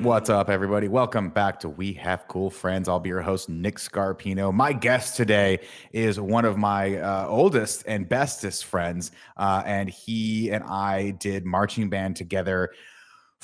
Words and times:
What's 0.00 0.30
up, 0.30 0.48
everybody? 0.48 0.86
Welcome 0.86 1.30
back 1.30 1.58
to 1.60 1.68
We 1.68 1.92
Have 1.94 2.28
Cool 2.28 2.50
Friends. 2.50 2.88
I'll 2.88 3.00
be 3.00 3.08
your 3.08 3.20
host, 3.20 3.48
Nick 3.48 3.78
Scarpino. 3.78 4.54
My 4.54 4.72
guest 4.72 5.16
today 5.16 5.58
is 5.92 6.20
one 6.20 6.44
of 6.44 6.56
my 6.56 6.98
uh, 6.98 7.26
oldest 7.26 7.82
and 7.88 8.08
bestest 8.08 8.64
friends, 8.64 9.10
uh, 9.36 9.64
and 9.66 9.90
he 9.90 10.52
and 10.52 10.62
I 10.62 11.10
did 11.10 11.44
marching 11.44 11.90
band 11.90 12.14
together 12.14 12.70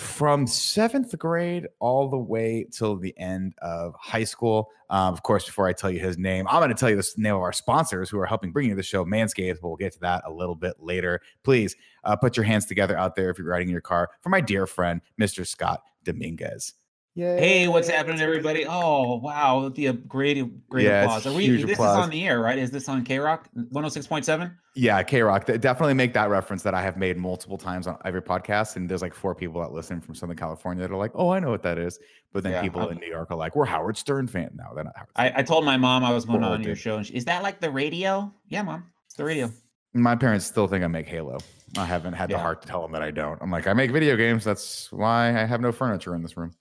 from 0.00 0.46
seventh 0.46 1.16
grade 1.18 1.68
all 1.78 2.08
the 2.08 2.18
way 2.18 2.66
till 2.70 2.96
the 2.96 3.16
end 3.18 3.54
of 3.62 3.94
high 3.98 4.24
school. 4.24 4.70
Um, 4.88 5.12
of 5.12 5.22
course, 5.22 5.44
before 5.44 5.68
I 5.68 5.72
tell 5.72 5.90
you 5.90 6.00
his 6.00 6.18
name, 6.18 6.46
I'm 6.48 6.60
going 6.60 6.70
to 6.70 6.74
tell 6.74 6.90
you 6.90 6.96
the 6.96 7.08
name 7.16 7.34
of 7.34 7.42
our 7.42 7.52
sponsors 7.52 8.10
who 8.10 8.18
are 8.18 8.26
helping 8.26 8.50
bring 8.50 8.68
you 8.68 8.74
the 8.74 8.82
show, 8.82 9.04
Manscaped. 9.04 9.58
We'll 9.62 9.76
get 9.76 9.92
to 9.92 10.00
that 10.00 10.22
a 10.26 10.32
little 10.32 10.56
bit 10.56 10.74
later. 10.80 11.20
Please 11.44 11.76
uh, 12.04 12.16
put 12.16 12.36
your 12.36 12.44
hands 12.44 12.66
together 12.66 12.98
out 12.98 13.14
there 13.14 13.30
if 13.30 13.38
you're 13.38 13.46
riding 13.46 13.68
in 13.68 13.72
your 13.72 13.80
car 13.80 14.10
for 14.20 14.30
my 14.30 14.40
dear 14.40 14.66
friend, 14.66 15.00
Mr. 15.20 15.46
Scott 15.46 15.82
Domingues. 16.04 16.74
Yay. 17.16 17.40
Hey, 17.40 17.68
what's 17.68 17.88
happening, 17.88 18.20
everybody? 18.20 18.64
Oh, 18.68 19.16
wow. 19.16 19.68
The 19.68 19.88
uh, 19.88 19.92
great, 20.06 20.68
great 20.68 20.84
yeah, 20.84 21.02
applause. 21.02 21.26
Are 21.26 21.32
we, 21.32 21.48
this 21.48 21.72
applause. 21.72 21.98
is 21.98 22.04
on 22.04 22.10
the 22.10 22.24
air, 22.24 22.38
right? 22.38 22.56
Is 22.56 22.70
this 22.70 22.88
on 22.88 23.04
KROQ 23.04 23.46
106.7? 23.72 24.54
Yeah, 24.76 25.02
KROQ. 25.02 25.60
Definitely 25.60 25.94
make 25.94 26.12
that 26.12 26.30
reference 26.30 26.62
that 26.62 26.72
I 26.72 26.82
have 26.82 26.96
made 26.96 27.16
multiple 27.16 27.58
times 27.58 27.88
on 27.88 27.98
every 28.04 28.22
podcast. 28.22 28.76
And 28.76 28.88
there's 28.88 29.02
like 29.02 29.12
four 29.12 29.34
people 29.34 29.60
that 29.60 29.72
listen 29.72 30.00
from 30.00 30.14
Southern 30.14 30.36
California 30.36 30.82
that 30.82 30.94
are 30.94 30.96
like, 30.96 31.10
oh, 31.16 31.30
I 31.30 31.40
know 31.40 31.50
what 31.50 31.64
that 31.64 31.78
is. 31.78 31.98
But 32.32 32.44
then 32.44 32.52
yeah, 32.52 32.62
people 32.62 32.82
I'm, 32.82 32.92
in 32.92 32.98
New 32.98 33.08
York 33.08 33.32
are 33.32 33.36
like, 33.36 33.56
we're 33.56 33.64
Howard 33.64 33.96
Stern 33.96 34.28
fan. 34.28 34.50
now. 34.54 34.72
they're 34.72 34.84
not 34.84 34.96
Howard 34.96 35.10
I, 35.16 35.32
I, 35.40 35.42
told 35.42 35.64
my 35.64 35.76
mom 35.76 36.04
I 36.04 36.12
was 36.12 36.24
going 36.24 36.44
on 36.44 36.62
your 36.62 36.76
show. 36.76 36.98
And 36.98 37.06
she, 37.06 37.14
is 37.14 37.24
that 37.24 37.42
like 37.42 37.58
the 37.60 37.70
radio? 37.70 38.32
Yeah, 38.46 38.62
mom. 38.62 38.84
It's 39.06 39.16
the 39.16 39.24
radio. 39.24 39.50
My 39.94 40.14
parents 40.14 40.46
still 40.46 40.68
think 40.68 40.84
I 40.84 40.86
make 40.86 41.08
Halo. 41.08 41.38
I 41.76 41.84
haven't 41.84 42.12
had 42.12 42.30
yeah. 42.30 42.36
the 42.36 42.42
heart 42.42 42.62
to 42.62 42.68
tell 42.68 42.82
them 42.82 42.92
that 42.92 43.02
I 43.02 43.10
don't. 43.10 43.40
I'm 43.42 43.50
like, 43.50 43.66
I 43.66 43.72
make 43.72 43.90
video 43.90 44.16
games. 44.16 44.44
That's 44.44 44.90
why 44.92 45.28
I 45.28 45.44
have 45.44 45.60
no 45.60 45.72
furniture 45.72 46.14
in 46.14 46.22
this 46.22 46.36
room. 46.36 46.54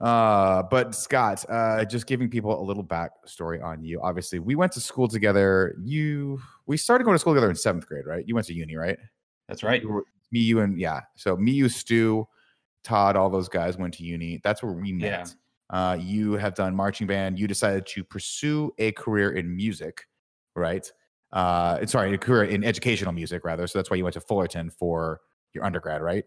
Uh, 0.00 0.62
but 0.64 0.94
Scott, 0.94 1.44
uh, 1.48 1.84
just 1.84 2.06
giving 2.06 2.28
people 2.28 2.60
a 2.60 2.64
little 2.64 2.84
backstory 2.84 3.62
on 3.62 3.82
you. 3.82 4.00
Obviously, 4.02 4.38
we 4.38 4.54
went 4.54 4.72
to 4.72 4.80
school 4.80 5.08
together. 5.08 5.74
You, 5.82 6.40
we 6.66 6.76
started 6.76 7.04
going 7.04 7.14
to 7.14 7.18
school 7.18 7.32
together 7.32 7.50
in 7.50 7.56
seventh 7.56 7.86
grade, 7.86 8.06
right? 8.06 8.24
You 8.26 8.34
went 8.34 8.46
to 8.48 8.54
uni, 8.54 8.76
right? 8.76 8.98
That's 9.48 9.62
right. 9.62 9.82
me, 9.84 10.40
you, 10.40 10.60
and 10.60 10.78
yeah. 10.78 11.00
So 11.14 11.36
me, 11.36 11.52
you, 11.52 11.68
Stu, 11.68 12.26
Todd, 12.84 13.16
all 13.16 13.30
those 13.30 13.48
guys 13.48 13.78
went 13.78 13.94
to 13.94 14.04
uni. 14.04 14.40
That's 14.44 14.62
where 14.62 14.72
we 14.72 14.92
met. 14.92 15.06
Yeah. 15.06 15.24
Uh, 15.68 15.94
you 15.94 16.34
have 16.34 16.54
done 16.54 16.74
marching 16.74 17.06
band. 17.06 17.38
You 17.38 17.48
decided 17.48 17.86
to 17.86 18.04
pursue 18.04 18.72
a 18.78 18.92
career 18.92 19.32
in 19.32 19.54
music, 19.54 20.06
right? 20.54 20.90
Uh, 21.32 21.84
sorry, 21.86 22.14
a 22.14 22.18
career 22.18 22.44
in 22.44 22.62
educational 22.62 23.12
music 23.12 23.44
rather. 23.44 23.66
So 23.66 23.78
that's 23.78 23.90
why 23.90 23.96
you 23.96 24.04
went 24.04 24.14
to 24.14 24.20
Fullerton 24.20 24.70
for 24.70 25.20
your 25.52 25.64
undergrad, 25.64 26.02
right? 26.02 26.24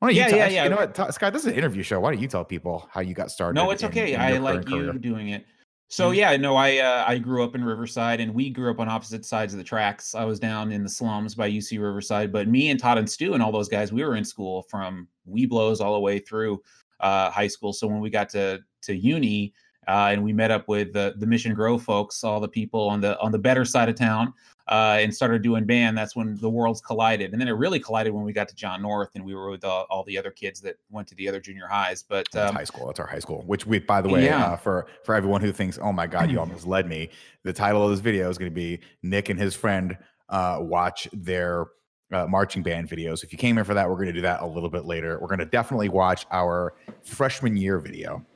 Why 0.00 0.10
yeah, 0.10 0.28
yeah, 0.28 0.48
yeah. 0.48 0.64
You 0.64 0.70
know 0.70 0.76
what, 0.76 1.14
Scott? 1.14 1.34
This 1.34 1.42
is 1.42 1.48
an 1.48 1.54
interview 1.54 1.82
show. 1.82 2.00
Why 2.00 2.12
don't 2.12 2.22
you 2.22 2.28
tell 2.28 2.44
people 2.44 2.88
how 2.90 3.02
you 3.02 3.12
got 3.12 3.30
started? 3.30 3.54
No, 3.54 3.70
it's 3.70 3.84
okay. 3.84 4.14
In, 4.14 4.20
in 4.20 4.20
I 4.20 4.38
like 4.38 4.68
you 4.68 4.76
career? 4.76 4.92
doing 4.94 5.28
it. 5.28 5.44
So 5.88 6.06
mm-hmm. 6.06 6.14
yeah, 6.14 6.36
no, 6.38 6.56
I 6.56 6.78
uh, 6.78 7.04
I 7.06 7.18
grew 7.18 7.44
up 7.44 7.54
in 7.54 7.62
Riverside, 7.62 8.18
and 8.20 8.32
we 8.32 8.48
grew 8.48 8.70
up 8.70 8.80
on 8.80 8.88
opposite 8.88 9.26
sides 9.26 9.52
of 9.52 9.58
the 9.58 9.64
tracks. 9.64 10.14
I 10.14 10.24
was 10.24 10.40
down 10.40 10.72
in 10.72 10.82
the 10.82 10.88
slums 10.88 11.34
by 11.34 11.50
UC 11.50 11.82
Riverside, 11.82 12.32
but 12.32 12.48
me 12.48 12.70
and 12.70 12.80
Todd 12.80 12.96
and 12.96 13.08
Stu 13.08 13.34
and 13.34 13.42
all 13.42 13.52
those 13.52 13.68
guys, 13.68 13.92
we 13.92 14.02
were 14.02 14.16
in 14.16 14.24
school 14.24 14.62
from 14.70 15.06
Webelos 15.28 15.80
all 15.80 15.92
the 15.92 16.00
way 16.00 16.18
through 16.18 16.62
uh, 17.00 17.30
high 17.30 17.48
school. 17.48 17.74
So 17.74 17.86
when 17.86 18.00
we 18.00 18.08
got 18.08 18.30
to 18.30 18.60
to 18.82 18.96
uni, 18.96 19.52
uh, 19.86 20.08
and 20.12 20.24
we 20.24 20.32
met 20.32 20.50
up 20.50 20.66
with 20.66 20.94
the, 20.94 21.14
the 21.18 21.26
Mission 21.26 21.52
Grove 21.52 21.82
folks, 21.82 22.24
all 22.24 22.40
the 22.40 22.48
people 22.48 22.88
on 22.88 23.02
the 23.02 23.18
on 23.20 23.32
the 23.32 23.38
better 23.38 23.66
side 23.66 23.90
of 23.90 23.96
town, 23.96 24.32
uh, 24.70 24.98
and 25.00 25.12
started 25.12 25.42
doing 25.42 25.64
band. 25.64 25.98
That's 25.98 26.14
when 26.14 26.36
the 26.36 26.48
worlds 26.48 26.80
collided, 26.80 27.32
and 27.32 27.40
then 27.40 27.48
it 27.48 27.52
really 27.52 27.80
collided 27.80 28.12
when 28.12 28.24
we 28.24 28.32
got 28.32 28.48
to 28.48 28.54
John 28.54 28.80
North, 28.80 29.10
and 29.16 29.24
we 29.24 29.34
were 29.34 29.50
with 29.50 29.64
all, 29.64 29.86
all 29.90 30.04
the 30.04 30.16
other 30.16 30.30
kids 30.30 30.60
that 30.60 30.76
went 30.90 31.08
to 31.08 31.14
the 31.16 31.28
other 31.28 31.40
junior 31.40 31.66
highs. 31.66 32.04
But 32.04 32.34
um, 32.36 32.54
high 32.54 32.64
school, 32.64 32.86
that's 32.86 33.00
our 33.00 33.06
high 33.06 33.18
school. 33.18 33.42
Which 33.46 33.66
we, 33.66 33.80
by 33.80 34.00
the 34.00 34.08
way, 34.08 34.24
yeah. 34.24 34.52
uh, 34.52 34.56
for 34.56 34.86
for 35.04 35.14
everyone 35.14 35.40
who 35.40 35.52
thinks, 35.52 35.78
oh 35.82 35.92
my 35.92 36.06
god, 36.06 36.30
you 36.30 36.38
almost 36.40 36.66
led 36.66 36.88
me. 36.88 37.10
The 37.42 37.52
title 37.52 37.84
of 37.84 37.90
this 37.90 38.00
video 38.00 38.30
is 38.30 38.38
going 38.38 38.50
to 38.50 38.54
be 38.54 38.80
Nick 39.02 39.28
and 39.28 39.38
his 39.38 39.54
friend 39.54 39.98
uh, 40.28 40.58
watch 40.60 41.08
their. 41.12 41.66
Uh, 42.12 42.26
marching 42.26 42.60
band 42.60 42.88
videos. 42.88 43.22
If 43.22 43.30
you 43.30 43.38
came 43.38 43.54
here 43.54 43.64
for 43.64 43.74
that, 43.74 43.88
we're 43.88 43.94
going 43.94 44.08
to 44.08 44.12
do 44.12 44.22
that 44.22 44.40
a 44.40 44.44
little 44.44 44.68
bit 44.68 44.84
later. 44.84 45.16
We're 45.20 45.28
going 45.28 45.38
to 45.38 45.44
definitely 45.44 45.90
watch 45.90 46.26
our 46.32 46.74
freshman 47.04 47.56
year 47.56 47.78
video 47.78 48.26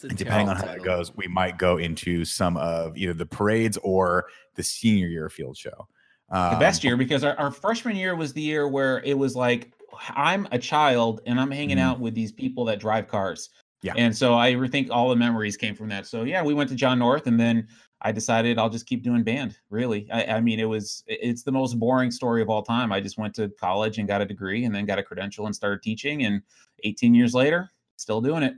depending 0.00 0.48
on 0.48 0.56
how 0.56 0.72
it 0.72 0.82
goes, 0.82 1.14
we 1.16 1.26
might 1.26 1.58
go 1.58 1.78
into 1.78 2.24
some 2.24 2.56
of 2.56 2.96
either 2.96 3.14
the 3.14 3.26
parades 3.26 3.78
or 3.82 4.26
the 4.54 4.62
senior 4.62 5.08
year 5.08 5.28
field 5.28 5.56
show. 5.56 5.88
Um, 6.30 6.54
the 6.54 6.60
best 6.60 6.82
year 6.82 6.96
because 6.96 7.22
our, 7.22 7.36
our, 7.36 7.52
freshman 7.52 7.94
year 7.94 8.16
was 8.16 8.32
the 8.32 8.40
year 8.40 8.66
where 8.66 9.00
it 9.04 9.16
was 9.16 9.36
like 9.36 9.72
I'm 10.10 10.48
a 10.50 10.58
child 10.58 11.20
and 11.24 11.40
I'm 11.40 11.52
hanging 11.52 11.76
mm-hmm. 11.76 11.86
out 11.86 12.00
with 12.00 12.14
these 12.14 12.32
people 12.32 12.64
that 12.64 12.80
drive 12.80 13.06
cars. 13.06 13.50
Yeah. 13.82 13.94
And 13.96 14.16
so 14.16 14.34
I 14.34 14.66
think 14.68 14.90
all 14.90 15.08
the 15.08 15.16
memories 15.16 15.56
came 15.56 15.76
from 15.76 15.88
that. 15.90 16.06
So 16.06 16.24
yeah, 16.24 16.42
we 16.42 16.52
went 16.52 16.68
to 16.70 16.74
John 16.74 16.98
North 16.98 17.28
and 17.28 17.38
then 17.38 17.68
I 18.02 18.10
decided 18.10 18.58
I'll 18.58 18.68
just 18.68 18.86
keep 18.86 19.04
doing 19.04 19.22
band. 19.22 19.56
Really. 19.70 20.10
I, 20.10 20.24
I 20.24 20.40
mean, 20.40 20.58
it 20.58 20.64
was 20.64 21.04
it's 21.06 21.44
the 21.44 21.52
most 21.52 21.78
boring 21.78 22.10
story 22.10 22.42
of 22.42 22.50
all 22.50 22.62
time. 22.62 22.92
I 22.92 23.00
just 23.00 23.18
went 23.18 23.34
to 23.36 23.48
college 23.60 23.98
and 23.98 24.08
got 24.08 24.20
a 24.20 24.26
degree 24.26 24.64
and 24.64 24.74
then 24.74 24.84
got 24.84 24.98
a 24.98 25.04
credential 25.04 25.46
and 25.46 25.54
started 25.54 25.80
teaching. 25.82 26.24
And 26.24 26.42
18 26.82 27.14
years 27.14 27.34
later, 27.34 27.70
still 27.96 28.20
doing 28.20 28.42
it. 28.42 28.54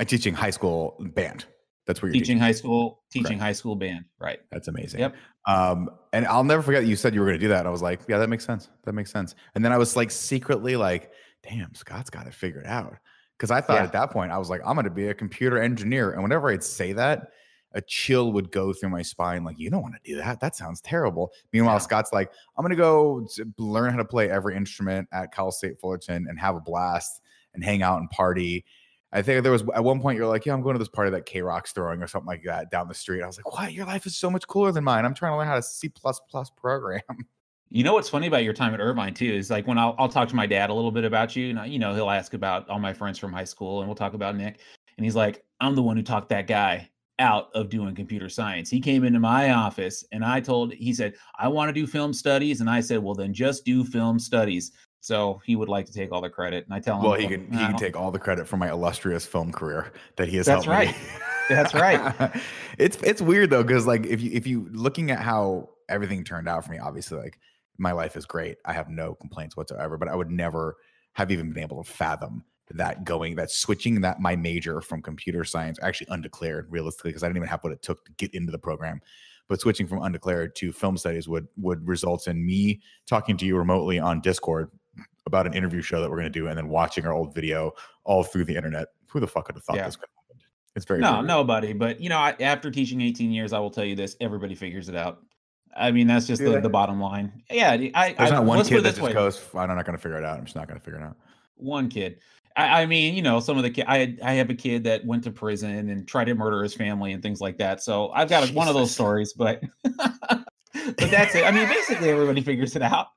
I'm 0.00 0.06
teaching 0.06 0.34
high 0.34 0.50
school 0.50 0.96
band. 1.14 1.46
That's 1.86 2.00
where 2.00 2.08
you're 2.08 2.14
teaching, 2.14 2.36
teaching. 2.36 2.38
high 2.38 2.52
school, 2.52 3.02
teaching 3.10 3.26
Correct. 3.26 3.42
high 3.42 3.52
school 3.52 3.76
band. 3.76 4.06
Right. 4.18 4.40
That's 4.50 4.68
amazing. 4.68 5.00
Yep. 5.00 5.14
Um, 5.46 5.90
and 6.12 6.26
I'll 6.26 6.44
never 6.44 6.62
forget 6.62 6.86
you 6.86 6.96
said 6.96 7.14
you 7.14 7.20
were 7.20 7.26
going 7.26 7.38
to 7.38 7.44
do 7.44 7.48
that. 7.48 7.66
I 7.66 7.70
was 7.70 7.82
like, 7.82 8.00
yeah, 8.08 8.18
that 8.18 8.28
makes 8.28 8.44
sense. 8.44 8.70
That 8.84 8.94
makes 8.94 9.10
sense. 9.10 9.34
And 9.54 9.64
then 9.64 9.72
I 9.72 9.78
was 9.78 9.94
like 9.94 10.10
secretly 10.10 10.76
like, 10.76 11.12
damn, 11.42 11.74
Scott's 11.74 12.10
got 12.10 12.24
to 12.24 12.30
figure 12.30 12.60
it 12.60 12.64
figured 12.64 12.66
out. 12.66 12.96
Cause 13.38 13.50
I 13.50 13.60
thought 13.60 13.74
yeah. 13.74 13.82
at 13.82 13.92
that 13.92 14.10
point, 14.10 14.32
I 14.32 14.38
was 14.38 14.48
like, 14.48 14.62
I'm 14.64 14.74
going 14.74 14.84
to 14.84 14.90
be 14.90 15.08
a 15.08 15.14
computer 15.14 15.60
engineer. 15.60 16.12
And 16.12 16.22
whenever 16.22 16.50
I'd 16.50 16.64
say 16.64 16.92
that, 16.94 17.28
a 17.74 17.82
chill 17.82 18.32
would 18.32 18.52
go 18.52 18.72
through 18.72 18.90
my 18.90 19.02
spine. 19.02 19.42
Like, 19.42 19.58
you 19.58 19.68
don't 19.68 19.82
want 19.82 19.94
to 19.96 20.00
do 20.10 20.16
that. 20.18 20.40
That 20.40 20.54
sounds 20.54 20.80
terrible. 20.80 21.32
Meanwhile, 21.52 21.74
yeah. 21.74 21.78
Scott's 21.78 22.12
like, 22.12 22.30
I'm 22.56 22.62
going 22.62 22.70
to 22.70 22.76
go 22.76 23.26
learn 23.58 23.90
how 23.90 23.96
to 23.96 24.04
play 24.04 24.30
every 24.30 24.56
instrument 24.56 25.08
at 25.12 25.34
Cal 25.34 25.50
State 25.50 25.80
Fullerton 25.80 26.26
and 26.28 26.38
have 26.38 26.54
a 26.54 26.60
blast 26.60 27.20
and 27.52 27.64
hang 27.64 27.82
out 27.82 27.98
and 27.98 28.08
party 28.10 28.64
I 29.14 29.22
think 29.22 29.44
there 29.44 29.52
was 29.52 29.62
at 29.74 29.84
one 29.84 30.00
point 30.00 30.18
you're 30.18 30.26
like, 30.26 30.44
yeah, 30.44 30.52
I'm 30.52 30.60
going 30.60 30.74
to 30.74 30.78
this 30.78 30.88
party 30.88 31.10
that 31.12 31.24
KROQ's 31.24 31.70
throwing 31.70 32.02
or 32.02 32.08
something 32.08 32.26
like 32.26 32.42
that 32.44 32.70
down 32.70 32.88
the 32.88 32.94
street. 32.94 33.22
I 33.22 33.26
was 33.26 33.38
like, 33.38 33.50
what? 33.50 33.72
Your 33.72 33.86
life 33.86 34.06
is 34.06 34.16
so 34.16 34.28
much 34.28 34.46
cooler 34.48 34.72
than 34.72 34.82
mine. 34.82 35.04
I'm 35.04 35.14
trying 35.14 35.32
to 35.32 35.38
learn 35.38 35.46
how 35.46 35.54
to 35.54 35.62
C 35.62 35.88
plus 35.88 36.20
plus 36.28 36.50
program. 36.50 37.00
You 37.70 37.82
know 37.82 37.94
what's 37.94 38.10
funny 38.10 38.28
about 38.28 38.44
your 38.44 38.52
time 38.52 38.72
at 38.72 38.78
Irvine 38.78 39.14
too 39.14 39.24
is 39.32 39.50
like 39.50 39.66
when 39.66 39.78
I'll, 39.78 39.96
I'll 39.98 40.08
talk 40.08 40.28
to 40.28 40.36
my 40.36 40.46
dad 40.46 40.70
a 40.70 40.74
little 40.74 40.92
bit 40.92 41.02
about 41.02 41.34
you. 41.34 41.50
And, 41.50 41.72
you 41.72 41.80
know, 41.80 41.92
he'll 41.92 42.10
ask 42.10 42.32
about 42.34 42.68
all 42.68 42.78
my 42.78 42.92
friends 42.92 43.18
from 43.18 43.32
high 43.32 43.42
school, 43.44 43.80
and 43.80 43.88
we'll 43.88 43.96
talk 43.96 44.14
about 44.14 44.36
Nick. 44.36 44.60
And 44.96 45.04
he's 45.04 45.16
like, 45.16 45.44
I'm 45.60 45.74
the 45.74 45.82
one 45.82 45.96
who 45.96 46.04
talked 46.04 46.28
that 46.28 46.46
guy 46.46 46.88
out 47.18 47.48
of 47.54 47.70
doing 47.70 47.94
computer 47.94 48.28
science. 48.28 48.70
He 48.70 48.80
came 48.80 49.02
into 49.02 49.18
my 49.18 49.52
office 49.52 50.04
and 50.12 50.24
I 50.24 50.40
told, 50.40 50.72
he 50.72 50.92
said, 50.92 51.14
I 51.38 51.48
want 51.48 51.68
to 51.68 51.72
do 51.72 51.86
film 51.86 52.12
studies. 52.12 52.60
And 52.60 52.68
I 52.68 52.80
said, 52.80 53.02
well, 53.02 53.14
then 53.14 53.32
just 53.32 53.64
do 53.64 53.84
film 53.84 54.18
studies. 54.18 54.72
So 55.04 55.42
he 55.44 55.54
would 55.54 55.68
like 55.68 55.84
to 55.84 55.92
take 55.92 56.12
all 56.12 56.22
the 56.22 56.30
credit, 56.30 56.64
and 56.64 56.72
I 56.72 56.80
tell 56.80 56.96
him. 56.96 57.02
Well, 57.02 57.12
he 57.12 57.28
can 57.28 57.42
he 57.52 57.58
can 57.58 57.76
take 57.76 57.94
all 57.94 58.10
the 58.10 58.18
credit 58.18 58.48
for 58.48 58.56
my 58.56 58.70
illustrious 58.70 59.26
film 59.26 59.52
career 59.52 59.92
that 60.16 60.28
he 60.28 60.38
has. 60.38 60.46
That's 60.46 60.64
helped 60.64 60.78
right. 60.78 60.96
Me. 60.96 61.02
That's 61.50 61.74
right. 61.74 62.42
it's 62.78 62.96
it's 63.02 63.20
weird 63.20 63.50
though 63.50 63.62
because 63.62 63.86
like 63.86 64.06
if 64.06 64.22
you 64.22 64.30
if 64.32 64.46
you 64.46 64.66
looking 64.72 65.10
at 65.10 65.18
how 65.18 65.68
everything 65.90 66.24
turned 66.24 66.48
out 66.48 66.64
for 66.64 66.72
me, 66.72 66.78
obviously 66.78 67.18
like 67.18 67.38
my 67.76 67.92
life 67.92 68.16
is 68.16 68.24
great. 68.24 68.56
I 68.64 68.72
have 68.72 68.88
no 68.88 69.14
complaints 69.14 69.58
whatsoever. 69.58 69.98
But 69.98 70.08
I 70.08 70.14
would 70.14 70.30
never 70.30 70.78
have 71.12 71.30
even 71.30 71.52
been 71.52 71.64
able 71.64 71.84
to 71.84 71.90
fathom 71.90 72.42
that 72.70 73.04
going 73.04 73.34
that 73.34 73.50
switching 73.50 74.00
that 74.00 74.20
my 74.20 74.34
major 74.34 74.80
from 74.80 75.02
computer 75.02 75.44
science 75.44 75.78
actually 75.82 76.06
undeclared 76.08 76.66
realistically 76.70 77.10
because 77.10 77.22
I 77.22 77.26
didn't 77.26 77.36
even 77.36 77.48
have 77.48 77.62
what 77.62 77.74
it 77.74 77.82
took 77.82 78.06
to 78.06 78.12
get 78.12 78.32
into 78.32 78.52
the 78.52 78.58
program 78.58 79.02
but 79.48 79.60
switching 79.60 79.86
from 79.86 80.00
undeclared 80.02 80.56
to 80.56 80.72
film 80.72 80.96
studies 80.96 81.28
would 81.28 81.46
would 81.58 81.86
result 81.86 82.26
in 82.26 82.44
me 82.44 82.80
talking 83.06 83.36
to 83.36 83.44
you 83.44 83.58
remotely 83.58 83.98
on 83.98 84.22
discord 84.22 84.70
about 85.26 85.46
an 85.46 85.54
interview 85.54 85.82
show 85.82 86.00
that 86.00 86.10
we're 86.10 86.16
going 86.16 86.32
to 86.32 86.38
do 86.38 86.48
and 86.48 86.56
then 86.56 86.68
watching 86.68 87.06
our 87.06 87.12
old 87.12 87.34
video 87.34 87.72
all 88.04 88.22
through 88.22 88.44
the 88.44 88.56
internet. 88.56 88.88
Who 89.08 89.20
the 89.20 89.26
fuck 89.26 89.46
could 89.46 89.54
have 89.54 89.64
thought 89.64 89.76
yeah. 89.76 89.86
this 89.86 89.96
could 89.96 90.08
happen? 90.08 90.42
It's 90.76 90.84
very 90.84 91.00
no, 91.00 91.20
nobody. 91.20 91.72
But 91.72 92.00
you 92.00 92.08
know, 92.08 92.18
I, 92.18 92.34
after 92.40 92.70
teaching 92.70 93.00
18 93.00 93.30
years, 93.30 93.52
I 93.52 93.58
will 93.60 93.70
tell 93.70 93.84
you 93.84 93.94
this: 93.94 94.16
everybody 94.20 94.54
figures 94.54 94.88
it 94.88 94.96
out. 94.96 95.22
I 95.76 95.90
mean, 95.90 96.06
that's 96.06 96.26
just 96.26 96.42
the, 96.42 96.60
the 96.60 96.68
bottom 96.68 97.00
line. 97.00 97.42
Yeah, 97.50 97.70
I. 97.94 98.14
There's 98.16 98.30
I, 98.30 98.34
not 98.34 98.44
one 98.44 98.64
kid 98.64 98.82
that 98.82 98.90
just 98.90 99.00
way. 99.00 99.12
goes, 99.12 99.40
"I'm 99.54 99.68
not 99.68 99.84
going 99.84 99.96
to 99.96 100.02
figure 100.02 100.18
it 100.18 100.24
out. 100.24 100.38
I'm 100.38 100.44
just 100.44 100.56
not 100.56 100.66
going 100.66 100.78
to 100.78 100.84
figure 100.84 101.00
it 101.00 101.04
out." 101.04 101.16
One 101.56 101.88
kid. 101.88 102.18
I, 102.56 102.82
I 102.82 102.86
mean, 102.86 103.14
you 103.14 103.22
know, 103.22 103.40
some 103.40 103.56
of 103.56 103.62
the 103.62 103.70
kid. 103.70 103.84
I 103.88 104.16
I 104.22 104.32
have 104.34 104.50
a 104.50 104.54
kid 104.54 104.84
that 104.84 105.04
went 105.04 105.24
to 105.24 105.30
prison 105.30 105.88
and 105.90 106.06
tried 106.06 106.24
to 106.24 106.34
murder 106.34 106.62
his 106.62 106.74
family 106.74 107.12
and 107.12 107.22
things 107.22 107.40
like 107.40 107.58
that. 107.58 107.82
So 107.82 108.10
I've 108.10 108.28
got 108.28 108.40
Jesus. 108.40 108.54
one 108.54 108.68
of 108.68 108.74
those 108.74 108.90
stories, 108.90 109.32
but 109.32 109.62
but 109.82 111.10
that's 111.10 111.34
it. 111.34 111.44
I 111.44 111.50
mean, 111.50 111.68
basically, 111.68 112.10
everybody 112.10 112.40
figures 112.40 112.74
it 112.76 112.82
out. 112.82 113.08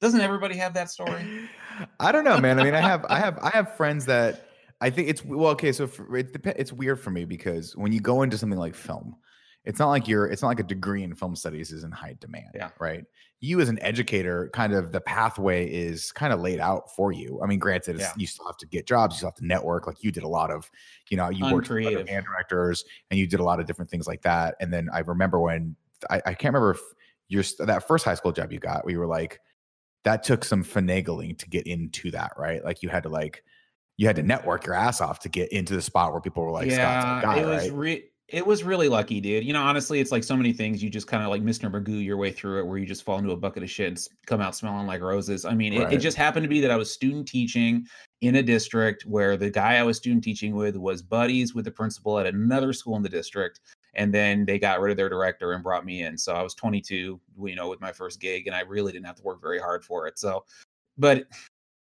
Doesn't 0.00 0.20
everybody 0.20 0.56
have 0.56 0.74
that 0.74 0.90
story? 0.90 1.48
I 2.00 2.12
don't 2.12 2.24
know, 2.24 2.38
man. 2.38 2.58
I 2.60 2.64
mean, 2.64 2.74
I 2.74 2.80
have, 2.80 3.04
I 3.08 3.18
have, 3.18 3.38
I 3.42 3.50
have 3.50 3.76
friends 3.76 4.06
that 4.06 4.48
I 4.80 4.90
think 4.90 5.08
it's 5.08 5.24
well, 5.24 5.50
okay. 5.52 5.72
So 5.72 5.86
for, 5.86 6.16
it. 6.16 6.36
It's 6.44 6.72
weird 6.72 7.00
for 7.00 7.10
me 7.10 7.24
because 7.24 7.76
when 7.76 7.92
you 7.92 8.00
go 8.00 8.22
into 8.22 8.36
something 8.36 8.58
like 8.58 8.74
film, 8.74 9.16
it's 9.64 9.78
not 9.78 9.88
like 9.88 10.06
you're 10.06 10.26
it's 10.26 10.42
not 10.42 10.48
like 10.48 10.60
a 10.60 10.64
degree 10.64 11.02
in 11.02 11.14
film 11.14 11.34
studies 11.36 11.72
is 11.72 11.84
in 11.84 11.90
high 11.90 12.16
demand. 12.20 12.50
Yeah. 12.54 12.68
Right. 12.78 13.04
You 13.40 13.60
as 13.60 13.68
an 13.68 13.78
educator, 13.82 14.50
kind 14.52 14.74
of 14.74 14.92
the 14.92 15.00
pathway 15.00 15.70
is 15.70 16.12
kind 16.12 16.32
of 16.32 16.40
laid 16.40 16.60
out 16.60 16.94
for 16.94 17.12
you. 17.12 17.40
I 17.42 17.46
mean, 17.46 17.58
granted, 17.58 17.98
yeah. 17.98 18.12
you 18.16 18.26
still 18.26 18.46
have 18.46 18.56
to 18.58 18.66
get 18.66 18.86
jobs, 18.86 19.14
you 19.14 19.16
still 19.18 19.28
have 19.28 19.36
to 19.36 19.46
network. 19.46 19.86
Like 19.86 20.02
you 20.02 20.12
did 20.12 20.22
a 20.22 20.28
lot 20.28 20.50
of, 20.50 20.70
you 21.08 21.16
know, 21.16 21.30
you 21.30 21.50
worked 21.52 21.68
with 21.68 22.06
band 22.06 22.26
directors 22.26 22.84
and 23.10 23.18
you 23.18 23.26
did 23.26 23.40
a 23.40 23.44
lot 23.44 23.60
of 23.60 23.66
different 23.66 23.90
things 23.90 24.06
like 24.06 24.22
that. 24.22 24.54
And 24.60 24.72
then 24.72 24.88
I 24.92 25.00
remember 25.00 25.40
when 25.40 25.76
I, 26.10 26.16
I 26.26 26.34
can't 26.34 26.54
remember 26.54 26.72
if 26.72 26.80
your 27.28 27.42
that 27.66 27.86
first 27.88 28.04
high 28.04 28.14
school 28.14 28.32
job 28.32 28.52
you 28.52 28.58
got, 28.58 28.84
we 28.84 28.96
were 28.96 29.06
like, 29.06 29.40
that 30.04 30.22
took 30.22 30.44
some 30.44 30.62
finagling 30.62 31.36
to 31.38 31.48
get 31.48 31.66
into 31.66 32.10
that, 32.12 32.32
right? 32.36 32.64
Like 32.64 32.82
you 32.82 32.88
had 32.88 33.02
to 33.04 33.08
like 33.08 33.42
you 33.96 34.06
had 34.06 34.16
to 34.16 34.22
network 34.22 34.66
your 34.66 34.74
ass 34.74 35.00
off 35.00 35.20
to 35.20 35.28
get 35.28 35.52
into 35.52 35.74
the 35.74 35.82
spot 35.82 36.12
where 36.12 36.20
people 36.20 36.44
were 36.44 36.50
like, 36.50 36.68
yeah, 36.68 37.20
guy, 37.22 37.38
it 37.38 37.46
was 37.46 37.70
right? 37.70 37.72
re- 37.72 38.04
it 38.28 38.46
was 38.46 38.64
really 38.64 38.88
lucky, 38.88 39.20
dude. 39.20 39.44
You 39.44 39.52
know, 39.52 39.62
honestly, 39.62 40.00
it's 40.00 40.10
like 40.10 40.24
so 40.24 40.36
many 40.36 40.52
things. 40.52 40.82
You 40.82 40.88
just 40.88 41.06
kind 41.06 41.22
of 41.22 41.28
like 41.28 41.42
Mr. 41.42 41.70
Magoo 41.70 42.02
your 42.02 42.16
way 42.16 42.32
through 42.32 42.60
it, 42.60 42.66
where 42.66 42.78
you 42.78 42.86
just 42.86 43.04
fall 43.04 43.18
into 43.18 43.32
a 43.32 43.36
bucket 43.36 43.62
of 43.62 43.70
shit 43.70 43.88
and 43.88 44.08
come 44.26 44.40
out 44.40 44.56
smelling 44.56 44.86
like 44.86 45.02
roses. 45.02 45.44
I 45.44 45.54
mean, 45.54 45.78
right. 45.78 45.92
it, 45.92 45.96
it, 45.96 45.98
just 45.98 46.16
happened 46.16 46.44
to 46.44 46.48
be 46.48 46.60
that 46.60 46.70
I 46.70 46.76
was 46.76 46.90
student 46.90 47.28
teaching 47.28 47.86
in 48.22 48.36
a 48.36 48.42
district 48.42 49.04
where 49.04 49.36
the 49.36 49.50
guy 49.50 49.76
I 49.76 49.82
was 49.82 49.98
student 49.98 50.24
teaching 50.24 50.54
with 50.54 50.76
was 50.76 51.02
buddies 51.02 51.54
with 51.54 51.66
the 51.66 51.70
principal 51.70 52.18
at 52.18 52.26
another 52.26 52.72
school 52.72 52.96
in 52.96 53.02
the 53.02 53.08
district, 53.10 53.60
and 53.96 54.12
then 54.12 54.44
they 54.44 54.58
got 54.58 54.80
rid 54.80 54.90
of 54.90 54.96
their 54.96 55.08
director 55.08 55.52
and 55.52 55.62
brought 55.62 55.84
me 55.84 56.02
in. 56.02 56.16
So 56.18 56.34
I 56.34 56.42
was 56.42 56.54
22, 56.54 57.20
you 57.44 57.54
know, 57.54 57.68
with 57.68 57.80
my 57.80 57.92
first 57.92 58.20
gig, 58.20 58.46
and 58.46 58.54
I 58.54 58.60
really 58.60 58.92
didn't 58.92 59.06
have 59.06 59.16
to 59.16 59.22
work 59.22 59.40
very 59.40 59.58
hard 59.58 59.84
for 59.84 60.06
it. 60.06 60.18
So, 60.18 60.44
but 60.98 61.24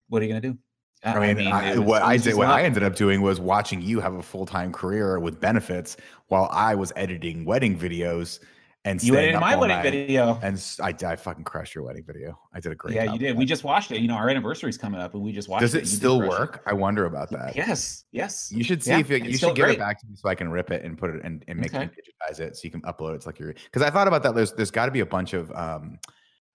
what 0.08 0.22
are 0.22 0.24
you 0.24 0.30
gonna 0.30 0.40
do? 0.40 0.58
I 1.04 1.18
mean, 1.18 1.30
I 1.30 1.34
mean 1.34 1.48
I, 1.48 1.70
was, 1.78 1.80
what 1.80 2.02
I 2.02 2.16
did, 2.16 2.36
what 2.36 2.48
I 2.48 2.62
ended 2.62 2.82
up 2.84 2.94
doing 2.94 3.22
was 3.22 3.40
watching 3.40 3.82
you 3.82 3.98
have 4.00 4.14
a 4.14 4.22
full 4.22 4.46
time 4.46 4.72
career 4.72 5.18
with 5.18 5.40
benefits 5.40 5.96
while 6.28 6.48
I 6.52 6.74
was 6.74 6.92
editing 6.94 7.44
wedding 7.44 7.76
videos 7.78 8.38
and 8.84 9.02
you 9.02 9.16
edited 9.16 9.40
my 9.40 9.54
wedding 9.54 9.80
video. 9.82 10.38
And 10.42 10.62
I, 10.80 10.94
I 11.06 11.16
fucking 11.16 11.44
crushed 11.44 11.74
your 11.74 11.84
wedding 11.84 12.04
video. 12.04 12.38
I 12.52 12.60
did 12.60 12.72
a 12.72 12.74
great. 12.74 12.94
Job. 12.94 13.04
Yeah, 13.04 13.12
you 13.12 13.18
did. 13.18 13.36
We 13.36 13.44
just 13.44 13.64
watched 13.64 13.92
it. 13.92 14.00
You 14.00 14.08
know, 14.08 14.14
our 14.14 14.28
anniversary's 14.28 14.76
coming 14.76 15.00
up, 15.00 15.14
and 15.14 15.22
we 15.22 15.32
just 15.32 15.48
watched. 15.48 15.62
It. 15.62 15.66
Does 15.66 15.74
it, 15.74 15.82
it 15.84 15.86
still 15.86 16.20
work? 16.20 16.56
It. 16.56 16.70
I 16.70 16.72
wonder 16.72 17.06
about 17.06 17.30
that. 17.30 17.54
Yes, 17.54 18.04
yes. 18.10 18.50
You 18.52 18.64
should 18.64 18.82
see 18.82 18.90
yeah, 18.90 18.98
if 18.98 19.10
you, 19.10 19.16
you 19.18 19.36
should 19.36 19.54
give 19.54 19.66
great. 19.66 19.76
it 19.76 19.78
back 19.78 20.00
to 20.00 20.06
me 20.06 20.16
so 20.16 20.28
I 20.28 20.34
can 20.34 20.50
rip 20.50 20.70
it 20.70 20.84
and 20.84 20.98
put 20.98 21.10
it 21.10 21.24
and, 21.24 21.44
and 21.46 21.58
make 21.58 21.74
okay. 21.74 21.84
it 21.84 21.90
digitize 22.30 22.40
it 22.40 22.56
so 22.56 22.62
you 22.64 22.70
can 22.70 22.82
upload 22.82 23.12
it. 23.12 23.16
It's 23.16 23.26
like 23.26 23.38
your 23.38 23.52
because 23.52 23.82
I 23.82 23.90
thought 23.90 24.08
about 24.08 24.22
that. 24.24 24.34
There's 24.34 24.52
there's 24.52 24.70
got 24.70 24.86
to 24.86 24.92
be 24.92 25.00
a 25.00 25.06
bunch 25.06 25.32
of 25.32 25.52
um 25.52 25.98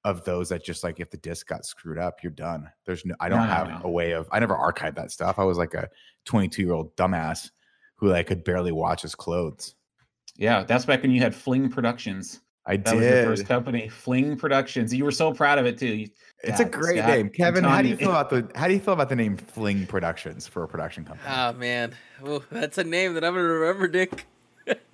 of 0.08 0.24
those 0.24 0.50
that 0.50 0.64
just 0.64 0.84
like 0.84 1.00
if 1.00 1.10
the 1.10 1.18
disc 1.18 1.48
got 1.48 1.66
screwed 1.66 1.98
up, 1.98 2.24
you're 2.24 2.32
done. 2.32 2.70
There's 2.86 3.06
no, 3.06 3.14
I 3.20 3.28
don't 3.28 3.42
no, 3.42 3.46
have 3.46 3.68
no. 3.68 3.82
a 3.84 3.90
way 3.90 4.12
of, 4.12 4.30
I 4.32 4.40
never 4.40 4.56
archived 4.56 4.96
that 4.96 5.12
stuff. 5.12 5.38
I 5.38 5.44
was 5.44 5.58
like 5.58 5.74
a 5.74 5.90
22 6.26 6.62
year 6.62 6.74
old 6.74 6.96
dumbass 6.96 7.50
who 7.96 8.08
like 8.10 8.28
could 8.28 8.46
barely 8.46 8.72
watch 8.72 9.02
his 9.02 9.16
clothes. 9.16 9.76
Yeah, 10.38 10.64
that's 10.64 10.86
back 10.86 11.02
when 11.02 11.12
you 11.12 11.20
had 11.20 11.36
Fling 11.36 11.70
Productions. 11.70 12.42
I 12.66 12.78
that 12.78 12.86
did. 12.86 12.96
Was 12.96 13.06
your 13.06 13.24
first 13.24 13.46
company, 13.48 13.88
Fling 13.90 14.38
Productions. 14.38 14.94
You 14.94 15.06
were 15.06 15.12
so 15.12 15.34
proud 15.34 15.58
of 15.58 15.66
it 15.66 15.78
too. 15.78 15.88
You, 15.88 16.10
it's 16.44 16.60
God, 16.60 16.68
a 16.68 16.70
great 16.70 16.98
Scott, 17.00 17.10
name, 17.10 17.30
Kevin. 17.30 17.64
How 17.64 17.82
do 17.82 17.88
you 17.88 17.96
feel 17.96 18.10
about 18.12 18.30
the 18.30 18.48
How 18.56 18.68
do 18.68 18.74
you 18.74 18.80
feel 18.80 18.94
about 18.94 19.10
the 19.10 19.16
name 19.16 19.38
Fling 19.38 19.88
Productions 19.88 20.48
for 20.48 20.64
a 20.64 20.68
production 20.68 21.06
company? 21.06 21.30
Oh 21.34 21.54
man, 21.54 21.94
oh, 22.24 22.44
that's 22.52 22.78
a 22.78 22.84
name 22.84 23.14
that 23.16 23.24
I'm 23.24 23.34
gonna 23.34 23.44
remember, 23.44 23.88
Dick 23.88 24.26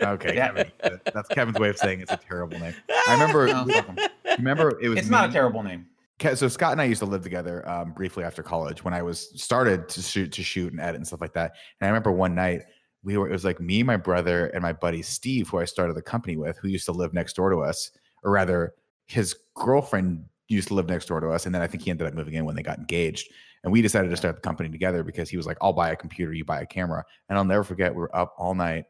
okay, 0.02 0.36
yeah. 0.36 0.48
Kevin, 0.48 0.72
that's 1.14 1.28
Kevin's 1.30 1.60
way 1.60 1.70
of 1.70 1.78
saying 1.78 2.02
it's 2.02 2.12
a 2.12 2.18
terrible 2.18 2.60
name. 2.60 2.74
I 3.08 3.14
remember. 3.14 3.46
remember, 4.38 4.80
it 4.82 4.90
was. 4.90 5.00
It's 5.00 5.08
me. 5.08 5.12
not 5.12 5.30
a 5.30 5.32
terrible 5.32 5.64
name. 5.64 5.88
So 6.36 6.48
Scott 6.48 6.72
and 6.72 6.80
I 6.80 6.86
used 6.86 7.00
to 7.00 7.06
live 7.06 7.22
together 7.22 7.68
um, 7.68 7.92
briefly 7.92 8.24
after 8.24 8.44
college 8.44 8.84
when 8.86 8.94
I 8.94 9.02
was 9.02 9.30
started 9.42 9.90
to 9.90 10.02
shoot, 10.02 10.32
to 10.34 10.44
shoot 10.44 10.72
and 10.72 10.80
edit 10.80 10.96
and 10.96 11.06
stuff 11.06 11.20
like 11.20 11.34
that. 11.34 11.56
And 11.82 11.88
I 11.88 11.90
remember 11.90 12.14
one 12.14 12.34
night 12.34 12.62
we 13.04 13.18
were. 13.18 13.30
It 13.30 13.34
was 13.34 13.46
like 13.46 13.60
me, 13.60 13.84
my 13.84 13.98
brother, 13.98 14.48
and 14.48 14.62
my 14.62 14.74
buddy 14.74 15.02
Steve, 15.02 15.50
who 15.50 15.60
I 15.60 15.66
started 15.66 15.96
the 15.96 16.02
company 16.02 16.38
with, 16.38 16.58
who 16.58 16.68
used 16.68 16.86
to 16.86 16.92
live 16.92 17.14
next 17.14 17.36
door 17.36 17.50
to 17.50 17.58
us, 17.58 17.92
or 18.24 18.32
rather, 18.32 18.74
his 19.08 19.36
girlfriend 19.56 20.26
used 20.48 20.70
to 20.70 20.74
live 20.74 20.88
next 20.88 21.08
door 21.08 21.20
to 21.20 21.30
us, 21.30 21.46
and 21.46 21.54
then 21.54 21.62
I 21.62 21.68
think 21.68 21.84
he 21.84 21.92
ended 21.92 22.08
up 22.08 22.14
moving 22.14 22.34
in 22.36 22.46
when 22.46 22.56
they 22.56 22.64
got 22.64 22.80
engaged. 22.80 23.32
And 23.64 23.72
we 23.72 23.82
decided 23.82 24.10
to 24.10 24.18
start 24.18 24.36
the 24.36 24.42
company 24.42 24.70
together 24.70 25.04
because 25.04 25.30
he 25.30 25.38
was 25.38 25.46
like, 25.46 25.58
"I'll 25.62 25.74
buy 25.74 25.92
a 25.92 25.96
computer, 25.96 26.34
you 26.34 26.46
buy 26.46 26.62
a 26.62 26.66
camera." 26.66 27.04
And 27.30 27.38
I'll 27.38 27.46
never 27.46 27.64
forget, 27.64 27.94
we 27.94 28.02
were 28.02 28.16
up 28.16 28.34
all 28.38 28.56
night 28.56 28.86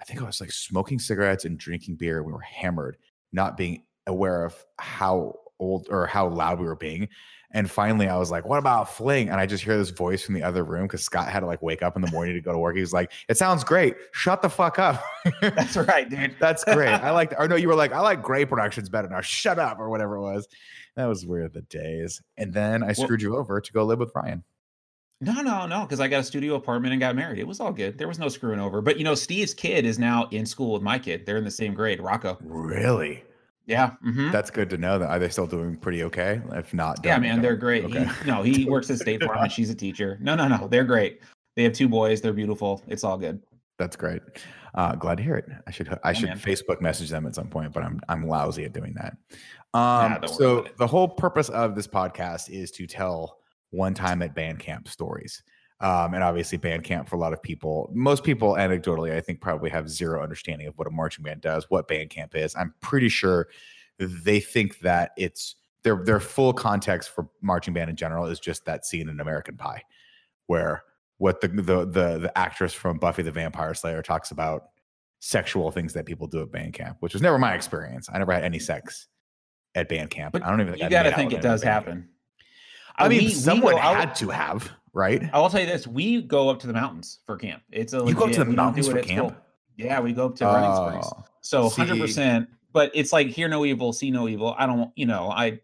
I 0.00 0.04
think 0.04 0.20
I 0.20 0.24
was 0.24 0.40
like 0.40 0.52
smoking 0.52 0.98
cigarettes 0.98 1.44
and 1.44 1.58
drinking 1.58 1.96
beer. 1.96 2.22
We 2.22 2.32
were 2.32 2.40
hammered, 2.40 2.96
not 3.32 3.56
being 3.56 3.84
aware 4.06 4.44
of 4.44 4.54
how 4.78 5.34
old 5.60 5.86
or 5.90 6.06
how 6.06 6.28
loud 6.28 6.58
we 6.58 6.66
were 6.66 6.76
being. 6.76 7.08
And 7.54 7.70
finally, 7.70 8.08
I 8.08 8.18
was 8.18 8.30
like, 8.32 8.44
"What 8.44 8.58
about 8.58 8.92
fling?" 8.94 9.30
And 9.30 9.40
I 9.40 9.46
just 9.46 9.62
hear 9.62 9.78
this 9.78 9.90
voice 9.90 10.24
from 10.24 10.34
the 10.34 10.42
other 10.42 10.64
room 10.64 10.82
because 10.82 11.02
Scott 11.02 11.28
had 11.28 11.40
to 11.40 11.46
like 11.46 11.62
wake 11.62 11.82
up 11.82 11.94
in 11.94 12.02
the 12.02 12.10
morning 12.10 12.34
to 12.34 12.40
go 12.40 12.52
to 12.52 12.58
work. 12.58 12.74
He 12.74 12.80
was 12.80 12.92
like, 12.92 13.12
"It 13.28 13.38
sounds 13.38 13.62
great. 13.62 13.94
Shut 14.12 14.42
the 14.42 14.50
fuck 14.50 14.78
up." 14.80 15.02
That's 15.40 15.76
right, 15.76 16.10
dude. 16.10 16.34
That's 16.40 16.64
great. 16.64 16.88
I 16.88 17.10
like. 17.10 17.32
Or 17.44 17.48
no, 17.48 17.56
you 17.56 17.68
were 17.68 17.74
like, 17.74 17.92
"I 17.92 18.00
like 18.00 18.22
Gray 18.22 18.44
Productions 18.44 18.88
better." 18.88 19.08
Now 19.08 19.20
shut 19.20 19.58
up 19.58 19.78
or 19.78 19.88
whatever 19.88 20.16
it 20.16 20.20
was. 20.20 20.46
That 20.96 21.06
was 21.06 21.24
weird. 21.24 21.52
The 21.52 21.62
days. 21.62 22.20
And 22.36 22.52
then 22.52 22.82
I 22.82 22.92
screwed 22.92 23.22
well, 23.22 23.32
you 23.32 23.36
over 23.36 23.60
to 23.60 23.72
go 23.72 23.84
live 23.84 24.00
with 24.00 24.12
Ryan. 24.14 24.44
No, 25.20 25.40
no, 25.40 25.66
no, 25.66 25.82
because 25.82 26.00
I 26.00 26.08
got 26.08 26.20
a 26.20 26.24
studio 26.24 26.54
apartment 26.54 26.92
and 26.92 27.00
got 27.00 27.16
married. 27.16 27.38
It 27.38 27.46
was 27.46 27.60
all 27.60 27.72
good. 27.72 27.96
There 27.96 28.08
was 28.08 28.18
no 28.18 28.28
screwing 28.28 28.60
over. 28.60 28.82
But 28.82 28.98
you 28.98 29.04
know, 29.04 29.14
Steve's 29.14 29.54
kid 29.54 29.86
is 29.86 29.98
now 29.98 30.28
in 30.32 30.44
school 30.44 30.72
with 30.72 30.82
my 30.82 30.98
kid. 30.98 31.24
They're 31.24 31.38
in 31.38 31.44
the 31.44 31.50
same 31.50 31.72
grade, 31.72 32.00
Rocco. 32.00 32.36
Really? 32.42 33.24
Yeah. 33.66 33.92
Mm-hmm. 34.04 34.30
That's 34.30 34.50
good 34.50 34.68
to 34.70 34.76
know. 34.76 34.98
That 34.98 35.10
are 35.10 35.18
they 35.18 35.28
still 35.28 35.46
doing 35.46 35.76
pretty 35.76 36.02
okay? 36.04 36.40
If 36.52 36.74
not, 36.74 37.00
yeah, 37.04 37.18
man, 37.18 37.40
they're 37.40 37.56
great. 37.56 37.84
Okay. 37.84 38.04
He, 38.04 38.26
no, 38.26 38.42
he 38.42 38.64
works 38.68 38.90
at 38.90 38.98
State 38.98 39.22
Farm 39.22 39.38
and 39.38 39.52
she's 39.52 39.70
a 39.70 39.74
teacher. 39.74 40.18
No, 40.20 40.34
no, 40.34 40.48
no, 40.48 40.68
they're 40.68 40.84
great. 40.84 41.20
They 41.56 41.62
have 41.62 41.72
two 41.72 41.88
boys. 41.88 42.20
They're 42.20 42.32
beautiful. 42.32 42.82
It's 42.88 43.04
all 43.04 43.16
good. 43.16 43.40
That's 43.78 43.96
great. 43.96 44.22
Uh, 44.74 44.94
glad 44.96 45.16
to 45.16 45.22
hear 45.22 45.36
it. 45.36 45.46
I 45.66 45.70
should 45.70 45.98
I 46.02 46.12
should 46.12 46.30
Facebook 46.30 46.80
message 46.80 47.08
them 47.08 47.26
at 47.26 47.34
some 47.34 47.48
point, 47.48 47.72
but 47.72 47.82
I'm 47.82 48.00
I'm 48.08 48.26
lousy 48.26 48.64
at 48.64 48.72
doing 48.72 48.94
that. 48.94 49.16
Um, 49.72 50.20
nah, 50.20 50.26
so 50.26 50.66
the 50.78 50.86
whole 50.86 51.08
purpose 51.08 51.48
of 51.48 51.74
this 51.74 51.86
podcast 51.86 52.50
is 52.50 52.70
to 52.72 52.86
tell 52.86 53.38
one 53.70 53.94
time 53.94 54.22
at 54.22 54.34
band 54.34 54.58
camp 54.58 54.88
stories. 54.88 55.42
Um, 55.84 56.14
and 56.14 56.22
obviously, 56.22 56.56
band 56.56 56.82
camp 56.82 57.10
for 57.10 57.16
a 57.16 57.18
lot 57.18 57.34
of 57.34 57.42
people, 57.42 57.90
most 57.92 58.24
people 58.24 58.54
anecdotally, 58.54 59.14
I 59.14 59.20
think, 59.20 59.42
probably 59.42 59.68
have 59.68 59.90
zero 59.90 60.22
understanding 60.22 60.66
of 60.66 60.78
what 60.78 60.86
a 60.86 60.90
marching 60.90 61.22
band 61.22 61.42
does, 61.42 61.66
what 61.68 61.88
band 61.88 62.08
camp 62.08 62.34
is. 62.34 62.56
I'm 62.56 62.72
pretty 62.80 63.10
sure 63.10 63.48
they 63.98 64.40
think 64.40 64.78
that 64.80 65.10
it's 65.18 65.56
their 65.82 66.02
their 66.02 66.20
full 66.20 66.54
context 66.54 67.10
for 67.10 67.28
marching 67.42 67.74
band 67.74 67.90
in 67.90 67.96
general 67.96 68.24
is 68.24 68.40
just 68.40 68.64
that 68.64 68.86
scene 68.86 69.10
in 69.10 69.20
American 69.20 69.58
Pie, 69.58 69.82
where 70.46 70.84
what 71.18 71.42
the 71.42 71.48
the 71.48 71.84
the, 71.84 72.18
the 72.18 72.32
actress 72.34 72.72
from 72.72 72.96
Buffy 72.96 73.20
the 73.20 73.30
Vampire 73.30 73.74
Slayer 73.74 74.00
talks 74.00 74.30
about 74.30 74.70
sexual 75.20 75.70
things 75.70 75.92
that 75.92 76.06
people 76.06 76.26
do 76.26 76.40
at 76.40 76.50
band 76.50 76.72
camp, 76.72 76.96
which 77.00 77.12
was 77.12 77.20
never 77.20 77.36
my 77.38 77.52
experience. 77.52 78.08
I 78.10 78.16
never 78.16 78.32
had 78.32 78.42
any 78.42 78.58
sex 78.58 79.08
at 79.74 79.90
band 79.90 80.08
camp. 80.08 80.32
But 80.32 80.44
I 80.44 80.48
don't 80.48 80.62
even. 80.62 80.78
you 80.78 80.88
got 80.88 81.02
to 81.02 81.14
think 81.14 81.34
it 81.34 81.42
does 81.42 81.62
happen. 81.62 82.08
I 82.96 83.08
mean, 83.08 83.24
we, 83.24 83.30
someone 83.30 83.74
we 83.74 83.80
go, 83.80 83.86
had 83.86 84.14
to 84.16 84.30
have, 84.30 84.70
right? 84.92 85.22
I 85.32 85.38
will 85.38 85.50
tell 85.50 85.60
you 85.60 85.66
this: 85.66 85.86
we 85.86 86.22
go 86.22 86.48
up 86.48 86.60
to 86.60 86.66
the 86.66 86.72
mountains 86.72 87.20
for 87.26 87.36
camp. 87.36 87.62
It's 87.70 87.92
a 87.92 88.04
you 88.04 88.14
go 88.14 88.24
up 88.24 88.32
to 88.32 88.44
the 88.44 88.52
mountains 88.52 88.88
for 88.88 89.00
camp. 89.00 89.30
School. 89.30 89.36
Yeah, 89.76 90.00
we 90.00 90.12
go 90.12 90.26
up 90.26 90.36
to 90.36 90.44
Running 90.44 90.70
uh, 90.70 90.86
Springs. 90.86 91.06
Oh, 91.06 91.24
so 91.40 91.68
hundred 91.68 91.98
percent. 91.98 92.48
But 92.72 92.90
it's 92.92 93.12
like 93.12 93.28
hear 93.28 93.48
no 93.48 93.64
evil, 93.64 93.92
see 93.92 94.10
no 94.10 94.28
evil. 94.28 94.54
I 94.58 94.66
don't, 94.66 94.90
you 94.96 95.06
know, 95.06 95.30
I 95.30 95.60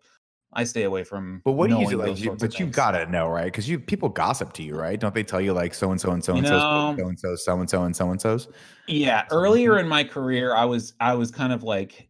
I 0.52 0.64
stay 0.64 0.83
away 0.83 1.05
from. 1.05 1.43
But 1.45 1.52
what 1.52 1.71
do 1.71 1.78
you 1.78 1.88
do? 1.88 1.97
Like, 1.97 2.21
you, 2.21 2.33
but 2.33 2.59
you 2.59 2.66
gotta 2.66 3.07
know, 3.07 3.28
right? 3.28 3.45
Because 3.45 3.69
you 3.69 3.78
people 3.78 4.09
gossip 4.09 4.52
to 4.55 4.62
you, 4.62 4.75
right? 4.75 4.99
Don't 4.99 5.14
they 5.14 5.23
tell 5.23 5.40
you 5.40 5.52
like 5.52 5.75
so 5.75 5.90
and 5.90 6.00
so 6.00 6.11
and 6.11 6.25
so 6.25 6.37
and 6.37 6.47
so 6.47 6.95
so 6.97 7.09
and 7.09 7.19
so 7.19 7.37
so 7.37 7.61
and 7.61 7.71
so 7.71 7.83
and 7.83 7.97
so 7.97 8.11
and 8.11 8.21
so's? 8.21 8.49
Yeah. 8.88 9.26
Earlier 9.31 9.78
in 9.78 9.88
my 9.88 10.05
career, 10.05 10.55
I 10.55 10.64
was 10.64 10.95
I 11.00 11.14
was 11.14 11.31
kind 11.31 11.52
of 11.52 11.62
like 11.62 12.09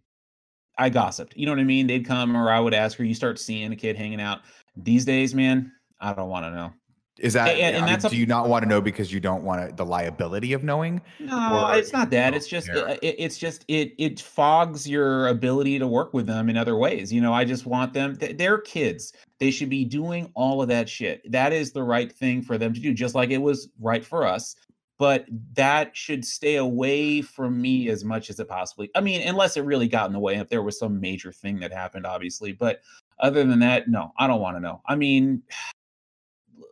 I 0.79 0.89
gossiped. 0.89 1.37
You 1.37 1.47
know 1.47 1.53
what 1.53 1.61
I 1.61 1.65
mean? 1.65 1.87
They'd 1.87 2.07
come 2.07 2.37
or 2.37 2.51
I 2.51 2.61
would 2.61 2.75
ask 2.75 2.97
her. 2.99 3.05
You 3.05 3.15
start 3.15 3.39
seeing 3.39 3.73
a 3.73 3.77
kid 3.77 3.97
hanging 3.97 4.21
out. 4.21 4.41
These 4.85 5.05
days, 5.05 5.35
man, 5.35 5.73
I 6.01 6.13
don't 6.13 6.29
want 6.29 6.47
to 6.47 6.51
know. 6.51 6.73
Is 7.21 7.35
that 7.35 7.49
and, 7.49 7.77
and 7.77 7.87
mean, 7.87 7.95
a, 7.95 8.09
do 8.09 8.17
you 8.17 8.25
not 8.25 8.49
want 8.49 8.63
to 8.63 8.69
know 8.69 8.81
because 8.81 9.13
you 9.13 9.21
don't 9.21 9.45
want 9.45 9.77
the 9.77 9.85
liability 9.85 10.55
of 10.55 10.65
knowing? 10.65 11.03
No, 11.19 11.67
or, 11.69 11.77
it's 11.77 11.93
not 11.93 12.09
that. 12.11 12.35
It's 12.35 12.49
just 12.49 12.71
uh, 12.71 12.97
it, 13.03 13.17
it's 13.19 13.37
just 13.37 13.65
it 13.69 13.93
it 13.99 14.21
fogs 14.21 14.89
your 14.89 15.29
ability 15.29 15.79
to 15.79 15.87
work 15.87 16.15
with 16.15 16.27
them 16.27 16.49
in 16.49 16.57
other 16.57 16.77
ways. 16.77 17.13
You 17.13 17.21
know, 17.21 17.35
I 17.35 17.45
just 17.45 17.67
want 17.67 17.93
them. 17.93 18.15
They're 18.15 18.59
kids. 18.59 19.13
They 19.39 19.51
should 19.51 19.69
be 19.69 19.85
doing 19.85 20.31
all 20.35 20.63
of 20.63 20.69
that 20.69 20.89
shit. 20.89 21.31
That 21.31 21.53
is 21.53 21.73
the 21.73 21.83
right 21.83 22.11
thing 22.11 22.41
for 22.41 22.57
them 22.57 22.73
to 22.73 22.81
do, 22.81 22.95
just 22.95 23.15
like 23.15 23.31
it 23.31 23.39
was 23.39 23.69
right 23.79 24.05
for 24.05 24.27
us. 24.27 24.57
But 24.99 25.25
that 25.55 25.97
should 25.97 26.27
stay 26.27 26.57
away 26.57 27.23
from 27.23 27.61
me 27.61 27.89
as 27.89 28.05
much 28.05 28.29
as 28.29 28.39
it 28.39 28.49
possibly. 28.49 28.91
I 28.95 29.01
mean, 29.01 29.27
unless 29.27 29.57
it 29.57 29.63
really 29.63 29.89
got 29.89 30.07
in 30.07 30.13
the 30.13 30.19
way, 30.19 30.37
if 30.37 30.51
there 30.51 30.63
was 30.63 30.79
some 30.79 31.01
major 31.01 31.33
thing 31.33 31.59
that 31.61 31.73
happened, 31.73 32.07
obviously. 32.07 32.53
But 32.53 32.81
other 33.21 33.45
than 33.45 33.59
that, 33.61 33.89
no, 33.89 34.13
I 34.19 34.27
don't 34.27 34.41
want 34.41 34.57
to 34.57 34.61
know. 34.61 34.83
I 34.87 34.97
mean, 34.97 35.43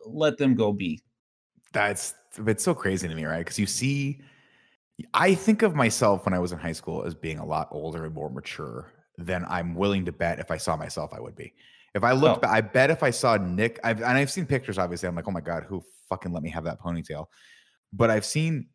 let 0.05 0.37
them 0.37 0.55
go 0.55 0.71
be. 0.71 1.01
That's 1.73 2.13
it's 2.37 2.63
so 2.63 2.73
crazy 2.73 3.07
to 3.07 3.15
me, 3.15 3.25
right? 3.25 3.39
Because 3.39 3.59
you 3.59 3.65
see, 3.65 4.21
I 5.13 5.33
think 5.33 5.61
of 5.61 5.75
myself 5.75 6.25
when 6.25 6.33
I 6.33 6.39
was 6.39 6.51
in 6.51 6.59
high 6.59 6.73
school 6.73 7.03
as 7.03 7.13
being 7.15 7.39
a 7.39 7.45
lot 7.45 7.67
older 7.71 8.05
and 8.05 8.13
more 8.13 8.29
mature 8.29 8.91
than 9.17 9.45
I'm 9.47 9.75
willing 9.75 10.05
to 10.05 10.11
bet 10.11 10.39
if 10.39 10.51
I 10.51 10.57
saw 10.57 10.75
myself 10.75 11.11
I 11.13 11.19
would 11.19 11.35
be. 11.35 11.53
If 11.95 12.03
I 12.03 12.11
looked, 12.11 12.45
oh. 12.45 12.49
I 12.49 12.61
bet 12.61 12.91
if 12.91 13.03
I 13.03 13.09
saw 13.09 13.37
Nick, 13.37 13.79
I've, 13.83 13.97
and 13.97 14.17
I've 14.17 14.31
seen 14.31 14.45
pictures. 14.45 14.77
Obviously, 14.77 15.09
I'm 15.09 15.15
like, 15.15 15.27
oh 15.27 15.31
my 15.31 15.41
god, 15.41 15.63
who 15.63 15.83
fucking 16.07 16.31
let 16.31 16.43
me 16.43 16.49
have 16.49 16.63
that 16.65 16.79
ponytail? 16.79 17.25
But 17.91 18.09
I've 18.09 18.25
seen, 18.25 18.67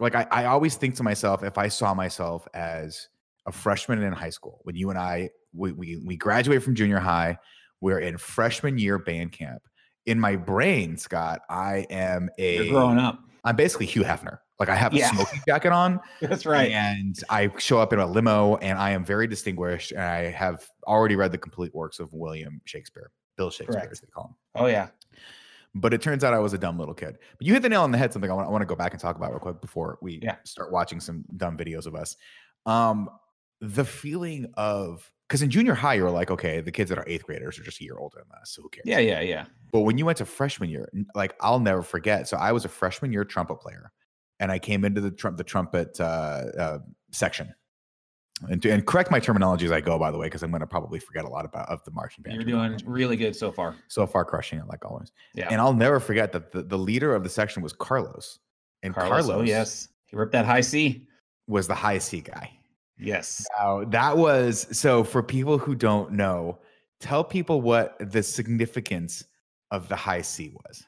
like, 0.00 0.14
I, 0.14 0.26
I 0.30 0.44
always 0.46 0.76
think 0.76 0.96
to 0.96 1.02
myself, 1.02 1.42
if 1.42 1.58
I 1.58 1.68
saw 1.68 1.92
myself 1.92 2.48
as 2.54 3.08
a 3.46 3.52
freshman 3.52 4.02
in 4.02 4.12
high 4.12 4.30
school 4.30 4.60
when 4.62 4.76
you 4.76 4.90
and 4.90 4.98
I 4.98 5.30
we 5.54 5.72
we, 5.72 5.96
we 6.04 6.16
graduate 6.16 6.62
from 6.62 6.74
junior 6.74 6.98
high. 6.98 7.38
We're 7.80 8.00
in 8.00 8.16
freshman 8.18 8.78
year 8.78 8.98
band 8.98 9.32
camp. 9.32 9.62
In 10.06 10.18
my 10.18 10.36
brain, 10.36 10.96
Scott, 10.96 11.42
I 11.48 11.86
am 11.90 12.28
a 12.38 12.56
You're 12.56 12.72
growing 12.72 12.98
up. 12.98 13.20
I'm 13.44 13.56
basically 13.56 13.86
Hugh 13.86 14.02
Hefner. 14.02 14.38
Like 14.58 14.68
I 14.68 14.76
have 14.76 14.92
a 14.94 14.96
yeah. 14.96 15.10
smoking 15.10 15.40
jacket 15.46 15.72
on. 15.72 16.00
That's 16.20 16.46
right. 16.46 16.70
And 16.70 17.16
I 17.28 17.50
show 17.58 17.80
up 17.80 17.92
in 17.92 17.98
a 17.98 18.06
limo 18.06 18.56
and 18.56 18.78
I 18.78 18.90
am 18.90 19.04
very 19.04 19.26
distinguished. 19.26 19.90
And 19.90 20.00
I 20.00 20.30
have 20.30 20.64
already 20.86 21.16
read 21.16 21.32
the 21.32 21.38
complete 21.38 21.74
works 21.74 21.98
of 21.98 22.12
William 22.12 22.60
Shakespeare, 22.64 23.10
Bill 23.36 23.50
Shakespeare, 23.50 23.80
Correct. 23.80 23.92
as 23.92 24.00
they 24.00 24.06
call 24.06 24.26
him. 24.26 24.34
Oh, 24.54 24.66
yeah. 24.66 24.88
But 25.74 25.92
it 25.92 26.02
turns 26.02 26.22
out 26.22 26.34
I 26.34 26.38
was 26.38 26.52
a 26.52 26.58
dumb 26.58 26.78
little 26.78 26.94
kid. 26.94 27.18
But 27.38 27.46
you 27.46 27.52
hit 27.54 27.62
the 27.62 27.68
nail 27.68 27.82
on 27.82 27.90
the 27.90 27.98
head. 27.98 28.12
Something 28.12 28.30
I 28.30 28.34
want, 28.34 28.46
I 28.46 28.50
want 28.52 28.62
to 28.62 28.66
go 28.66 28.76
back 28.76 28.92
and 28.92 29.00
talk 29.00 29.16
about 29.16 29.30
real 29.30 29.40
quick 29.40 29.60
before 29.60 29.98
we 30.00 30.20
yeah. 30.22 30.36
start 30.44 30.70
watching 30.70 31.00
some 31.00 31.24
dumb 31.36 31.56
videos 31.56 31.86
of 31.86 31.96
us. 31.96 32.16
Um, 32.64 33.08
the 33.60 33.84
feeling 33.84 34.46
of 34.54 35.10
because 35.32 35.40
in 35.40 35.48
junior 35.48 35.72
high 35.72 35.94
you 35.94 36.02
were 36.02 36.10
like, 36.10 36.30
okay, 36.30 36.60
the 36.60 36.70
kids 36.70 36.90
that 36.90 36.98
are 36.98 37.04
eighth 37.06 37.24
graders 37.24 37.58
are 37.58 37.62
just 37.62 37.80
a 37.80 37.84
year 37.84 37.96
older 37.96 38.18
than 38.18 38.38
us, 38.38 38.50
so 38.50 38.60
who 38.60 38.68
cares? 38.68 38.84
Yeah, 38.84 38.98
yeah, 38.98 39.22
yeah. 39.22 39.46
But 39.72 39.80
when 39.80 39.96
you 39.96 40.04
went 40.04 40.18
to 40.18 40.26
freshman 40.26 40.68
year, 40.68 40.90
like 41.14 41.34
I'll 41.40 41.58
never 41.58 41.80
forget. 41.80 42.28
So 42.28 42.36
I 42.36 42.52
was 42.52 42.66
a 42.66 42.68
freshman 42.68 43.14
year 43.14 43.24
trumpet 43.24 43.56
player, 43.56 43.92
and 44.40 44.52
I 44.52 44.58
came 44.58 44.84
into 44.84 45.00
the 45.00 45.10
trump 45.10 45.38
the 45.38 45.44
trumpet 45.44 45.98
uh, 45.98 46.04
uh, 46.04 46.78
section. 47.12 47.54
And, 48.50 48.60
to, 48.60 48.70
and 48.70 48.86
correct 48.86 49.10
my 49.10 49.20
terminology 49.20 49.64
as 49.64 49.72
I 49.72 49.80
go, 49.80 49.98
by 49.98 50.10
the 50.10 50.18
way, 50.18 50.26
because 50.26 50.42
I'm 50.42 50.50
going 50.50 50.60
to 50.60 50.66
probably 50.66 50.98
forget 50.98 51.24
a 51.24 51.28
lot 51.28 51.46
about 51.46 51.70
of 51.70 51.82
the 51.84 51.92
marching 51.92 52.24
band. 52.24 52.34
You're 52.34 52.44
doing 52.44 52.78
really 52.84 53.16
good 53.16 53.34
so 53.34 53.50
far. 53.50 53.74
So 53.88 54.06
far, 54.06 54.26
crushing 54.26 54.58
it 54.58 54.66
like 54.66 54.84
always. 54.84 55.12
Yeah. 55.34 55.48
And 55.50 55.62
I'll 55.62 55.72
never 55.72 55.98
forget 55.98 56.32
that 56.32 56.52
the, 56.52 56.62
the 56.62 56.78
leader 56.78 57.14
of 57.14 57.22
the 57.22 57.30
section 57.30 57.62
was 57.62 57.72
Carlos. 57.72 58.38
And 58.82 58.92
Carlos, 58.92 59.24
oh, 59.24 59.28
Carlos, 59.28 59.42
oh 59.42 59.44
yes, 59.44 59.88
he 60.04 60.16
ripped 60.16 60.32
that 60.32 60.44
high 60.44 60.60
C. 60.60 61.06
Was 61.46 61.68
the 61.68 61.74
high 61.74 61.98
C 61.98 62.20
guy. 62.20 62.50
Yes. 63.02 63.46
Now, 63.58 63.84
that 63.84 64.16
was 64.16 64.66
so 64.76 65.04
for 65.04 65.22
people 65.22 65.58
who 65.58 65.74
don't 65.74 66.12
know, 66.12 66.58
tell 67.00 67.24
people 67.24 67.60
what 67.60 67.96
the 67.98 68.22
significance 68.22 69.24
of 69.70 69.88
the 69.88 69.96
high 69.96 70.22
C 70.22 70.52
was. 70.66 70.84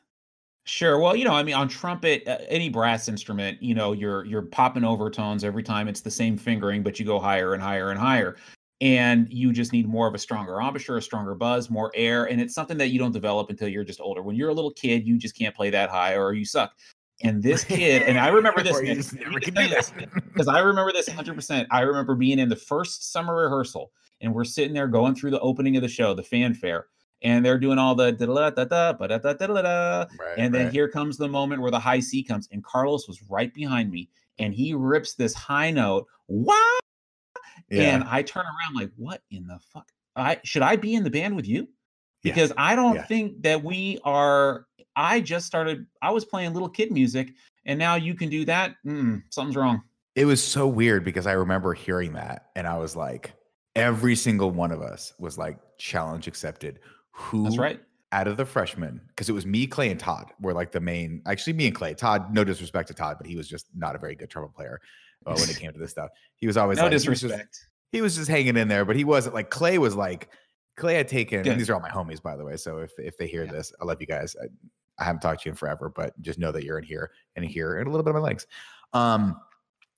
Sure. 0.67 0.99
Well, 0.99 1.15
you 1.15 1.25
know, 1.25 1.33
I 1.33 1.43
mean, 1.43 1.55
on 1.55 1.69
trumpet, 1.69 2.27
uh, 2.27 2.39
any 2.49 2.71
brass 2.71 3.09
instrument, 3.09 3.63
you 3.63 3.75
know, 3.75 3.93
you're 3.93 4.25
you're 4.25 4.43
popping 4.43 4.85
overtones 4.85 5.45
every 5.45 5.63
time. 5.63 5.89
It's 5.89 6.01
the 6.01 6.11
same 6.11 6.39
fingering, 6.39 6.83
but 6.83 6.99
you 6.99 7.05
go 7.05 7.19
higher 7.19 7.53
and 7.53 7.63
higher 7.63 7.91
and 7.91 8.01
higher, 8.01 8.37
and 8.81 9.31
you 9.31 9.53
just 9.53 9.73
need 9.75 9.87
more 9.87 10.07
of 10.09 10.15
a 10.15 10.19
stronger 10.19 10.59
embouchure, 10.61 10.97
a 10.97 11.03
stronger 11.03 11.35
buzz, 11.35 11.69
more 11.69 11.93
air, 11.95 12.25
and 12.25 12.41
it's 12.41 12.55
something 12.55 12.79
that 12.79 12.89
you 12.89 12.99
don't 12.99 13.13
develop 13.13 13.51
until 13.51 13.69
you're 13.69 13.85
just 13.85 14.01
older. 14.01 14.23
When 14.23 14.37
you're 14.37 14.49
a 14.49 14.55
little 14.55 14.73
kid, 14.73 15.07
you 15.07 15.19
just 15.19 15.37
can't 15.37 15.55
play 15.55 15.69
that 15.69 15.91
high, 15.91 16.17
or 16.17 16.33
you 16.33 16.47
suck. 16.47 16.73
And 17.25 17.43
this 17.43 17.65
kid, 17.65 18.03
and 18.03 18.19
I 18.19 18.29
remember 18.29 18.63
this 18.63 18.79
because 18.81 20.49
I 20.49 20.61
remember 20.61 20.93
this 20.93 21.09
100%. 21.09 21.67
I 21.71 21.81
remember 21.81 22.15
being 22.15 22.39
in 22.39 22.49
the 22.49 22.57
first 22.57 23.11
summer 23.13 23.35
rehearsal, 23.35 23.91
and 24.21 24.33
we're 24.33 24.45
sitting 24.45 24.75
there 24.75 24.87
going 24.87 25.15
through 25.15 25.33
the 25.33 25.41
opening 25.41 25.77
of 25.77 25.83
the 25.83 25.89
show, 25.89 26.15
the 26.15 26.23
fanfare, 26.23 26.87
and 27.23 27.45
they're 27.45 27.59
doing 27.59 27.79
all 27.79 27.95
the 27.95 28.13
da 28.13 28.27
da 28.27 28.51
da 28.51 28.65
da 28.65 28.93
da 28.93 29.19
da 29.19 29.33
da 29.33 29.63
da 29.63 30.07
and 30.37 30.55
then 30.55 30.71
here 30.71 30.89
comes 30.89 31.17
the 31.17 31.27
moment 31.27 31.63
where 31.63 31.71
the 31.71 31.79
high 31.79 32.01
C 32.01 32.23
comes, 32.23 32.49
and 32.53 32.63
Carlos 32.63 33.09
was 33.09 33.23
right 33.31 33.53
behind 33.55 33.91
me, 33.91 34.11
and 34.39 34.53
he 34.53 34.75
rips 34.75 35.15
this 35.15 35.33
high 35.33 35.71
note, 35.71 36.07
wow, 36.29 36.79
yeah. 37.71 37.95
and 37.95 38.05
I 38.05 38.23
turn 38.23 38.45
around 38.45 38.75
like, 38.75 38.91
what 38.97 39.23
in 39.31 39.47
the 39.47 39.59
fuck? 39.73 39.91
I 40.15 40.41
should 40.45 40.63
I 40.63 40.77
be 40.77 40.95
in 40.95 41.03
the 41.03 41.11
band 41.11 41.35
with 41.35 41.49
you? 41.49 41.69
Because 42.23 42.51
yeah. 42.51 42.63
I 42.63 42.77
don't 42.77 42.97
yeah. 42.97 43.07
think 43.07 43.43
that 43.43 43.63
we 43.63 43.99
are 44.05 44.67
I 44.97 45.21
just 45.21 45.47
started, 45.47 45.87
I 46.03 46.11
was 46.11 46.25
playing 46.25 46.53
little 46.53 46.69
kid 46.69 46.93
music, 46.93 47.33
and 47.67 47.79
now 47.79 47.95
you 47.97 48.15
can 48.15 48.29
do 48.29 48.45
that. 48.45 48.75
Mm, 48.87 49.23
something's 49.31 49.57
wrong. 49.57 49.83
It 50.15 50.27
was 50.27 50.43
so 50.43 50.67
weird 50.67 51.05
because 51.05 51.27
I 51.27 51.33
remember 51.33 51.75
hearing 51.75 52.13
that, 52.13 52.51
and 52.55 52.67
I 52.67 52.79
was 52.79 52.95
like, 52.95 53.33
every 53.75 54.15
single 54.15 54.51
one 54.51 54.71
of 54.71 54.81
us 54.81 55.13
was 55.19 55.37
like, 55.37 55.59
challenge 55.79 56.29
accepted. 56.29 56.81
Who? 57.13 57.45
That's 57.45 57.59
right. 57.59 57.81
Out 58.13 58.29
of 58.29 58.37
the 58.37 58.45
freshmen, 58.45 59.01
because 59.09 59.29
it 59.29 59.33
was 59.33 59.45
me, 59.45 59.67
Clay, 59.67 59.91
and 59.91 59.99
Todd 59.99 60.31
were 60.41 60.53
like 60.53 60.71
the 60.71 60.81
main. 60.81 61.21
Actually, 61.27 61.55
me 61.55 61.67
and 61.67 61.75
Clay. 61.75 61.95
Todd, 61.95 62.33
no 62.33 62.45
disrespect 62.45 62.87
to 62.89 62.95
Todd, 62.95 63.17
but 63.19 63.27
he 63.27 63.35
was 63.35 63.49
just 63.49 63.67
not 63.75 63.97
a 63.97 63.99
very 63.99 64.15
good 64.15 64.31
trumpet 64.31 64.55
player 64.55 64.81
uh, 65.27 65.35
when 65.35 65.51
it 65.51 65.57
came 65.61 65.73
to 65.73 65.79
this 65.81 65.91
stuff. 65.91 66.11
He 66.37 66.47
was 66.47 66.57
always 66.57 66.79
no 66.79 66.85
like, 66.85 66.93
disrespect. 66.93 67.33
He 67.33 67.37
was, 67.37 67.47
just, 67.47 67.67
he 67.91 68.01
was 68.03 68.17
just 68.17 68.29
hanging 68.29 68.57
in 68.57 68.69
there, 68.69 68.85
but 68.85 68.95
he 68.95 69.03
wasn't 69.03 69.35
like 69.35 69.51
Clay 69.51 69.79
was 69.79 69.97
like 69.97 70.29
Clay 70.77 70.95
had 70.95 71.09
taken. 71.09 71.43
these 71.43 71.71
are 71.71 71.75
all 71.75 71.81
my 71.81 71.89
homies, 71.89 72.23
by 72.23 72.37
the 72.37 72.45
way. 72.45 72.57
So 72.57 72.79
if 72.79 72.93
if 72.99 73.17
they 73.17 73.27
hear 73.27 73.45
yeah. 73.45 73.53
this, 73.53 73.73
I 73.81 73.85
love 73.85 74.01
you 74.01 74.07
guys. 74.07 74.37
I, 74.41 74.47
I 74.99 75.05
haven't 75.05 75.21
talked 75.21 75.43
to 75.43 75.49
you 75.49 75.53
in 75.53 75.57
forever, 75.57 75.93
but 75.95 76.21
just 76.23 76.39
know 76.39 76.53
that 76.53 76.65
you're 76.65 76.79
in 76.79 76.85
here 76.85 77.11
and 77.37 77.45
here 77.45 77.79
and 77.79 77.87
a 77.87 77.91
little 77.91 78.05
bit 78.05 78.11
of 78.11 78.17
my 78.17 78.23
legs. 78.23 78.47
Um, 78.93 79.41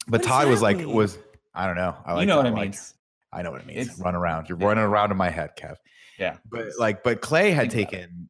but 0.09 0.23
Todd 0.23 0.49
was 0.49 0.63
like, 0.63 0.79
mean? 0.79 0.93
was 0.93 1.19
I 1.55 1.67
don't 1.67 1.77
know. 1.77 1.97
I 2.05 2.13
like 2.13 2.23
you 2.23 2.27
know 2.27 2.37
what 2.37 2.47
it 2.47 2.53
like, 2.53 2.71
means. 2.71 2.95
I 3.33 3.43
know 3.43 3.51
what 3.51 3.61
it 3.61 3.67
means. 3.67 3.89
It's, 3.89 3.99
Run 3.99 4.15
around. 4.15 4.49
You're 4.49 4.59
yeah. 4.59 4.67
running 4.67 4.85
around 4.85 5.11
in 5.11 5.17
my 5.17 5.31
head, 5.31 5.51
Kev. 5.59 5.77
Yeah. 6.19 6.37
But 6.49 6.69
like, 6.79 7.03
but 7.03 7.21
Clay 7.21 7.51
had 7.51 7.71
taken 7.71 8.29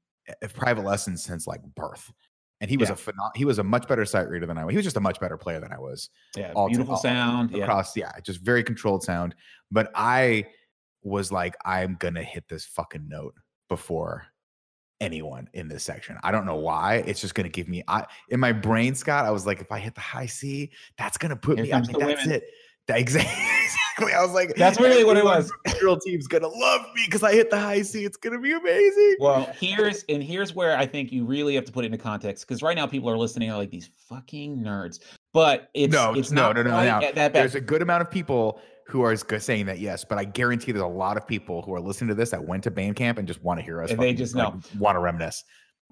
private 0.54 0.84
lessons 0.84 1.22
since 1.22 1.46
like 1.46 1.62
birth. 1.74 2.12
And 2.60 2.70
he 2.70 2.78
was 2.78 2.88
yeah. 2.88 2.94
a 2.94 2.96
phenom- 2.96 3.36
he 3.36 3.44
was 3.44 3.58
a 3.58 3.64
much 3.64 3.86
better 3.86 4.06
sight 4.06 4.28
reader 4.30 4.46
than 4.46 4.56
I 4.56 4.64
was. 4.64 4.72
He 4.72 4.76
was 4.76 4.84
just 4.84 4.96
a 4.96 5.00
much 5.00 5.20
better 5.20 5.36
player 5.36 5.60
than 5.60 5.72
I 5.72 5.78
was. 5.78 6.08
Yeah, 6.34 6.52
all 6.54 6.68
beautiful 6.68 6.94
all, 6.94 7.00
sound 7.00 7.54
across. 7.54 7.94
Yeah. 7.94 8.10
yeah, 8.14 8.20
just 8.20 8.40
very 8.40 8.64
controlled 8.64 9.02
sound. 9.02 9.34
But 9.70 9.90
I 9.94 10.46
was 11.02 11.30
like, 11.30 11.54
I'm 11.66 11.96
gonna 11.98 12.22
hit 12.22 12.48
this 12.48 12.64
fucking 12.64 13.06
note 13.08 13.34
before 13.68 14.26
anyone 15.00 15.48
in 15.52 15.68
this 15.68 15.84
section. 15.84 16.16
I 16.22 16.30
don't 16.30 16.46
know 16.46 16.56
why. 16.56 17.04
It's 17.06 17.20
just 17.20 17.34
going 17.34 17.44
to 17.44 17.50
give 17.50 17.68
me 17.68 17.82
I 17.88 18.06
in 18.30 18.40
my 18.40 18.52
brain, 18.52 18.94
Scott. 18.94 19.24
I 19.24 19.30
was 19.30 19.46
like, 19.46 19.60
if 19.60 19.70
I 19.70 19.78
hit 19.78 19.94
the 19.94 20.00
high 20.00 20.26
C, 20.26 20.70
that's 20.98 21.18
going 21.18 21.30
to 21.30 21.36
put 21.36 21.58
Here 21.58 21.66
me. 21.66 21.72
I 21.72 21.80
mean, 21.80 21.98
that's 21.98 22.24
women. 22.24 22.32
it. 22.32 22.44
That, 22.86 22.98
exactly. 23.96 24.12
I 24.12 24.22
was 24.22 24.32
like, 24.32 24.54
that's 24.56 24.78
really 24.78 25.04
what 25.04 25.16
it 25.16 25.24
was. 25.24 25.50
Girl 25.80 25.98
team's 25.98 26.26
gonna 26.26 26.48
love 26.48 26.82
me 26.94 27.02
because 27.06 27.22
I 27.22 27.32
hit 27.32 27.50
the 27.50 27.58
high 27.58 27.82
C. 27.82 28.04
It's 28.04 28.16
gonna 28.16 28.38
be 28.38 28.52
amazing. 28.52 29.16
Well, 29.18 29.50
here's 29.58 30.04
and 30.08 30.22
here's 30.22 30.54
where 30.54 30.76
I 30.76 30.86
think 30.86 31.10
you 31.12 31.24
really 31.24 31.54
have 31.54 31.64
to 31.64 31.72
put 31.72 31.84
it 31.84 31.86
into 31.86 31.98
context 31.98 32.46
because 32.46 32.62
right 32.62 32.76
now 32.76 32.86
people 32.86 33.08
are 33.10 33.16
listening 33.16 33.50
are 33.50 33.56
like 33.56 33.70
these 33.70 33.90
fucking 34.08 34.58
nerds. 34.58 35.00
But 35.32 35.70
it's 35.74 35.92
no, 35.92 36.12
it's 36.14 36.30
no, 36.30 36.52
no, 36.52 36.62
no, 36.62 36.70
no. 36.70 37.00
That 37.00 37.14
bad. 37.14 37.32
There's 37.32 37.54
a 37.54 37.60
good 37.60 37.82
amount 37.82 38.02
of 38.02 38.10
people 38.10 38.60
who 38.86 39.02
are 39.02 39.16
saying 39.16 39.66
that 39.66 39.80
yes, 39.80 40.04
but 40.04 40.16
I 40.16 40.24
guarantee 40.24 40.72
there's 40.72 40.82
a 40.82 40.86
lot 40.86 41.16
of 41.16 41.26
people 41.26 41.62
who 41.62 41.74
are 41.74 41.80
listening 41.80 42.08
to 42.08 42.14
this 42.14 42.30
that 42.30 42.44
went 42.44 42.62
to 42.64 42.70
Bandcamp 42.70 43.18
and 43.18 43.26
just 43.26 43.42
want 43.42 43.58
to 43.58 43.64
hear 43.64 43.82
us. 43.82 43.90
And 43.90 44.00
they 44.00 44.14
just 44.14 44.34
like, 44.34 44.54
know 44.54 44.60
want 44.78 44.96
to 44.96 45.00
reminisce. 45.00 45.44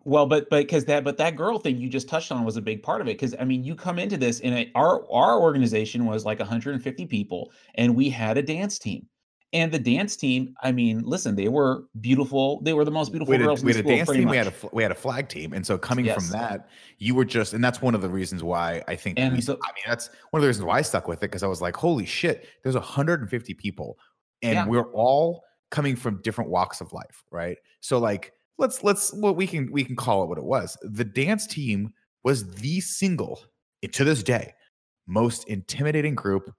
Well, 0.05 0.27
but 0.27 0.49
but 0.51 0.61
because 0.61 0.85
that 0.85 1.03
but 1.03 1.17
that 1.17 1.35
girl 1.35 1.59
thing 1.59 1.79
you 1.79 1.89
just 1.89 2.09
touched 2.09 2.31
on 2.31 2.45
was 2.45 2.57
a 2.57 2.63
big 2.63 2.83
part 2.83 3.01
of 3.01 3.09
it. 3.09 3.19
Because 3.19 3.35
I 3.41 3.45
mean, 3.45 3.65
you 3.65 3.75
come 3.75 3.99
into 3.99 4.17
this 4.17 4.41
and 4.41 4.71
our 4.75 5.03
our 5.11 5.41
organization 5.41 6.07
was 6.07 6.25
like 6.25 6.39
150 6.39 7.07
people, 7.07 7.53
and 7.75 7.97
we 7.97 8.11
had 8.11 8.39
a 8.39 8.43
dance 8.43 8.79
team. 8.79 9.07
And 9.55 9.71
the 9.71 9.79
dance 9.79 10.17
team, 10.17 10.57
I 10.65 10.73
mean, 10.73 11.03
listen, 11.05 11.37
they 11.37 11.47
were 11.47 11.85
beautiful. 12.01 12.61
They 12.63 12.73
were 12.73 12.85
the 12.85 12.91
most 12.91 13.13
beautiful 13.13 13.31
we 13.31 13.39
girls 13.39 13.63
a, 13.63 13.67
we 13.67 13.73
had 13.73 13.87
a 13.87 13.89
dance 13.89 14.11
team. 14.11 14.25
Much. 14.25 14.33
We 14.33 14.37
had 14.37 14.47
a 14.49 14.53
we 14.73 14.83
had 14.83 14.91
a 14.91 14.97
flag 14.97 15.29
team, 15.29 15.53
and 15.53 15.65
so 15.65 15.79
coming 15.79 16.07
yes. 16.07 16.17
from 16.17 16.39
that, 16.39 16.69
you 16.99 17.15
were 17.15 17.25
just, 17.25 17.53
and 17.53 17.63
that's 17.63 17.81
one 17.81 17.95
of 17.95 18.03
the 18.03 18.09
reasons 18.09 18.43
why 18.43 18.83
I 18.89 18.97
think. 18.97 19.17
And 19.17 19.37
we, 19.37 19.41
so, 19.41 19.55
I 19.63 19.69
mean, 19.69 19.85
that's 19.87 20.11
one 20.33 20.39
of 20.39 20.43
the 20.43 20.49
reasons 20.49 20.67
why 20.67 20.79
I 20.79 20.83
stuck 20.83 21.07
with 21.07 21.19
it 21.19 21.31
because 21.31 21.45
I 21.45 21.47
was 21.47 21.63
like, 21.63 21.77
holy 21.77 22.05
shit, 22.05 22.49
there's 22.65 22.75
150 22.75 23.55
people, 23.55 23.97
and 24.43 24.55
yeah. 24.55 24.67
we're 24.67 24.91
all 24.93 25.45
coming 25.71 25.95
from 25.95 26.21
different 26.23 26.51
walks 26.51 26.81
of 26.81 26.93
life, 26.93 27.23
right? 27.31 27.57
So 27.79 27.99
like, 27.99 28.33
let's 28.59 28.83
let's 28.83 29.15
well, 29.15 29.37
we 29.37 29.47
can 29.47 29.71
we 29.71 29.85
can 29.85 29.95
call 29.95 30.25
it 30.25 30.29
what 30.29 30.39
it 30.39 30.45
was. 30.45 30.77
The 30.83 31.05
dance 31.05 31.47
team 31.47 31.93
was 32.25 32.51
the 32.57 32.81
single 32.81 33.41
to 33.93 34.03
this 34.03 34.25
day 34.25 34.53
most 35.07 35.47
intimidating 35.49 36.15
group 36.15 36.53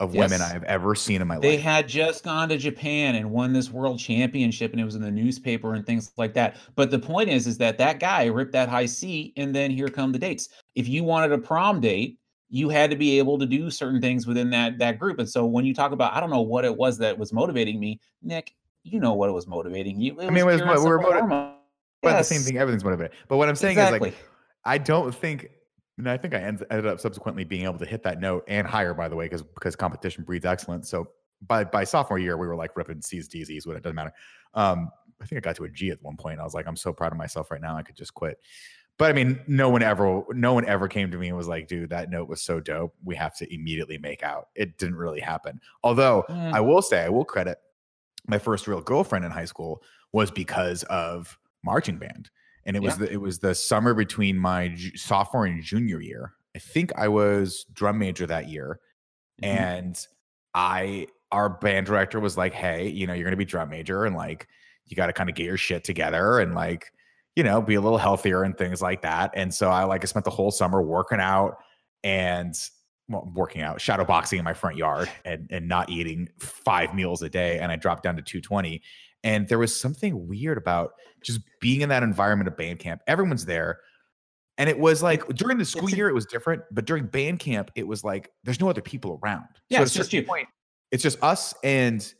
of 0.00 0.14
yes. 0.14 0.30
women 0.30 0.44
I 0.44 0.52
have 0.52 0.64
ever 0.64 0.94
seen 0.94 1.22
in 1.22 1.28
my 1.28 1.38
they 1.38 1.50
life. 1.50 1.56
They 1.56 1.62
had 1.62 1.88
just 1.88 2.24
gone 2.24 2.48
to 2.48 2.56
Japan 2.58 3.14
and 3.14 3.30
won 3.30 3.52
this 3.52 3.70
world 3.70 3.98
championship, 3.98 4.72
and 4.72 4.80
it 4.80 4.84
was 4.84 4.96
in 4.96 5.02
the 5.02 5.10
newspaper 5.10 5.74
and 5.74 5.86
things 5.86 6.12
like 6.16 6.34
that. 6.34 6.56
But 6.74 6.90
the 6.90 6.98
point 6.98 7.28
is, 7.28 7.46
is 7.46 7.58
that 7.58 7.78
that 7.78 8.00
guy 8.00 8.26
ripped 8.26 8.52
that 8.52 8.68
high 8.68 8.86
C, 8.86 9.32
and 9.36 9.54
then 9.54 9.70
here 9.70 9.88
come 9.88 10.12
the 10.12 10.18
dates. 10.18 10.48
If 10.74 10.88
you 10.88 11.04
wanted 11.04 11.32
a 11.32 11.38
prom 11.38 11.80
date, 11.80 12.18
you 12.48 12.68
had 12.68 12.90
to 12.90 12.96
be 12.96 13.18
able 13.18 13.38
to 13.38 13.46
do 13.46 13.70
certain 13.70 14.00
things 14.00 14.26
within 14.26 14.50
that 14.50 14.78
that 14.78 14.98
group. 14.98 15.18
And 15.18 15.28
so 15.28 15.46
when 15.46 15.64
you 15.64 15.74
talk 15.74 15.92
about, 15.92 16.12
I 16.12 16.20
don't 16.20 16.30
know 16.30 16.42
what 16.42 16.64
it 16.64 16.76
was 16.76 16.98
that 16.98 17.18
was 17.18 17.32
motivating 17.32 17.78
me, 17.78 18.00
Nick. 18.22 18.54
You 18.82 19.00
know 19.00 19.14
what 19.14 19.28
it 19.28 19.32
was 19.32 19.46
motivating 19.46 20.00
you. 20.00 20.20
I 20.20 20.28
mean, 20.28 20.38
it 20.38 20.46
was, 20.46 20.60
we're 20.60 21.00
motivated. 21.00 21.54
Yes. 22.02 22.28
the 22.28 22.34
same 22.34 22.42
thing. 22.42 22.58
Everything's 22.58 22.84
motivated. 22.84 23.12
But 23.28 23.38
what 23.38 23.48
I'm 23.48 23.56
saying 23.56 23.78
exactly. 23.78 24.10
is 24.10 24.14
like, 24.14 24.24
I 24.64 24.78
don't 24.78 25.14
think 25.14 25.50
and 25.98 26.08
I 26.08 26.16
think 26.16 26.34
I 26.34 26.38
ended 26.38 26.86
up 26.86 27.00
subsequently 27.00 27.44
being 27.44 27.64
able 27.64 27.78
to 27.78 27.86
hit 27.86 28.02
that 28.02 28.20
note 28.20 28.44
and 28.48 28.66
higher, 28.66 28.94
by 28.94 29.08
the 29.08 29.16
way, 29.16 29.26
because 29.26 29.42
because 29.42 29.76
competition 29.76 30.24
breeds 30.24 30.44
excellence. 30.44 30.88
So 30.88 31.08
by 31.46 31.64
by 31.64 31.84
sophomore 31.84 32.18
year, 32.18 32.36
we 32.36 32.46
were 32.46 32.56
like 32.56 32.76
ripping 32.76 33.02
C's, 33.02 33.28
D's, 33.28 33.50
E's, 33.50 33.66
it 33.66 33.82
doesn't 33.82 33.94
matter. 33.94 34.12
Um, 34.54 34.90
I 35.20 35.26
think 35.26 35.38
I 35.38 35.40
got 35.40 35.56
to 35.56 35.64
a 35.64 35.68
G 35.68 35.90
at 35.90 36.02
one 36.02 36.16
point. 36.16 36.40
I 36.40 36.44
was 36.44 36.54
like, 36.54 36.66
I'm 36.66 36.76
so 36.76 36.92
proud 36.92 37.12
of 37.12 37.18
myself 37.18 37.50
right 37.50 37.60
now. 37.60 37.76
I 37.76 37.82
could 37.82 37.96
just 37.96 38.14
quit. 38.14 38.38
But 38.98 39.10
I 39.10 39.12
mean, 39.12 39.40
no 39.48 39.68
one 39.70 39.82
ever, 39.82 40.22
no 40.30 40.54
one 40.54 40.64
ever 40.66 40.86
came 40.86 41.10
to 41.10 41.18
me 41.18 41.28
and 41.28 41.36
was 41.36 41.48
like, 41.48 41.66
"Dude, 41.66 41.90
that 41.90 42.10
note 42.10 42.28
was 42.28 42.42
so 42.42 42.60
dope. 42.60 42.94
We 43.04 43.16
have 43.16 43.36
to 43.36 43.54
immediately 43.54 43.98
make 43.98 44.22
out." 44.22 44.48
It 44.54 44.78
didn't 44.78 44.96
really 44.96 45.20
happen. 45.20 45.60
Although 45.82 46.24
mm. 46.28 46.52
I 46.52 46.60
will 46.60 46.82
say, 46.82 47.04
I 47.04 47.08
will 47.08 47.24
credit 47.24 47.58
my 48.26 48.38
first 48.38 48.66
real 48.66 48.80
girlfriend 48.80 49.24
in 49.24 49.30
high 49.30 49.44
school 49.44 49.82
was 50.12 50.30
because 50.30 50.82
of 50.84 51.36
marching 51.64 51.98
band 51.98 52.30
and 52.66 52.76
it 52.76 52.82
yeah. 52.82 52.88
was 52.88 52.98
the, 52.98 53.12
it 53.12 53.20
was 53.20 53.38
the 53.38 53.54
summer 53.54 53.94
between 53.94 54.38
my 54.38 54.76
sophomore 54.94 55.46
and 55.46 55.62
junior 55.62 56.00
year. 56.00 56.32
I 56.56 56.58
think 56.58 56.92
I 56.96 57.08
was 57.08 57.64
drum 57.72 57.98
major 57.98 58.26
that 58.26 58.48
year, 58.48 58.80
mm-hmm. 59.42 59.58
and 59.58 60.06
I 60.54 61.08
our 61.32 61.48
band 61.48 61.86
director 61.86 62.20
was 62.20 62.36
like, 62.36 62.54
"Hey, 62.54 62.88
you 62.88 63.06
know, 63.06 63.12
you're 63.12 63.24
gonna 63.24 63.36
be 63.36 63.44
drum 63.44 63.70
major, 63.70 64.04
and 64.04 64.14
like, 64.14 64.48
you 64.86 64.96
got 64.96 65.06
to 65.06 65.12
kind 65.12 65.28
of 65.28 65.36
get 65.36 65.46
your 65.46 65.56
shit 65.56 65.84
together, 65.84 66.38
and 66.38 66.54
like, 66.54 66.92
you 67.36 67.42
know, 67.42 67.60
be 67.60 67.74
a 67.74 67.80
little 67.80 67.98
healthier 67.98 68.42
and 68.42 68.56
things 68.56 68.80
like 68.80 69.02
that." 69.02 69.32
And 69.34 69.52
so 69.52 69.68
I 69.68 69.84
like 69.84 70.04
I 70.04 70.06
spent 70.06 70.24
the 70.24 70.30
whole 70.30 70.50
summer 70.50 70.80
working 70.82 71.20
out 71.20 71.56
and 72.02 72.54
well, 73.08 73.30
working 73.34 73.62
out, 73.62 73.80
shadow 73.80 74.04
boxing 74.04 74.38
in 74.38 74.44
my 74.44 74.54
front 74.54 74.76
yard, 74.76 75.10
and 75.24 75.48
and 75.50 75.68
not 75.68 75.90
eating 75.90 76.28
five 76.38 76.94
meals 76.94 77.22
a 77.22 77.28
day, 77.28 77.58
and 77.58 77.70
I 77.70 77.76
dropped 77.76 78.04
down 78.04 78.16
to 78.16 78.22
220. 78.22 78.80
And 79.24 79.48
there 79.48 79.58
was 79.58 79.74
something 79.74 80.28
weird 80.28 80.58
about 80.58 80.92
just 81.22 81.40
being 81.60 81.80
in 81.80 81.88
that 81.88 82.02
environment 82.02 82.46
of 82.46 82.56
band 82.56 82.78
camp. 82.78 83.02
Everyone's 83.08 83.46
there. 83.46 83.80
And 84.58 84.70
it 84.70 84.78
was 84.78 85.02
like 85.02 85.26
during 85.28 85.58
the 85.58 85.64
school 85.64 85.90
year, 85.90 86.08
it 86.08 86.14
was 86.14 86.26
different, 86.26 86.62
but 86.70 86.84
during 86.84 87.06
band 87.06 87.40
camp, 87.40 87.72
it 87.74 87.88
was 87.88 88.04
like 88.04 88.30
there's 88.44 88.60
no 88.60 88.68
other 88.68 88.82
people 88.82 89.18
around. 89.24 89.48
Yeah, 89.68 89.78
so 89.78 89.82
it's 89.84 89.94
just 89.94 90.12
you. 90.12 90.22
Point, 90.22 90.46
it's 90.92 91.02
just 91.02 91.20
us 91.24 91.54
and 91.64 92.14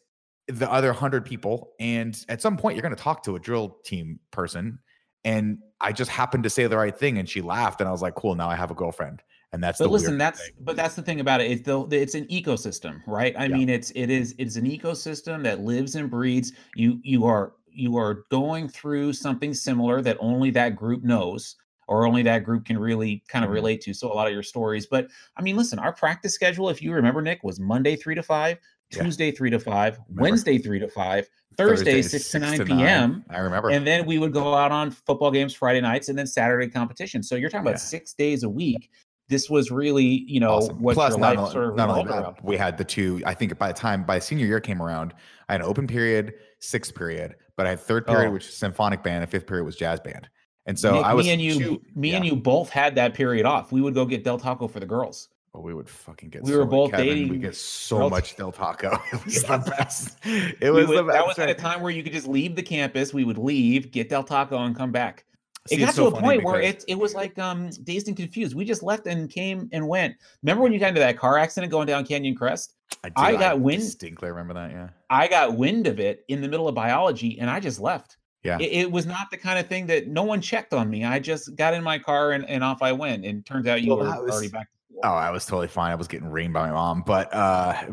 the 0.49 0.68
other 0.70 0.92
hundred 0.92 1.25
people. 1.25 1.75
And 1.78 2.18
at 2.28 2.42
some 2.42 2.56
point, 2.56 2.75
you're 2.75 2.82
going 2.82 2.96
to 2.96 3.00
talk 3.00 3.23
to 3.25 3.37
a 3.37 3.38
drill 3.38 3.78
team 3.84 4.18
person. 4.32 4.80
And 5.25 5.58
I 5.80 5.92
just 5.92 6.11
happened 6.11 6.42
to 6.44 6.50
say 6.50 6.66
the 6.66 6.76
right 6.76 6.96
thing, 6.96 7.18
and 7.18 7.28
she 7.28 7.40
laughed, 7.40 7.80
and 7.80 7.88
I 7.88 7.92
was 7.92 8.02
like, 8.02 8.14
"Cool, 8.14 8.34
now 8.34 8.49
I 8.49 8.56
have 8.56 8.70
a 8.70 8.75
girlfriend." 8.75 9.23
And 9.54 9.62
that's 9.62 9.78
but 9.78 9.88
listen, 9.88 10.18
that's 10.18 10.40
thing. 10.40 10.50
but 10.62 10.75
that's 10.75 10.96
the 10.96 11.02
thing 11.02 11.20
about 11.20 11.40
it. 11.40 11.49
It's 11.49 11.62
the 11.62 11.87
it's 11.92 12.16
an 12.16 12.25
ecosystem, 12.26 13.00
right? 13.06 13.34
I 13.38 13.46
yeah. 13.46 13.56
mean, 13.56 13.68
it's 13.68 13.92
it 13.94 14.11
is 14.11 14.34
it's 14.37 14.56
an 14.56 14.64
ecosystem 14.64 15.44
that 15.44 15.61
lives 15.61 15.94
and 15.94 16.11
breeds. 16.11 16.52
You 16.75 16.99
you 17.04 17.25
are 17.25 17.52
you 17.68 17.96
are 17.96 18.25
going 18.32 18.68
through 18.68 19.12
something 19.12 19.54
similar 19.54 20.02
that 20.02 20.16
only 20.18 20.50
that 20.50 20.75
group 20.75 21.04
knows 21.04 21.54
or 21.87 22.04
only 22.04 22.23
that 22.25 22.42
group 22.42 22.64
can 22.64 22.78
really 22.78 23.23
kind 23.28 23.44
of 23.44 23.49
mm-hmm. 23.49 23.54
relate 23.54 23.80
to. 23.82 23.94
So 23.94 24.12
a 24.12 24.14
lot 24.14 24.26
of 24.26 24.32
your 24.32 24.42
stories. 24.42 24.87
But 24.87 25.08
I 25.37 25.42
mean, 25.42 25.56
listen, 25.56 25.78
our 25.78 25.92
practice 25.92 26.34
schedule, 26.34 26.68
if 26.68 26.82
you 26.82 26.92
remember, 26.92 27.23
Nick, 27.23 27.44
was 27.44 27.61
Monday 27.61 27.94
three 27.94 28.16
to 28.16 28.25
five, 28.25 28.58
Tuesday 28.90 29.26
yeah. 29.26 29.37
three 29.37 29.50
to 29.50 29.61
five, 29.61 30.00
remember. 30.08 30.23
Wednesday 30.23 30.58
three 30.58 30.80
to 30.80 30.88
five, 30.88 31.28
Thursday, 31.56 32.02
Thursday 32.02 32.18
six, 32.18 32.30
to 32.32 32.38
nine 32.40 32.64
p.m. 32.64 33.25
I 33.30 33.38
remember. 33.38 33.70
And 33.70 33.87
then 33.87 34.04
we 34.04 34.18
would 34.18 34.32
go 34.32 34.54
out 34.54 34.73
on 34.73 34.90
football 34.90 35.30
games 35.30 35.54
Friday 35.54 35.80
nights 35.80 36.08
and 36.08 36.18
then 36.18 36.26
Saturday 36.26 36.68
competition. 36.68 37.23
So 37.23 37.37
you're 37.37 37.50
talking 37.50 37.66
about 37.66 37.75
yeah. 37.75 37.78
six 37.78 38.14
days 38.14 38.42
a 38.42 38.49
week. 38.49 38.90
This 39.28 39.49
was 39.49 39.71
really, 39.71 40.25
you 40.26 40.38
know, 40.38 40.57
awesome. 40.57 40.83
what 40.83 40.95
Plus, 40.95 41.16
not, 41.16 41.37
only, 41.37 41.50
sort 41.50 41.69
of 41.69 41.76
not 41.76 41.88
only 41.88 42.04
that, 42.04 42.45
we 42.45 42.57
had 42.57 42.76
the 42.76 42.85
two. 42.85 43.23
I 43.25 43.33
think 43.35 43.57
by 43.59 43.69
the 43.69 43.78
time 43.78 44.04
by 44.04 44.19
senior 44.19 44.47
year 44.47 44.61
came 44.61 44.83
around, 44.83 45.14
I 45.49 45.54
had 45.54 45.62
an 45.62 45.66
open 45.66 45.87
period, 45.87 46.35
sixth 46.59 46.95
period, 46.95 47.37
but 47.57 47.66
I 47.66 47.71
had 47.71 47.81
third 47.81 48.07
period, 48.07 48.28
oh. 48.28 48.33
which 48.33 48.49
is 48.49 48.54
symphonic 48.54 49.02
band, 49.02 49.23
and 49.23 49.31
fifth 49.31 49.47
period 49.47 49.64
was 49.64 49.76
jazz 49.76 50.00
band. 50.00 50.28
And 50.66 50.78
so 50.78 50.97
Nick, 50.97 51.04
I 51.04 51.14
was 51.14 51.26
me 51.26 51.33
and 51.33 51.43
you, 51.43 51.59
two, 51.59 51.83
me 51.95 52.11
yeah. 52.11 52.16
and 52.16 52.26
you 52.26 52.37
both 52.37 52.71
had 52.71 52.95
that 52.95 53.14
period 53.14 53.47
off. 53.47 53.73
We 53.73 53.81
would 53.81 53.95
go 53.95 54.04
get 54.04 54.25
Del 54.25 54.38
Taco 54.38 54.66
for 54.66 54.81
the 54.81 54.87
girls. 54.87 55.28
Oh, 55.54 55.61
we 55.61 55.73
would 55.73 55.88
fucking 55.88 56.31
get. 56.31 56.43
We 56.43 56.50
so 56.50 56.59
were 56.59 56.64
both 56.64 56.90
Kevin, 56.90 57.07
dating. 57.07 57.28
We 57.28 57.38
get 57.38 57.54
so 57.54 58.11
much 58.11 58.37
Del 58.37 58.50
Taco. 58.50 58.99
It 59.12 59.25
was 59.25 59.43
the 59.43 59.75
best. 59.76 60.19
It 60.25 60.71
was 60.71 60.88
would, 60.88 60.99
the 60.99 61.02
best. 61.04 61.14
That 61.14 61.26
was 61.26 61.38
at 61.38 61.49
a 61.49 61.54
time 61.54 61.81
where 61.81 61.93
you 61.93 62.02
could 62.02 62.12
just 62.12 62.26
leave 62.26 62.57
the 62.57 62.62
campus. 62.62 63.14
We 63.14 63.25
would 63.25 63.38
leave, 63.38 63.93
get 63.93 64.09
Del 64.09 64.25
Taco, 64.25 64.57
and 64.59 64.75
come 64.75 64.90
back. 64.90 65.25
See, 65.66 65.76
it 65.76 65.78
got 65.78 65.90
to 65.90 65.92
so 65.94 66.06
a 66.09 66.21
point 66.21 66.44
where 66.44 66.61
it 66.61 66.85
it 66.88 66.99
was 66.99 67.14
like 67.14 67.38
um 67.38 67.71
dazed 67.85 68.09
and 68.09 68.16
confused. 68.16 68.54
We 68.54 68.64
just 68.64 68.83
left 68.83 69.06
and 69.06 69.30
came 69.30 69.68
and 69.73 69.88
went. 69.88 70.14
Remember 70.42 70.62
when 70.62 70.73
you 70.73 70.78
got 70.78 70.88
into 70.90 71.00
that 71.00 71.18
car 71.18 71.38
accident 71.38 71.71
going 71.73 71.87
down 71.87 72.04
Canyon 72.04 72.35
Crest? 72.35 72.75
I, 73.02 73.11
I 73.16 73.33
got 73.33 73.42
I 73.42 73.54
wind. 73.54 73.80
Distinctly 73.80 74.28
remember 74.28 74.54
that. 74.54 74.71
Yeah. 74.71 74.88
I 75.09 75.26
got 75.26 75.56
wind 75.56 75.87
of 75.87 76.00
it 76.00 76.25
in 76.28 76.42
the 76.42 76.49
middle 76.49 76.68
of 76.68 76.75
biology, 76.75 77.38
and 77.38 77.49
I 77.49 77.61
just 77.61 77.80
left. 77.80 78.18
Yeah. 78.42 78.59
It, 78.61 78.73
it, 78.73 78.92
was 78.92 79.06
not 79.06 79.30
the 79.30 79.38
kind 79.38 79.59
of 79.59 79.66
thing 79.68 79.87
that 79.87 80.06
no 80.06 80.23
one 80.23 80.42
checked 80.42 80.75
on 80.75 80.90
me. 80.90 81.02
I 81.02 81.18
just 81.18 81.56
got 81.56 81.73
in 81.73 81.83
my 81.83 81.99
car 81.99 82.33
and, 82.33 82.47
and 82.47 82.62
off 82.62 82.83
I 82.83 82.92
went. 82.92 83.25
And 83.25 83.44
turns 83.47 83.66
out 83.66 83.80
you 83.80 83.97
well, 83.97 84.00
were 84.00 84.23
was, 84.23 84.33
already 84.33 84.49
back. 84.49 84.68
Oh, 85.02 85.14
I 85.14 85.30
was 85.30 85.47
totally 85.47 85.66
fine. 85.66 85.90
I 85.90 85.94
was 85.94 86.06
getting 86.06 86.30
rained 86.30 86.52
by 86.52 86.66
my 86.66 86.73
mom, 86.75 87.02
but 87.06 87.33
uh 87.33 87.85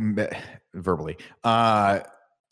verbally. 0.73 1.17
Uh 1.45 2.01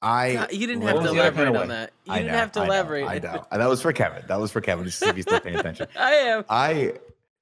I 0.01 0.47
you 0.51 0.65
didn't 0.65 0.83
have 0.83 1.03
to 1.03 1.09
elaborate 1.09 1.55
on 1.55 1.67
that. 1.69 1.91
You 2.05 2.13
didn't 2.13 2.29
have 2.29 2.51
to 2.53 2.63
elaborate. 2.63 3.05
I 3.05 3.19
know, 3.19 3.45
I 3.51 3.57
know. 3.57 3.63
That 3.63 3.69
was 3.69 3.81
for 3.81 3.91
Kevin. 3.91 4.23
That 4.27 4.39
was 4.39 4.51
for 4.51 4.61
Kevin. 4.61 4.85
Just 4.85 5.01
if 5.03 5.15
he's 5.15 5.25
still 5.25 5.39
paying 5.39 5.57
attention. 5.57 5.87
I 5.99 6.11
am. 6.11 6.45
I 6.49 6.93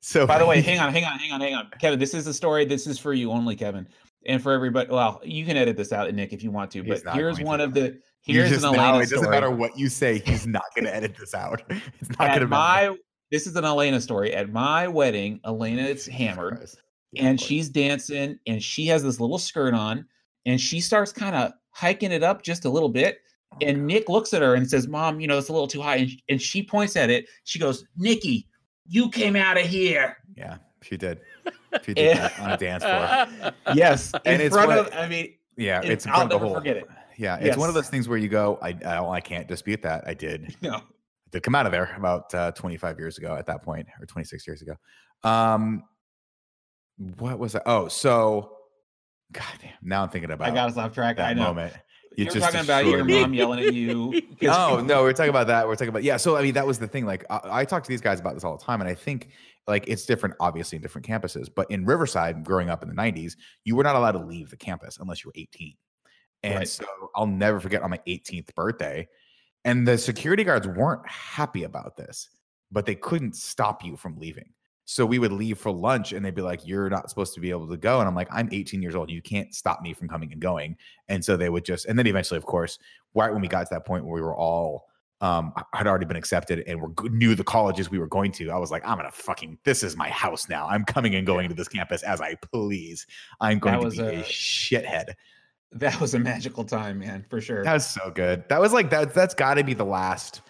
so 0.02 0.26
by 0.26 0.40
the 0.40 0.46
way, 0.46 0.62
hang 0.62 0.80
on, 0.80 0.92
hang 0.92 1.04
on, 1.04 1.20
hang 1.20 1.32
on, 1.32 1.42
hang 1.42 1.54
on. 1.54 1.70
Kevin, 1.80 2.00
this 2.00 2.13
is 2.13 2.26
a 2.28 2.34
story. 2.34 2.65
This 2.65 2.88
is 2.88 2.98
for 2.98 3.13
you 3.13 3.32
only, 3.32 3.56
Kevin. 3.56 3.88
And 4.26 4.41
for 4.41 4.52
everybody, 4.52 4.89
well, 4.89 5.22
you 5.24 5.46
can 5.46 5.56
edit 5.56 5.78
this 5.78 5.93
out, 5.93 6.13
Nick, 6.13 6.34
if 6.34 6.43
you 6.43 6.52
want 6.52 6.72
to. 6.72 6.84
But 6.84 7.02
here's 7.13 7.39
one 7.39 7.60
to. 7.60 7.65
of 7.65 7.74
the 7.74 8.00
Here's 8.28 8.52
an 8.52 8.65
Elena 8.65 8.78
now, 8.78 9.00
It 9.00 9.10
doesn't 9.10 9.30
matter 9.30 9.50
what 9.50 9.78
you 9.78 9.88
say. 9.88 10.20
He's 10.20 10.46
not 10.46 10.65
going 10.76 10.86
to 10.86 10.93
edit 10.93 11.15
this 11.17 11.34
out. 11.34 11.62
It's 12.02 12.10
not 12.20 12.30
going 12.30 12.41
to 12.41 12.48
my. 12.48 12.96
This 13.32 13.48
is 13.48 13.56
an 13.56 13.65
Elena 13.65 14.00
story. 14.02 14.34
At 14.34 14.52
my 14.52 14.88
wedding, 14.88 15.39
Elena 15.46 15.84
is 15.84 16.06
hammered, 16.06 16.58
Christ. 16.58 16.82
and 17.17 17.39
she's 17.39 17.70
dancing, 17.70 18.39
and 18.48 18.62
she 18.62 18.88
has 18.88 19.04
this 19.04 19.20
little 19.20 19.38
skirt 19.38 19.74
on, 19.74 20.06
and 20.46 20.60
she 20.60 20.80
starts 20.80 21.12
kind 21.12 21.36
of 21.36 21.54
hiking 21.78 22.12
it 22.12 22.24
up 22.24 22.42
just 22.42 22.66
a 22.66 22.70
little 22.70 22.90
bit. 22.90 23.20
Oh, 23.54 23.58
and 23.62 23.88
Nick 23.88 24.10
looks 24.10 24.34
at 24.34 24.42
her 24.42 24.56
and 24.56 24.70
says, 24.70 24.88
"Mom, 24.88 25.20
you 25.20 25.28
know 25.28 25.38
it's 25.38 25.50
a 25.50 25.54
little 25.54 25.68
too 25.68 25.82
high." 25.82 25.98
And, 25.98 26.12
and 26.30 26.42
she 26.42 26.63
points 26.63 26.96
at 26.96 27.10
it. 27.10 27.26
She 27.44 27.60
goes, 27.60 27.86
"Nikki, 27.96 28.48
you 28.88 29.10
came 29.10 29.36
out 29.36 29.58
of 29.58 29.66
here." 29.66 30.18
Yeah, 30.36 30.58
she 30.82 30.98
did. 30.98 31.22
She 31.84 31.94
did 31.94 32.18
that 32.18 32.40
on 32.40 32.52
a 32.52 32.58
dance 32.58 32.84
floor. 32.84 33.54
Yes, 33.76 34.12
and 34.26 34.42
in 34.42 34.50
front 34.50 34.72
of. 34.72 34.90
I 34.94 35.08
mean, 35.08 35.34
yeah, 35.58 35.82
it's 35.84 36.06
in 36.06 36.12
front 36.12 36.32
I'll 36.32 36.38
of 36.38 36.42
the 36.42 36.48
whole. 36.48 36.56
Forget 36.56 36.78
it 36.78 36.88
yeah. 37.18 37.36
It's 37.38 37.46
yes. 37.48 37.58
one 37.58 37.68
of 37.68 37.76
those 37.76 37.90
things 37.90 38.08
where 38.08 38.18
you 38.18 38.30
go, 38.30 38.58
I, 38.62 38.78
I, 38.86 39.04
I 39.10 39.22
can't 39.22 39.48
dispute 39.48 39.82
that. 39.82 40.08
I 40.08 40.13
did. 40.13 40.56
No. 40.62 40.76
I 40.76 41.30
did 41.32 41.44
come 41.44 41.56
out 41.56 41.66
of 41.66 41.74
there 41.74 41.94
about 41.98 42.34
uh, 42.34 42.52
25 42.54 42.98
years 43.00 43.18
ago 43.18 43.36
at 43.36 43.46
that 43.48 43.62
point, 43.62 43.86
or 44.00 44.06
26 44.06 44.48
years 44.48 44.62
ago. 44.62 44.76
Um, 45.24 45.84
what 47.18 47.38
was 47.38 47.52
that? 47.52 47.63
Oh, 47.66 47.90
so 47.90 48.57
God 49.32 49.44
damn. 49.62 49.74
Now 49.82 50.04
I'm 50.04 50.10
thinking 50.10 50.32
about. 50.32 50.48
I 50.48 50.54
got 50.54 50.70
us 50.70 50.78
off 50.78 50.94
track. 50.94 51.18
That 51.18 51.30
I 51.30 51.34
know. 51.34 51.44
moment. 51.44 51.74
You 52.16 52.26
You're 52.26 52.34
talking 52.34 52.62
about 52.62 52.86
your 52.86 53.04
mom 53.04 53.34
yelling 53.34 53.60
at 53.60 53.74
you. 53.74 54.22
oh 54.48 54.82
no, 54.84 55.04
we're 55.04 55.13
talking 55.13 55.30
about 55.30 55.48
that. 55.48 55.68
We're 55.68 55.76
talking 55.76 55.90
about 55.90 56.04
yeah. 56.04 56.18
So 56.18 56.36
I 56.36 56.42
mean, 56.42 56.54
that 56.56 56.66
was 56.66 56.80
the 56.80 56.88
thing. 56.88 57.06
Like 57.06 57.26
I, 57.30 57.40
I 57.46 57.66
talk 57.66 57.84
to 57.84 57.90
these 57.90 58.02
guys 58.02 58.20
about 58.20 58.34
this 58.34 58.44
all 58.44 58.58
the 58.58 58.63
time, 58.63 58.82
and 58.82 58.90
I 58.90 58.96
think 58.96 59.30
like 59.68 59.88
it's 59.88 60.06
different, 60.06 60.36
obviously, 60.40 60.78
in 60.78 60.82
different 60.82 61.06
campuses. 61.06 61.48
But 61.54 61.70
in 61.70 61.86
Riverside, 61.86 62.44
growing 62.44 62.70
up 62.70 62.82
in 62.82 62.90
the 62.90 62.96
'90s, 62.96 63.36
you 63.66 63.76
were 63.76 63.84
not 63.84 63.96
allowed 63.96 64.13
to 64.13 64.24
leave 64.24 64.50
the 64.50 64.58
campus 64.58 64.98
unless 65.00 65.24
you 65.24 65.30
were 65.30 65.34
18. 65.36 65.76
And 66.44 66.56
right. 66.56 66.68
so 66.68 66.86
I'll 67.16 67.28
never 67.28 67.60
forget 67.60 67.82
on 67.82 67.90
my 67.90 68.00
18th 68.08 68.54
birthday. 68.56 69.08
And 69.66 69.88
the 69.88 69.98
security 69.98 70.44
guards 70.44 70.68
weren't 70.68 71.08
happy 71.08 71.63
about 71.63 71.98
this, 71.98 72.30
but 72.72 72.86
they 72.86 72.96
couldn't 72.96 73.36
stop 73.36 73.84
you 73.84 73.98
from 73.98 74.18
leaving. 74.18 74.54
So 74.89 75.06
we 75.06 75.19
would 75.19 75.34
leave 75.34 75.58
for 75.58 75.69
lunch 75.69 76.13
and 76.13 76.23
they'd 76.26 76.34
be 76.34 76.41
like, 76.41 76.65
You're 76.65 76.89
not 76.89 77.10
supposed 77.10 77.34
to 77.34 77.41
be 77.41 77.50
able 77.50 77.67
to 77.67 77.76
go. 77.76 78.00
And 78.00 78.08
I'm 78.08 78.15
like, 78.15 78.30
I'm 78.32 78.47
18 78.54 78.82
years 78.82 78.95
old. 78.95 79.12
You 79.12 79.21
can't 79.21 79.54
stop 79.54 79.82
me 79.82 79.93
from 79.93 80.08
coming 80.08 80.32
and 80.32 80.41
going. 80.41 80.78
And 81.10 81.23
so 81.23 81.36
they 81.36 81.50
would 81.50 81.65
just, 81.65 81.88
and 81.88 82.00
then 82.00 82.08
eventually, 82.08 82.38
of 82.38 82.45
course, 82.45 82.80
right 83.13 83.30
when 83.30 83.41
we 83.41 83.50
got 83.50 83.67
to 83.67 83.73
that 83.73 83.86
point 83.86 84.06
where 84.06 84.13
we 84.15 84.21
were 84.21 84.36
all, 84.36 84.88
um, 85.19 85.52
had 85.73 85.88
already 85.88 86.06
been 86.06 86.15
accepted 86.15 86.63
and 86.67 86.82
were 86.82 86.93
knew 87.10 87.36
the 87.36 87.43
colleges 87.43 87.91
we 87.91 88.00
were 88.00 88.08
going 88.08 88.32
to. 88.32 88.50
I 88.50 88.58
was 88.58 88.71
like, 88.71 88.88
I'm 88.88 88.95
gonna 88.95 89.12
fucking, 89.12 89.58
this 89.65 89.84
is 89.84 89.97
my 89.97 90.10
house 90.10 90.47
now. 90.47 90.69
I'm 90.69 90.86
coming 90.86 91.15
and 91.15 91.28
going 91.28 91.50
to 91.50 91.56
this 91.56 91.67
campus 91.67 92.02
as 92.04 92.21
I 92.21 92.36
please. 92.36 93.06
I'm 93.41 93.60
going 93.60 93.82
to 93.82 93.89
be 93.89 94.00
a, 94.00 94.19
a 94.21 94.23
shithead. 94.23 95.15
That 95.73 96.00
was 96.00 96.13
a 96.13 96.19
magical 96.19 96.63
time, 96.63 97.00
man, 97.00 97.26
for 97.30 97.41
sure. 97.41 97.65
That 97.65 97.73
was 97.73 97.86
so 97.86 98.10
good. 98.10 98.47
That 98.47 98.62
was 98.62 98.71
like 98.71 98.89
that. 98.91 99.13
That's 99.13 99.34
got 99.34 99.56
to 99.56 99.65
be 99.65 99.73
the 99.73 99.84
last. 99.84 100.43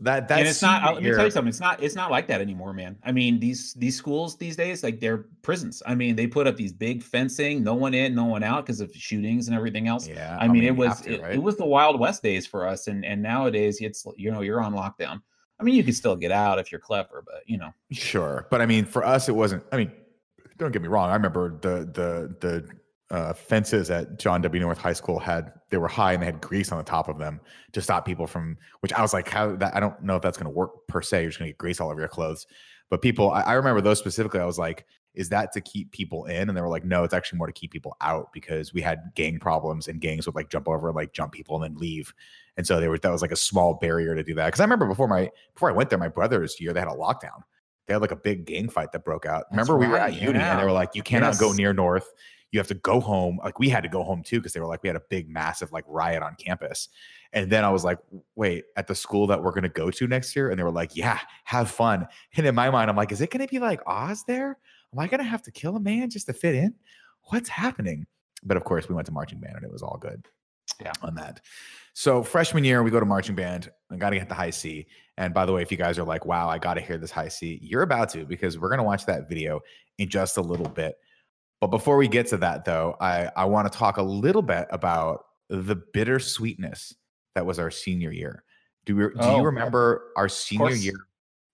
That 0.00 0.26
that's 0.26 0.38
and 0.40 0.48
it's 0.48 0.60
not. 0.60 0.94
Let 0.94 1.02
me 1.04 1.10
tell 1.12 1.24
you 1.24 1.30
something. 1.30 1.48
It's 1.48 1.60
not. 1.60 1.80
It's 1.80 1.94
not 1.94 2.10
like 2.10 2.26
that 2.26 2.40
anymore, 2.40 2.72
man. 2.72 2.96
I 3.04 3.12
mean, 3.12 3.38
these 3.38 3.74
these 3.74 3.96
schools 3.96 4.36
these 4.36 4.56
days, 4.56 4.82
like 4.82 4.98
they're 4.98 5.26
prisons. 5.42 5.84
I 5.86 5.94
mean, 5.94 6.16
they 6.16 6.26
put 6.26 6.48
up 6.48 6.56
these 6.56 6.72
big 6.72 7.00
fencing, 7.00 7.62
no 7.62 7.74
one 7.74 7.94
in, 7.94 8.12
no 8.12 8.24
one 8.24 8.42
out, 8.42 8.66
because 8.66 8.80
of 8.80 8.92
shootings 8.92 9.46
and 9.46 9.56
everything 9.56 9.86
else. 9.86 10.08
Yeah. 10.08 10.36
I, 10.40 10.44
I 10.44 10.48
mean, 10.48 10.62
mean, 10.62 10.64
it 10.64 10.76
was 10.76 11.00
to, 11.02 11.14
it, 11.14 11.22
right? 11.22 11.34
it 11.34 11.42
was 11.42 11.56
the 11.56 11.64
Wild 11.64 12.00
West 12.00 12.24
days 12.24 12.44
for 12.44 12.66
us, 12.66 12.88
and 12.88 13.04
and 13.04 13.22
nowadays 13.22 13.78
it's 13.80 14.04
you 14.16 14.32
know 14.32 14.40
you're 14.40 14.60
on 14.60 14.74
lockdown. 14.74 15.22
I 15.60 15.62
mean, 15.62 15.76
you 15.76 15.84
can 15.84 15.92
still 15.92 16.16
get 16.16 16.32
out 16.32 16.58
if 16.58 16.72
you're 16.72 16.80
clever, 16.80 17.22
but 17.24 17.42
you 17.46 17.56
know. 17.56 17.70
Sure, 17.92 18.48
but 18.50 18.60
I 18.60 18.66
mean, 18.66 18.86
for 18.86 19.04
us, 19.04 19.28
it 19.28 19.36
wasn't. 19.36 19.62
I 19.70 19.76
mean, 19.76 19.92
don't 20.58 20.72
get 20.72 20.82
me 20.82 20.88
wrong. 20.88 21.10
I 21.10 21.14
remember 21.14 21.56
the 21.60 21.88
the 21.92 22.36
the 22.40 22.68
uh, 23.14 23.32
fences 23.32 23.90
at 23.90 24.18
John 24.18 24.42
W. 24.42 24.60
North 24.60 24.78
High 24.78 24.92
School 24.92 25.20
had 25.20 25.52
they 25.74 25.78
were 25.78 25.88
high 25.88 26.12
and 26.12 26.22
they 26.22 26.26
had 26.26 26.40
grease 26.40 26.70
on 26.70 26.78
the 26.78 26.84
top 26.84 27.08
of 27.08 27.18
them 27.18 27.40
to 27.72 27.82
stop 27.82 28.06
people 28.06 28.28
from. 28.28 28.56
Which 28.78 28.92
I 28.92 29.02
was 29.02 29.12
like, 29.12 29.28
how 29.28 29.56
that 29.56 29.74
I 29.74 29.80
don't 29.80 30.00
know 30.04 30.14
if 30.14 30.22
that's 30.22 30.38
going 30.38 30.46
to 30.46 30.56
work 30.56 30.86
per 30.86 31.02
se. 31.02 31.22
You're 31.22 31.30
just 31.30 31.40
going 31.40 31.48
to 31.48 31.52
get 31.52 31.58
grease 31.58 31.80
all 31.80 31.90
over 31.90 31.98
your 31.98 32.08
clothes. 32.08 32.46
But 32.90 33.02
people, 33.02 33.32
I, 33.32 33.40
I, 33.40 33.52
remember 33.54 33.80
those 33.80 33.98
specifically. 33.98 34.38
I 34.38 34.44
was 34.44 34.58
like, 34.58 34.86
is 35.14 35.30
that 35.30 35.50
to 35.52 35.60
keep 35.60 35.90
people 35.90 36.26
in? 36.26 36.48
And 36.48 36.56
they 36.56 36.60
were 36.60 36.68
like, 36.68 36.84
no, 36.84 37.02
it's 37.02 37.14
actually 37.14 37.38
more 37.38 37.48
to 37.48 37.52
keep 37.52 37.72
people 37.72 37.96
out 38.00 38.32
because 38.32 38.72
we 38.72 38.82
had 38.82 39.00
gang 39.16 39.40
problems 39.40 39.88
and 39.88 40.00
gangs 40.00 40.26
would 40.26 40.36
like 40.36 40.48
jump 40.48 40.68
over 40.68 40.88
and 40.88 40.94
like 40.94 41.12
jump 41.12 41.32
people 41.32 41.56
and 41.56 41.64
then 41.64 41.80
leave. 41.80 42.14
And 42.56 42.64
so 42.64 42.78
they 42.78 42.86
were 42.86 42.98
that 42.98 43.10
was 43.10 43.22
like 43.22 43.32
a 43.32 43.36
small 43.36 43.74
barrier 43.74 44.14
to 44.14 44.22
do 44.22 44.34
that. 44.34 44.46
Because 44.46 44.60
I 44.60 44.64
remember 44.64 44.86
before 44.86 45.08
my 45.08 45.28
before 45.54 45.70
I 45.70 45.72
went 45.72 45.90
there, 45.90 45.98
my 45.98 46.08
brother's 46.08 46.60
year 46.60 46.72
they 46.72 46.78
had 46.78 46.88
a 46.88 46.92
lockdown. 46.92 47.42
They 47.86 47.94
had 47.94 48.00
like 48.00 48.12
a 48.12 48.16
big 48.16 48.46
gang 48.46 48.68
fight 48.68 48.92
that 48.92 49.04
broke 49.04 49.26
out. 49.26 49.46
That's 49.50 49.68
remember 49.68 49.74
right, 49.74 49.80
we 49.80 49.92
were 49.92 49.98
at 49.98 50.14
yeah. 50.14 50.28
uni 50.28 50.38
and 50.38 50.60
they 50.60 50.64
were 50.64 50.72
like, 50.72 50.94
you 50.94 51.02
cannot 51.02 51.28
yes. 51.28 51.40
go 51.40 51.52
near 51.52 51.72
North 51.72 52.12
you 52.54 52.60
have 52.60 52.68
to 52.68 52.74
go 52.74 53.00
home. 53.00 53.38
Like 53.42 53.58
we 53.58 53.68
had 53.68 53.82
to 53.82 53.88
go 53.88 54.02
home 54.02 54.22
too 54.22 54.38
because 54.38 54.52
they 54.52 54.60
were 54.60 54.66
like, 54.66 54.82
we 54.82 54.88
had 54.88 54.96
a 54.96 55.02
big, 55.10 55.28
massive 55.28 55.72
like 55.72 55.84
riot 55.86 56.22
on 56.22 56.36
campus. 56.36 56.88
And 57.32 57.50
then 57.50 57.64
I 57.64 57.70
was 57.70 57.84
like, 57.84 57.98
wait, 58.36 58.64
at 58.76 58.86
the 58.86 58.94
school 58.94 59.26
that 59.26 59.42
we're 59.42 59.50
going 59.50 59.64
to 59.64 59.68
go 59.68 59.90
to 59.90 60.06
next 60.06 60.34
year? 60.36 60.50
And 60.50 60.58
they 60.58 60.62
were 60.62 60.70
like, 60.70 60.94
yeah, 60.94 61.18
have 61.44 61.70
fun. 61.70 62.06
And 62.36 62.46
in 62.46 62.54
my 62.54 62.70
mind, 62.70 62.88
I'm 62.88 62.96
like, 62.96 63.12
is 63.12 63.20
it 63.20 63.30
going 63.30 63.44
to 63.46 63.50
be 63.50 63.58
like 63.58 63.80
Oz 63.86 64.24
there? 64.24 64.56
Am 64.92 64.98
I 64.98 65.08
going 65.08 65.18
to 65.18 65.24
have 65.24 65.42
to 65.42 65.50
kill 65.50 65.76
a 65.76 65.80
man 65.80 66.08
just 66.10 66.26
to 66.26 66.32
fit 66.32 66.54
in? 66.54 66.74
What's 67.24 67.48
happening? 67.48 68.06
but 68.44 68.56
of 68.56 68.64
course, 68.64 68.88
we 68.88 68.94
went 68.94 69.06
to 69.06 69.12
marching 69.12 69.40
band 69.40 69.56
and 69.56 69.64
it 69.64 69.72
was 69.72 69.82
all 69.82 69.98
good. 70.00 70.28
Yeah. 70.80 70.92
On 71.02 71.14
that. 71.16 71.40
So 71.92 72.22
freshman 72.22 72.64
year, 72.64 72.82
we 72.82 72.90
go 72.90 72.98
to 72.98 73.06
marching 73.06 73.34
band. 73.34 73.70
I 73.90 73.96
got 73.96 74.10
to 74.10 74.18
get 74.18 74.28
the 74.28 74.34
high 74.34 74.50
C. 74.50 74.86
And 75.16 75.32
by 75.32 75.46
the 75.46 75.52
way, 75.52 75.62
if 75.62 75.70
you 75.70 75.78
guys 75.78 75.98
are 75.98 76.04
like, 76.04 76.26
"Wow, 76.26 76.48
I 76.48 76.58
got 76.58 76.74
to 76.74 76.80
hear 76.80 76.98
this 76.98 77.12
high 77.12 77.28
C," 77.28 77.60
you're 77.62 77.82
about 77.82 78.08
to 78.10 78.24
because 78.24 78.58
we're 78.58 78.70
gonna 78.70 78.82
watch 78.82 79.06
that 79.06 79.28
video 79.28 79.60
in 79.98 80.08
just 80.08 80.36
a 80.38 80.40
little 80.40 80.68
bit. 80.68 80.96
But 81.64 81.70
before 81.70 81.96
we 81.96 82.08
get 82.08 82.26
to 82.26 82.36
that, 82.36 82.66
though, 82.66 82.94
I 83.00 83.30
I 83.34 83.46
want 83.46 83.72
to 83.72 83.78
talk 83.78 83.96
a 83.96 84.02
little 84.02 84.42
bit 84.42 84.66
about 84.68 85.24
the 85.48 85.76
bittersweetness 85.94 86.94
that 87.34 87.46
was 87.46 87.58
our 87.58 87.70
senior 87.70 88.12
year. 88.12 88.44
Do 88.84 88.96
we? 88.96 89.02
Do 89.04 89.12
oh, 89.20 89.38
you 89.38 89.44
remember 89.44 90.12
our 90.14 90.28
senior 90.28 90.74
year 90.74 91.06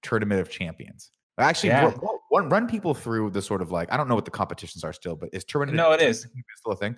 tournament 0.03 0.41
of 0.41 0.51
champions? 0.51 1.13
Actually, 1.39 1.69
yeah. 1.69 1.93
run, 2.33 2.49
run 2.49 2.67
people 2.67 2.93
through 2.93 3.31
the 3.31 3.41
sort 3.41 3.63
of 3.63 3.71
like 3.71 3.93
I 3.93 3.97
don't 3.97 4.09
know 4.09 4.17
what 4.17 4.25
the 4.25 4.33
competitions 4.33 4.83
are 4.83 4.93
still, 4.93 5.15
but 5.15 5.29
is 5.33 5.45
tournament? 5.45 5.77
No, 5.77 5.93
it 5.93 6.03
is 6.03 6.27
still 6.57 6.73
a 6.73 6.77
thing. 6.77 6.97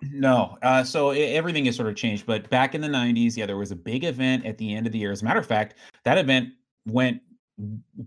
No, 0.00 0.56
uh, 0.62 0.84
so 0.84 1.10
it, 1.10 1.30
everything 1.30 1.64
has 1.64 1.74
sort 1.74 1.88
of 1.88 1.96
changed. 1.96 2.24
But 2.24 2.48
back 2.50 2.76
in 2.76 2.80
the 2.80 2.86
'90s, 2.86 3.36
yeah, 3.36 3.46
there 3.46 3.56
was 3.56 3.72
a 3.72 3.76
big 3.76 4.04
event 4.04 4.46
at 4.46 4.58
the 4.58 4.72
end 4.72 4.86
of 4.86 4.92
the 4.92 4.98
year. 5.00 5.10
As 5.10 5.22
a 5.22 5.24
matter 5.24 5.40
of 5.40 5.46
fact, 5.46 5.74
that 6.04 6.18
event 6.18 6.50
went 6.86 7.20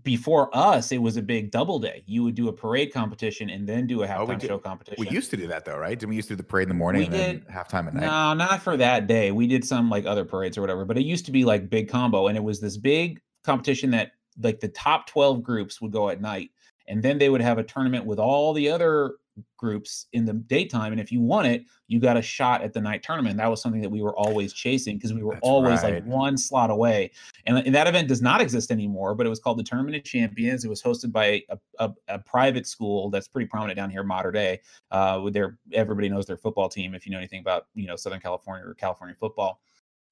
before 0.02 0.54
us. 0.56 0.92
It 0.92 0.98
was 0.98 1.16
a 1.16 1.22
big 1.22 1.50
double 1.50 1.78
day. 1.78 2.02
You 2.06 2.22
would 2.24 2.34
do 2.34 2.48
a 2.48 2.52
parade 2.52 2.92
competition 2.92 3.50
and 3.50 3.66
then 3.66 3.86
do 3.86 4.02
a 4.02 4.04
oh, 4.04 4.08
halftime 4.08 4.42
oh, 4.42 4.46
show 4.46 4.58
competition. 4.58 5.04
We 5.04 5.10
used 5.10 5.30
to 5.30 5.36
do 5.36 5.46
that 5.46 5.64
though, 5.64 5.78
right? 5.78 5.98
Did 5.98 6.08
we 6.08 6.16
used 6.16 6.28
to 6.28 6.34
do 6.34 6.36
the 6.36 6.44
parade 6.44 6.64
in 6.64 6.68
the 6.68 6.74
morning 6.74 7.00
we 7.00 7.06
and 7.06 7.14
did, 7.14 7.46
then 7.46 7.54
halftime 7.54 7.86
at 7.86 7.94
night? 7.94 8.02
No, 8.02 8.34
not 8.34 8.62
for 8.62 8.76
that 8.76 9.06
day. 9.06 9.32
We 9.32 9.46
did 9.46 9.64
some 9.64 9.88
like 9.88 10.04
other 10.04 10.24
parades 10.24 10.58
or 10.58 10.60
whatever. 10.60 10.84
But 10.84 10.98
it 10.98 11.04
used 11.04 11.24
to 11.26 11.32
be 11.32 11.44
like 11.44 11.70
big 11.70 11.88
combo, 11.88 12.28
and 12.28 12.36
it 12.36 12.42
was 12.44 12.60
this 12.60 12.76
big 12.76 13.20
competition 13.44 13.90
that 13.92 14.12
like 14.40 14.60
the 14.60 14.68
top 14.68 15.06
12 15.06 15.42
groups 15.42 15.80
would 15.80 15.92
go 15.92 16.10
at 16.10 16.20
night 16.20 16.50
and 16.88 17.02
then 17.02 17.18
they 17.18 17.28
would 17.28 17.42
have 17.42 17.58
a 17.58 17.62
tournament 17.62 18.04
with 18.04 18.18
all 18.18 18.52
the 18.52 18.68
other 18.68 19.14
groups 19.56 20.06
in 20.12 20.24
the 20.24 20.32
daytime 20.32 20.92
and 20.92 21.00
if 21.00 21.10
you 21.10 21.20
won 21.20 21.44
it 21.44 21.64
you 21.86 21.98
got 21.98 22.16
a 22.16 22.22
shot 22.22 22.62
at 22.62 22.72
the 22.72 22.80
night 22.80 23.02
tournament 23.02 23.36
that 23.36 23.48
was 23.48 23.60
something 23.60 23.80
that 23.80 23.90
we 23.90 24.00
were 24.00 24.16
always 24.16 24.52
chasing 24.52 24.96
because 24.96 25.12
we 25.12 25.22
were 25.22 25.34
That's 25.34 25.46
always 25.46 25.82
right. 25.82 25.94
like 25.94 26.04
one 26.04 26.36
slot 26.36 26.70
away 26.70 27.10
and, 27.46 27.58
and, 27.58 27.74
that 27.74 27.86
event 27.86 28.08
does 28.08 28.22
not 28.22 28.40
exist 28.40 28.70
anymore 28.70 29.14
but 29.14 29.26
it 29.26 29.28
was 29.28 29.40
called 29.40 29.58
the 29.58 29.62
tournament 29.62 29.96
of 29.96 30.04
champions 30.04 30.64
it 30.64 30.68
was 30.68 30.82
hosted 30.82 31.12
by 31.12 31.42
a, 31.50 31.58
a, 31.78 31.92
a 32.08 32.18
private 32.20 32.66
school 32.66 33.10
that's 33.10 33.28
pretty 33.28 33.46
prominent 33.46 33.76
down 33.76 33.90
here 33.90 34.02
Mater 34.02 34.32
Dei 34.32 34.60
uh, 34.90 35.20
with 35.22 35.34
their 35.34 35.58
everybody 35.72 36.08
knows 36.08 36.26
their 36.26 36.36
football 36.36 36.68
team 36.68 36.94
if 36.94 37.06
you 37.06 37.12
know 37.12 37.18
anything 37.18 37.40
about 37.40 37.66
you 37.74 37.86
know 37.86 37.96
southern 37.96 38.20
california 38.20 38.66
or 38.66 38.74
california 38.74 39.16
football 39.18 39.60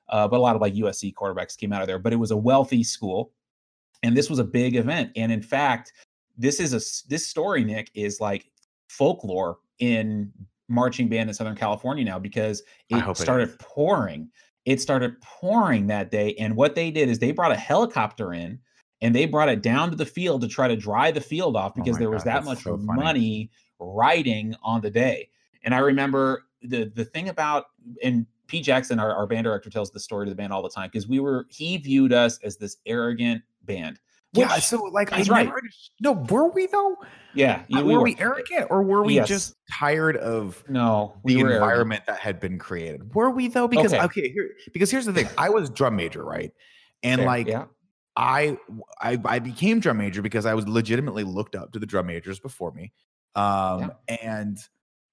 uh, 0.08 0.26
but 0.26 0.38
a 0.38 0.42
lot 0.42 0.54
of 0.54 0.62
like 0.62 0.74
usc 0.74 1.12
quarterbacks 1.14 1.56
came 1.56 1.72
out 1.72 1.82
of 1.82 1.86
there 1.86 1.98
but 1.98 2.12
it 2.12 2.16
was 2.16 2.30
a 2.30 2.36
wealthy 2.36 2.82
school 2.82 3.32
and 4.02 4.16
this 4.16 4.28
was 4.28 4.38
a 4.38 4.44
big 4.44 4.76
event 4.76 5.10
and 5.16 5.32
in 5.32 5.42
fact 5.42 5.92
this 6.36 6.60
is 6.60 6.72
a 6.72 7.08
this 7.08 7.26
story 7.26 7.64
nick 7.64 7.90
is 7.94 8.20
like 8.20 8.50
folklore 8.88 9.58
in 9.78 10.32
marching 10.68 11.08
band 11.08 11.28
in 11.28 11.34
southern 11.34 11.56
california 11.56 12.04
now 12.04 12.18
because 12.18 12.62
it 12.88 13.16
started 13.16 13.50
it 13.50 13.58
pouring. 13.58 14.30
It 14.64 14.80
started 14.80 15.20
pouring 15.20 15.86
that 15.86 16.10
day 16.10 16.34
and 16.40 16.56
what 16.56 16.74
they 16.74 16.90
did 16.90 17.08
is 17.08 17.20
they 17.20 17.30
brought 17.30 17.52
a 17.52 17.56
helicopter 17.56 18.32
in 18.32 18.58
and 19.00 19.14
they 19.14 19.26
brought 19.26 19.48
it 19.48 19.62
down 19.62 19.90
to 19.90 19.96
the 19.96 20.06
field 20.06 20.40
to 20.40 20.48
try 20.48 20.66
to 20.66 20.76
dry 20.76 21.12
the 21.12 21.20
field 21.20 21.56
off 21.56 21.72
oh 21.76 21.82
because 21.82 21.96
oh 21.96 21.98
there 22.00 22.10
was 22.10 22.24
God, 22.24 22.32
that 22.32 22.44
much 22.44 22.62
so 22.64 22.76
money 22.76 23.50
riding 23.78 24.54
on 24.62 24.80
the 24.80 24.90
day. 24.90 25.28
And 25.62 25.74
i 25.74 25.78
remember 25.78 26.46
the 26.62 26.90
the 26.94 27.04
thing 27.04 27.28
about 27.28 27.66
and 28.02 28.26
Pete 28.46 28.64
Jackson, 28.64 28.98
our, 28.98 29.14
our 29.14 29.26
band 29.26 29.44
director, 29.44 29.70
tells 29.70 29.90
the 29.90 30.00
story 30.00 30.26
to 30.26 30.30
the 30.30 30.36
band 30.36 30.52
all 30.52 30.62
the 30.62 30.70
time 30.70 30.88
because 30.88 31.08
we 31.08 31.20
were 31.20 31.46
he 31.50 31.76
viewed 31.78 32.12
us 32.12 32.38
as 32.42 32.56
this 32.56 32.76
arrogant 32.86 33.42
band. 33.62 34.00
Yeah, 34.36 34.58
so 34.58 34.82
like 34.84 35.12
I 35.12 35.22
right. 35.22 35.46
Never, 35.46 35.60
no, 36.00 36.12
were 36.12 36.50
we 36.50 36.66
though? 36.66 36.96
Yeah, 37.34 37.62
yeah 37.68 37.82
we 37.82 37.92
were, 37.92 37.98
were, 37.98 38.04
we 38.04 38.16
arrogant 38.18 38.66
or 38.70 38.82
were 38.82 39.02
we 39.02 39.16
yes. 39.16 39.28
just 39.28 39.56
tired 39.70 40.16
of 40.16 40.64
no 40.68 41.14
the 41.24 41.40
environment 41.40 42.02
arrogant. 42.02 42.06
that 42.06 42.18
had 42.18 42.40
been 42.40 42.58
created? 42.58 43.14
Were 43.14 43.30
we 43.30 43.48
though? 43.48 43.68
Because 43.68 43.92
okay, 43.92 44.02
okay 44.04 44.28
here 44.30 44.50
because 44.72 44.90
here's 44.90 45.06
the 45.06 45.12
thing: 45.12 45.28
I 45.36 45.48
was 45.48 45.70
drum 45.70 45.96
major, 45.96 46.24
right? 46.24 46.52
And 47.02 47.20
Fair, 47.20 47.26
like 47.26 47.46
yeah. 47.48 47.64
I, 48.16 48.58
I 49.00 49.18
I 49.24 49.38
became 49.38 49.80
drum 49.80 49.98
major 49.98 50.22
because 50.22 50.46
I 50.46 50.54
was 50.54 50.66
legitimately 50.66 51.24
looked 51.24 51.54
up 51.54 51.72
to 51.72 51.78
the 51.78 51.86
drum 51.86 52.06
majors 52.06 52.38
before 52.38 52.72
me, 52.72 52.92
um, 53.34 53.92
yeah. 54.08 54.16
and 54.22 54.58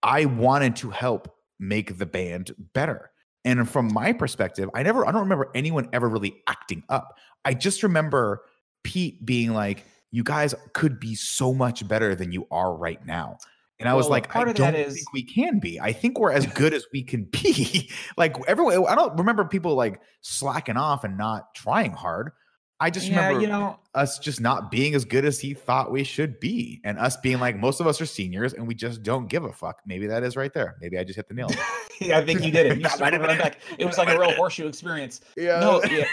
I 0.02 0.26
wanted 0.26 0.76
to 0.78 0.90
help 0.90 1.34
make 1.60 1.98
the 1.98 2.06
band 2.06 2.52
better. 2.74 3.12
And 3.46 3.70
from 3.70 3.92
my 3.94 4.14
perspective, 4.14 4.70
I 4.74 4.84
never, 4.84 5.06
I 5.06 5.12
don't 5.12 5.22
remember 5.22 5.50
anyone 5.54 5.90
ever 5.92 6.08
really 6.08 6.42
acting 6.48 6.84
up. 6.90 7.18
I 7.44 7.54
just 7.54 7.84
remember 7.84 8.42
Pete 8.84 9.26
being 9.26 9.54
like, 9.54 9.86
you 10.12 10.24
guys 10.24 10.54
could 10.74 11.00
be 11.00 11.16
so 11.16 11.54
much 11.54 11.88
better 11.88 12.16
than 12.16 12.32
you 12.32 12.48
are 12.52 12.76
right 12.76 13.04
now. 13.06 13.38
And 13.80 13.90
I 13.90 13.96
was 13.96 14.08
like, 14.08 14.34
I 14.34 14.46
don't 14.46 14.76
is... 14.76 14.94
think 14.94 15.14
we 15.14 15.24
can 15.24 15.60
be. 15.60 15.80
I 15.80 15.92
think 15.92 16.18
we're 16.18 16.32
as 16.32 16.46
good 16.46 16.74
as 16.74 16.86
we 16.94 17.04
can 17.04 17.26
be. 17.26 17.92
like 18.18 18.38
everyone, 18.48 18.86
I 18.88 18.96
don't 18.96 19.18
remember 19.18 19.44
people 19.44 19.76
like 19.76 20.00
slacking 20.22 20.78
off 20.78 21.04
and 21.04 21.18
not 21.18 21.54
trying 21.54 21.92
hard. 21.92 22.32
I 22.80 22.90
just 22.90 23.08
yeah, 23.08 23.28
remember 23.28 23.42
you 23.42 23.48
know 23.48 23.80
us 23.94 24.20
just 24.20 24.42
not 24.42 24.70
being 24.70 24.94
as 24.94 25.06
good 25.06 25.24
as 25.24 25.40
he 25.40 25.54
thought 25.54 25.92
we 25.92 26.04
should 26.04 26.40
be, 26.40 26.82
and 26.84 26.98
us 26.98 27.16
being 27.16 27.40
like 27.40 27.56
most 27.56 27.80
of 27.80 27.88
us 27.88 28.02
are 28.02 28.06
seniors 28.06 28.54
and 28.54 28.68
we 28.68 28.76
just 28.76 29.04
don't 29.04 29.28
give 29.28 29.46
a 29.46 29.54
fuck. 29.54 29.80
Maybe 29.86 30.08
that 30.08 30.24
is 30.24 30.36
right 30.36 30.54
there. 30.54 30.76
Maybe 30.82 30.98
I 30.98 31.04
just 31.04 31.16
hit 31.16 31.28
the 31.28 31.34
nail. 31.34 31.50
yeah, 32.02 32.18
I 32.18 32.26
think 32.26 32.44
you 32.44 32.52
did 32.52 32.66
it. 32.66 32.78
You 32.78 32.84
back. 33.00 33.60
It 33.78 33.86
was 33.86 33.98
like 33.98 34.10
a 34.10 34.20
real 34.20 34.34
horseshoe 34.34 34.68
experience. 34.68 35.22
Yeah. 35.38 35.60
No, 35.60 35.82
yeah, 35.84 36.06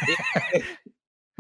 it, 0.53 0.65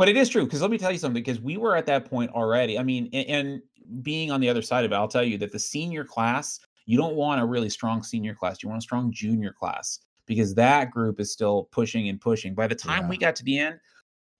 but 0.00 0.08
it 0.08 0.16
is 0.16 0.30
true 0.30 0.44
because 0.44 0.62
let 0.62 0.70
me 0.70 0.78
tell 0.78 0.90
you 0.90 0.96
something. 0.96 1.22
Because 1.22 1.40
we 1.40 1.58
were 1.58 1.76
at 1.76 1.84
that 1.84 2.08
point 2.08 2.30
already. 2.30 2.78
I 2.78 2.82
mean, 2.82 3.10
and, 3.12 3.28
and 3.28 4.02
being 4.02 4.30
on 4.30 4.40
the 4.40 4.48
other 4.48 4.62
side 4.62 4.86
of 4.86 4.92
it, 4.92 4.94
I'll 4.94 5.06
tell 5.06 5.22
you 5.22 5.36
that 5.36 5.52
the 5.52 5.58
senior 5.58 6.04
class, 6.04 6.58
you 6.86 6.96
don't 6.96 7.16
want 7.16 7.42
a 7.42 7.44
really 7.44 7.68
strong 7.68 8.02
senior 8.02 8.34
class. 8.34 8.62
You 8.62 8.70
want 8.70 8.78
a 8.78 8.82
strong 8.82 9.12
junior 9.12 9.52
class 9.52 9.98
because 10.24 10.54
that 10.54 10.90
group 10.90 11.20
is 11.20 11.30
still 11.30 11.64
pushing 11.70 12.08
and 12.08 12.18
pushing. 12.18 12.54
By 12.54 12.66
the 12.66 12.74
time 12.74 13.02
yeah. 13.02 13.08
we 13.10 13.18
got 13.18 13.36
to 13.36 13.44
the 13.44 13.58
end 13.58 13.78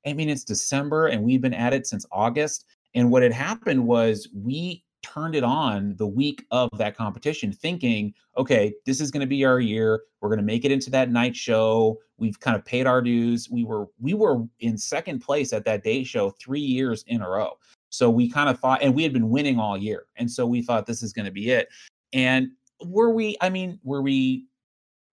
I 0.07 0.13
mean, 0.13 0.29
it's 0.29 0.45
December 0.45 1.09
and 1.09 1.23
we've 1.23 1.43
been 1.43 1.55
at 1.55 1.73
it 1.73 1.87
since 1.87 2.07
August. 2.11 2.65
And 2.95 3.11
what 3.11 3.23
had 3.23 3.33
happened 3.33 3.87
was 3.87 4.29
we 4.35 4.83
turned 5.03 5.35
it 5.35 5.45
on 5.45 5.95
the 5.97 6.07
week 6.07 6.45
of 6.51 6.71
that 6.79 6.97
competition, 6.97 7.53
thinking, 7.53 8.15
okay, 8.37 8.73
this 8.87 9.01
is 9.01 9.11
going 9.11 9.21
to 9.21 9.27
be 9.27 9.45
our 9.45 9.61
year. 9.61 10.03
We're 10.21 10.29
going 10.29 10.39
to 10.39 10.45
make 10.45 10.65
it 10.65 10.73
into 10.73 10.91
that 10.91 11.11
night 11.11 11.35
show. 11.37 11.99
We've 12.19 12.39
kind 12.39 12.57
of 12.57 12.65
paid 12.65 12.87
our 12.87 13.01
dues. 13.03 13.49
We 13.51 13.65
were 13.65 13.87
we 13.99 14.15
were 14.15 14.45
in 14.61 14.77
second 14.77 15.21
place 15.21 15.53
at 15.53 15.65
that 15.65 15.85
day 15.85 16.05
show 16.05 16.31
three 16.31 16.61
years 16.61 17.05
in 17.07 17.23
a 17.23 17.29
row. 17.29 17.53
So 17.89 18.09
we 18.09 18.31
kind 18.31 18.49
of 18.49 18.61
thought, 18.61 18.83
and 18.83 18.95
we 18.95 19.03
had 19.03 19.13
been 19.13 19.31
winning 19.31 19.59
all 19.59 19.77
year, 19.77 20.07
and 20.17 20.31
so 20.31 20.47
we 20.47 20.63
thought 20.63 20.87
this 20.87 21.03
is 21.03 21.13
going 21.13 21.27
to 21.27 21.33
be 21.33 21.51
it. 21.51 21.69
And 22.13 22.51
were 22.85 23.11
we? 23.11 23.37
I 23.41 23.51
mean, 23.51 23.79
were 23.83 24.03
we 24.03 24.47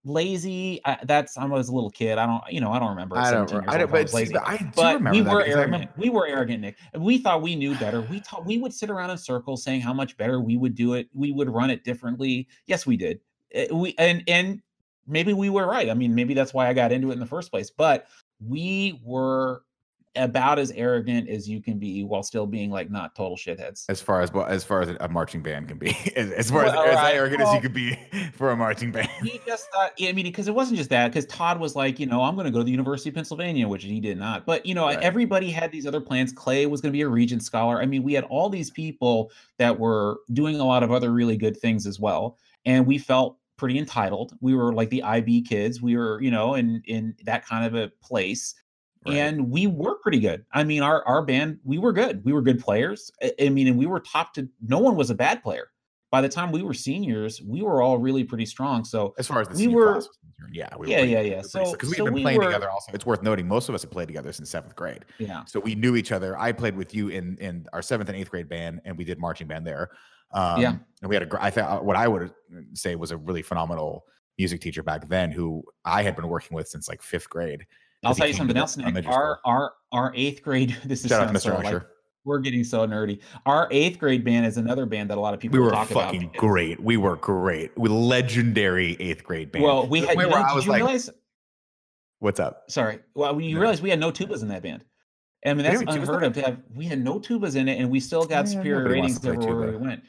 lazy. 0.08 0.82
I, 0.86 0.98
that's 1.04 1.38
I 1.38 1.46
was 1.46 1.70
a 1.70 1.74
little 1.74 1.89
kid. 1.89 2.17
I 2.17 2.26
don't, 2.26 2.41
you 2.50 2.62
know, 2.62 2.72
I 2.72 2.80
don't 2.80 2.89
remember. 2.89 3.17
I 3.17 3.32
don't. 3.32 3.52
I 3.67 3.78
don't. 3.78 3.91
But, 3.91 4.13
lazy. 4.13 4.36
I 4.38 4.58
do 4.58 4.70
but 4.76 4.96
remember 4.96 5.12
we 5.12 5.22
were 5.22 5.43
arrogant. 5.43 5.91
We 5.98 6.10
were 6.10 6.28
arrogant, 6.28 6.62
Nick. 6.62 6.78
We 6.96 7.17
thought 7.17 7.41
we 7.41 7.56
knew 7.56 7.76
better. 7.76 8.02
We 8.02 8.20
thought 8.20 8.46
we 8.46 8.58
would 8.58 8.74
sit 8.74 8.89
around 8.89 9.10
in 9.10 9.17
circles 9.17 9.63
saying 9.63 9.82
how 9.82 9.93
much 9.93 10.17
better 10.17 10.39
we 10.39 10.58
would 10.58 10.76
do 10.76 10.93
it. 10.93 11.10
We 11.13 11.32
would 11.32 11.50
run 11.50 11.70
it 11.70 11.84
differently. 11.84 12.48
Yes, 12.65 12.86
we 12.86 12.98
did. 12.98 13.20
Eh, 13.52 13.67
we 13.72 13.93
and 13.98 14.24
and 14.28 14.62
maybe 15.06 15.34
we 15.34 15.50
were 15.50 15.67
right. 15.67 15.89
I 15.89 15.93
mean, 15.93 16.15
maybe 16.15 16.34
that's 16.34 16.54
why 16.54 16.67
I 16.67 16.74
got 16.74 16.91
into 16.91 17.10
it 17.10 17.13
in 17.13 17.20
the 17.20 17.26
first 17.26 17.52
place. 17.52 17.70
But 17.70 18.08
we 18.39 19.02
were 19.04 19.63
about 20.15 20.60
as 20.60 20.72
arrogant 20.72 21.30
as 21.30 21.48
you 21.48 21.62
can 21.62 21.78
be 21.78 22.04
while 22.04 22.24
still 22.24 22.46
being 22.46 22.72
like 22.72 22.89
not 22.89 23.15
total 23.15 23.38
shitheads. 23.38 23.86
As 23.89 24.02
far 24.02 24.22
as 24.22 24.32
as 24.48 24.63
far 24.63 24.82
as 24.82 24.89
a 25.00 25.08
marching 25.08 25.41
band 25.41 25.67
can 25.67 25.78
be, 25.78 25.89
as, 26.15 26.32
as 26.32 26.50
far 26.50 26.65
well, 26.65 26.80
as, 26.82 26.96
right. 26.96 27.10
as 27.10 27.13
arrogant 27.13 27.41
well, 27.41 27.50
as 27.50 27.56
you 27.56 27.62
could 27.62 27.74
be 27.74 27.98
for 28.34 28.52
a 28.52 28.58
marching 28.58 28.91
band. 28.91 29.10
He 29.24 29.39
just 29.46 29.70
thought, 29.72 29.93
I 30.02 30.12
mean, 30.12 30.26
because 30.26 30.48
it 30.48 30.56
wasn't 30.56 30.78
just 30.78 30.89
that. 30.89 31.10
Because 31.10 31.26
Todd 31.26 31.60
was 31.60 31.76
like, 31.76 32.00
you 32.00 32.06
know, 32.06 32.24
I'm 32.24 32.36
going 32.36 32.46
to 32.46 32.52
go 32.52 32.60
to 32.60 32.63
the 32.63 32.72
University 32.72 33.10
of 33.10 33.15
Pennsylvania, 33.15 33.67
which 33.67 33.84
he 33.84 34.00
did 34.00 34.17
not. 34.17 34.46
But 34.46 34.65
you 34.65 34.74
know, 34.76 34.86
right. 34.86 35.00
everybody 35.02 35.50
had 35.50 35.72
these 35.72 35.86
other 35.86 36.02
plans. 36.02 36.32
Clay 36.32 36.65
was 36.65 36.82
going 36.82 36.91
to 36.91 36.98
be 36.98 37.02
a 37.02 37.10
Regent 37.10 37.43
scholar. 37.43 37.82
I 37.82 37.86
mean, 37.86 38.04
we 38.04 38.13
had 38.13 38.24
all 38.26 38.50
these 38.50 38.72
people 38.72 39.32
that 39.58 39.80
were 39.80 40.20
doing 40.34 40.60
a 40.60 40.65
lot 40.65 40.84
of 40.84 40.91
other 40.91 41.12
really 41.12 41.38
good 41.38 41.58
things 41.58 41.86
as 41.86 42.00
well, 42.00 42.38
and 42.65 42.86
we 42.86 42.98
felt 42.98 43.38
pretty 43.58 43.78
entitled. 43.80 44.34
We 44.39 44.56
were 44.56 44.72
like 44.72 44.89
the 44.89 45.04
IB 45.04 45.41
kids. 45.41 45.82
We 45.82 45.98
were, 45.98 46.22
you 46.22 46.32
know, 46.32 46.54
in 46.54 46.82
in 46.86 47.15
that 47.26 47.46
kind 47.46 47.65
of 47.65 47.76
a 47.76 47.91
place. 48.02 48.56
Right. 49.06 49.18
And 49.18 49.50
we 49.50 49.68
were 49.68 49.96
pretty 50.00 50.20
good. 50.20 50.46
I 50.52 50.64
mean, 50.64 50.82
our 50.82 51.06
our 51.06 51.22
band, 51.24 51.60
we 51.64 51.78
were 51.78 51.94
good. 51.94 52.24
We 52.26 52.34
were 52.34 52.42
good 52.42 52.60
players. 52.60 53.12
I, 53.22 53.34
I 53.42 53.50
mean, 53.50 53.68
and 53.68 53.78
we 53.78 53.86
were 53.86 54.00
top 54.00 54.34
to 54.34 54.50
no 54.62 54.80
one 54.80 54.96
was 54.96 55.10
a 55.10 55.16
bad 55.16 55.44
player. 55.44 55.70
By 56.10 56.22
the 56.22 56.30
time 56.30 56.54
we 56.54 56.64
were 56.64 56.74
seniors, 56.74 57.42
we 57.42 57.62
were 57.62 57.82
all 57.82 57.98
really 57.98 58.24
pretty 58.24 58.46
strong. 58.46 58.86
So 58.86 59.14
as 59.18 59.28
far 59.28 59.42
as 59.42 59.50
the 59.50 59.56
we 59.56 59.68
were, 59.68 59.92
class 59.92 60.08
was 60.08 60.18
concerned, 60.18 60.56
yeah, 60.56 60.70
we 60.78 60.90
yeah, 60.90 61.02
yeah, 61.02 61.20
yeah. 61.20 61.42
So 61.42 61.74
because 61.74 61.90
we've 61.90 61.98
so 61.98 62.06
been 62.06 62.14
we 62.14 62.22
playing 62.22 62.38
were, 62.38 62.46
together, 62.46 62.70
also, 62.70 62.94
it's 62.94 63.06
worth 63.06 63.22
noting 63.22 63.46
most 63.46 63.68
of 63.68 63.76
us 63.76 63.82
have 63.82 63.92
played 63.92 64.08
together 64.08 64.32
since 64.32 64.50
seventh 64.50 64.76
grade. 64.76 65.04
Yeah. 65.20 65.44
So 65.46 65.60
we 65.60 65.76
knew 65.76 65.98
each 65.98 66.14
other. 66.14 66.38
I 66.40 66.54
played 66.54 66.78
with 66.78 66.96
you 66.96 67.10
in 67.10 67.38
in 67.40 67.68
our 67.74 67.82
seventh 67.82 68.08
and 68.10 68.18
eighth 68.18 68.32
grade 68.32 68.48
band, 68.48 68.82
and 68.86 68.98
we 68.98 69.04
did 69.04 69.20
marching 69.20 69.48
band 69.48 69.68
there. 69.68 69.90
Um, 70.32 70.62
yeah. 70.62 70.76
And 71.02 71.10
we 71.10 71.16
had 71.16 71.24
a, 71.24 71.44
I 71.44 71.50
thought 71.50 71.84
what 71.84 71.98
I 71.98 72.08
would 72.08 72.32
say 72.74 72.96
was 72.96 73.12
a 73.12 73.18
really 73.18 73.42
phenomenal 73.42 74.06
music 74.38 74.62
teacher 74.62 74.84
back 74.84 75.10
then, 75.10 75.32
who 75.32 75.64
I 75.84 76.04
had 76.04 76.16
been 76.16 76.30
working 76.30 76.56
with 76.56 76.70
since 76.70 76.88
like 76.88 77.02
fifth 77.02 77.30
grade 77.30 77.66
I'll 78.04 78.16
tell 78.16 78.28
you 78.28 78.34
something 78.34 78.58
else, 78.58 78.78
Nick. 78.78 79.08
Our 79.08 79.40
our 79.46 79.74
our 79.92 80.14
eighth 80.16 80.42
grade. 80.44 80.78
This 80.86 81.04
is 81.04 81.10
shout 81.10 81.22
out 81.28 81.34
to 81.34 81.38
Mr. 81.38 81.54
Usher. 81.58 81.74
Like, 81.76 81.84
we're 82.24 82.40
getting 82.40 82.64
so 82.64 82.86
nerdy. 82.86 83.22
Our 83.46 83.68
eighth 83.72 84.00
grade 84.00 84.24
band 84.26 84.46
is 84.46 84.58
another 84.58 84.86
band 84.86 85.10
that 85.10 85.18
a 85.18 85.22
lot 85.22 85.34
of 85.34 85.40
people 85.40 85.60
we 85.60 85.66
were 85.66 85.72
talk 85.72 85.88
fucking 85.88 86.24
about 86.24 86.36
great. 86.36 86.80
We 86.80 86.98
were 86.98 87.16
great. 87.16 87.72
We 87.78 87.90
legendary 87.90 88.98
eighth 89.00 89.24
grade 89.24 89.52
band. 89.52 89.64
Well, 89.64 89.88
we 89.88 90.02
had. 90.02 90.18
You 90.18 90.28
know, 90.28 90.36
I 90.36 90.54
was 90.54 90.68
like, 90.68 90.78
realize, 90.82 91.10
"What's 92.20 92.40
up?" 92.40 92.70
Sorry. 92.70 93.00
Well, 93.16 93.40
you 93.40 93.56
no. 93.56 93.62
realize 93.62 93.82
we 93.82 93.90
had 93.90 94.00
no 94.00 94.12
tubas 94.12 94.42
in 94.42 94.50
that 94.50 94.62
band. 94.62 94.84
I 95.46 95.54
mean, 95.54 95.64
that's 95.64 95.82
unheard 95.82 96.24
of 96.24 96.34
to 96.34 96.42
have. 96.42 96.58
We 96.76 96.86
had 96.86 97.02
no 97.02 97.20
tubas 97.20 97.56
in 97.56 97.68
it, 97.70 97.80
and 97.80 97.90
we 97.90 98.00
still 98.00 98.26
got 98.26 98.46
yeah, 98.48 98.58
superior 98.58 98.90
ratings 98.90 99.26
everywhere 99.26 99.72
we 99.72 99.78
went. 99.78 100.04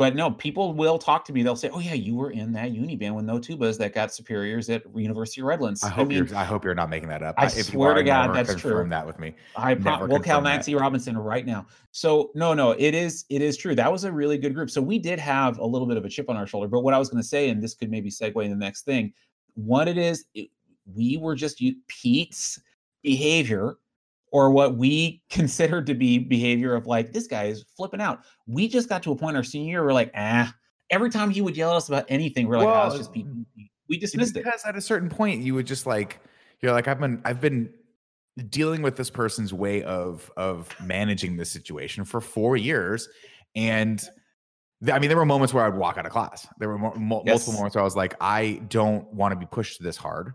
But 0.00 0.16
no, 0.16 0.30
people 0.30 0.72
will 0.72 0.98
talk 0.98 1.26
to 1.26 1.32
me. 1.34 1.42
They'll 1.42 1.54
say, 1.54 1.68
"Oh 1.68 1.78
yeah, 1.78 1.92
you 1.92 2.14
were 2.14 2.30
in 2.30 2.54
that 2.54 2.70
uni 2.70 2.96
band 2.96 3.14
with 3.14 3.26
no 3.26 3.38
tubas 3.38 3.76
that 3.76 3.92
got 3.92 4.14
superiors 4.14 4.70
at 4.70 4.82
University 4.96 5.42
of 5.42 5.46
Redlands." 5.46 5.84
I 5.84 5.90
hope 5.90 6.06
I 6.06 6.08
mean, 6.08 6.26
you're. 6.26 6.36
I 6.38 6.42
hope 6.42 6.64
you're 6.64 6.74
not 6.74 6.88
making 6.88 7.10
that 7.10 7.22
up. 7.22 7.34
I, 7.36 7.44
if 7.44 7.66
swear 7.66 7.92
to 7.92 8.02
God, 8.02 8.34
that's 8.34 8.48
confirm 8.48 8.86
true. 8.86 8.88
that 8.88 9.06
with 9.06 9.18
me. 9.18 9.36
I 9.54 9.74
pro- 9.74 10.06
we'll 10.06 10.20
call 10.20 10.40
Maxie 10.40 10.74
Robinson 10.74 11.18
right 11.18 11.44
now. 11.44 11.66
So 11.90 12.30
no, 12.34 12.54
no, 12.54 12.70
it 12.70 12.94
is 12.94 13.26
it 13.28 13.42
is 13.42 13.58
true. 13.58 13.74
That 13.74 13.92
was 13.92 14.04
a 14.04 14.10
really 14.10 14.38
good 14.38 14.54
group. 14.54 14.70
So 14.70 14.80
we 14.80 14.98
did 14.98 15.18
have 15.18 15.58
a 15.58 15.66
little 15.66 15.86
bit 15.86 15.98
of 15.98 16.06
a 16.06 16.08
chip 16.08 16.30
on 16.30 16.36
our 16.38 16.46
shoulder. 16.46 16.66
But 16.66 16.80
what 16.80 16.94
I 16.94 16.98
was 16.98 17.10
going 17.10 17.22
to 17.22 17.28
say, 17.28 17.50
and 17.50 17.62
this 17.62 17.74
could 17.74 17.90
maybe 17.90 18.08
segue 18.08 18.42
in 18.42 18.48
the 18.50 18.56
next 18.56 18.86
thing, 18.86 19.12
what 19.52 19.86
it 19.86 19.98
is, 19.98 20.24
it, 20.32 20.48
we 20.94 21.18
were 21.18 21.34
just 21.34 21.62
Pete's 21.88 22.58
behavior 23.02 23.76
or 24.30 24.50
what 24.50 24.76
we 24.76 25.22
considered 25.30 25.86
to 25.86 25.94
be 25.94 26.18
behavior 26.18 26.74
of 26.74 26.86
like 26.86 27.12
this 27.12 27.26
guy 27.26 27.44
is 27.44 27.64
flipping 27.76 28.00
out. 28.00 28.20
We 28.46 28.68
just 28.68 28.88
got 28.88 29.02
to 29.04 29.12
a 29.12 29.16
point 29.16 29.36
our 29.36 29.44
senior 29.44 29.70
year, 29.70 29.84
we're 29.84 29.92
like, 29.92 30.12
ah. 30.16 30.52
Every 30.90 31.08
time 31.08 31.30
he 31.30 31.40
would 31.40 31.56
yell 31.56 31.70
at 31.70 31.76
us 31.76 31.88
about 31.88 32.04
anything, 32.08 32.48
we're 32.48 32.58
like, 32.58 32.66
well, 32.66 32.82
oh, 32.82 32.86
it's 32.88 32.96
just 32.96 33.12
people. 33.12 33.32
We 33.88 33.96
dismissed 33.96 34.34
because 34.34 34.42
it 34.42 34.44
because 34.44 34.64
at 34.66 34.76
a 34.76 34.80
certain 34.80 35.08
point, 35.08 35.40
you 35.40 35.54
would 35.54 35.66
just 35.66 35.86
like, 35.86 36.18
you're 36.60 36.72
like, 36.72 36.88
I've 36.88 36.98
been, 36.98 37.22
I've 37.24 37.40
been 37.40 37.72
dealing 38.48 38.82
with 38.82 38.96
this 38.96 39.08
person's 39.08 39.52
way 39.52 39.84
of 39.84 40.32
of 40.36 40.74
managing 40.82 41.36
this 41.36 41.48
situation 41.48 42.04
for 42.04 42.20
four 42.20 42.56
years, 42.56 43.08
and 43.54 44.02
I 44.90 44.98
mean, 44.98 45.08
there 45.08 45.16
were 45.16 45.26
moments 45.26 45.52
where 45.52 45.64
I'd 45.64 45.76
walk 45.76 45.98
out 45.98 46.06
of 46.06 46.12
class. 46.12 46.48
There 46.58 46.68
were 46.68 46.78
mo- 46.78 47.22
yes. 47.24 47.34
multiple 47.34 47.52
moments 47.54 47.76
where 47.76 47.82
I 47.82 47.84
was 47.84 47.96
like, 47.96 48.14
I 48.20 48.62
don't 48.68 49.12
want 49.12 49.32
to 49.32 49.36
be 49.36 49.46
pushed 49.46 49.82
this 49.82 49.96
hard 49.96 50.34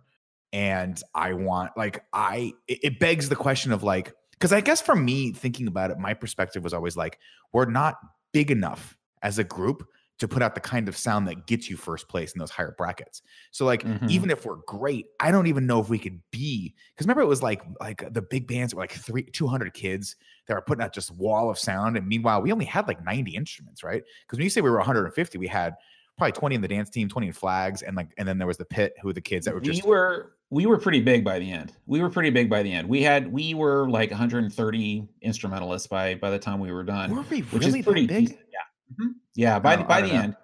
and 0.56 1.04
I 1.14 1.34
want 1.34 1.76
like 1.76 2.06
I 2.14 2.54
it, 2.70 2.98
begs 2.98 3.28
the 3.28 3.36
question 3.36 3.74
of 3.74 3.84
like 3.84 4.14
because 4.32 4.54
I 4.54 4.62
guess 4.62 4.82
for 4.82 4.96
me 4.96 5.34
thinking 5.34 5.68
about 5.68 5.92
it, 5.92 6.00
my 6.00 6.14
perspective 6.14 6.64
was 6.64 6.74
always 6.74 6.96
like 6.96 7.20
we're 7.52 7.66
not 7.66 7.98
big 8.32 8.52
enough 8.52 8.96
as 9.22 9.38
a 9.38 9.44
group 9.44 9.86
to 10.20 10.30
put 10.30 10.42
out 10.42 10.56
the 10.56 10.62
kind 10.62 10.88
of 10.88 10.96
sound 10.96 11.28
that 11.28 11.46
gets 11.46 11.70
you 11.70 11.76
first 11.76 12.08
place 12.08 12.32
in 12.32 12.40
those 12.40 12.52
higher 12.52 12.74
brackets. 12.78 13.22
So 13.52 13.66
like 13.66 13.84
mm-hmm. 13.84 14.10
even 14.10 14.32
if 14.32 14.46
we're 14.46 14.60
great, 14.66 15.08
I 15.20 15.30
don't 15.30 15.48
even 15.48 15.68
know 15.68 15.82
if 15.82 15.90
we 15.90 16.00
could 16.00 16.22
be 16.32 16.74
because 16.94 17.06
remember 17.06 17.22
it 17.22 17.28
was 17.28 17.44
like 17.44 17.62
like 17.82 18.14
the 18.14 18.22
big 18.22 18.48
bands 18.48 18.74
were 18.74 18.82
like 18.82 18.94
three 18.94 19.24
200 19.24 19.74
kids 19.74 20.16
that 20.48 20.54
were 20.54 20.62
putting 20.62 20.86
out 20.86 20.94
just 20.94 21.12
wall 21.12 21.50
of 21.50 21.60
sound 21.60 21.98
and 21.98 22.08
meanwhile 22.08 22.42
we 22.42 22.54
only 22.54 22.64
had 22.64 22.88
like 22.88 23.04
90 23.04 23.36
instruments, 23.36 23.84
right? 23.84 24.04
Because 24.26 24.38
when 24.38 24.46
you 24.46 24.50
say 24.50 24.62
we 24.62 24.70
were 24.70 24.78
150, 24.78 25.38
we 25.38 25.48
had 25.48 25.76
probably 26.18 26.32
20 26.32 26.56
in 26.56 26.62
the 26.62 26.68
dance 26.70 26.90
team, 26.90 27.10
20 27.10 27.28
in 27.28 27.34
flags, 27.34 27.82
and 27.82 27.98
like 27.98 28.14
and 28.18 28.26
then 28.26 28.38
there 28.38 28.48
was 28.48 28.58
the 28.58 28.64
pit 28.64 28.94
who 29.02 29.10
were 29.10 29.14
the 29.14 29.20
kids 29.20 29.46
that 29.46 29.54
were 29.54 29.60
just 29.60 29.84
we 29.84 29.90
were 29.90 30.35
we 30.56 30.66
were 30.66 30.78
pretty 30.78 31.02
big 31.02 31.26
by 31.26 31.38
the 31.38 31.52
end. 31.52 31.74
We 31.86 32.02
were 32.02 32.10
pretty 32.10 32.30
big 32.30 32.50
by 32.50 32.64
the 32.64 32.72
end. 32.72 32.88
We 32.88 33.04
had 33.04 33.30
we 33.30 33.54
were 33.54 33.90
like 33.90 34.10
130 34.10 35.06
instrumentalists 35.22 35.86
by 35.86 36.16
by 36.16 36.30
the 36.30 36.40
time 36.40 36.62
we 36.62 36.72
were 36.72 36.86
done. 36.86 37.14
Were 37.14 37.26
we 37.30 37.42
really 37.52 37.84
pretty 37.84 38.08
big? 38.08 38.30
Yeah. 38.30 38.94
Mm-hmm. 38.94 39.12
Yeah, 39.36 39.60
by 39.60 39.76
the 39.76 39.84
by 39.84 40.00
the 40.00 40.08
know. 40.08 40.14
end. 40.14 40.36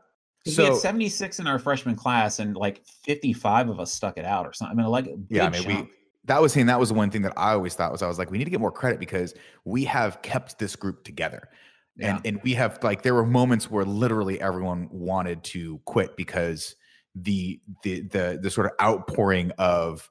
So 0.48 0.64
we 0.64 0.70
had 0.72 0.80
76 0.80 1.40
in 1.40 1.48
our 1.48 1.60
freshman 1.60 1.96
class 1.96 2.40
and 2.40 2.58
like 2.58 2.86
55 3.06 3.70
of 3.70 3.80
us 3.80 3.94
stuck 3.94 4.18
it 4.18 4.26
out 4.26 4.46
or 4.46 4.52
something. 4.52 4.78
I 4.78 4.82
mean, 4.82 4.92
like 4.92 5.08
yeah, 5.30 5.46
I 5.46 5.50
mean, 5.50 5.64
chunk. 5.64 5.90
we 5.90 5.96
that 6.26 6.42
was 6.42 6.52
saying 6.52 6.66
that 6.66 6.80
was 6.80 6.90
the 6.90 6.96
one 6.96 7.10
thing 7.10 7.22
that 7.22 7.34
I 7.38 7.54
always 7.54 7.76
thought 7.76 7.94
was 7.94 8.02
I 8.02 8.08
was 8.08 8.20
like, 8.20 8.32
we 8.32 8.38
need 8.38 8.44
to 8.44 8.52
get 8.52 8.60
more 8.60 8.72
credit 8.72 9.00
because 9.00 9.34
we 9.64 9.86
have 9.86 10.22
kept 10.24 10.60
this 10.60 10.76
group 10.76 11.06
together. 11.06 11.48
Yeah. 11.96 12.18
And 12.18 12.26
and 12.26 12.44
we 12.44 12.54
have 12.56 12.84
like 12.84 13.04
there 13.04 13.14
were 13.14 13.26
moments 13.26 13.72
where 13.72 13.86
literally 13.86 14.42
everyone 14.42 14.90
wanted 14.92 15.42
to 15.46 15.80
quit 15.86 16.18
because 16.18 16.76
the 17.16 17.60
the 17.84 18.02
the 18.02 18.40
the 18.42 18.50
sort 18.50 18.68
of 18.68 18.74
outpouring 18.82 19.52
of 19.58 20.10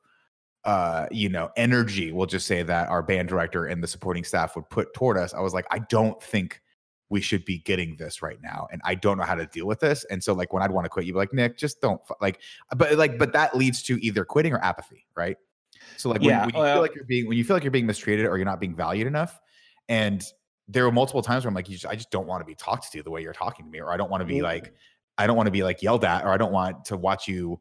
uh 0.64 1.06
you 1.10 1.28
know 1.28 1.50
energy 1.56 2.12
we'll 2.12 2.26
just 2.26 2.46
say 2.46 2.62
that 2.62 2.88
our 2.88 3.02
band 3.02 3.28
director 3.28 3.66
and 3.66 3.82
the 3.82 3.86
supporting 3.86 4.22
staff 4.22 4.54
would 4.54 4.68
put 4.68 4.92
toward 4.92 5.16
us 5.16 5.32
i 5.32 5.40
was 5.40 5.54
like 5.54 5.66
i 5.70 5.78
don't 5.78 6.22
think 6.22 6.60
we 7.08 7.20
should 7.20 7.44
be 7.46 7.58
getting 7.60 7.96
this 7.96 8.20
right 8.20 8.38
now 8.42 8.68
and 8.70 8.82
i 8.84 8.94
don't 8.94 9.16
know 9.16 9.24
how 9.24 9.34
to 9.34 9.46
deal 9.46 9.66
with 9.66 9.80
this. 9.80 10.04
And 10.10 10.22
so 10.22 10.34
like 10.34 10.52
when 10.52 10.62
i'd 10.62 10.70
want 10.70 10.84
to 10.84 10.90
quit 10.90 11.06
you'd 11.06 11.14
be 11.14 11.18
like 11.18 11.32
nick 11.32 11.56
just 11.56 11.80
don't 11.80 12.00
like 12.20 12.40
but 12.76 12.96
like 12.98 13.18
but 13.18 13.32
that 13.32 13.56
leads 13.56 13.82
to 13.84 14.04
either 14.04 14.24
quitting 14.24 14.52
or 14.52 14.62
apathy 14.62 15.06
right? 15.16 15.36
So 15.96 16.10
like 16.10 16.22
yeah, 16.22 16.44
when, 16.44 16.46
when 16.46 16.54
you 16.54 16.60
well, 16.60 16.74
feel 16.74 16.82
like 16.82 16.94
you're 16.94 17.04
being 17.04 17.26
when 17.26 17.38
you 17.38 17.44
feel 17.44 17.56
like 17.56 17.64
you're 17.64 17.70
being 17.70 17.86
mistreated 17.86 18.26
or 18.26 18.36
you're 18.36 18.44
not 18.44 18.60
being 18.60 18.76
valued 18.76 19.06
enough 19.06 19.40
and 19.88 20.22
there 20.70 20.84
were 20.84 20.92
multiple 20.92 21.20
times 21.20 21.44
where 21.44 21.48
I'm 21.48 21.54
like, 21.54 21.68
just, 21.68 21.84
I 21.84 21.96
just 21.96 22.10
don't 22.10 22.26
want 22.26 22.42
to 22.42 22.44
be 22.44 22.54
talked 22.54 22.92
to 22.92 23.02
the 23.02 23.10
way 23.10 23.22
you're 23.22 23.32
talking 23.32 23.66
to 23.66 23.70
me, 23.70 23.80
or 23.80 23.92
I 23.92 23.96
don't 23.96 24.10
want 24.10 24.20
to 24.20 24.24
be 24.24 24.40
like, 24.40 24.72
I 25.20 25.26
don't 25.26 25.36
want 25.36 25.46
to 25.46 25.52
be 25.52 25.62
like 25.62 25.82
yelled 25.82 26.04
at, 26.04 26.24
or 26.24 26.30
I 26.30 26.36
don't 26.36 26.52
want 26.52 26.84
to 26.86 26.96
watch 26.96 27.28
you, 27.28 27.60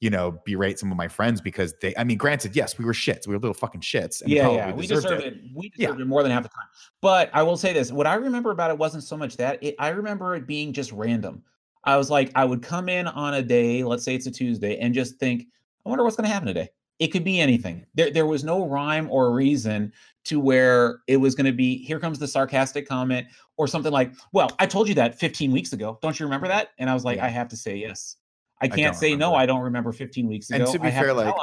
you 0.00 0.10
know, 0.10 0.40
berate 0.46 0.78
some 0.78 0.90
of 0.90 0.96
my 0.96 1.08
friends 1.08 1.40
because 1.40 1.74
they. 1.82 1.94
I 1.96 2.04
mean, 2.04 2.18
granted, 2.18 2.54
yes, 2.54 2.78
we 2.78 2.84
were 2.84 2.92
shits, 2.92 3.26
we 3.26 3.34
were 3.34 3.40
little 3.40 3.54
fucking 3.54 3.80
shits. 3.80 4.22
yeah, 4.24 4.50
yeah, 4.50 4.72
we 4.72 4.86
deserved, 4.86 5.24
it. 5.24 5.34
it. 5.34 5.40
We 5.54 5.70
deserved 5.70 5.98
yeah. 5.98 6.04
it 6.04 6.08
more 6.08 6.22
than 6.22 6.32
half 6.32 6.44
the 6.44 6.48
time. 6.48 6.66
But 7.00 7.30
I 7.32 7.42
will 7.42 7.56
say 7.56 7.72
this: 7.72 7.90
what 7.92 8.06
I 8.06 8.14
remember 8.14 8.50
about 8.52 8.70
it 8.70 8.78
wasn't 8.78 9.04
so 9.04 9.16
much 9.16 9.36
that 9.38 9.62
it, 9.62 9.74
I 9.78 9.88
remember 9.88 10.34
it 10.36 10.46
being 10.46 10.72
just 10.72 10.92
random. 10.92 11.42
I 11.84 11.96
was 11.96 12.10
like, 12.10 12.30
I 12.34 12.44
would 12.44 12.62
come 12.62 12.88
in 12.88 13.06
on 13.06 13.34
a 13.34 13.42
day, 13.42 13.82
let's 13.84 14.04
say 14.04 14.14
it's 14.14 14.26
a 14.26 14.30
Tuesday, 14.30 14.78
and 14.78 14.92
just 14.92 15.18
think, 15.18 15.46
I 15.84 15.88
wonder 15.88 16.04
what's 16.04 16.16
going 16.16 16.28
to 16.28 16.32
happen 16.32 16.46
today. 16.46 16.68
It 17.00 17.08
could 17.08 17.24
be 17.24 17.40
anything. 17.40 17.84
There, 17.94 18.10
there 18.10 18.26
was 18.26 18.44
no 18.44 18.66
rhyme 18.66 19.10
or 19.10 19.32
reason 19.32 19.92
to 20.24 20.38
where 20.38 21.00
it 21.08 21.16
was 21.16 21.34
going 21.34 21.46
to 21.46 21.52
be 21.52 21.82
here 21.82 21.98
comes 21.98 22.18
the 22.18 22.28
sarcastic 22.28 22.86
comment 22.86 23.26
or 23.56 23.66
something 23.66 23.90
like, 23.90 24.12
well, 24.32 24.50
I 24.58 24.66
told 24.66 24.86
you 24.86 24.94
that 24.94 25.18
15 25.18 25.50
weeks 25.50 25.72
ago. 25.72 25.98
Don't 26.02 26.20
you 26.20 26.26
remember 26.26 26.46
that? 26.46 26.68
And 26.78 26.88
I 26.88 26.94
was 26.94 27.04
like, 27.04 27.16
yeah. 27.16 27.24
I 27.24 27.28
have 27.28 27.48
to 27.48 27.56
say 27.56 27.76
yes. 27.76 28.16
I 28.60 28.68
can't 28.68 28.94
I 28.94 28.98
say 28.98 29.16
no, 29.16 29.34
I 29.34 29.46
don't 29.46 29.62
remember 29.62 29.92
15 29.92 30.28
weeks 30.28 30.50
ago. 30.50 30.64
And 30.64 30.72
to 30.72 30.78
be 30.78 30.88
I 30.88 30.90
fair, 30.90 31.14
like, 31.14 31.34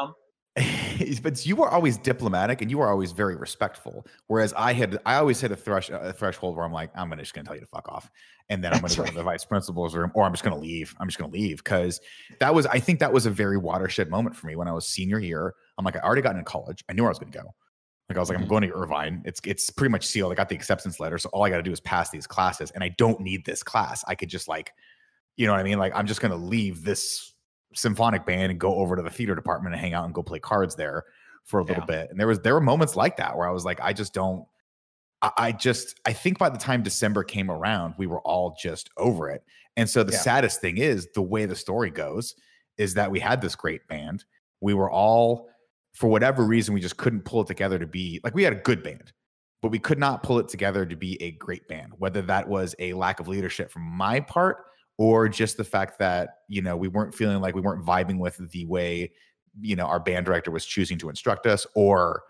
but 1.23 1.45
you 1.45 1.55
were 1.55 1.69
always 1.69 1.97
diplomatic 1.97 2.62
and 2.62 2.71
you 2.71 2.77
were 2.77 2.88
always 2.88 3.12
very 3.12 3.36
respectful. 3.36 4.05
Whereas 4.27 4.53
I 4.53 4.73
had, 4.73 4.99
I 5.05 5.15
always 5.15 5.39
hit 5.39 5.51
a, 5.51 5.55
thresh, 5.55 5.89
a 5.89 6.13
threshold 6.13 6.55
where 6.55 6.65
I'm 6.65 6.71
like, 6.71 6.91
I'm 6.95 7.10
gonna, 7.10 7.21
just 7.21 7.33
going 7.33 7.45
to 7.45 7.49
tell 7.49 7.55
you 7.55 7.62
to 7.62 7.67
fuck 7.67 7.88
off, 7.89 8.10
and 8.49 8.63
then 8.63 8.73
I'm 8.73 8.79
going 8.79 8.91
to 8.91 8.97
go 8.97 9.05
to 9.05 9.13
the 9.13 9.23
vice 9.23 9.45
principal's 9.45 9.95
room, 9.95 10.12
or 10.13 10.23
I'm 10.23 10.31
just 10.31 10.43
going 10.43 10.55
to 10.55 10.62
leave. 10.62 10.95
I'm 10.99 11.07
just 11.07 11.17
going 11.17 11.31
to 11.31 11.38
leave 11.38 11.57
because 11.57 11.99
that 12.39 12.53
was, 12.53 12.65
I 12.65 12.79
think 12.79 12.99
that 12.99 13.12
was 13.12 13.25
a 13.25 13.31
very 13.31 13.57
watershed 13.57 14.10
moment 14.10 14.36
for 14.36 14.47
me 14.47 14.55
when 14.55 14.67
I 14.67 14.73
was 14.73 14.88
senior 14.88 15.19
year. 15.19 15.53
I'm 15.77 15.86
like, 15.86 15.95
I 15.95 15.99
already 15.99 16.21
got 16.21 16.31
into 16.31 16.43
college. 16.43 16.83
I 16.89 16.93
knew 16.93 17.03
where 17.03 17.10
I 17.10 17.12
was 17.12 17.19
going 17.19 17.31
to 17.31 17.38
go. 17.38 17.53
Like 18.10 18.17
I 18.17 18.19
was 18.19 18.29
like, 18.29 18.38
I'm 18.38 18.43
mm-hmm. 18.43 18.49
going 18.49 18.62
to 18.63 18.73
Irvine. 18.73 19.21
It's 19.25 19.41
it's 19.43 19.69
pretty 19.69 19.91
much 19.91 20.05
sealed. 20.05 20.31
I 20.31 20.36
got 20.36 20.47
the 20.47 20.55
acceptance 20.55 20.99
letter, 20.99 21.17
so 21.17 21.29
all 21.33 21.43
I 21.43 21.49
got 21.49 21.57
to 21.57 21.63
do 21.63 21.71
is 21.71 21.81
pass 21.81 22.10
these 22.10 22.25
classes, 22.25 22.71
and 22.71 22.83
I 22.83 22.89
don't 22.97 23.19
need 23.19 23.45
this 23.45 23.63
class. 23.63 24.03
I 24.07 24.15
could 24.15 24.29
just 24.29 24.47
like, 24.47 24.71
you 25.36 25.45
know 25.45 25.51
what 25.51 25.60
I 25.60 25.63
mean? 25.63 25.77
Like 25.77 25.93
I'm 25.93 26.07
just 26.07 26.21
going 26.21 26.31
to 26.31 26.38
leave 26.38 26.83
this 26.83 27.33
symphonic 27.77 28.25
band 28.25 28.51
and 28.51 28.59
go 28.59 28.75
over 28.75 28.95
to 28.95 29.01
the 29.01 29.09
theater 29.09 29.35
department 29.35 29.73
and 29.73 29.81
hang 29.81 29.93
out 29.93 30.05
and 30.05 30.13
go 30.13 30.23
play 30.23 30.39
cards 30.39 30.75
there 30.75 31.05
for 31.45 31.59
a 31.59 31.63
little 31.63 31.83
yeah. 31.87 32.01
bit. 32.01 32.11
And 32.11 32.19
there 32.19 32.27
was 32.27 32.39
there 32.39 32.53
were 32.53 32.61
moments 32.61 32.95
like 32.95 33.17
that 33.17 33.37
where 33.37 33.47
I 33.47 33.51
was 33.51 33.65
like, 33.65 33.79
I 33.81 33.93
just 33.93 34.13
don't. 34.13 34.45
I, 35.21 35.31
I 35.37 35.51
just 35.51 35.99
I 36.05 36.13
think 36.13 36.37
by 36.37 36.49
the 36.49 36.57
time 36.57 36.83
December 36.83 37.23
came 37.23 37.49
around, 37.49 37.95
we 37.97 38.07
were 38.07 38.21
all 38.21 38.55
just 38.59 38.89
over 38.97 39.29
it. 39.29 39.43
And 39.75 39.89
so 39.89 40.03
the 40.03 40.11
yeah. 40.11 40.19
saddest 40.19 40.59
thing 40.59 40.77
is 40.77 41.07
the 41.13 41.21
way 41.21 41.45
the 41.45 41.55
story 41.55 41.91
goes 41.91 42.35
is 42.77 42.93
that 42.95 43.09
we 43.09 43.19
had 43.19 43.41
this 43.41 43.55
great 43.55 43.87
band. 43.87 44.25
We 44.61 44.73
were 44.73 44.91
all 44.91 45.49
for 45.93 46.07
whatever 46.07 46.43
reason, 46.43 46.75
we 46.75 46.81
just 46.81 46.97
couldn't 46.97 47.25
pull 47.25 47.41
it 47.41 47.47
together 47.47 47.79
to 47.79 47.87
be 47.87 48.19
like 48.23 48.35
we 48.35 48.43
had 48.43 48.53
a 48.53 48.57
good 48.57 48.83
band, 48.83 49.11
but 49.61 49.71
we 49.71 49.79
could 49.79 49.97
not 49.97 50.23
pull 50.23 50.39
it 50.39 50.47
together 50.47 50.85
to 50.85 50.95
be 50.95 51.21
a 51.21 51.31
great 51.31 51.67
band. 51.67 51.93
Whether 51.97 52.21
that 52.23 52.47
was 52.47 52.75
a 52.79 52.93
lack 52.93 53.19
of 53.19 53.27
leadership 53.27 53.71
from 53.71 53.83
my 53.83 54.19
part 54.19 54.65
or 54.97 55.29
just 55.29 55.57
the 55.57 55.63
fact 55.63 55.99
that, 55.99 56.39
you 56.47 56.62
know, 56.62 56.75
we 56.75 56.88
weren't 56.88 57.13
feeling 57.13 57.39
like 57.39 57.55
we 57.55 57.62
weren't 57.62 57.86
vibing 57.86 58.19
with 58.19 58.38
the 58.51 58.65
way, 58.65 59.12
you 59.62 59.75
know, 59.75 59.86
our 59.86 59.99
band 59.99 60.25
director 60.25 60.51
was 60.51 60.65
choosing 60.65 60.97
to 60.97 61.10
instruct 61.10 61.45
us 61.45 61.67
or 61.75 62.23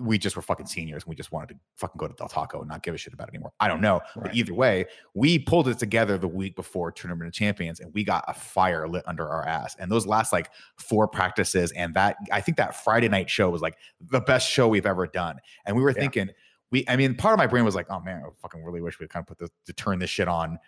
we 0.00 0.16
just 0.16 0.36
were 0.36 0.42
fucking 0.42 0.66
seniors 0.66 1.02
and 1.02 1.10
we 1.10 1.16
just 1.16 1.32
wanted 1.32 1.48
to 1.48 1.54
fucking 1.76 1.98
go 1.98 2.06
to 2.06 2.14
Del 2.14 2.28
Taco 2.28 2.60
and 2.60 2.68
not 2.68 2.82
give 2.82 2.94
a 2.94 2.98
shit 2.98 3.12
about 3.12 3.28
it 3.28 3.34
anymore. 3.34 3.52
I 3.58 3.68
don't 3.68 3.80
know. 3.80 4.00
Right. 4.14 4.24
But 4.24 4.34
either 4.34 4.54
way, 4.54 4.86
we 5.14 5.38
pulled 5.38 5.68
it 5.68 5.78
together 5.78 6.18
the 6.18 6.28
week 6.28 6.54
before 6.54 6.92
Tournament 6.92 7.26
of 7.26 7.34
Champions 7.34 7.80
and 7.80 7.92
we 7.92 8.04
got 8.04 8.24
a 8.28 8.34
fire 8.34 8.86
lit 8.88 9.02
under 9.06 9.28
our 9.28 9.46
ass. 9.46 9.76
And 9.78 9.90
those 9.90 10.06
last 10.06 10.32
like 10.32 10.50
four 10.76 11.08
practices 11.08 11.72
and 11.72 11.94
that 11.94 12.16
I 12.30 12.40
think 12.40 12.56
that 12.58 12.76
Friday 12.84 13.08
night 13.08 13.28
show 13.28 13.50
was 13.50 13.62
like 13.62 13.76
the 14.00 14.20
best 14.20 14.48
show 14.48 14.68
we've 14.68 14.86
ever 14.86 15.06
done. 15.06 15.38
And 15.66 15.76
we 15.76 15.82
were 15.82 15.90
yeah. 15.90 16.00
thinking, 16.00 16.30
we 16.70 16.84
I 16.88 16.96
mean, 16.96 17.14
part 17.14 17.34
of 17.34 17.38
my 17.38 17.46
brain 17.46 17.64
was 17.64 17.74
like, 17.74 17.86
oh 17.90 18.00
man, 18.00 18.22
I 18.24 18.28
fucking 18.40 18.62
really 18.62 18.80
wish 18.80 19.00
we 19.00 19.08
kind 19.08 19.22
of 19.22 19.26
put 19.26 19.38
this 19.38 19.50
to 19.66 19.72
turn 19.72 19.98
this 19.98 20.10
shit 20.10 20.28
on 20.28 20.58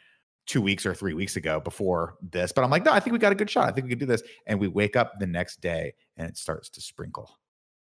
two 0.47 0.61
weeks 0.61 0.85
or 0.87 0.95
three 0.95 1.15
weeks 1.15 1.37
ago 1.37 1.61
before 1.61 2.17
this. 2.23 2.53
But 2.53 2.65
I'm 2.65 2.71
like, 2.71 2.85
no, 2.85 2.93
I 2.93 3.01
think 3.01 3.13
we 3.13 3.19
got 3.19 3.33
a 3.33 3.37
good 3.37 3.51
shot. 3.51 3.69
I 3.69 3.73
think 3.73 3.85
we 3.85 3.91
can 3.91 3.99
do 3.99 4.07
this. 4.07 4.23
And 4.47 4.59
we 4.59 4.69
wake 4.69 4.97
up 4.97 5.15
the 5.21 5.27
next 5.27 5.61
day 5.61 5.95
and 6.17 6.29
it 6.29 6.37
starts 6.37 6.69
to 6.71 6.81
sprinkle 6.81 7.39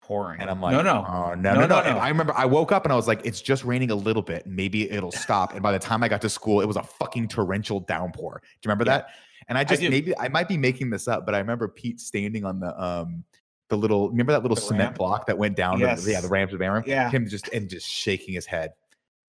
pouring. 0.02 0.40
And 0.42 0.50
I'm 0.50 0.62
like, 0.62 0.74
no, 0.74 0.82
no, 0.82 1.06
oh, 1.08 1.34
no, 1.34 1.54
no, 1.54 1.62
no, 1.62 1.68
no. 1.68 1.80
And 1.80 1.98
I 1.98 2.10
remember 2.10 2.34
I 2.36 2.46
woke 2.46 2.72
up 2.72 2.84
and 2.84 2.94
I 2.94 2.96
was 2.96 3.08
like, 3.08 3.26
it's 3.26 3.42
just 3.42 3.64
raining 3.64 3.92
a 3.92 3.96
little 3.96 4.22
bit. 4.22 4.46
Maybe 4.46 4.90
it'll 4.92 5.12
stop. 5.26 5.54
And 5.54 5.64
by 5.64 5.72
the 5.72 5.80
time 5.80 6.04
I 6.04 6.10
got 6.10 6.22
to 6.22 6.30
school, 6.30 6.62
it 6.62 6.68
was 6.68 6.78
a 6.78 6.84
fucking 6.84 7.30
torrential 7.30 7.80
downpour. 7.80 8.42
Do 8.44 8.48
you 8.64 8.70
remember 8.70 8.86
yeah. 8.86 8.98
that? 9.00 9.10
And 9.50 9.58
I 9.58 9.64
just 9.64 9.84
I 9.84 9.90
maybe 9.90 10.18
I 10.18 10.30
might 10.30 10.48
be 10.48 10.58
making 10.58 10.90
this 10.90 11.08
up, 11.08 11.26
but 11.26 11.36
I 11.36 11.40
remember 11.40 11.68
Pete 11.68 12.00
standing 12.00 12.46
on 12.46 12.60
the 12.60 12.82
um 12.82 13.26
the 13.70 13.78
little 13.78 14.10
remember 14.10 14.32
that 14.32 14.42
little 14.42 14.56
the 14.56 14.62
cement 14.62 14.90
ramp? 14.90 14.98
block 14.98 15.26
that 15.26 15.38
went 15.38 15.56
down 15.56 15.80
yes. 15.80 16.04
the, 16.04 16.12
yeah 16.12 16.22
the 16.22 16.28
ramps 16.28 16.54
of 16.54 16.62
Aaron 16.62 16.84
yeah 16.86 17.10
him 17.10 17.28
just 17.28 17.48
and 17.50 17.70
just 17.70 17.88
shaking 17.88 18.34
his 18.34 18.46
head 18.46 18.74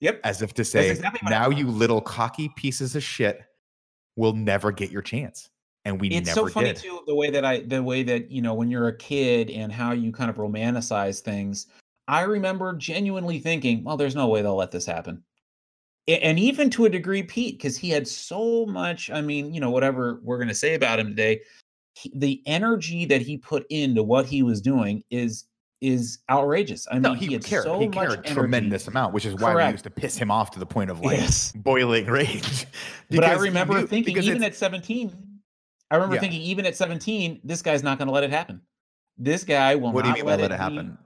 Yep. 0.04 0.20
As 0.22 0.42
if 0.42 0.52
to 0.54 0.64
say, 0.66 0.90
exactly 0.90 1.20
now 1.30 1.48
you 1.48 1.66
little 1.66 2.02
cocky 2.02 2.50
pieces 2.56 2.94
of 2.94 3.02
shit 3.02 3.40
will 4.16 4.34
never 4.34 4.70
get 4.70 4.90
your 4.90 5.00
chance. 5.00 5.48
And 5.86 5.98
we 5.98 6.08
it's 6.08 6.32
so 6.32 6.46
funny 6.46 6.74
did. 6.74 6.76
too 6.76 7.00
the 7.06 7.14
way 7.14 7.30
that 7.30 7.42
I 7.42 7.60
the 7.60 7.82
way 7.82 8.02
that 8.02 8.30
you 8.30 8.42
know 8.42 8.52
when 8.52 8.70
you're 8.70 8.88
a 8.88 8.96
kid 8.96 9.48
and 9.48 9.72
how 9.72 9.92
you 9.92 10.12
kind 10.12 10.28
of 10.28 10.36
romanticize 10.36 11.20
things. 11.20 11.68
I 12.06 12.22
remember 12.22 12.74
genuinely 12.74 13.38
thinking, 13.38 13.82
well, 13.82 13.96
there's 13.96 14.14
no 14.14 14.28
way 14.28 14.42
they'll 14.42 14.56
let 14.56 14.70
this 14.70 14.84
happen. 14.84 15.22
And 16.06 16.38
even 16.38 16.68
to 16.70 16.84
a 16.84 16.90
degree, 16.90 17.22
Pete, 17.22 17.56
because 17.56 17.78
he 17.78 17.88
had 17.88 18.06
so 18.06 18.66
much. 18.66 19.10
I 19.10 19.22
mean, 19.22 19.54
you 19.54 19.60
know, 19.60 19.70
whatever 19.70 20.20
we're 20.22 20.36
going 20.36 20.48
to 20.48 20.54
say 20.54 20.74
about 20.74 20.98
him 20.98 21.08
today, 21.08 21.40
he, 21.94 22.12
the 22.14 22.42
energy 22.44 23.06
that 23.06 23.22
he 23.22 23.38
put 23.38 23.64
into 23.70 24.02
what 24.02 24.26
he 24.26 24.42
was 24.42 24.60
doing 24.60 25.02
is 25.08 25.46
is 25.84 26.18
outrageous. 26.30 26.86
I 26.90 26.94
mean, 26.94 27.02
no, 27.02 27.12
he, 27.12 27.26
he 27.26 27.38
cared. 27.38 27.64
So 27.64 27.78
he 27.78 27.88
cared 27.88 28.12
a 28.12 28.22
tremendous 28.22 28.88
amount, 28.88 29.12
which 29.12 29.26
is 29.26 29.34
why 29.34 29.52
Correct. 29.52 29.68
we 29.68 29.72
used 29.72 29.84
to 29.84 29.90
piss 29.90 30.16
him 30.16 30.30
off 30.30 30.50
to 30.52 30.58
the 30.58 30.66
point 30.66 30.90
of 30.90 31.00
like 31.00 31.18
yes. 31.18 31.52
boiling 31.52 32.06
rage. 32.10 32.66
but 33.10 33.24
I 33.24 33.34
remember 33.34 33.80
knew, 33.80 33.86
thinking, 33.86 34.16
even 34.16 34.42
at 34.42 34.54
17, 34.54 35.12
I 35.90 35.96
remember 35.96 36.14
yeah. 36.16 36.20
thinking, 36.22 36.40
even 36.40 36.64
at 36.66 36.76
17, 36.76 37.40
this 37.44 37.60
guy's 37.60 37.82
not 37.82 37.98
going 37.98 38.08
to 38.08 38.14
let 38.14 38.24
it 38.24 38.30
happen. 38.30 38.60
This 39.18 39.44
guy 39.44 39.74
will 39.74 39.92
what 39.92 40.06
not 40.06 40.16
let, 40.22 40.40
let, 40.40 40.50
it, 40.50 40.56
happen. 40.56 40.98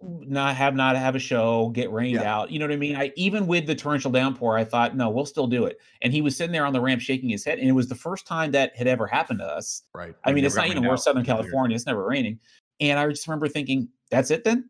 Not 0.00 0.56
have 0.56 0.74
not 0.74 0.96
have 0.96 1.14
a 1.14 1.18
show, 1.18 1.68
get 1.70 1.92
rained 1.92 2.14
yeah. 2.14 2.34
out. 2.34 2.50
You 2.50 2.58
know 2.58 2.64
what 2.64 2.72
I 2.72 2.76
mean? 2.76 2.96
I 2.96 3.12
even 3.14 3.46
with 3.46 3.66
the 3.66 3.74
torrential 3.74 4.10
downpour, 4.10 4.56
I 4.56 4.64
thought, 4.64 4.96
no, 4.96 5.10
we'll 5.10 5.26
still 5.26 5.46
do 5.46 5.66
it. 5.66 5.78
And 6.00 6.12
he 6.12 6.22
was 6.22 6.36
sitting 6.36 6.52
there 6.52 6.64
on 6.64 6.72
the 6.72 6.80
ramp 6.80 7.02
shaking 7.02 7.28
his 7.28 7.44
head, 7.44 7.58
and 7.58 7.68
it 7.68 7.72
was 7.72 7.88
the 7.88 7.94
first 7.94 8.26
time 8.26 8.50
that 8.52 8.74
had 8.74 8.86
ever 8.86 9.06
happened 9.06 9.40
to 9.40 9.44
us. 9.44 9.82
Right. 9.94 10.14
I 10.24 10.32
mean, 10.32 10.44
it's 10.44 10.56
not 10.56 10.68
you 10.68 10.74
know 10.74 10.88
we're 10.88 10.96
Southern 10.96 11.24
California; 11.24 11.74
it's 11.74 11.86
never 11.86 12.04
raining. 12.04 12.40
And 12.80 12.98
I 12.98 13.08
just 13.08 13.28
remember 13.28 13.48
thinking, 13.48 13.88
that's 14.12 14.30
it 14.30 14.44
then? 14.44 14.68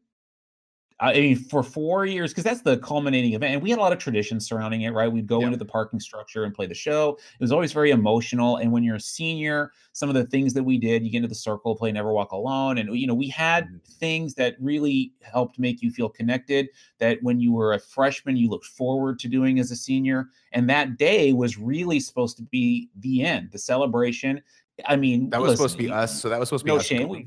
I 1.01 1.15
mean, 1.15 1.37
for 1.37 1.65
four 1.65 2.07
years, 2.07 2.31
because 2.31 2.45
that's 2.45 2.61
the 2.63 2.79
culminating 2.79 3.33
event. 3.33 3.55
And 3.55 3.63
we 3.63 3.71
had 3.71 3.81
a 3.81 3.83
lot 3.83 3.93
of 3.93 3.99
traditions 3.99 4.47
surrounding 4.47 4.83
it, 4.83 4.91
right? 4.91 5.11
We'd 5.11 5.27
go 5.27 5.41
yep. 5.41 5.47
into 5.47 5.59
the 5.59 5.65
parking 5.65 5.99
structure 5.99 6.45
and 6.45 6.55
play 6.55 6.67
the 6.67 6.75
show. 6.75 7.19
It 7.19 7.41
was 7.41 7.51
always 7.51 7.73
very 7.73 7.91
emotional. 7.91 8.59
And 8.59 8.71
when 8.71 8.85
you're 8.85 8.95
a 8.95 9.01
senior, 9.01 9.73
some 9.95 10.09
of 10.09 10.15
the 10.15 10.25
things 10.25 10.55
that 10.55 10.63
we 10.63 10.79
did, 10.79 11.03
you 11.03 11.11
get 11.11 11.17
into 11.17 11.29
the 11.29 11.35
circle, 11.35 11.75
play 11.75 11.91
Never 11.91 12.13
Walk 12.13 12.31
Alone. 12.31 12.79
And, 12.79 12.97
you 12.97 13.09
know, 13.09 13.15
we 13.15 13.29
had 13.29 13.65
mm-hmm. 13.65 13.79
things 13.99 14.35
that 14.35 14.55
really 14.61 15.13
helped 15.23 15.59
make 15.59 15.83
you 15.83 15.91
feel 15.91 16.09
connected 16.09 16.69
that 16.99 17.19
when 17.21 17.41
you 17.41 17.51
were 17.53 17.73
a 17.73 17.81
freshman, 17.81 18.37
you 18.37 18.49
looked 18.49 18.67
forward 18.67 19.19
to 19.21 19.29
doing 19.29 19.59
as 19.59 19.73
a 19.73 19.77
senior. 19.77 20.29
And 20.53 20.71
that 20.71 20.99
day 20.99 21.33
was 21.33 21.59
really 21.59 21.99
supposed 21.99 22.37
to 22.37 22.45
be 22.45 22.91
the 23.01 23.25
end, 23.25 23.51
the 23.51 23.59
celebration. 23.59 24.41
I 24.87 24.95
mean, 24.95 25.31
that 25.31 25.41
was 25.41 25.51
listen, 25.51 25.57
supposed 25.57 25.77
to 25.79 25.83
be 25.83 25.91
us. 25.91 26.23
So 26.23 26.29
that 26.29 26.39
was 26.39 26.49
supposed 26.49 26.63
to 26.63 26.67
be 26.67 26.71
no 26.71 26.77
us. 26.77 26.87
shame. 26.87 27.09
We, 27.09 27.27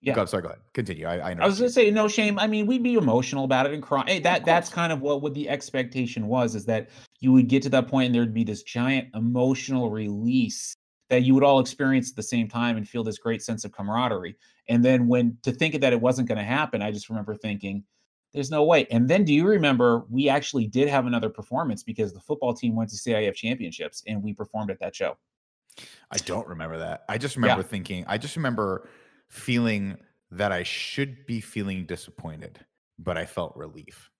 yeah. 0.00 0.14
Go, 0.14 0.24
sorry, 0.26 0.42
go 0.42 0.48
ahead. 0.50 0.60
Continue. 0.74 1.06
I, 1.06 1.30
I 1.30 1.34
know. 1.34 1.42
I 1.42 1.46
was 1.46 1.58
gonna 1.58 1.70
say 1.70 1.90
no 1.90 2.06
shame. 2.06 2.38
I 2.38 2.46
mean, 2.46 2.66
we'd 2.66 2.82
be 2.82 2.94
emotional 2.94 3.44
about 3.44 3.66
it 3.66 3.72
and 3.72 3.82
cry. 3.82 4.04
Hey, 4.06 4.20
that 4.20 4.44
that's 4.44 4.68
kind 4.68 4.92
of 4.92 5.00
what 5.00 5.22
what 5.22 5.34
the 5.34 5.48
expectation 5.48 6.28
was 6.28 6.54
is 6.54 6.64
that 6.66 6.90
you 7.20 7.32
would 7.32 7.48
get 7.48 7.62
to 7.64 7.68
that 7.70 7.88
point 7.88 8.06
and 8.06 8.14
there'd 8.14 8.34
be 8.34 8.44
this 8.44 8.62
giant 8.62 9.08
emotional 9.14 9.90
release 9.90 10.74
that 11.10 11.22
you 11.22 11.34
would 11.34 11.42
all 11.42 11.58
experience 11.58 12.10
at 12.10 12.16
the 12.16 12.22
same 12.22 12.48
time 12.48 12.76
and 12.76 12.88
feel 12.88 13.02
this 13.02 13.18
great 13.18 13.42
sense 13.42 13.64
of 13.64 13.72
camaraderie. 13.72 14.36
And 14.68 14.84
then 14.84 15.08
when 15.08 15.36
to 15.42 15.52
think 15.52 15.74
of 15.74 15.80
that 15.80 15.92
it 15.92 16.00
wasn't 16.00 16.28
going 16.28 16.38
to 16.38 16.44
happen, 16.44 16.82
I 16.82 16.92
just 16.92 17.08
remember 17.08 17.34
thinking, 17.34 17.82
there's 18.34 18.50
no 18.50 18.62
way. 18.62 18.86
And 18.90 19.08
then 19.08 19.24
do 19.24 19.32
you 19.32 19.46
remember 19.46 20.04
we 20.10 20.28
actually 20.28 20.66
did 20.66 20.88
have 20.88 21.06
another 21.06 21.30
performance 21.30 21.82
because 21.82 22.12
the 22.12 22.20
football 22.20 22.52
team 22.52 22.76
went 22.76 22.90
to 22.90 22.96
CIF 22.96 23.34
championships 23.34 24.02
and 24.06 24.22
we 24.22 24.34
performed 24.34 24.70
at 24.70 24.78
that 24.80 24.94
show. 24.94 25.16
I 26.10 26.18
don't 26.18 26.46
remember 26.46 26.78
that. 26.78 27.04
I 27.08 27.16
just 27.16 27.36
remember 27.36 27.62
yeah. 27.62 27.68
thinking, 27.68 28.04
I 28.06 28.18
just 28.18 28.36
remember 28.36 28.88
feeling 29.28 29.96
that 30.30 30.52
I 30.52 30.62
should 30.62 31.26
be 31.26 31.40
feeling 31.40 31.86
disappointed, 31.86 32.60
but 32.98 33.16
I 33.16 33.26
felt 33.26 33.56
relief. 33.56 34.10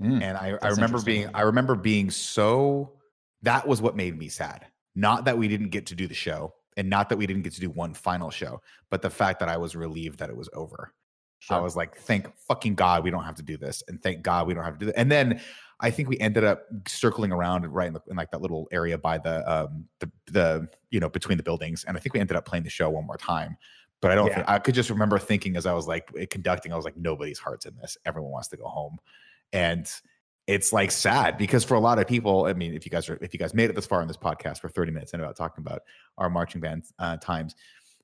Mm, 0.00 0.22
and 0.22 0.38
I, 0.38 0.58
I 0.62 0.68
remember 0.68 1.00
being 1.00 1.28
I 1.34 1.42
remember 1.42 1.74
being 1.74 2.10
so 2.10 2.92
that 3.42 3.66
was 3.66 3.82
what 3.82 3.96
made 3.96 4.18
me 4.18 4.28
sad. 4.28 4.66
Not 4.94 5.24
that 5.24 5.38
we 5.38 5.48
didn't 5.48 5.70
get 5.70 5.86
to 5.86 5.94
do 5.94 6.06
the 6.06 6.14
show 6.14 6.54
and 6.76 6.88
not 6.88 7.08
that 7.08 7.18
we 7.18 7.26
didn't 7.26 7.42
get 7.42 7.52
to 7.54 7.60
do 7.60 7.70
one 7.70 7.94
final 7.94 8.30
show, 8.30 8.60
but 8.90 9.02
the 9.02 9.10
fact 9.10 9.40
that 9.40 9.48
I 9.48 9.56
was 9.56 9.76
relieved 9.76 10.18
that 10.18 10.30
it 10.30 10.36
was 10.36 10.48
over. 10.54 10.92
Sure. 11.38 11.56
I 11.56 11.60
was 11.60 11.74
like, 11.74 11.96
thank 11.96 12.32
fucking 12.36 12.76
God 12.76 13.02
we 13.02 13.10
don't 13.10 13.24
have 13.24 13.34
to 13.36 13.42
do 13.42 13.56
this. 13.56 13.82
And 13.88 14.00
thank 14.00 14.22
God 14.22 14.46
we 14.46 14.54
don't 14.54 14.64
have 14.64 14.74
to 14.74 14.78
do 14.78 14.86
that. 14.86 14.98
And 14.98 15.10
then 15.10 15.40
I 15.80 15.90
think 15.90 16.08
we 16.08 16.16
ended 16.18 16.44
up 16.44 16.66
circling 16.86 17.32
around 17.32 17.66
right 17.66 17.88
in, 17.88 17.94
the, 17.94 18.00
in, 18.08 18.16
like 18.16 18.30
that 18.30 18.40
little 18.40 18.68
area 18.70 18.96
by 18.96 19.18
the 19.18 19.52
um 19.52 19.86
the 19.98 20.10
the 20.26 20.68
you 20.90 21.00
know 21.00 21.08
between 21.08 21.36
the 21.36 21.42
buildings. 21.42 21.84
And 21.84 21.96
I 21.96 22.00
think 22.00 22.14
we 22.14 22.20
ended 22.20 22.36
up 22.36 22.44
playing 22.44 22.62
the 22.62 22.70
show 22.70 22.88
one 22.90 23.06
more 23.06 23.16
time. 23.16 23.56
But 24.02 24.10
I 24.10 24.14
don't 24.16 24.26
yeah. 24.26 24.34
think 24.34 24.50
I 24.50 24.58
could 24.58 24.74
just 24.74 24.90
remember 24.90 25.18
thinking 25.18 25.56
as 25.56 25.64
I 25.64 25.72
was 25.72 25.86
like 25.86 26.12
conducting, 26.28 26.72
I 26.72 26.76
was 26.76 26.84
like, 26.84 26.96
nobody's 26.96 27.38
heart's 27.38 27.64
in 27.64 27.74
this. 27.80 27.96
Everyone 28.04 28.32
wants 28.32 28.48
to 28.48 28.56
go 28.58 28.66
home. 28.66 28.98
And 29.52 29.90
it's 30.46 30.72
like 30.72 30.90
sad 30.90 31.38
because 31.38 31.64
for 31.64 31.74
a 31.74 31.80
lot 31.80 31.98
of 31.98 32.06
people, 32.06 32.46
I 32.46 32.52
mean, 32.52 32.74
if 32.74 32.84
you 32.84 32.90
guys 32.90 33.08
are 33.08 33.16
if 33.22 33.32
you 33.32 33.38
guys 33.38 33.54
made 33.54 33.70
it 33.70 33.76
this 33.76 33.86
far 33.86 34.02
in 34.02 34.08
this 34.08 34.16
podcast 34.16 34.58
for 34.58 34.68
30 34.68 34.92
minutes 34.92 35.12
and 35.12 35.22
about 35.22 35.36
talking 35.36 35.62
about 35.62 35.82
our 36.18 36.28
marching 36.28 36.60
band 36.60 36.84
uh, 36.98 37.16
times, 37.18 37.54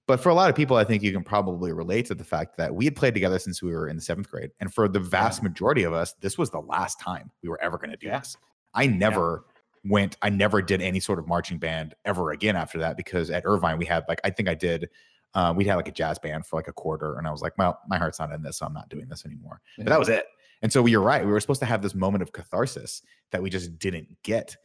but 0.07 0.21
for 0.21 0.31
a 0.31 0.35
lot 0.35 0.49
of 0.49 0.57
people, 0.57 0.77
I 0.77 0.85
think 0.85 1.03
you 1.03 1.13
can 1.13 1.23
probably 1.23 1.73
relate 1.73 2.07
to 2.07 2.15
the 2.15 2.25
fact 2.25 2.57
that 2.57 2.75
we 2.75 2.87
had 2.87 2.97
played 2.97 3.13
together 3.13 3.39
since 3.39 3.63
we 3.63 3.73
were 3.73 3.89
in 3.89 3.97
the 3.97 4.03
seventh 4.03 4.31
grade, 4.31 4.51
and 4.61 4.73
for 4.73 4.89
the 4.89 5.01
vast 5.01 5.43
yeah. 5.43 5.49
majority 5.49 5.83
of 5.83 5.93
us, 5.93 6.15
this 6.21 6.39
was 6.39 6.49
the 6.51 6.61
last 6.61 6.99
time 6.99 7.31
we 7.43 7.49
were 7.49 7.61
ever 7.61 7.77
going 7.77 7.91
to 7.91 7.97
do 7.97 8.07
yeah. 8.07 8.21
this. 8.21 8.37
I 8.73 8.87
never 8.87 9.45
yeah. 9.85 9.91
went, 9.93 10.17
I 10.23 10.31
never 10.31 10.63
did 10.63 10.81
any 10.81 11.01
sort 11.01 11.19
of 11.19 11.27
marching 11.27 11.59
band 11.59 11.95
ever 12.07 12.31
again 12.31 12.57
after 12.57 12.79
that 12.79 12.97
because 12.97 13.31
at 13.31 13.43
Irvine 13.45 13.79
we 13.79 13.85
had 13.85 14.05
like 14.09 14.21
I 14.25 14.31
think 14.31 14.49
I 14.49 14.55
did 14.55 14.89
uh, 15.35 15.53
we 15.57 15.65
had 15.65 15.77
like 15.77 15.89
a 15.89 15.93
jazz 15.93 16.19
band 16.19 16.47
for 16.47 16.57
like 16.57 16.69
a 16.69 16.73
quarter, 16.73 17.19
and 17.19 17.27
I 17.27 17.31
was 17.31 17.43
like, 17.43 17.57
well, 17.59 17.79
my 17.89 17.99
heart's 17.99 18.19
not 18.19 18.33
in 18.33 18.43
this, 18.43 18.59
so 18.59 18.67
I'm 18.67 18.73
not 18.73 18.89
doing 18.89 19.09
this 19.09 19.25
anymore. 19.25 19.61
Yeah. 19.77 19.85
But 19.85 19.91
that 19.91 19.99
was 19.99 20.09
it. 20.09 20.27
And 20.63 20.73
so 20.73 20.85
you're 20.87 21.03
right. 21.03 21.25
We 21.25 21.31
were 21.31 21.41
supposed 21.41 21.61
to 21.61 21.67
have 21.67 21.83
this 21.83 21.95
moment 21.95 22.23
of 22.23 22.33
catharsis 22.33 23.03
that 23.31 23.43
we 23.43 23.51
just 23.51 23.79
didn't 23.79 24.09
get, 24.23 24.57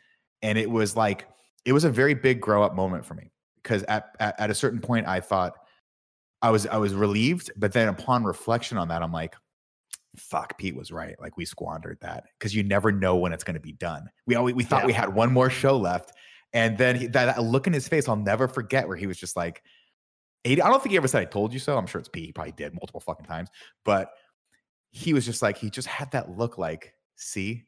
and 0.41 0.57
it 0.57 0.69
was 0.69 0.95
like 0.95 1.27
it 1.65 1.73
was 1.73 1.83
a 1.83 1.89
very 1.89 2.13
big 2.13 2.41
grow 2.41 2.63
up 2.63 2.75
moment 2.75 3.05
for 3.05 3.13
me 3.13 3.31
because 3.61 3.83
at, 3.83 4.15
at 4.19 4.39
at 4.39 4.49
a 4.49 4.55
certain 4.55 4.79
point 4.79 5.07
I 5.07 5.19
thought 5.19 5.53
I 6.41 6.49
was 6.49 6.67
I 6.67 6.77
was 6.77 6.93
relieved, 6.93 7.51
but 7.55 7.71
then 7.73 7.87
upon 7.87 8.23
reflection 8.23 8.77
on 8.77 8.87
that, 8.89 9.03
I'm 9.03 9.13
like, 9.13 9.35
fuck, 10.17 10.57
Pete 10.57 10.75
was 10.75 10.91
right. 10.91 11.15
Like 11.19 11.37
we 11.37 11.45
squandered 11.45 11.97
that 12.01 12.25
because 12.37 12.55
you 12.55 12.63
never 12.63 12.91
know 12.91 13.15
when 13.15 13.31
it's 13.31 13.43
going 13.43 13.55
to 13.55 13.61
be 13.61 13.73
done. 13.73 14.09
We 14.25 14.35
always 14.35 14.55
we 14.55 14.63
thought 14.63 14.81
yeah. 14.81 14.87
we 14.87 14.93
had 14.93 15.13
one 15.13 15.31
more 15.31 15.49
show 15.49 15.77
left, 15.77 16.11
and 16.53 16.77
then 16.77 16.95
he, 16.95 17.07
that, 17.07 17.35
that 17.35 17.43
look 17.43 17.67
in 17.67 17.73
his 17.73 17.87
face, 17.87 18.09
I'll 18.09 18.15
never 18.15 18.47
forget, 18.47 18.87
where 18.87 18.97
he 18.97 19.07
was 19.07 19.17
just 19.17 19.35
like, 19.35 19.63
I 20.45 20.55
don't 20.55 20.81
think 20.83 20.91
he 20.91 20.97
ever 20.97 21.07
said 21.07 21.21
I 21.21 21.25
told 21.25 21.53
you 21.53 21.59
so. 21.59 21.77
I'm 21.77 21.87
sure 21.87 21.99
it's 21.99 22.09
P. 22.09 22.25
He 22.25 22.31
probably 22.31 22.51
did 22.51 22.73
multiple 22.73 22.99
fucking 22.99 23.25
times. 23.25 23.49
But 23.85 24.11
he 24.91 25.13
was 25.13 25.25
just 25.25 25.41
like, 25.41 25.57
he 25.57 25.69
just 25.69 25.87
had 25.87 26.11
that 26.11 26.37
look 26.37 26.57
like, 26.57 26.93
see, 27.15 27.65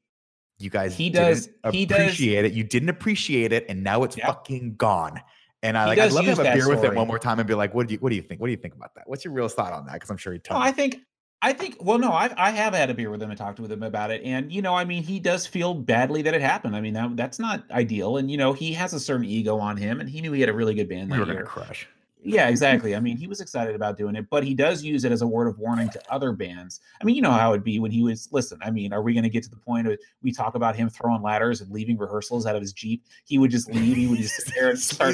you 0.57 0.69
guys 0.69 0.95
he 0.95 1.09
does 1.09 1.49
he 1.71 1.83
appreciate 1.83 2.43
does, 2.43 2.51
it. 2.51 2.53
You 2.53 2.63
didn't 2.63 2.89
appreciate 2.89 3.51
it, 3.51 3.65
and 3.67 3.83
now 3.83 4.03
it's 4.03 4.17
yeah. 4.17 4.27
fucking 4.27 4.75
gone. 4.75 5.21
And 5.63 5.77
I 5.77 5.85
like 5.85 5.99
I'd 5.99 6.11
love 6.11 6.25
to 6.25 6.29
have 6.29 6.39
a 6.39 6.43
beer 6.43 6.61
story. 6.61 6.75
with 6.75 6.85
him 6.85 6.95
one 6.95 7.07
more 7.07 7.19
time 7.19 7.39
and 7.39 7.47
be 7.47 7.55
like, 7.55 7.73
what 7.73 7.88
do 7.88 7.93
you 7.93 7.99
what 7.99 8.09
do 8.09 8.15
you 8.15 8.21
think? 8.21 8.39
What 8.39 8.47
do 8.47 8.51
you 8.51 8.57
think 8.57 8.75
about 8.75 8.93
that? 8.95 9.03
What's 9.07 9.25
your 9.25 9.33
real 9.33 9.47
thought 9.47 9.73
on 9.73 9.85
that? 9.88 9.93
Because 9.93 10.09
I'm 10.09 10.17
sure 10.17 10.31
he 10.31 10.39
told. 10.39 10.61
Oh, 10.61 10.63
I 10.63 10.71
think 10.71 10.99
I 11.41 11.51
think 11.51 11.77
well 11.81 11.97
no, 11.97 12.11
I 12.11 12.31
I 12.38 12.51
have 12.51 12.73
had 12.73 12.89
a 12.89 12.93
beer 12.93 13.09
with 13.09 13.21
him 13.21 13.31
and 13.31 13.38
talked 13.38 13.59
with 13.59 13.71
him 13.71 13.83
about 13.83 14.11
it. 14.11 14.21
And 14.23 14.51
you 14.51 14.61
know, 14.61 14.75
I 14.75 14.85
mean, 14.85 15.03
he 15.03 15.19
does 15.19 15.45
feel 15.45 15.73
badly 15.73 16.21
that 16.21 16.33
it 16.33 16.41
happened. 16.41 16.75
I 16.75 16.81
mean, 16.81 16.93
that 16.93 17.17
that's 17.17 17.39
not 17.39 17.63
ideal. 17.71 18.17
And 18.17 18.31
you 18.31 18.38
know, 18.38 18.53
he 18.53 18.71
has 18.73 18.93
a 18.93 18.99
certain 18.99 19.25
ego 19.25 19.57
on 19.57 19.75
him 19.75 19.99
and 19.99 20.07
he 20.07 20.21
knew 20.21 20.31
he 20.31 20.39
had 20.39 20.49
a 20.49 20.53
really 20.53 20.75
good 20.75 20.88
band. 20.88 21.11
We 21.11 21.19
were 21.19 21.25
gonna 21.25 21.43
crush. 21.43 21.88
Yeah, 22.25 22.49
exactly. 22.49 22.95
I 22.95 22.99
mean, 22.99 23.17
he 23.17 23.27
was 23.27 23.39
excited 23.39 23.75
about 23.75 23.97
doing 23.97 24.15
it, 24.15 24.27
but 24.31 24.43
he 24.43 24.55
does 24.55 24.83
use 24.83 25.05
it 25.05 25.11
as 25.11 25.21
a 25.21 25.27
word 25.27 25.47
of 25.47 25.59
warning 25.59 25.89
to 25.89 26.01
other 26.11 26.31
bands. 26.31 26.79
I 26.99 27.05
mean, 27.05 27.15
you 27.15 27.21
know 27.21 27.31
how 27.31 27.51
it'd 27.51 27.63
be 27.63 27.77
when 27.77 27.91
he 27.91 28.01
was 28.01 28.27
listen. 28.31 28.57
I 28.63 28.71
mean, 28.71 28.93
are 28.93 29.03
we 29.03 29.13
going 29.13 29.23
to 29.23 29.29
get 29.29 29.43
to 29.43 29.49
the 29.49 29.57
point 29.57 29.88
of 29.88 29.99
we 30.23 30.31
talk 30.31 30.55
about 30.55 30.75
him 30.75 30.89
throwing 30.89 31.21
ladders 31.21 31.61
and 31.61 31.69
leaving 31.71 31.99
rehearsals 31.99 32.47
out 32.47 32.55
of 32.55 32.63
his 32.63 32.73
jeep? 32.73 33.05
He 33.25 33.38
would 33.38 33.51
just 33.51 33.71
leave. 33.71 33.95
He 33.95 34.07
would 34.07 34.17
just 34.17 34.38
sit 34.38 34.55
there 34.55 34.71
and 34.71 34.79
start 34.79 35.13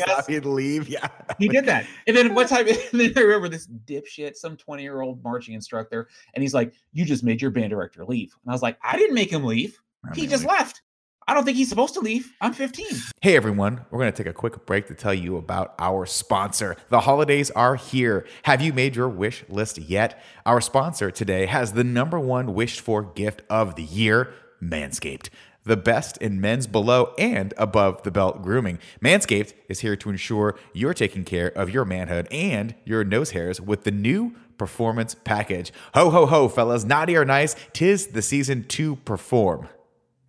us. 0.00 0.26
He'd 0.26 0.44
leave. 0.44 0.88
Yeah, 0.88 1.06
he 1.38 1.46
did 1.46 1.66
that. 1.66 1.86
And 2.08 2.16
then 2.16 2.34
one 2.34 2.48
time, 2.48 2.66
and 2.92 3.00
then 3.00 3.12
I 3.16 3.20
remember 3.20 3.48
this 3.48 3.68
dipshit, 3.86 4.34
some 4.36 4.56
twenty-year-old 4.56 5.22
marching 5.22 5.54
instructor, 5.54 6.08
and 6.34 6.42
he's 6.42 6.54
like, 6.54 6.74
"You 6.92 7.04
just 7.04 7.22
made 7.22 7.40
your 7.40 7.52
band 7.52 7.70
director 7.70 8.04
leave." 8.04 8.34
And 8.42 8.50
I 8.50 8.54
was 8.54 8.62
like, 8.62 8.76
"I 8.82 8.96
didn't 8.96 9.14
make 9.14 9.30
him 9.30 9.44
leave. 9.44 9.80
he 10.14 10.26
just 10.26 10.44
left." 10.44 10.82
I 11.30 11.34
don't 11.34 11.44
think 11.44 11.56
he's 11.56 11.68
supposed 11.68 11.94
to 11.94 12.00
leave. 12.00 12.34
I'm 12.40 12.52
15. 12.52 12.86
Hey, 13.20 13.36
everyone. 13.36 13.82
We're 13.88 14.00
going 14.00 14.10
to 14.10 14.16
take 14.16 14.28
a 14.28 14.34
quick 14.34 14.66
break 14.66 14.88
to 14.88 14.96
tell 14.96 15.14
you 15.14 15.36
about 15.36 15.76
our 15.78 16.04
sponsor. 16.04 16.74
The 16.88 17.02
holidays 17.02 17.52
are 17.52 17.76
here. 17.76 18.26
Have 18.42 18.60
you 18.60 18.72
made 18.72 18.96
your 18.96 19.08
wish 19.08 19.44
list 19.48 19.78
yet? 19.78 20.20
Our 20.44 20.60
sponsor 20.60 21.12
today 21.12 21.46
has 21.46 21.74
the 21.74 21.84
number 21.84 22.18
one 22.18 22.52
wished 22.52 22.80
for 22.80 23.04
gift 23.04 23.42
of 23.48 23.76
the 23.76 23.84
year 23.84 24.34
Manscaped. 24.60 25.28
The 25.62 25.76
best 25.76 26.16
in 26.16 26.40
men's 26.40 26.66
below 26.66 27.14
and 27.16 27.54
above 27.56 28.02
the 28.02 28.10
belt 28.10 28.42
grooming. 28.42 28.80
Manscaped 29.00 29.52
is 29.68 29.78
here 29.78 29.94
to 29.94 30.10
ensure 30.10 30.58
you're 30.72 30.94
taking 30.94 31.24
care 31.24 31.56
of 31.56 31.70
your 31.70 31.84
manhood 31.84 32.26
and 32.32 32.74
your 32.84 33.04
nose 33.04 33.30
hairs 33.30 33.60
with 33.60 33.84
the 33.84 33.92
new 33.92 34.34
Performance 34.58 35.14
Package. 35.14 35.72
Ho, 35.94 36.10
ho, 36.10 36.26
ho, 36.26 36.48
fellas. 36.48 36.82
Naughty 36.84 37.16
or 37.16 37.24
nice, 37.24 37.54
tis 37.72 38.08
the 38.08 38.20
season 38.20 38.64
to 38.64 38.96
perform 38.96 39.68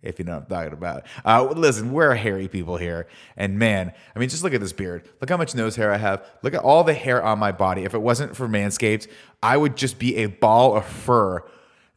if 0.02 0.18
you 0.18 0.24
know 0.24 0.34
what 0.34 0.42
I'm 0.42 0.48
talking 0.48 0.72
about. 0.72 1.06
Uh, 1.24 1.44
listen, 1.56 1.92
we're 1.92 2.14
hairy 2.14 2.48
people 2.48 2.76
here. 2.76 3.06
And 3.36 3.58
man, 3.58 3.92
I 4.14 4.18
mean, 4.18 4.28
just 4.28 4.42
look 4.42 4.54
at 4.54 4.60
this 4.60 4.72
beard. 4.72 5.08
Look 5.20 5.30
how 5.30 5.36
much 5.36 5.54
nose 5.54 5.76
hair 5.76 5.92
I 5.92 5.98
have. 5.98 6.24
Look 6.42 6.54
at 6.54 6.60
all 6.60 6.84
the 6.84 6.94
hair 6.94 7.22
on 7.22 7.38
my 7.38 7.52
body. 7.52 7.84
If 7.84 7.94
it 7.94 8.02
wasn't 8.02 8.36
for 8.36 8.48
Manscaped, 8.48 9.08
I 9.42 9.56
would 9.56 9.76
just 9.76 9.98
be 9.98 10.16
a 10.16 10.26
ball 10.26 10.76
of 10.76 10.84
fur 10.84 11.42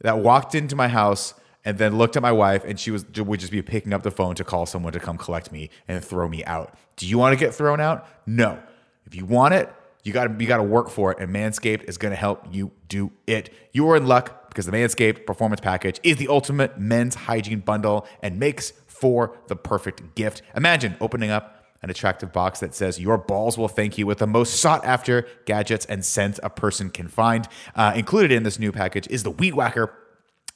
that 0.02 0.20
walked 0.20 0.56
into 0.56 0.76
my 0.76 0.88
house 0.88 1.34
and 1.66 1.80
then 1.80 1.98
looked 1.98 2.16
at 2.16 2.22
my 2.22 2.32
wife, 2.32 2.64
and 2.64 2.80
she 2.80 2.92
was 2.92 3.06
would 3.18 3.40
just 3.40 3.52
be 3.52 3.62
picking 3.64 3.92
up 3.92 4.04
the 4.04 4.12
phone 4.12 4.36
to 4.36 4.44
call 4.44 4.68
someone 4.68 4.94
to 4.94 5.00
come 5.00 5.18
collect 5.18 5.52
me 5.52 5.72
and 5.88 6.06
throw 6.06 6.30
me 6.30 6.46
out. 6.46 6.76
Do 6.96 7.08
you 7.08 7.18
want 7.18 7.38
to 7.38 7.44
get 7.44 7.56
thrown 7.56 7.82
out? 7.82 8.08
No. 8.28 8.60
If 9.08 9.16
you 9.16 9.26
want 9.26 9.56
it, 9.56 9.74
you 10.04 10.14
got 10.14 10.28
to 10.28 10.36
you 10.40 10.48
got 10.48 10.58
to 10.58 10.64
work 10.64 10.90
for 10.90 11.12
it, 11.12 11.18
and 11.20 11.34
Manscaped 11.34 11.86
is 11.86 11.98
going 11.98 12.12
to 12.12 12.16
help 12.16 12.46
you 12.52 12.72
do 12.88 13.12
it. 13.26 13.52
You 13.74 13.90
are 13.90 13.98
in 13.98 14.06
luck 14.06 14.45
because 14.56 14.66
the 14.66 14.72
Manscaped 14.72 15.26
Performance 15.26 15.60
Package 15.60 16.00
is 16.02 16.16
the 16.16 16.30
ultimate 16.30 16.80
men's 16.80 17.14
hygiene 17.14 17.60
bundle 17.60 18.08
and 18.24 18.40
makes 18.40 18.72
for 18.88 19.38
the 19.48 19.56
perfect 19.58 20.16
gift. 20.16 20.42
Imagine 20.56 20.96
opening 21.02 21.30
up 21.30 21.66
an 21.82 21.90
attractive 21.90 22.32
box 22.32 22.62
that 22.62 22.74
says 22.74 22.98
your 22.98 23.18
balls 23.18 23.58
will 23.58 23.68
thank 23.68 23.98
you 23.98 24.08
with 24.08 24.20
the 24.20 24.26
most 24.26 24.62
sought 24.62 24.86
after 24.86 25.28
gadgets 25.46 25.86
and 25.88 26.06
scent 26.06 26.40
a 26.42 26.50
person 26.50 26.90
can 26.90 27.10
find. 27.10 27.50
Uh, 27.76 27.92
included 27.98 28.32
in 28.32 28.44
this 28.44 28.58
new 28.58 28.72
package 28.72 29.08
is 29.10 29.24
the 29.24 29.30
Weed 29.30 29.56
Whacker 29.56 29.94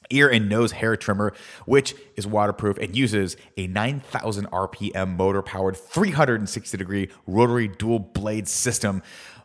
ear 0.08 0.30
and 0.30 0.48
nose 0.48 0.72
hair 0.72 0.96
trimmer, 0.96 1.34
which 1.66 1.94
is 2.16 2.26
waterproof 2.26 2.78
and 2.78 2.96
uses 2.96 3.36
a 3.58 3.66
9,000 3.66 4.46
RPM 4.46 5.14
motor 5.14 5.42
powered 5.42 5.76
360 5.76 6.78
degree 6.78 7.10
rotary 7.26 7.68
dual 7.68 7.98
blade 7.98 8.48
system. 8.48 9.02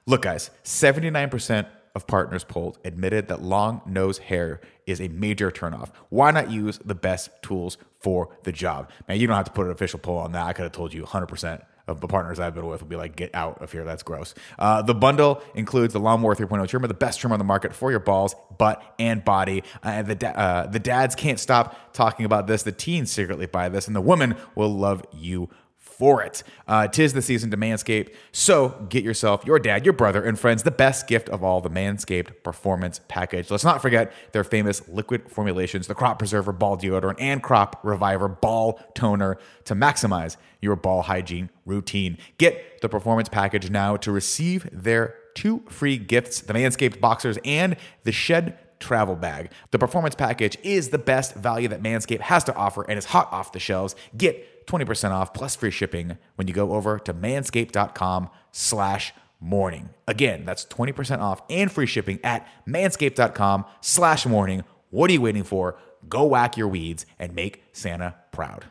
Look, 0.07 0.21
guys, 0.21 0.49
79% 0.63 1.67
of 1.95 2.05
partners 2.07 2.43
polled 2.43 2.77
admitted 2.83 3.27
that 3.29 3.41
long 3.41 3.81
nose 3.85 4.17
hair 4.17 4.59
is 4.85 4.99
a 4.99 5.07
major 5.07 5.49
turnoff. 5.49 5.89
Why 6.09 6.31
not 6.31 6.51
use 6.51 6.77
the 6.83 6.95
best 6.95 7.29
tools 7.41 7.77
for 7.99 8.29
the 8.43 8.51
job? 8.51 8.91
Man, 9.07 9.19
you 9.19 9.27
don't 9.27 9.35
have 9.35 9.45
to 9.45 9.51
put 9.51 9.65
an 9.65 9.71
official 9.71 9.99
poll 9.99 10.17
on 10.17 10.33
that. 10.33 10.45
I 10.45 10.53
could 10.53 10.63
have 10.63 10.73
told 10.73 10.93
you 10.93 11.03
100% 11.03 11.63
of 11.87 12.01
the 12.01 12.07
partners 12.07 12.39
I've 12.39 12.55
been 12.55 12.65
with 12.65 12.81
will 12.81 12.89
be 12.89 12.95
like, 12.95 13.15
get 13.15 13.33
out 13.33 13.61
of 13.61 13.71
here. 13.71 13.83
That's 13.83 14.03
gross. 14.03 14.33
Uh, 14.57 14.81
the 14.81 14.95
bundle 14.95 15.41
includes 15.53 15.93
the 15.93 15.99
Lawnmower 15.99 16.35
3.0 16.35 16.67
trimmer, 16.67 16.87
the 16.87 16.93
best 16.95 17.19
trimmer 17.19 17.33
on 17.33 17.39
the 17.39 17.45
market 17.45 17.75
for 17.75 17.91
your 17.91 17.99
balls, 17.99 18.35
butt, 18.57 18.81
and 18.97 19.23
body. 19.23 19.63
Uh, 19.83 20.01
the, 20.01 20.15
da- 20.15 20.29
uh, 20.29 20.67
the 20.67 20.79
dads 20.79 21.15
can't 21.15 21.39
stop 21.39 21.93
talking 21.93 22.25
about 22.25 22.47
this. 22.47 22.63
The 22.63 22.71
teens 22.71 23.11
secretly 23.11 23.45
buy 23.45 23.69
this, 23.69 23.85
and 23.87 23.95
the 23.95 24.01
women 24.01 24.35
will 24.55 24.73
love 24.73 25.05
you 25.13 25.49
for 25.97 26.21
it. 26.21 26.43
Uh, 26.67 26.87
tis 26.87 27.13
the 27.13 27.21
season 27.21 27.51
to 27.51 27.57
manscape. 27.57 28.13
So 28.31 28.85
get 28.89 29.03
yourself, 29.03 29.45
your 29.45 29.59
dad, 29.59 29.85
your 29.85 29.93
brother, 29.93 30.23
and 30.23 30.39
friends 30.39 30.63
the 30.63 30.71
best 30.71 31.07
gift 31.07 31.29
of 31.29 31.43
all 31.43 31.61
the 31.61 31.69
Manscaped 31.69 32.43
Performance 32.43 32.99
Package. 33.07 33.49
Let's 33.49 33.63
not 33.63 33.81
forget 33.81 34.11
their 34.31 34.43
famous 34.43 34.87
liquid 34.87 35.31
formulations, 35.31 35.87
the 35.87 35.95
Crop 35.95 36.19
Preserver 36.19 36.51
Ball 36.51 36.77
Deodorant 36.77 37.15
and 37.19 37.41
Crop 37.41 37.79
Reviver 37.83 38.27
Ball 38.27 38.79
Toner 38.93 39.37
to 39.65 39.75
maximize 39.75 40.37
your 40.61 40.75
ball 40.75 41.03
hygiene 41.03 41.49
routine. 41.65 42.17
Get 42.37 42.81
the 42.81 42.89
Performance 42.89 43.29
Package 43.29 43.69
now 43.69 43.97
to 43.97 44.11
receive 44.11 44.69
their 44.71 45.15
two 45.35 45.63
free 45.67 45.97
gifts 45.97 46.41
the 46.41 46.53
Manscaped 46.53 46.99
Boxers 46.99 47.37
and 47.43 47.75
the 48.03 48.11
Shed 48.11 48.57
travel 48.79 49.15
bag. 49.15 49.51
The 49.71 49.79
performance 49.79 50.15
package 50.15 50.57
is 50.63 50.89
the 50.89 50.97
best 50.97 51.33
value 51.35 51.67
that 51.69 51.81
Manscaped 51.81 52.21
has 52.21 52.43
to 52.45 52.55
offer 52.55 52.83
and 52.83 52.97
is 52.97 53.05
hot 53.05 53.31
off 53.31 53.51
the 53.51 53.59
shelves. 53.59 53.95
Get 54.15 54.54
20% 54.65 55.11
off 55.11 55.33
plus 55.33 55.55
free 55.55 55.71
shipping 55.71 56.17
when 56.35 56.47
you 56.47 56.53
go 56.53 56.73
over 56.73 56.99
to 56.99 57.13
manscaped.com 57.13 58.29
slash 58.51 59.13
morning. 59.39 59.89
Again, 60.07 60.45
that's 60.45 60.65
20% 60.65 61.19
off 61.19 61.41
and 61.49 61.71
free 61.71 61.85
shipping 61.85 62.19
at 62.23 62.47
manscaped.com 62.67 63.65
slash 63.81 64.25
morning. 64.25 64.63
What 64.89 65.09
are 65.09 65.13
you 65.13 65.21
waiting 65.21 65.43
for? 65.43 65.77
Go 66.07 66.25
whack 66.25 66.57
your 66.57 66.67
weeds 66.67 67.05
and 67.19 67.33
make 67.35 67.63
Santa 67.71 68.15
proud. 68.31 68.65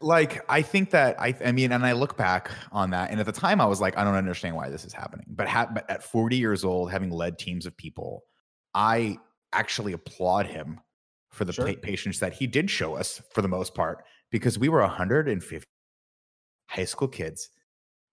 Like, 0.00 0.44
I 0.48 0.62
think 0.62 0.90
that 0.90 1.20
I, 1.20 1.34
I 1.44 1.52
mean, 1.52 1.72
and 1.72 1.84
I 1.84 1.92
look 1.92 2.16
back 2.16 2.50
on 2.70 2.90
that, 2.90 3.10
and 3.10 3.18
at 3.18 3.26
the 3.26 3.32
time 3.32 3.60
I 3.60 3.64
was 3.66 3.80
like, 3.80 3.96
I 3.96 4.04
don't 4.04 4.14
understand 4.14 4.54
why 4.54 4.68
this 4.68 4.84
is 4.84 4.92
happening. 4.92 5.24
But, 5.28 5.48
ha- 5.48 5.70
but 5.72 5.88
at 5.90 6.02
40 6.02 6.36
years 6.36 6.64
old, 6.64 6.90
having 6.90 7.10
led 7.10 7.38
teams 7.38 7.64
of 7.64 7.76
people, 7.76 8.24
I 8.74 9.16
actually 9.54 9.94
applaud 9.94 10.46
him 10.46 10.80
for 11.36 11.44
the 11.44 11.52
sure. 11.52 11.72
patience 11.74 12.18
that 12.18 12.32
he 12.32 12.46
did 12.46 12.70
show 12.70 12.96
us 12.96 13.20
for 13.32 13.42
the 13.42 13.48
most 13.48 13.74
part 13.74 14.04
because 14.30 14.58
we 14.58 14.68
were 14.68 14.80
150 14.80 15.64
high 16.68 16.84
school 16.84 17.08
kids. 17.08 17.50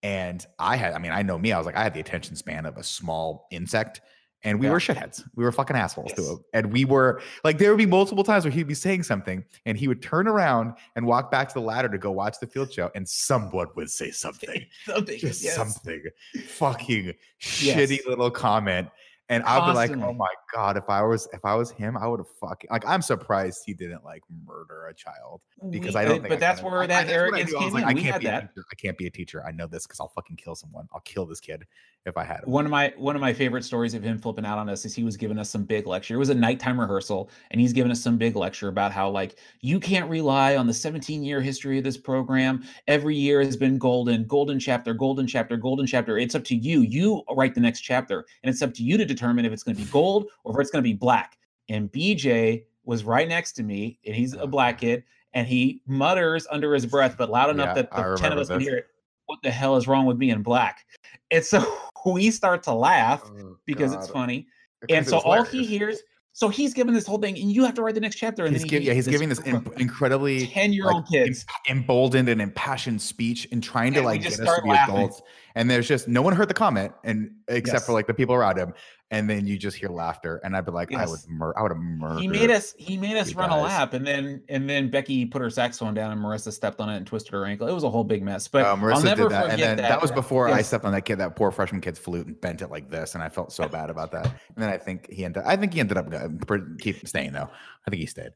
And 0.03 0.45
I 0.59 0.75
had, 0.75 0.93
I 0.93 0.99
mean, 0.99 1.13
I 1.13 1.21
know 1.21 1.37
me, 1.37 1.53
I 1.53 1.57
was 1.57 1.65
like, 1.65 1.77
I 1.77 1.83
had 1.83 1.93
the 1.93 2.01
attention 2.01 2.35
span 2.35 2.65
of 2.65 2.77
a 2.77 2.83
small 2.83 3.47
insect. 3.51 4.01
And 4.45 4.59
we 4.59 4.65
yeah. 4.65 4.73
were 4.73 4.79
shitheads. 4.79 5.23
We 5.37 5.45
were 5.45 5.53
fucking 5.53 5.77
assholes 5.77 6.09
yes. 6.09 6.17
to 6.17 6.33
him. 6.33 6.39
And 6.53 6.73
we 6.73 6.83
were 6.83 7.21
like, 7.45 7.57
there 7.57 7.69
would 7.69 7.77
be 7.77 7.85
multiple 7.85 8.25
times 8.25 8.43
where 8.43 8.51
he'd 8.51 8.67
be 8.67 8.73
saying 8.73 9.03
something 9.03 9.45
and 9.65 9.77
he 9.77 9.87
would 9.87 10.01
turn 10.01 10.27
around 10.27 10.73
and 10.97 11.05
walk 11.05 11.31
back 11.31 11.47
to 11.47 11.53
the 11.53 11.61
ladder 11.61 11.87
to 11.87 11.97
go 11.97 12.11
watch 12.11 12.35
the 12.41 12.47
field 12.47 12.73
show. 12.73 12.91
And 12.93 13.07
someone 13.07 13.67
would 13.77 13.89
say 13.89 14.11
something. 14.11 14.65
something. 14.85 15.17
Yes. 15.23 15.55
something. 15.55 16.03
Fucking 16.45 17.05
yes. 17.05 17.13
shitty 17.39 18.05
little 18.05 18.29
comment 18.29 18.89
and 19.29 19.43
I'd 19.43 19.65
be 19.67 19.73
like, 19.73 19.91
"Oh 19.91 20.13
my 20.13 20.29
god, 20.53 20.77
if 20.77 20.89
I 20.89 21.01
was 21.01 21.27
if 21.33 21.43
I 21.45 21.55
was 21.55 21.71
him, 21.71 21.97
I 21.97 22.07
would 22.07 22.19
have 22.19 22.27
fucking 22.41 22.69
like." 22.71 22.85
I'm 22.85 23.01
surprised 23.01 23.63
he 23.65 23.73
didn't 23.73 24.03
like 24.03 24.21
murder 24.45 24.87
a 24.87 24.93
child 24.93 25.41
because 25.69 25.95
we, 25.95 26.01
I 26.01 26.05
don't. 26.05 26.27
But 26.27 26.39
that's 26.39 26.61
I 26.61 26.63
where 26.63 26.85
that 26.85 27.09
arrogance 27.09 27.53
came 27.53 27.73
like, 27.73 27.83
in. 27.83 27.97
I 27.97 28.01
can't 28.01 28.19
be 28.19 28.27
that. 28.27 28.49
I 28.71 28.75
can't 28.75 28.97
be 28.97 29.07
a 29.07 29.11
teacher. 29.11 29.43
I 29.45 29.51
know 29.51 29.67
this 29.67 29.85
because 29.87 29.99
I'll 29.99 30.09
fucking 30.09 30.35
kill 30.35 30.55
someone. 30.55 30.87
I'll 30.93 31.01
kill 31.01 31.25
this 31.25 31.39
kid 31.39 31.65
if 32.05 32.17
I 32.17 32.23
had 32.23 32.43
him. 32.43 32.51
One 32.51 32.65
of 32.65 32.71
my 32.71 32.93
one 32.97 33.15
of 33.15 33.21
my 33.21 33.33
favorite 33.33 33.63
stories 33.63 33.93
of 33.93 34.03
him 34.03 34.17
flipping 34.17 34.45
out 34.45 34.57
on 34.57 34.69
us 34.69 34.85
is 34.85 34.93
he 34.93 35.03
was 35.03 35.15
giving 35.15 35.37
us 35.37 35.49
some 35.49 35.63
big 35.63 35.87
lecture. 35.87 36.15
It 36.15 36.19
was 36.19 36.29
a 36.29 36.35
nighttime 36.35 36.79
rehearsal, 36.79 37.29
and 37.51 37.61
he's 37.61 37.73
giving 37.73 37.91
us 37.91 38.01
some 38.01 38.17
big 38.17 38.35
lecture 38.35 38.67
about 38.67 38.91
how 38.91 39.09
like 39.09 39.37
you 39.61 39.79
can't 39.79 40.09
rely 40.09 40.57
on 40.57 40.67
the 40.67 40.73
17 40.73 41.23
year 41.23 41.41
history 41.41 41.77
of 41.77 41.83
this 41.83 41.97
program. 41.97 42.63
Every 42.87 43.15
year 43.15 43.41
has 43.41 43.55
been 43.55 43.77
golden, 43.77 44.25
golden 44.25 44.59
chapter, 44.59 44.93
golden 44.93 45.27
chapter, 45.27 45.55
golden 45.55 45.87
chapter. 45.87 46.17
It's 46.17 46.35
up 46.35 46.43
to 46.45 46.55
you. 46.55 46.81
You 46.81 47.23
write 47.31 47.55
the 47.55 47.61
next 47.61 47.81
chapter, 47.81 48.25
and 48.43 48.49
it's 48.53 48.61
up 48.61 48.73
to 48.75 48.83
you 48.83 48.97
to 48.97 49.05
determine 49.13 49.45
if 49.45 49.51
it's 49.51 49.63
going 49.63 49.75
to 49.75 49.83
be 49.83 49.89
gold 49.89 50.29
or 50.43 50.53
if 50.53 50.61
it's 50.61 50.71
going 50.71 50.83
to 50.83 50.89
be 50.89 50.93
black. 50.93 51.37
And 51.69 51.91
BJ 51.91 52.63
was 52.85 53.03
right 53.03 53.27
next 53.27 53.53
to 53.53 53.63
me, 53.63 53.99
and 54.05 54.15
he's 54.15 54.33
a 54.33 54.37
uh-huh. 54.37 54.47
black 54.47 54.79
kid, 54.79 55.03
and 55.33 55.47
he 55.47 55.81
mutters 55.87 56.45
under 56.51 56.73
his 56.73 56.85
breath, 56.85 57.15
but 57.17 57.29
loud 57.29 57.49
enough 57.49 57.75
yeah, 57.75 57.83
that 57.83 57.91
the 57.91 58.17
10 58.17 58.31
of 58.31 58.37
us 58.37 58.47
this. 58.47 58.55
can 58.55 58.61
hear 58.61 58.77
it. 58.77 58.87
What 59.25 59.39
the 59.41 59.51
hell 59.51 59.77
is 59.77 59.87
wrong 59.87 60.05
with 60.05 60.19
being 60.19 60.41
black? 60.43 60.85
And 61.31 61.43
so 61.43 61.65
we 62.05 62.29
start 62.31 62.63
to 62.63 62.73
laugh 62.73 63.23
oh, 63.25 63.57
because 63.65 63.93
God. 63.93 64.03
it's 64.03 64.09
funny. 64.09 64.47
Because 64.81 64.97
and 64.97 65.07
so 65.07 65.19
all 65.19 65.43
he 65.43 65.63
hears, 65.63 66.01
so 66.33 66.49
he's 66.49 66.73
giving 66.73 66.93
this 66.93 67.07
whole 67.07 67.19
thing, 67.19 67.37
and 67.37 67.51
you 67.51 67.63
have 67.63 67.75
to 67.75 67.81
write 67.81 67.93
the 67.93 68.01
next 68.01 68.17
chapter. 68.17 68.45
And 68.45 68.53
he's, 68.53 68.65
give, 68.65 68.83
yeah, 68.83 68.93
he's 68.93 69.07
giving 69.07 69.29
this 69.29 69.39
in, 69.45 69.65
incredibly 69.77 70.47
ten-year-old 70.47 71.03
like, 71.03 71.07
kids 71.07 71.45
emboldened 71.69 72.27
and 72.27 72.41
impassioned 72.41 73.01
speech 73.01 73.47
and 73.51 73.63
trying 73.63 73.93
to 73.93 74.01
like 74.01 74.23
get 74.23 74.33
us 74.33 74.37
to 74.39 74.61
be 74.63 74.69
laughing. 74.69 74.95
adults. 74.95 75.21
And 75.55 75.69
there's 75.69 75.87
just 75.87 76.07
no 76.07 76.21
one 76.21 76.33
heard 76.33 76.49
the 76.49 76.53
comment, 76.53 76.93
and 77.03 77.31
except 77.47 77.75
yes. 77.75 77.85
for 77.85 77.93
like 77.93 78.07
the 78.07 78.13
people 78.13 78.33
around 78.35 78.57
him 78.57 78.73
and 79.13 79.29
then 79.29 79.45
you 79.45 79.57
just 79.57 79.77
hear 79.77 79.89
laughter 79.89 80.41
and 80.43 80.57
i'd 80.57 80.65
be 80.65 80.71
like 80.71 80.89
yes. 80.89 81.07
i 81.07 81.09
would 81.09 81.19
mur- 81.29 81.53
i 81.55 81.61
would 81.61 81.71
have 81.71 81.79
murdered 81.79 82.19
he 82.19 82.27
made 82.27 82.49
us 82.49 82.73
he 82.79 82.97
made 82.97 83.15
us 83.15 83.35
run 83.35 83.49
guys. 83.49 83.59
a 83.59 83.63
lap 83.63 83.93
and 83.93 84.05
then 84.05 84.41
and 84.49 84.67
then 84.67 84.89
becky 84.89 85.23
put 85.23 85.39
her 85.39 85.51
saxophone 85.51 85.93
down 85.93 86.11
and 86.11 86.19
marissa 86.19 86.51
stepped 86.51 86.81
on 86.81 86.89
it 86.89 86.97
and 86.97 87.05
twisted 87.05 87.31
her 87.31 87.45
ankle 87.45 87.67
it 87.67 87.73
was 87.73 87.83
a 87.83 87.89
whole 87.89 88.03
big 88.03 88.23
mess 88.23 88.47
but 88.47 88.65
uh, 88.65 88.75
marissa 88.75 88.95
I'll 88.95 89.03
never 89.03 89.23
did 89.23 89.31
that 89.31 89.49
and 89.51 89.61
then 89.61 89.77
that, 89.77 89.89
that 89.89 90.01
was 90.01 90.11
before 90.11 90.49
yes. 90.49 90.57
i 90.57 90.61
stepped 90.63 90.83
on 90.83 90.91
that 90.93 91.03
kid 91.05 91.17
that 91.17 91.35
poor 91.35 91.51
freshman 91.51 91.79
kid's 91.79 91.99
flute 91.99 92.25
and 92.25 92.41
bent 92.41 92.63
it 92.63 92.71
like 92.71 92.89
this 92.89 93.13
and 93.13 93.23
i 93.23 93.29
felt 93.29 93.53
so 93.53 93.67
bad 93.67 93.91
about 93.91 94.11
that 94.11 94.25
and 94.25 94.57
then 94.57 94.69
i 94.69 94.77
think 94.77 95.09
he 95.11 95.23
ended 95.23 95.43
i 95.45 95.55
think 95.55 95.73
he 95.73 95.79
ended 95.79 95.97
up 95.97 96.11
uh, 96.11 96.57
keep 96.79 97.07
staying 97.07 97.31
though 97.33 97.49
i 97.87 97.89
think 97.91 97.99
he 97.99 98.07
stayed 98.07 98.31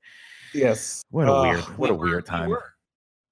yes 0.53 1.03
what 1.09 1.28
a 1.28 1.34
uh, 1.34 1.41
weird 1.41 1.63
what 1.78 1.89
a 1.89 1.95
weird 1.95 2.26
time 2.26 2.55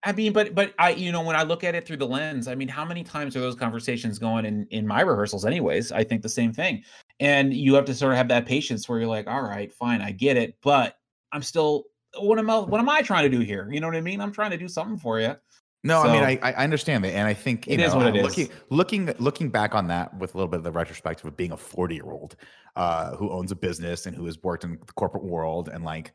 I 0.06 0.12
mean, 0.12 0.34
but 0.34 0.54
but 0.54 0.74
I 0.78 0.92
you 0.92 1.12
know 1.12 1.22
when 1.22 1.36
I 1.36 1.42
look 1.42 1.64
at 1.64 1.74
it 1.74 1.86
through 1.86 1.98
the 1.98 2.08
lens, 2.08 2.48
I 2.48 2.54
mean, 2.54 2.68
how 2.68 2.86
many 2.86 3.04
times 3.04 3.36
are 3.36 3.40
those 3.40 3.56
conversations 3.56 4.20
going 4.20 4.46
in 4.46 4.68
in 4.70 4.86
my 4.86 5.02
rehearsals? 5.02 5.46
Anyways, 5.46 5.92
I 5.92 6.04
think 6.04 6.22
the 6.22 6.30
same 6.30 6.54
thing, 6.54 6.84
and 7.20 7.52
you 7.54 7.74
have 7.74 7.86
to 7.86 7.96
sort 7.96 8.12
of 8.12 8.18
have 8.18 8.28
that 8.28 8.46
patience 8.46 8.88
where 8.88 9.00
you're 9.00 9.08
like, 9.08 9.28
all 9.28 9.42
right, 9.42 9.74
fine, 9.74 10.02
I 10.02 10.12
get 10.12 10.38
it, 10.38 10.58
but 10.62 10.96
I'm 11.32 11.42
still 11.42 11.86
what 12.20 12.38
am 12.38 12.50
I 12.52 12.60
what 12.60 12.80
am 12.80 12.88
I 12.88 13.02
trying 13.02 13.30
to 13.30 13.36
do 13.36 13.44
here? 13.44 13.68
You 13.72 13.80
know 13.80 13.88
what 13.88 13.96
I 13.96 14.02
mean? 14.02 14.22
I'm 14.22 14.32
trying 14.32 14.52
to 14.52 14.58
do 14.58 14.68
something 14.68 14.98
for 14.98 15.20
you. 15.20 15.36
No, 15.84 16.04
so, 16.04 16.10
I 16.10 16.14
mean 16.14 16.24
I 16.24 16.52
I 16.52 16.64
understand 16.64 17.04
that, 17.04 17.14
and 17.14 17.28
I 17.28 17.34
think 17.34 17.68
it 17.68 17.78
know, 17.78 17.86
is 17.86 17.96
what 17.96 18.16
it 18.16 18.24
looking, 18.24 18.46
is. 18.46 18.52
Looking 18.70 19.14
looking 19.18 19.50
back 19.50 19.74
on 19.74 19.88
that 19.88 20.16
with 20.20 20.36
a 20.36 20.38
little 20.38 20.50
bit 20.50 20.58
of 20.58 20.64
the 20.64 20.72
retrospective 20.72 21.26
of 21.26 21.36
being 21.36 21.52
a 21.52 21.58
40 21.58 21.96
year 21.96 22.12
old 22.12 22.36
uh, 22.76 23.16
who 23.16 23.32
owns 23.32 23.52
a 23.52 23.56
business 23.56 24.06
and 24.06 24.16
who 24.16 24.26
has 24.26 24.42
worked 24.44 24.64
in 24.64 24.78
the 24.86 24.94
corporate 24.94 25.24
world, 25.24 25.68
and 25.68 25.84
like 25.84 26.14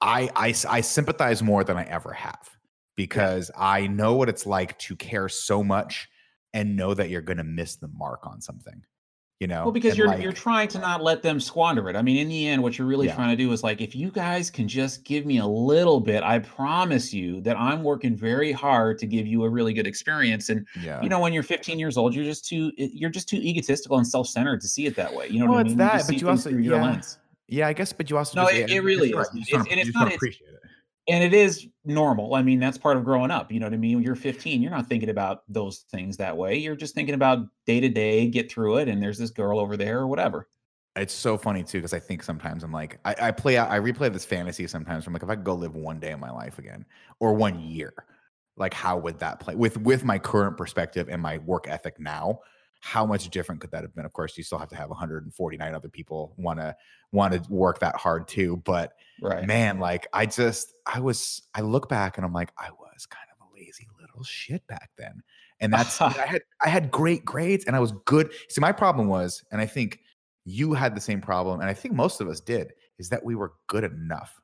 I 0.00 0.30
I 0.34 0.54
I 0.68 0.80
sympathize 0.80 1.44
more 1.44 1.62
than 1.62 1.76
I 1.76 1.84
ever 1.84 2.12
have 2.12 2.56
because 3.00 3.50
yeah. 3.54 3.64
I 3.64 3.86
know 3.86 4.12
what 4.12 4.28
it's 4.28 4.44
like 4.44 4.78
to 4.80 4.94
care 4.94 5.26
so 5.30 5.64
much 5.64 6.06
and 6.52 6.76
know 6.76 6.92
that 6.92 7.08
you're 7.08 7.22
going 7.22 7.38
to 7.38 7.44
miss 7.44 7.76
the 7.76 7.88
mark 7.88 8.26
on 8.26 8.42
something. 8.42 8.82
You 9.38 9.46
know, 9.46 9.62
well, 9.62 9.72
because 9.72 9.92
and 9.92 9.98
you're 9.98 10.08
like, 10.08 10.22
you're 10.22 10.34
trying 10.34 10.68
to 10.68 10.78
not 10.78 11.02
let 11.02 11.22
them 11.22 11.40
squander 11.40 11.88
it. 11.88 11.96
I 11.96 12.02
mean, 12.02 12.18
in 12.18 12.28
the 12.28 12.46
end, 12.46 12.62
what 12.62 12.76
you're 12.76 12.86
really 12.86 13.06
yeah. 13.06 13.14
trying 13.14 13.30
to 13.30 13.42
do 13.42 13.50
is 13.52 13.62
like, 13.62 13.80
if 13.80 13.96
you 13.96 14.10
guys 14.10 14.50
can 14.50 14.68
just 14.68 15.02
give 15.02 15.24
me 15.24 15.38
a 15.38 15.46
little 15.46 15.98
bit, 15.98 16.22
I 16.22 16.40
promise 16.40 17.14
you 17.14 17.40
that 17.40 17.56
I'm 17.56 17.82
working 17.82 18.14
very 18.14 18.52
hard 18.52 18.98
to 18.98 19.06
give 19.06 19.26
you 19.26 19.44
a 19.44 19.48
really 19.48 19.72
good 19.72 19.86
experience. 19.86 20.50
And 20.50 20.66
yeah. 20.82 21.00
you 21.00 21.08
know, 21.08 21.20
when 21.20 21.32
you're 21.32 21.42
15 21.42 21.78
years 21.78 21.96
old, 21.96 22.14
you're 22.14 22.26
just 22.26 22.46
too 22.46 22.70
eh, 22.76 22.88
you're 22.92 23.08
just 23.08 23.30
too 23.30 23.38
egotistical 23.38 23.96
and 23.96 24.06
self 24.06 24.26
centered 24.26 24.60
to 24.60 24.68
see 24.68 24.84
it 24.84 24.94
that 24.96 25.14
way. 25.14 25.28
You 25.28 25.38
know 25.38 25.46
well, 25.46 25.54
what 25.54 25.60
I 25.60 25.68
mean? 25.70 25.78
that, 25.78 26.02
but 26.06 26.20
you 26.20 26.28
also 26.28 26.50
yeah. 26.50 27.00
yeah, 27.48 27.66
I 27.66 27.72
guess, 27.72 27.94
but 27.94 28.10
you 28.10 28.18
also 28.18 28.42
no, 28.42 28.50
just, 28.50 28.60
it, 28.60 28.70
it 28.70 28.80
really 28.82 29.12
is. 29.12 29.26
It's, 29.32 29.52
and 29.54 29.80
it's 29.80 29.94
not 29.94 30.14
appreciate 30.14 30.50
it 30.50 30.60
and 31.10 31.24
it 31.24 31.34
is 31.34 31.66
normal. 31.84 32.36
I 32.36 32.42
mean, 32.42 32.60
that's 32.60 32.78
part 32.78 32.96
of 32.96 33.04
growing 33.04 33.32
up. 33.32 33.50
You 33.50 33.58
know 33.58 33.66
what 33.66 33.74
I 33.74 33.78
mean? 33.78 33.96
When 33.96 34.04
you're 34.04 34.14
15, 34.14 34.62
you're 34.62 34.70
not 34.70 34.86
thinking 34.86 35.10
about 35.10 35.42
those 35.48 35.84
things 35.90 36.16
that 36.18 36.36
way. 36.36 36.56
You're 36.56 36.76
just 36.76 36.94
thinking 36.94 37.16
about 37.16 37.48
day 37.66 37.80
to 37.80 37.88
day, 37.88 38.28
get 38.28 38.50
through 38.50 38.78
it, 38.78 38.88
and 38.88 39.02
there's 39.02 39.18
this 39.18 39.30
girl 39.30 39.58
over 39.58 39.76
there 39.76 39.98
or 39.98 40.06
whatever. 40.06 40.48
It's 40.96 41.14
so 41.14 41.36
funny 41.36 41.64
too 41.64 41.78
because 41.78 41.92
I 41.92 41.98
think 41.98 42.22
sometimes 42.22 42.62
I'm 42.64 42.72
like 42.72 42.98
I, 43.04 43.14
I 43.20 43.30
play 43.30 43.58
I 43.58 43.78
replay 43.78 44.12
this 44.12 44.24
fantasy 44.24 44.66
sometimes. 44.66 45.06
I'm 45.06 45.12
like 45.12 45.22
if 45.22 45.30
I 45.30 45.36
could 45.36 45.44
go 45.44 45.54
live 45.54 45.74
one 45.74 46.00
day 46.00 46.10
in 46.10 46.20
my 46.20 46.30
life 46.30 46.58
again 46.58 46.84
or 47.20 47.34
one 47.34 47.60
year, 47.60 47.92
like 48.56 48.74
how 48.74 48.98
would 48.98 49.18
that 49.20 49.40
play 49.40 49.54
with 49.54 49.78
with 49.78 50.04
my 50.04 50.18
current 50.18 50.56
perspective 50.56 51.08
and 51.08 51.22
my 51.22 51.38
work 51.38 51.66
ethic 51.68 51.98
now? 51.98 52.40
How 52.80 53.04
much 53.04 53.28
different 53.28 53.60
could 53.60 53.70
that 53.72 53.82
have 53.82 53.94
been? 53.94 54.04
Of 54.04 54.12
course, 54.12 54.36
you 54.38 54.44
still 54.44 54.58
have 54.58 54.70
to 54.70 54.76
have 54.76 54.88
149 54.88 55.74
other 55.74 55.88
people 55.88 56.34
want 56.38 56.58
to 56.58 56.74
want 57.12 57.34
to 57.34 57.52
work 57.52 57.80
that 57.80 57.96
hard 57.96 58.26
too. 58.26 58.56
But 58.64 58.94
right. 59.20 59.46
man, 59.46 59.78
like 59.78 60.06
I 60.12 60.26
just 60.26 60.72
I 60.86 61.00
was 61.00 61.42
I 61.54 61.60
look 61.60 61.88
back 61.88 62.16
and 62.16 62.24
I'm 62.24 62.32
like 62.32 62.52
I 62.58 62.70
was 62.70 63.06
kind 63.06 63.26
of 63.32 63.46
a 63.46 63.54
lazy 63.54 63.86
little 64.00 64.22
shit 64.22 64.66
back 64.66 64.90
then. 64.96 65.22
And 65.60 65.72
that's 65.72 66.00
I 66.00 66.08
had 66.26 66.42
I 66.62 66.68
had 66.68 66.90
great 66.90 67.24
grades 67.24 67.66
and 67.66 67.76
I 67.76 67.80
was 67.80 67.92
good. 68.06 68.32
See, 68.48 68.60
my 68.60 68.72
problem 68.72 69.08
was, 69.08 69.44
and 69.52 69.60
I 69.60 69.66
think 69.66 70.00
you 70.44 70.72
had 70.72 70.96
the 70.96 71.00
same 71.00 71.20
problem, 71.20 71.60
and 71.60 71.68
I 71.68 71.74
think 71.74 71.94
most 71.94 72.20
of 72.20 72.28
us 72.28 72.40
did, 72.40 72.72
is 72.98 73.10
that 73.10 73.24
we 73.24 73.34
were 73.34 73.52
good 73.66 73.84
enough 73.84 74.40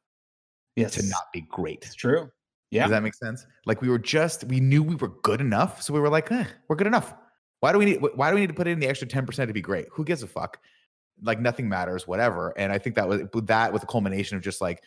yes. 0.76 0.94
to 0.94 1.02
not 1.06 1.32
be 1.32 1.42
great. 1.42 1.84
It's 1.84 1.94
true. 1.94 2.30
Yeah. 2.70 2.82
Does 2.82 2.90
that 2.90 3.02
make 3.02 3.14
sense? 3.14 3.46
Like 3.64 3.80
we 3.80 3.88
were 3.88 3.98
just, 3.98 4.44
we 4.44 4.60
knew 4.60 4.82
we 4.82 4.96
were 4.96 5.12
good 5.22 5.40
enough. 5.40 5.82
So 5.82 5.94
we 5.94 6.00
were 6.00 6.08
like, 6.08 6.30
eh, 6.32 6.44
we're 6.68 6.76
good 6.76 6.86
enough. 6.86 7.14
Why 7.60 7.72
do 7.72 7.78
we 7.78 7.84
need, 7.84 8.00
why 8.14 8.30
do 8.30 8.34
we 8.34 8.40
need 8.40 8.48
to 8.48 8.54
put 8.54 8.66
in 8.66 8.78
the 8.80 8.86
extra 8.86 9.08
10% 9.08 9.46
to 9.46 9.52
be 9.52 9.60
great? 9.60 9.86
Who 9.92 10.04
gives 10.04 10.22
a 10.22 10.26
fuck? 10.26 10.58
Like 11.22 11.40
nothing 11.40 11.68
matters, 11.68 12.06
whatever. 12.06 12.52
And 12.58 12.70
I 12.72 12.78
think 12.78 12.96
that 12.96 13.08
was 13.08 13.22
that 13.44 13.72
with 13.72 13.80
the 13.80 13.86
culmination 13.86 14.36
of 14.36 14.42
just 14.42 14.60
like, 14.60 14.82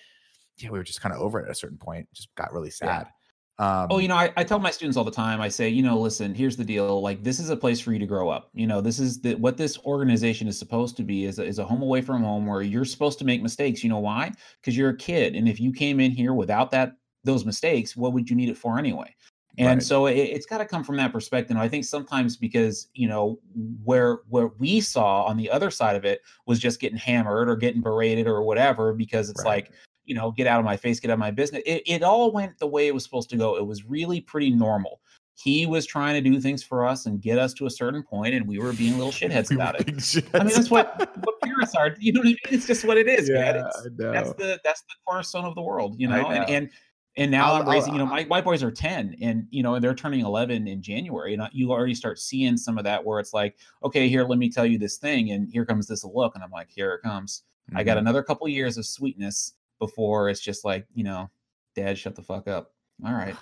yeah, 0.57 0.69
we 0.69 0.77
were 0.77 0.83
just 0.83 1.01
kind 1.01 1.13
of 1.13 1.21
over 1.21 1.39
it 1.39 1.45
at 1.45 1.51
a 1.51 1.55
certain 1.55 1.77
point. 1.77 2.07
It 2.11 2.15
just 2.15 2.35
got 2.35 2.53
really 2.53 2.69
sad. 2.69 3.07
Yeah. 3.07 3.11
Um, 3.59 3.87
oh, 3.89 3.97
you 3.97 4.07
know, 4.07 4.15
I, 4.15 4.31
I 4.37 4.45
tell 4.45 4.57
my 4.57 4.71
students 4.71 4.95
all 4.95 5.03
the 5.03 5.11
time. 5.11 5.41
I 5.41 5.49
say, 5.49 5.67
you 5.67 5.83
know, 5.83 5.99
listen, 5.99 6.33
here's 6.33 6.55
the 6.55 6.63
deal. 6.63 7.01
Like, 7.01 7.23
this 7.23 7.39
is 7.39 7.49
a 7.49 7.57
place 7.57 7.81
for 7.81 7.91
you 7.91 7.99
to 7.99 8.05
grow 8.05 8.29
up. 8.29 8.49
You 8.53 8.67
know, 8.67 8.79
this 8.79 8.99
is 8.99 9.19
the, 9.19 9.35
what 9.35 9.57
this 9.57 9.77
organization 9.79 10.47
is 10.47 10.57
supposed 10.57 10.95
to 10.95 11.03
be 11.03 11.25
is 11.25 11.39
a, 11.39 11.43
is 11.43 11.59
a 11.59 11.65
home 11.65 11.81
away 11.81 12.01
from 12.01 12.23
home 12.23 12.45
where 12.45 12.61
you're 12.61 12.85
supposed 12.85 13.19
to 13.19 13.25
make 13.25 13.41
mistakes. 13.41 13.83
You 13.83 13.89
know 13.89 13.99
why? 13.99 14.31
Because 14.61 14.77
you're 14.77 14.91
a 14.91 14.97
kid, 14.97 15.35
and 15.35 15.49
if 15.49 15.59
you 15.59 15.73
came 15.73 15.99
in 15.99 16.11
here 16.11 16.33
without 16.33 16.71
that 16.71 16.93
those 17.25 17.43
mistakes, 17.43 17.97
what 17.97 18.13
would 18.13 18.29
you 18.29 18.35
need 18.37 18.47
it 18.47 18.57
for 18.57 18.79
anyway? 18.79 19.13
And 19.59 19.67
right. 19.67 19.83
so 19.83 20.05
it, 20.05 20.33
has 20.33 20.45
got 20.45 20.59
to 20.59 20.65
come 20.65 20.85
from 20.85 20.95
that 20.97 21.11
perspective. 21.11 21.57
I 21.57 21.67
think 21.67 21.83
sometimes 21.83 22.37
because 22.37 22.87
you 22.93 23.07
know 23.07 23.39
where 23.83 24.19
where 24.29 24.47
we 24.57 24.79
saw 24.79 25.23
on 25.23 25.35
the 25.35 25.51
other 25.51 25.69
side 25.69 25.97
of 25.97 26.05
it 26.05 26.21
was 26.45 26.59
just 26.59 26.79
getting 26.79 26.97
hammered 26.97 27.49
or 27.49 27.57
getting 27.57 27.81
berated 27.81 28.25
or 28.25 28.41
whatever 28.41 28.93
because 28.93 29.29
it's 29.29 29.43
right. 29.43 29.65
like 29.67 29.71
you 30.05 30.15
know, 30.15 30.31
get 30.31 30.47
out 30.47 30.59
of 30.59 30.65
my 30.65 30.75
face, 30.75 30.99
get 30.99 31.11
out 31.11 31.13
of 31.13 31.19
my 31.19 31.29
business. 31.29 31.61
It, 31.67 31.83
it 31.85 32.03
all 32.03 32.31
went 32.31 32.57
the 32.57 32.65
way 32.65 32.87
it 32.87 32.93
was 32.93 33.03
supposed 33.03 33.29
to 33.29 33.37
go. 33.37 33.57
It 33.57 33.65
was 33.65 33.85
really 33.85 34.19
pretty 34.19 34.49
normal. 34.49 35.01
He 35.35 35.67
was 35.67 35.85
trying 35.85 36.21
to 36.21 36.29
do 36.29 36.41
things 36.41 36.63
for 36.63 36.85
us 36.85 37.05
and 37.05 37.21
get 37.21 37.37
us 37.37 37.53
to 37.53 37.67
a 37.67 37.69
certain 37.69 38.01
point, 38.01 38.33
and 38.33 38.47
we 38.47 38.59
were 38.59 38.73
being 38.73 38.97
little 38.97 39.11
shitheads 39.11 39.53
about 39.53 39.79
it. 39.79 39.87
I 40.33 40.43
mean, 40.43 40.53
that's 40.53 40.71
what 40.71 40.97
what 41.23 41.39
parents 41.41 41.75
are. 41.75 41.95
You 41.99 42.13
know 42.13 42.21
what 42.21 42.27
I 42.27 42.29
mean? 42.29 42.37
It's 42.49 42.65
just 42.65 42.85
what 42.85 42.97
it 42.97 43.07
is, 43.07 43.29
yeah, 43.29 43.53
man. 43.53 43.55
It's, 43.57 43.89
that's 43.97 44.33
the 44.33 44.59
that's 44.63 44.81
the 44.81 44.95
cornerstone 45.05 45.45
of 45.45 45.55
the 45.55 45.61
world, 45.61 45.95
you 45.97 46.07
know. 46.07 46.23
know. 46.23 46.29
And 46.29 46.49
and 46.49 46.69
and 47.17 47.31
now 47.31 47.53
i 47.53 47.59
am 47.59 47.67
raising. 47.67 47.93
you 47.93 47.99
know, 47.99 48.05
my 48.05 48.25
my 48.25 48.41
boys 48.41 48.63
are 48.63 48.71
ten, 48.71 49.15
and 49.21 49.47
you 49.49 49.63
know, 49.63 49.75
and 49.75 49.83
they're 49.83 49.95
turning 49.95 50.21
eleven 50.21 50.67
in 50.67 50.81
January, 50.81 51.33
and 51.33 51.43
you 51.51 51.71
already 51.71 51.95
start 51.95 52.19
seeing 52.19 52.57
some 52.57 52.77
of 52.77 52.83
that 52.83 53.03
where 53.03 53.19
it's 53.19 53.33
like, 53.33 53.57
okay, 53.83 54.07
here, 54.07 54.23
let 54.23 54.39
me 54.39 54.49
tell 54.49 54.65
you 54.65 54.77
this 54.77 54.97
thing, 54.97 55.31
and 55.31 55.49
here 55.51 55.65
comes 55.65 55.87
this 55.87 56.03
look, 56.03 56.35
and 56.35 56.43
I'm 56.43 56.51
like, 56.51 56.69
here 56.69 56.93
it 56.93 57.01
comes. 57.01 57.43
Mm-hmm. 57.69 57.77
I 57.77 57.83
got 57.83 57.91
mm-hmm. 57.93 57.99
another 57.99 58.23
couple 58.23 58.47
years 58.47 58.77
of 58.77 58.85
sweetness 58.85 59.53
before 59.79 60.29
it's 60.29 60.41
just 60.41 60.65
like, 60.65 60.85
you 60.93 61.03
know, 61.03 61.29
dad, 61.75 61.97
shut 61.97 62.15
the 62.15 62.21
fuck 62.21 62.47
up. 62.47 62.73
All 63.05 63.13
right. 63.13 63.35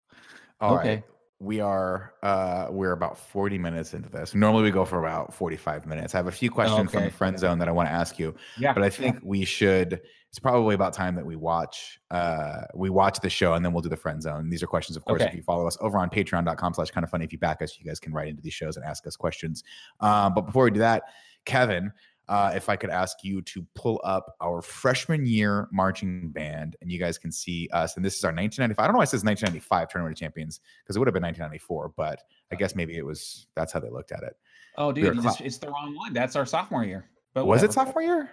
All 0.60 0.78
okay. 0.78 0.88
Right. 0.96 1.04
We 1.40 1.60
are 1.60 2.14
uh 2.24 2.66
we're 2.68 2.90
about 2.90 3.16
40 3.16 3.58
minutes 3.58 3.94
into 3.94 4.08
this. 4.08 4.34
Normally 4.34 4.64
we 4.64 4.70
go 4.72 4.84
for 4.84 4.98
about 4.98 5.32
45 5.32 5.86
minutes. 5.86 6.14
I 6.14 6.18
have 6.18 6.26
a 6.26 6.32
few 6.32 6.50
questions 6.50 6.88
okay. 6.88 6.98
from 6.98 7.04
the 7.04 7.10
friend 7.10 7.38
zone 7.38 7.60
that 7.60 7.68
I 7.68 7.72
want 7.72 7.88
to 7.88 7.92
ask 7.92 8.18
you. 8.18 8.34
Yeah. 8.58 8.72
But 8.72 8.82
I 8.82 8.90
think 8.90 9.16
yeah. 9.16 9.20
we 9.22 9.44
should 9.44 10.00
it's 10.30 10.38
probably 10.38 10.74
about 10.74 10.92
time 10.92 11.14
that 11.14 11.24
we 11.24 11.36
watch 11.36 11.98
uh 12.10 12.62
we 12.74 12.90
watch 12.90 13.18
the 13.20 13.30
show 13.30 13.54
and 13.54 13.64
then 13.64 13.72
we'll 13.72 13.82
do 13.82 13.88
the 13.88 13.96
friend 13.96 14.22
zone. 14.22 14.50
These 14.50 14.62
are 14.62 14.66
questions, 14.66 14.96
of 14.96 15.04
course, 15.04 15.22
okay. 15.22 15.30
if 15.30 15.36
you 15.36 15.42
follow 15.42 15.66
us 15.66 15.78
over 15.80 15.98
on 15.98 16.10
patreon.com 16.10 16.74
slash 16.74 16.90
kind 16.90 17.04
of 17.04 17.10
funny. 17.10 17.24
If 17.24 17.32
you 17.32 17.38
back 17.38 17.62
us, 17.62 17.78
you 17.78 17.86
guys 17.86 17.98
can 17.98 18.12
write 18.12 18.28
into 18.28 18.42
these 18.42 18.54
shows 18.54 18.76
and 18.76 18.84
ask 18.84 19.06
us 19.06 19.16
questions. 19.16 19.64
Um, 20.00 20.34
but 20.34 20.42
before 20.42 20.64
we 20.64 20.70
do 20.70 20.80
that, 20.80 21.04
Kevin, 21.44 21.92
uh, 22.28 22.52
if 22.54 22.68
I 22.68 22.76
could 22.76 22.90
ask 22.90 23.24
you 23.24 23.40
to 23.42 23.66
pull 23.74 24.00
up 24.04 24.36
our 24.40 24.60
freshman 24.60 25.24
year 25.24 25.66
marching 25.72 26.30
band, 26.30 26.76
and 26.82 26.92
you 26.92 26.98
guys 26.98 27.16
can 27.16 27.32
see 27.32 27.68
us. 27.72 27.96
And 27.96 28.04
this 28.04 28.16
is 28.16 28.24
our 28.24 28.30
1995. 28.30 28.82
I 28.82 28.86
don't 28.86 28.92
know 28.92 28.98
why 28.98 29.04
it 29.04 29.08
says 29.08 29.24
1995 29.24 29.88
Tournament 29.88 30.14
of 30.14 30.20
Champions 30.20 30.60
because 30.82 30.96
it 30.96 30.98
would 30.98 31.08
have 31.08 31.14
been 31.14 31.22
1994, 31.22 31.92
but 31.96 32.22
I 32.52 32.56
guess 32.56 32.74
maybe 32.74 32.96
it 32.98 33.04
was. 33.04 33.46
That's 33.54 33.72
how 33.72 33.80
they 33.80 33.88
looked 33.88 34.12
at 34.12 34.22
it. 34.22 34.36
Oh, 34.76 34.92
dude, 34.92 35.16
we 35.16 35.22
just, 35.22 35.40
it's 35.40 35.56
the 35.56 35.68
wrong 35.68 35.96
one. 35.96 36.12
That's 36.12 36.36
our 36.36 36.44
sophomore 36.44 36.84
year. 36.84 37.08
But 37.32 37.46
was 37.46 37.62
whatever. 37.62 37.70
it 37.70 37.72
sophomore 37.72 38.02
year? 38.02 38.30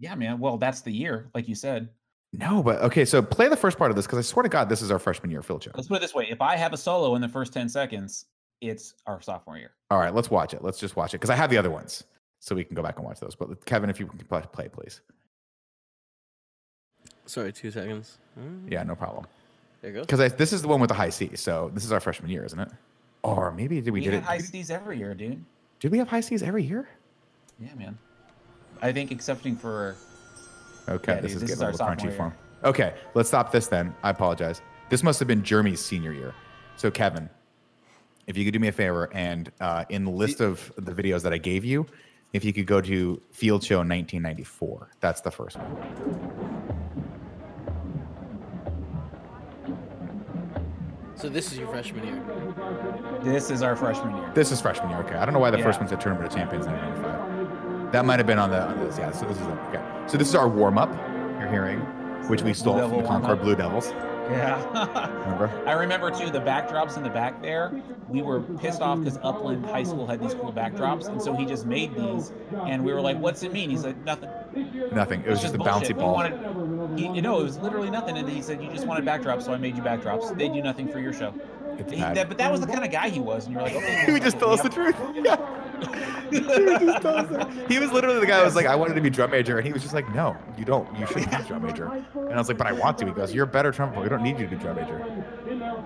Yeah, 0.00 0.14
man. 0.14 0.40
Well, 0.40 0.56
that's 0.56 0.80
the 0.80 0.90
year, 0.90 1.30
like 1.34 1.46
you 1.46 1.54
said. 1.54 1.88
No, 2.32 2.62
but 2.62 2.80
okay. 2.82 3.04
So 3.04 3.20
play 3.20 3.48
the 3.48 3.56
first 3.56 3.76
part 3.76 3.90
of 3.90 3.96
this 3.96 4.06
because 4.06 4.18
I 4.18 4.22
swear 4.22 4.42
to 4.42 4.48
God, 4.48 4.68
this 4.68 4.82
is 4.82 4.90
our 4.90 4.98
freshman 4.98 5.30
year 5.30 5.42
field 5.42 5.62
show. 5.62 5.72
Let's 5.74 5.88
put 5.88 5.96
it 5.96 6.00
this 6.00 6.14
way: 6.14 6.26
if 6.30 6.40
I 6.40 6.56
have 6.56 6.72
a 6.72 6.76
solo 6.76 7.14
in 7.14 7.20
the 7.20 7.28
first 7.28 7.52
10 7.52 7.68
seconds, 7.68 8.26
it's 8.60 8.94
our 9.06 9.20
sophomore 9.20 9.58
year. 9.58 9.72
All 9.90 9.98
right, 9.98 10.14
let's 10.14 10.30
watch 10.30 10.54
it. 10.54 10.62
Let's 10.62 10.78
just 10.78 10.96
watch 10.96 11.12
it 11.12 11.18
because 11.18 11.30
I 11.30 11.36
have 11.36 11.50
the 11.50 11.58
other 11.58 11.70
ones 11.70 12.04
so 12.38 12.54
we 12.54 12.64
can 12.64 12.74
go 12.74 12.82
back 12.82 12.96
and 12.96 13.04
watch 13.04 13.20
those. 13.20 13.34
But 13.34 13.64
Kevin, 13.66 13.90
if 13.90 14.00
you 14.00 14.06
can 14.06 14.18
play, 14.18 14.68
please. 14.68 15.00
Sorry, 17.26 17.52
two 17.52 17.70
seconds. 17.70 18.18
Mm. 18.38 18.70
Yeah, 18.70 18.82
no 18.84 18.94
problem. 18.94 19.26
There 19.82 19.90
you 19.90 19.96
go. 19.96 20.00
Because 20.02 20.32
this 20.34 20.52
is 20.52 20.62
the 20.62 20.68
one 20.68 20.80
with 20.80 20.88
the 20.88 20.94
high 20.94 21.10
C. 21.10 21.30
So 21.34 21.70
this 21.74 21.84
is 21.84 21.92
our 21.92 22.00
freshman 22.00 22.30
year, 22.30 22.44
isn't 22.44 22.58
it? 22.58 22.70
Or 23.22 23.52
maybe 23.52 23.80
did 23.80 23.90
we, 23.92 24.00
we 24.00 24.04
get 24.04 24.14
it? 24.14 24.22
High 24.22 24.38
C's 24.38 24.70
every 24.70 24.98
year, 24.98 25.14
dude. 25.14 25.44
Did 25.78 25.92
we 25.92 25.98
have 25.98 26.08
high 26.08 26.20
C's 26.20 26.42
every 26.42 26.64
year? 26.64 26.88
Yeah, 27.58 27.74
man. 27.74 27.98
I 28.82 28.92
think 28.92 29.10
excepting 29.10 29.56
for. 29.56 29.96
Okay, 30.88 31.14
yeah, 31.14 31.20
this 31.20 31.32
dude, 31.32 31.42
is 31.42 31.48
this 31.48 31.58
getting 31.58 31.74
is 31.74 31.80
a 31.80 31.84
little 31.84 31.96
crunchy 31.96 32.16
form. 32.16 32.34
Okay, 32.64 32.94
let's 33.14 33.28
stop 33.28 33.52
this 33.52 33.66
then. 33.66 33.94
I 34.02 34.10
apologize. 34.10 34.62
This 34.88 35.02
must 35.02 35.18
have 35.18 35.28
been 35.28 35.42
Jeremy's 35.42 35.80
senior 35.80 36.12
year. 36.12 36.34
So 36.76 36.90
Kevin, 36.90 37.28
if 38.26 38.36
you 38.36 38.44
could 38.44 38.52
do 38.52 38.58
me 38.58 38.68
a 38.68 38.72
favor 38.72 39.08
and 39.12 39.50
uh, 39.60 39.84
in 39.88 40.04
the 40.04 40.10
list 40.10 40.40
of 40.40 40.72
the 40.76 40.92
videos 40.92 41.22
that 41.22 41.32
I 41.32 41.38
gave 41.38 41.64
you, 41.64 41.86
if 42.32 42.44
you 42.44 42.52
could 42.52 42.66
go 42.66 42.80
to 42.80 43.20
Field 43.32 43.62
Show 43.64 43.78
1994. 43.78 44.90
That's 45.00 45.20
the 45.20 45.30
first 45.30 45.58
one. 45.58 46.60
So 51.16 51.28
this 51.28 51.52
is 51.52 51.58
your 51.58 51.68
freshman 51.68 52.06
year. 52.06 53.20
This 53.22 53.50
is 53.50 53.62
our 53.62 53.76
freshman 53.76 54.16
year. 54.16 54.32
This 54.34 54.50
is 54.52 54.60
freshman 54.60 54.88
year. 54.90 55.00
Okay. 55.00 55.16
I 55.16 55.26
don't 55.26 55.34
know 55.34 55.40
why 55.40 55.50
the 55.50 55.58
yeah. 55.58 55.64
first 55.64 55.78
one's 55.78 55.92
at 55.92 56.00
Tournament 56.00 56.32
of 56.32 56.34
Champions 56.34 56.66
1995. 56.66 57.09
That 57.92 58.04
might 58.04 58.18
have 58.18 58.26
been 58.26 58.38
on 58.38 58.50
the 58.50 58.62
on 58.62 58.78
this. 58.78 58.98
Yeah. 58.98 59.10
So 59.10 59.26
this 59.26 59.36
is 59.36 59.46
okay. 59.46 59.82
So 60.06 60.16
this 60.16 60.28
is 60.28 60.34
our 60.34 60.48
warm 60.48 60.78
up. 60.78 60.90
You're 61.40 61.48
hearing, 61.50 61.80
which 62.28 62.42
we 62.42 62.54
stole 62.54 62.78
from 62.88 63.02
the 63.02 63.08
Concord 63.08 63.40
Blue 63.42 63.56
Devils. 63.56 63.92
Yeah. 64.30 65.22
remember? 65.24 65.62
I 65.66 65.72
remember 65.72 66.10
too 66.10 66.30
the 66.30 66.40
backdrops 66.40 66.96
in 66.96 67.02
the 67.02 67.10
back 67.10 67.42
there. 67.42 67.82
We 68.08 68.22
were 68.22 68.40
pissed 68.40 68.80
off 68.80 69.00
because 69.00 69.18
Upland 69.22 69.64
High 69.66 69.82
School 69.82 70.06
had 70.06 70.20
these 70.20 70.34
cool 70.34 70.52
backdrops, 70.52 71.08
and 71.08 71.20
so 71.20 71.34
he 71.34 71.44
just 71.46 71.66
made 71.66 71.94
these, 71.94 72.32
and 72.66 72.84
we 72.84 72.92
were 72.92 73.00
like, 73.00 73.18
"What's 73.18 73.42
it 73.42 73.52
mean?" 73.52 73.70
He's 73.70 73.84
like, 73.84 73.96
"Nothing." 74.04 74.30
Nothing. 74.92 75.22
It 75.22 75.30
was 75.30 75.40
just, 75.40 75.54
just 75.54 75.54
a 75.54 75.58
bouncy 75.58 75.96
ball. 75.96 76.14
Wanted, 76.14 76.98
he, 76.98 77.08
you 77.08 77.22
know, 77.22 77.40
it 77.40 77.44
was 77.44 77.58
literally 77.58 77.90
nothing. 77.90 78.16
And 78.16 78.28
he 78.28 78.42
said, 78.42 78.62
"You 78.62 78.70
just 78.70 78.86
wanted 78.86 79.04
backdrops, 79.04 79.42
so 79.42 79.52
I 79.52 79.56
made 79.56 79.76
you 79.76 79.82
backdrops. 79.82 80.36
They 80.36 80.48
do 80.48 80.62
nothing 80.62 80.88
for 80.88 81.00
your 81.00 81.12
show." 81.12 81.34
He, 81.88 81.96
that, 81.96 82.28
but 82.28 82.36
that 82.38 82.52
was 82.52 82.60
the 82.60 82.66
kind 82.66 82.84
of 82.84 82.90
guy 82.90 83.08
he 83.08 83.20
was, 83.20 83.46
and 83.46 83.54
you're 83.54 83.62
like, 83.62 83.74
"Okay." 83.74 84.02
he 84.06 84.12
would 84.12 84.22
just 84.22 84.38
tell 84.38 84.50
us 84.50 84.60
the 84.60 84.68
truth. 84.68 84.96
Yeah. 85.14 85.36
He 87.68 87.78
was 87.78 87.92
literally 87.92 88.20
the 88.20 88.26
guy 88.26 88.38
who 88.38 88.44
was 88.44 88.54
like, 88.54 88.66
I 88.66 88.76
wanted 88.76 88.94
to 88.94 89.00
be 89.00 89.10
drum 89.10 89.30
major, 89.30 89.58
and 89.58 89.66
he 89.66 89.72
was 89.72 89.82
just 89.82 89.94
like, 89.94 90.08
No, 90.14 90.36
you 90.56 90.64
don't. 90.64 90.86
You 90.98 91.06
shouldn't 91.06 91.30
be 91.30 91.44
drum 91.48 91.62
major. 91.62 91.86
And 92.14 92.32
I 92.32 92.36
was 92.38 92.48
like, 92.48 92.58
But 92.58 92.66
I 92.66 92.72
want 92.72 92.98
to. 92.98 93.06
He 93.06 93.12
goes, 93.12 93.32
You're 93.34 93.44
a 93.44 93.48
better 93.48 93.72
trumpet 93.72 93.94
player. 93.94 94.04
We 94.04 94.08
don't 94.10 94.22
need 94.22 94.38
you 94.38 94.46
to 94.46 94.56
be 94.56 94.62
drum 94.62 94.76
major. 94.76 95.24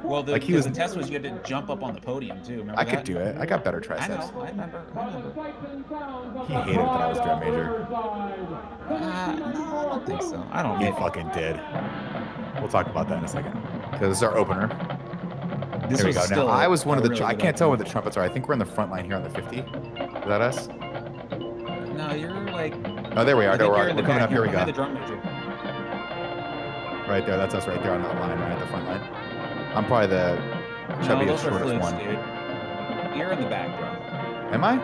Well, 0.03 0.23
the, 0.23 0.33
like 0.33 0.43
he 0.43 0.55
was, 0.55 0.65
the 0.65 0.71
test 0.71 0.97
was 0.97 1.09
you 1.09 1.15
had 1.15 1.23
to 1.23 1.49
jump 1.49 1.71
up 1.71 1.83
on 1.83 1.95
the 1.95 2.01
podium 2.01 2.43
too. 2.43 2.59
Remember 2.59 2.81
I 2.81 2.85
that? 2.85 2.97
could 2.97 3.05
do 3.05 3.17
it. 3.19 3.37
I 3.39 3.47
got 3.47 3.65
better 3.65 3.81
triceps. 3.81 4.27
I 4.27 4.31
know. 4.33 4.41
I 4.41 4.49
remember. 4.49 4.83
I 4.95 5.07
remember. 5.07 6.45
He 6.47 6.55
hated 6.55 6.79
that 6.79 7.01
I 7.01 7.09
was 7.09 7.19
drum 7.19 7.41
major. 7.41 7.87
Uh, 7.91 9.35
no, 9.35 9.79
I 9.79 9.85
don't 9.87 10.07
think 10.07 10.23
so. 10.23 10.47
I 10.53 10.63
don't. 10.63 10.81
He 10.81 10.91
fucking 10.93 11.29
did. 11.29 11.61
We'll 12.61 12.69
talk 12.69 12.87
about 12.87 13.09
that 13.09 13.19
in 13.19 13.25
a 13.25 13.29
second. 13.29 13.53
Because 13.91 14.09
this 14.09 14.19
is 14.19 14.23
our 14.23 14.37
opener. 14.37 14.69
This 15.89 15.99
there 15.99 16.07
we 16.07 16.13
go. 16.13 16.27
Now 16.31 16.47
I 16.47 16.67
was 16.67 16.87
one 16.87 16.99
of 16.99 17.05
the. 17.05 17.11
Really 17.11 17.23
I 17.25 17.35
can't 17.35 17.57
tell 17.57 17.69
where 17.69 17.79
the 17.79 17.85
trumpets 17.85 18.17
are. 18.17 18.23
I 18.23 18.29
think 18.29 18.49
we're 18.49 18.55
in 18.55 18.59
the 18.59 18.65
front 18.65 18.91
line 18.91 19.05
here 19.05 19.17
on 19.17 19.23
the 19.23 19.31
50. 19.31 19.59
Is 19.59 19.65
that 20.27 20.41
us? 20.41 20.69
No, 21.97 22.13
you're 22.15 22.33
like. 22.51 22.75
Oh, 23.17 23.25
there 23.25 23.37
we 23.37 23.47
are. 23.47 23.57
No, 23.57 23.71
we're, 23.71 23.95
we're 23.95 24.03
coming 24.03 24.23
up. 24.23 24.31
Here 24.31 24.43
we 24.43 24.49
go. 24.49 24.65
Right 27.09 27.25
there. 27.27 27.37
That's 27.37 27.55
us 27.55 27.67
right 27.67 27.83
there 27.83 27.93
on 27.93 28.03
that 28.03 28.15
line, 28.17 28.39
right 28.39 28.53
at 28.53 28.59
the 28.59 28.67
front 28.67 28.87
line. 28.87 29.03
I'm 29.75 29.85
probably 29.87 30.09
the 30.09 30.39
chubbiest, 31.03 31.27
no, 31.27 31.37
shortest 31.37 31.63
flutes, 31.63 31.83
one. 31.83 31.99
Dude. 31.99 33.17
You're 33.17 33.33
in 33.33 33.41
the 33.41 33.49
back, 33.49 33.79
bro. 33.79 33.89
Am 34.53 34.65
I? 34.65 34.77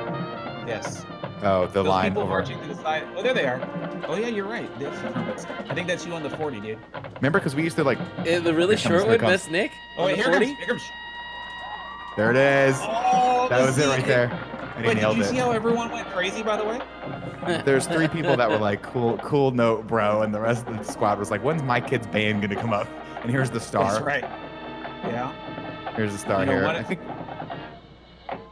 Yes. 0.66 1.05
Oh, 1.43 1.66
the 1.66 1.72
Those 1.72 1.86
line 1.88 2.11
people 2.11 2.22
over. 2.22 2.30
marching 2.30 2.61
to 2.61 2.68
the 2.68 2.74
side. 2.76 3.05
Oh, 3.16 3.22
there 3.22 3.32
they 3.34 3.47
are. 3.47 3.61
Oh 4.09 4.14
yeah, 4.16 4.26
you're 4.28 4.47
right. 4.47 4.68
I 4.80 5.74
think 5.74 5.88
that's 5.88 6.05
you 6.05 6.12
on 6.12 6.22
the 6.22 6.30
40, 6.30 6.61
dude. 6.61 6.78
Remember, 7.16 7.38
because 7.38 7.55
we 7.55 7.62
used 7.62 7.76
to 7.76 7.84
like. 7.84 7.99
Uh, 8.18 8.41
the 8.41 8.53
really 8.55 8.76
short 8.76 9.07
one, 9.07 9.20
Miss 9.20 9.49
Nick. 9.51 9.72
Oh, 9.97 10.07
wait, 10.07 10.16
here 10.16 10.26
40? 10.26 10.47
comes, 10.47 10.59
here 10.59 10.66
comes. 10.66 10.82
There 12.16 12.30
it 12.30 12.36
is. 12.36 12.76
Oh, 12.80 13.47
that 13.49 13.61
was 13.64 13.78
it 13.78 13.86
right 13.86 14.05
there. 14.05 14.24
And 14.76 14.84
But 14.84 14.88
he 14.88 14.95
did 14.95 15.01
nailed 15.03 15.16
you 15.18 15.22
it. 15.22 15.26
see 15.28 15.36
how 15.36 15.51
everyone 15.53 15.91
went 15.91 16.09
crazy? 16.09 16.43
By 16.43 16.57
the 16.57 16.64
way, 16.64 16.80
There's 17.64 17.86
three 17.86 18.09
people 18.09 18.36
that 18.36 18.49
were 18.51 18.59
like, 18.59 18.82
"Cool, 18.82 19.16
cool 19.18 19.51
note, 19.51 19.86
bro," 19.86 20.22
and 20.22 20.34
the 20.34 20.41
rest 20.41 20.66
of 20.66 20.76
the 20.76 20.84
squad 20.84 21.18
was 21.18 21.30
like, 21.30 21.43
"When's 21.43 21.62
my 21.62 21.80
kid's 21.80 22.07
band 22.07 22.43
gonna 22.43 22.55
come 22.57 22.72
up?" 22.72 22.86
And 23.22 23.30
here's 23.30 23.51
the 23.51 23.61
star. 23.61 23.93
that's 23.93 24.05
right. 24.05 24.24
Yeah. 25.05 25.32
Here's 25.97 26.12
the 26.12 26.18
star 26.18 26.41
You 26.41 26.47
know 26.47 26.53
here. 26.53 26.64
what? 26.64 26.76
I 26.76 26.82
think 26.82 27.01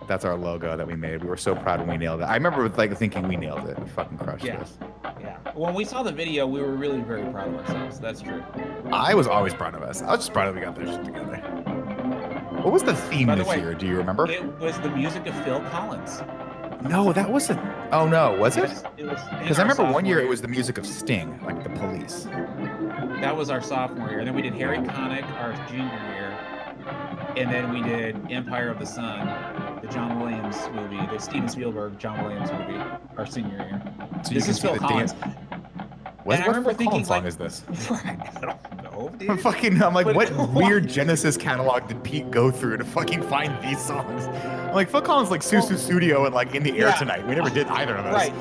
that's 0.08 0.24
our 0.24 0.36
logo 0.36 0.76
that 0.76 0.86
we 0.86 0.96
made. 0.96 1.22
We 1.22 1.28
were 1.28 1.36
so 1.36 1.54
proud 1.54 1.80
when 1.80 1.88
we 1.90 1.96
nailed 1.98 2.20
it. 2.20 2.24
I 2.24 2.34
remember 2.34 2.68
like 2.70 2.96
thinking 2.96 3.28
we 3.28 3.36
nailed 3.36 3.68
it. 3.68 3.78
We 3.78 3.86
fucking 3.90 4.18
crushed 4.18 4.44
Yeah. 4.44 4.56
this. 4.56 4.78
Yeah. 5.20 5.36
When 5.54 5.74
we 5.74 5.84
saw 5.84 6.02
the 6.02 6.10
video, 6.12 6.46
we 6.46 6.60
were 6.60 6.74
really 6.74 7.00
very 7.00 7.22
proud 7.30 7.48
of 7.48 7.56
ourselves. 7.60 8.00
That's 8.00 8.20
true. 8.22 8.42
I 8.90 9.14
was 9.14 9.26
always 9.26 9.54
proud 9.54 9.74
of 9.74 9.82
us. 9.82 10.02
I 10.02 10.10
was 10.10 10.20
just 10.20 10.32
proud 10.32 10.46
that 10.48 10.54
we 10.54 10.60
got 10.62 10.74
this 10.74 10.88
shit 10.94 11.04
together. 11.04 11.36
What 12.62 12.72
was 12.72 12.82
the 12.82 12.94
theme 12.94 13.28
By 13.28 13.34
the 13.36 13.42
this 13.42 13.48
way, 13.50 13.58
year? 13.60 13.74
Do 13.74 13.86
you 13.86 13.96
remember? 13.96 14.28
It 14.30 14.42
was 14.58 14.78
the 14.80 14.90
music 14.90 15.26
of 15.26 15.44
Phil 15.44 15.60
Collins. 15.70 16.22
no, 16.88 17.12
that 17.12 17.30
wasn't. 17.30 17.60
Oh 17.92 18.06
no, 18.08 18.36
was 18.38 18.56
it? 18.56 18.62
Yes, 18.68 18.82
it 18.96 19.04
was 19.06 19.20
in 19.32 19.38
Because 19.40 19.58
I 19.58 19.62
remember 19.62 19.82
one 19.84 19.92
sophomore 19.94 20.08
year 20.10 20.20
it 20.20 20.28
was 20.28 20.40
the 20.42 20.48
music 20.48 20.78
of 20.78 20.86
Sting, 20.86 21.38
like 21.44 21.62
the 21.62 21.70
Police. 21.70 22.24
That 23.20 23.36
was 23.36 23.50
our 23.50 23.60
sophomore 23.60 24.08
year. 24.10 24.18
And 24.20 24.28
then 24.28 24.34
we 24.34 24.42
did 24.42 24.54
Harry 24.54 24.78
Connick 24.78 25.24
our 25.40 25.52
junior 25.68 25.84
year. 26.14 26.38
And 27.36 27.50
then 27.52 27.72
we 27.72 27.82
did 27.82 28.16
Empire 28.30 28.68
of 28.70 28.78
the 28.78 28.86
Sun, 28.86 29.26
the 29.88 29.94
John 29.94 30.20
Williams 30.20 30.56
movie, 30.72 31.04
the 31.06 31.18
Steven 31.18 31.48
Spielberg 31.48 31.98
John 31.98 32.22
Williams 32.24 32.50
movie, 32.52 32.80
our 33.16 33.26
senior 33.26 33.56
year. 33.56 33.82
So 34.24 34.30
you 34.30 34.34
this 34.34 34.44
can 34.44 34.50
is 34.50 34.56
see 34.56 34.62
Phil 34.62 34.72
the 34.74 34.78
Collins. 34.80 35.12
dance. 35.12 35.34
What, 36.24 36.38
what 36.40 36.46
remember 36.48 36.70
Phil 36.70 36.78
thinking, 36.78 37.04
Collins 37.04 37.08
song 37.08 37.18
like- 37.18 37.26
is 37.26 37.36
this? 37.36 37.90
I 37.90 38.40
don't 38.40 38.82
know, 38.82 39.12
I'm 39.32 39.38
fucking. 39.38 39.82
I'm 39.82 39.94
like, 39.94 40.04
But- 40.06 40.16
what 40.16 40.50
weird 40.50 40.88
Genesis 40.88 41.36
catalog 41.36 41.88
did 41.88 42.02
Pete 42.02 42.30
go 42.30 42.50
through 42.50 42.76
to 42.78 42.84
fucking 42.84 43.22
find 43.22 43.56
these 43.62 43.80
songs? 43.80 44.26
I'm 44.26 44.74
like, 44.74 44.90
Phil 44.90 45.00
Collins 45.02 45.30
like 45.30 45.40
Sussudio 45.40 46.26
and 46.26 46.34
like 46.34 46.54
In 46.54 46.62
the 46.62 46.72
Air 46.72 46.88
Yeah. 46.88 46.92
Tonight. 46.94 47.26
We 47.26 47.34
never 47.34 47.48
did 47.50 47.66
either 47.68 47.96
of 47.96 48.04
those. 48.04 48.14
Right. 48.14 48.32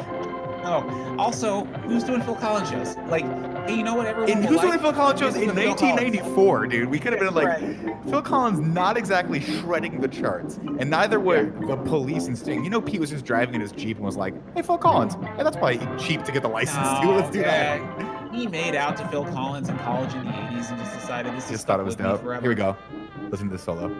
Oh, 0.69 1.15
also, 1.17 1.63
who's 1.63 2.03
doing 2.03 2.21
Phil 2.21 2.35
Collins 2.35 2.69
shows? 2.69 2.95
Like, 3.09 3.23
hey, 3.67 3.75
you 3.77 3.83
know 3.83 3.95
what? 3.95 4.05
Everyone 4.05 4.31
And 4.31 4.45
who's 4.45 4.57
like 4.57 4.67
doing 4.67 4.79
Phil 4.79 4.91
Collins 4.91 5.19
shows 5.21 5.35
in 5.35 5.49
of 5.49 5.55
Collins. 5.55 5.81
1994, 5.81 6.67
dude? 6.67 6.89
We 6.89 6.99
could 6.99 7.13
have 7.13 7.21
been 7.21 7.33
like, 7.33 7.47
Right. 7.47 7.95
Phil 8.09 8.21
Collins 8.21 8.59
not 8.59 8.97
exactly 8.97 9.39
shredding 9.39 10.01
the 10.01 10.09
charts, 10.09 10.57
and 10.57 10.89
neither 10.89 11.19
were 11.21 11.45
the 11.67 11.77
police 11.77 12.27
and 12.27 12.37
Sting. 12.37 12.63
You 12.65 12.69
know, 12.69 12.81
Pete 12.81 12.99
was 12.99 13.09
just 13.09 13.23
driving 13.25 13.55
in 13.55 13.61
his 13.61 13.71
Jeep 13.71 13.95
and 13.97 14.05
was 14.05 14.17
like, 14.17 14.33
hey, 14.55 14.61
Phil 14.61 14.77
Collins. 14.77 15.15
Hey, 15.37 15.43
that's 15.43 15.55
probably 15.55 15.79
cheap 15.97 16.23
to 16.23 16.31
get 16.33 16.41
the 16.41 16.49
license. 16.49 16.85
Let's 17.05 17.29
do 17.31 17.41
that. 17.43 18.33
He 18.33 18.45
made 18.45 18.75
out 18.75 18.97
to 18.97 19.07
Phil 19.07 19.23
Collins 19.25 19.69
in 19.69 19.77
college 19.79 20.13
in 20.13 20.25
the 20.25 20.31
80s 20.31 20.69
and 20.69 20.77
just 20.79 20.93
decided 20.93 21.33
this 21.33 21.45
is 21.45 21.51
Just 21.51 21.67
thought 21.67 21.79
it 21.79 21.83
was 21.83 21.93
stuck 21.93 22.11
with 22.11 22.23
me 22.23 22.27
dope. 22.33 22.41
Here 22.41 22.49
we 22.49 22.55
go. 22.55 22.75
Listen 23.29 23.47
to 23.47 23.53
this 23.53 23.63
solo. 23.63 23.95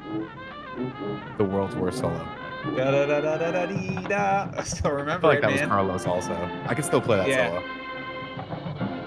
The 1.37 1.43
world's 1.45 1.75
worst 1.75 1.99
solo. 1.99 2.27
Da, 2.75 2.91
da, 2.91 3.05
da, 3.05 3.21
da, 3.21 3.37
da, 3.37 3.51
da, 3.65 4.07
da. 4.07 4.51
I 4.57 4.63
still 4.63 4.91
I 4.91 4.93
remember 4.95 5.21
feel 5.21 5.29
like 5.29 5.37
it, 5.39 5.41
that 5.41 5.51
was. 5.51 5.61
Carlos 5.61 6.05
also. 6.07 6.33
I 6.67 6.73
could 6.73 6.85
still 6.85 7.01
play 7.01 7.17
that 7.17 7.27
Yeah. 7.27 7.49
solo. 7.49 7.63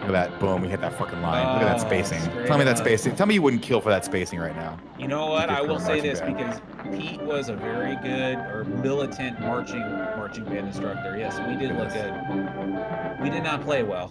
Look 0.01 0.17
at 0.17 0.31
that. 0.31 0.41
Boom. 0.41 0.63
We 0.63 0.69
hit 0.69 0.81
that 0.81 0.95
fucking 0.99 1.21
line. 1.23 1.47
Look 1.55 1.63
at 1.69 1.77
that 1.79 1.85
Oh, 1.85 1.89
spacing. 1.89 2.21
Tell 2.47 2.59
me 2.59 2.65
that 2.65 2.79
spacing. 2.79 3.15
Tell 3.15 3.27
me 3.27 3.35
you 3.35 3.43
wouldn't 3.43 3.63
kill 3.63 3.81
for 3.81 3.91
that 3.91 4.05
spacing 4.05 4.41
right 4.41 4.57
now. 4.57 4.79
You 4.99 5.07
know 5.09 5.27
what? 5.27 5.51
I 5.51 5.61
will 5.61 5.79
say 5.79 6.01
this 6.01 6.21
band. 6.21 6.37
because 6.37 6.61
Pete 6.99 7.21
was 7.23 7.49
a 7.49 7.55
very 7.55 7.97
good 7.97 8.37
or 8.39 8.65
militant 8.65 9.41
marching 9.41 9.81
marching 9.81 10.45
band 10.45 10.67
instructor. 10.67 11.17
Yes, 11.17 11.39
we 11.47 11.55
did 11.57 11.77
look 11.77 11.93
good. 11.93 13.21
We 13.23 13.31
did 13.31 13.45
not 13.45 13.63
play 13.63 13.83
well. 13.83 14.11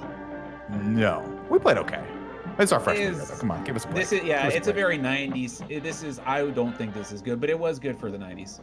No. 0.84 1.24
We 1.50 1.60
played 1.60 1.78
okay. 1.80 2.04
It's 2.60 2.72
our 2.72 2.80
freshman 2.80 3.14
year, 3.16 3.26
though. 3.26 3.36
Come 3.38 3.52
on, 3.52 3.64
give 3.64 3.76
us 3.76 3.86
a 3.86 3.88
break. 3.88 4.00
This 4.02 4.12
is 4.12 4.24
yeah, 4.24 4.48
it's 4.50 4.68
a 4.68 4.74
very 4.74 4.98
90s. 5.00 5.82
This 5.82 6.04
is 6.04 6.20
I 6.26 6.46
don't 6.52 6.78
think 6.78 6.94
this 6.94 7.12
is 7.12 7.22
good, 7.22 7.40
but 7.42 7.50
it 7.50 7.58
was 7.58 7.80
good 7.80 7.98
for 7.98 8.12
the 8.12 8.18
90s. 8.18 8.60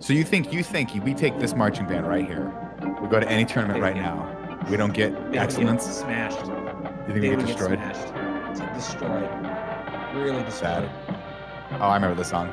So 0.00 0.12
you 0.14 0.24
think 0.24 0.52
you 0.52 0.62
think 0.62 0.90
we 1.04 1.12
take 1.14 1.38
this 1.38 1.54
marching 1.54 1.86
band 1.86 2.06
right 2.08 2.24
here? 2.26 2.50
We 3.02 3.08
go 3.08 3.20
to 3.20 3.28
any 3.28 3.44
tournament 3.44 3.80
right 3.82 3.94
now. 3.96 4.36
We 4.70 4.76
don't 4.76 4.94
get 4.94 5.12
They 5.32 5.38
excellence. 5.38 5.84
get 5.86 5.94
smashed. 5.94 6.38
You 6.38 6.46
think 6.46 7.06
They 7.06 7.12
we 7.14 7.20
get 7.20 7.36
would 7.36 7.46
get 7.46 7.56
destroyed? 7.58 7.78
smashed. 7.78 8.74
Destroyed. 8.74 9.28
Really 10.14 10.42
destroyed. 10.42 10.88
Sad. 10.88 10.90
Oh, 11.80 11.84
I 11.84 11.94
remember 11.94 12.16
this 12.16 12.28
song. 12.28 12.48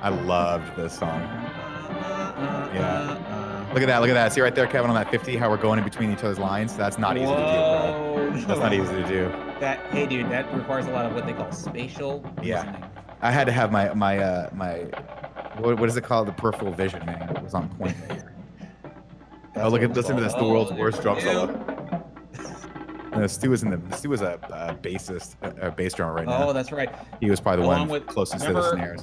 I 0.00 0.08
loved 0.10 0.76
this 0.76 0.96
song. 0.96 1.20
Yeah. 2.72 3.66
Look 3.74 3.82
at 3.82 3.86
that. 3.88 4.00
Look 4.00 4.10
at 4.10 4.14
that. 4.14 4.32
See 4.32 4.40
right 4.40 4.54
there, 4.54 4.66
Kevin, 4.68 4.90
on 4.90 4.94
that 4.94 5.10
50, 5.10 5.36
how 5.36 5.50
we're 5.50 5.56
going 5.56 5.78
in 5.78 5.84
between 5.84 6.12
each 6.12 6.20
other's 6.20 6.38
lines? 6.38 6.76
That's 6.76 6.98
not 6.98 7.16
easy 7.16 7.26
to 7.26 7.32
do, 7.32 7.36
bro. 7.36 8.30
That's 8.46 8.60
not 8.60 8.72
easy 8.72 8.92
to 8.94 9.08
do. 9.08 9.32
That 9.58 9.80
hey 9.90 10.06
dude, 10.06 10.30
that 10.30 10.54
requires 10.54 10.86
a 10.86 10.92
lot 10.92 11.04
of 11.04 11.14
what 11.14 11.26
they 11.26 11.32
call 11.32 11.50
spatial 11.50 12.24
Yeah. 12.44 12.58
listening. 12.62 12.84
I 13.20 13.30
had 13.30 13.44
to 13.46 13.52
have 13.52 13.72
my 13.72 13.92
my 13.94 14.18
uh 14.18 14.50
my 14.52 14.78
what, 15.58 15.78
what 15.80 15.88
is 15.88 15.96
it 15.96 16.04
called? 16.04 16.28
The 16.28 16.32
peripheral 16.32 16.72
vision, 16.72 17.04
man. 17.04 17.36
It 17.36 17.42
was 17.42 17.54
on 17.54 17.68
point 17.76 17.96
oh, 19.56 19.68
look 19.68 19.82
at 19.82 19.90
it's 19.90 19.96
listen 19.96 20.16
to 20.16 20.22
this. 20.22 20.34
The 20.34 20.44
world's 20.44 20.72
worst 20.72 21.02
drum 21.02 21.20
solo. 21.20 21.64
And 23.12 23.28
Stu 23.28 23.50
was 23.50 23.62
in 23.62 23.70
the 23.70 23.96
Stu 23.96 24.10
was 24.10 24.20
a, 24.20 24.38
a 24.52 24.74
bassist, 24.74 25.34
a, 25.42 25.68
a 25.68 25.70
bass 25.72 25.94
drummer 25.94 26.14
right 26.14 26.26
now. 26.26 26.48
Oh, 26.48 26.52
that's 26.52 26.70
right. 26.70 26.90
he 27.20 27.30
was 27.30 27.40
probably 27.40 27.62
the 27.62 27.68
along 27.68 27.80
one 27.80 27.88
with- 27.88 28.06
closest 28.06 28.44
to 28.46 28.52
the 28.52 28.60
remember- 28.60 28.98
snares. 28.98 29.02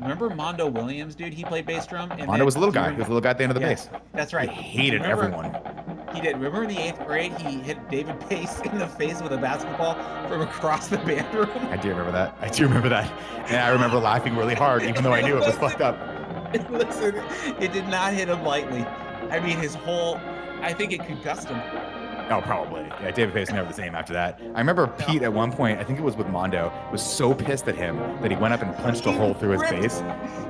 Remember 0.00 0.28
Mondo 0.28 0.66
Williams, 0.68 1.14
dude? 1.14 1.32
He 1.32 1.44
played 1.44 1.64
bass 1.64 1.86
drum. 1.86 2.10
And 2.12 2.26
Mondo 2.26 2.44
was 2.44 2.56
a 2.56 2.58
little 2.58 2.74
guy. 2.74 2.90
He 2.90 2.96
was 2.98 3.06
a 3.06 3.08
little 3.08 3.22
guy 3.22 3.30
at 3.30 3.38
the 3.38 3.44
end 3.44 3.52
of 3.52 3.54
the 3.54 3.62
Yeah, 3.62 3.68
bass. 3.74 3.88
That's 4.12 4.34
right. 4.34 4.50
He 4.50 4.62
hated 4.62 5.00
Remember- 5.02 5.24
everyone. 5.24 5.83
He 6.14 6.20
did. 6.20 6.36
Remember 6.36 6.62
in 6.62 6.68
the 6.68 6.78
eighth 6.78 7.04
grade, 7.06 7.32
he 7.32 7.58
hit 7.58 7.90
David 7.90 8.20
Pace 8.28 8.60
in 8.60 8.78
the 8.78 8.86
face 8.86 9.20
with 9.20 9.32
a 9.32 9.36
basketball 9.36 9.94
from 10.28 10.42
across 10.42 10.86
the 10.86 10.98
band 10.98 11.34
room. 11.34 11.50
I 11.70 11.76
do 11.76 11.88
remember 11.88 12.12
that. 12.12 12.36
I 12.40 12.48
do 12.48 12.62
remember 12.64 12.88
that. 12.88 13.10
And 13.48 13.56
I 13.56 13.70
remember 13.70 13.98
laughing 13.98 14.36
really 14.36 14.54
hard, 14.54 14.84
even 14.84 15.02
though 15.02 15.12
I 15.12 15.22
knew 15.22 15.36
it 15.36 15.44
was 15.44 15.56
fucked 15.56 15.80
up. 15.80 15.98
Listen, 16.70 17.16
it 17.60 17.72
did 17.72 17.88
not 17.88 18.12
hit 18.12 18.28
him 18.28 18.44
lightly. 18.44 18.84
I 19.30 19.40
mean, 19.40 19.58
his 19.58 19.74
whole. 19.74 20.20
I 20.60 20.72
think 20.72 20.92
it 20.92 21.04
concussed 21.04 21.48
him. 21.48 21.60
Oh, 22.30 22.40
probably. 22.40 22.82
Yeah, 22.82 23.10
David 23.10 23.34
Pace 23.34 23.50
never 23.50 23.68
the 23.68 23.74
same 23.74 23.94
after 23.94 24.12
that. 24.14 24.40
I 24.54 24.58
remember 24.58 24.86
Pete 24.86 25.22
at 25.22 25.32
one 25.32 25.52
point, 25.52 25.78
I 25.78 25.84
think 25.84 25.98
it 25.98 26.02
was 26.02 26.16
with 26.16 26.26
Mondo, 26.28 26.72
was 26.90 27.02
so 27.02 27.34
pissed 27.34 27.68
at 27.68 27.74
him 27.74 27.98
that 28.22 28.30
he 28.30 28.36
went 28.36 28.54
up 28.54 28.62
and 28.62 28.74
punched 28.76 29.04
a 29.06 29.12
hole 29.12 29.34
through 29.34 29.50
his 29.50 29.60
ripped- 29.60 29.72
bass 29.82 30.00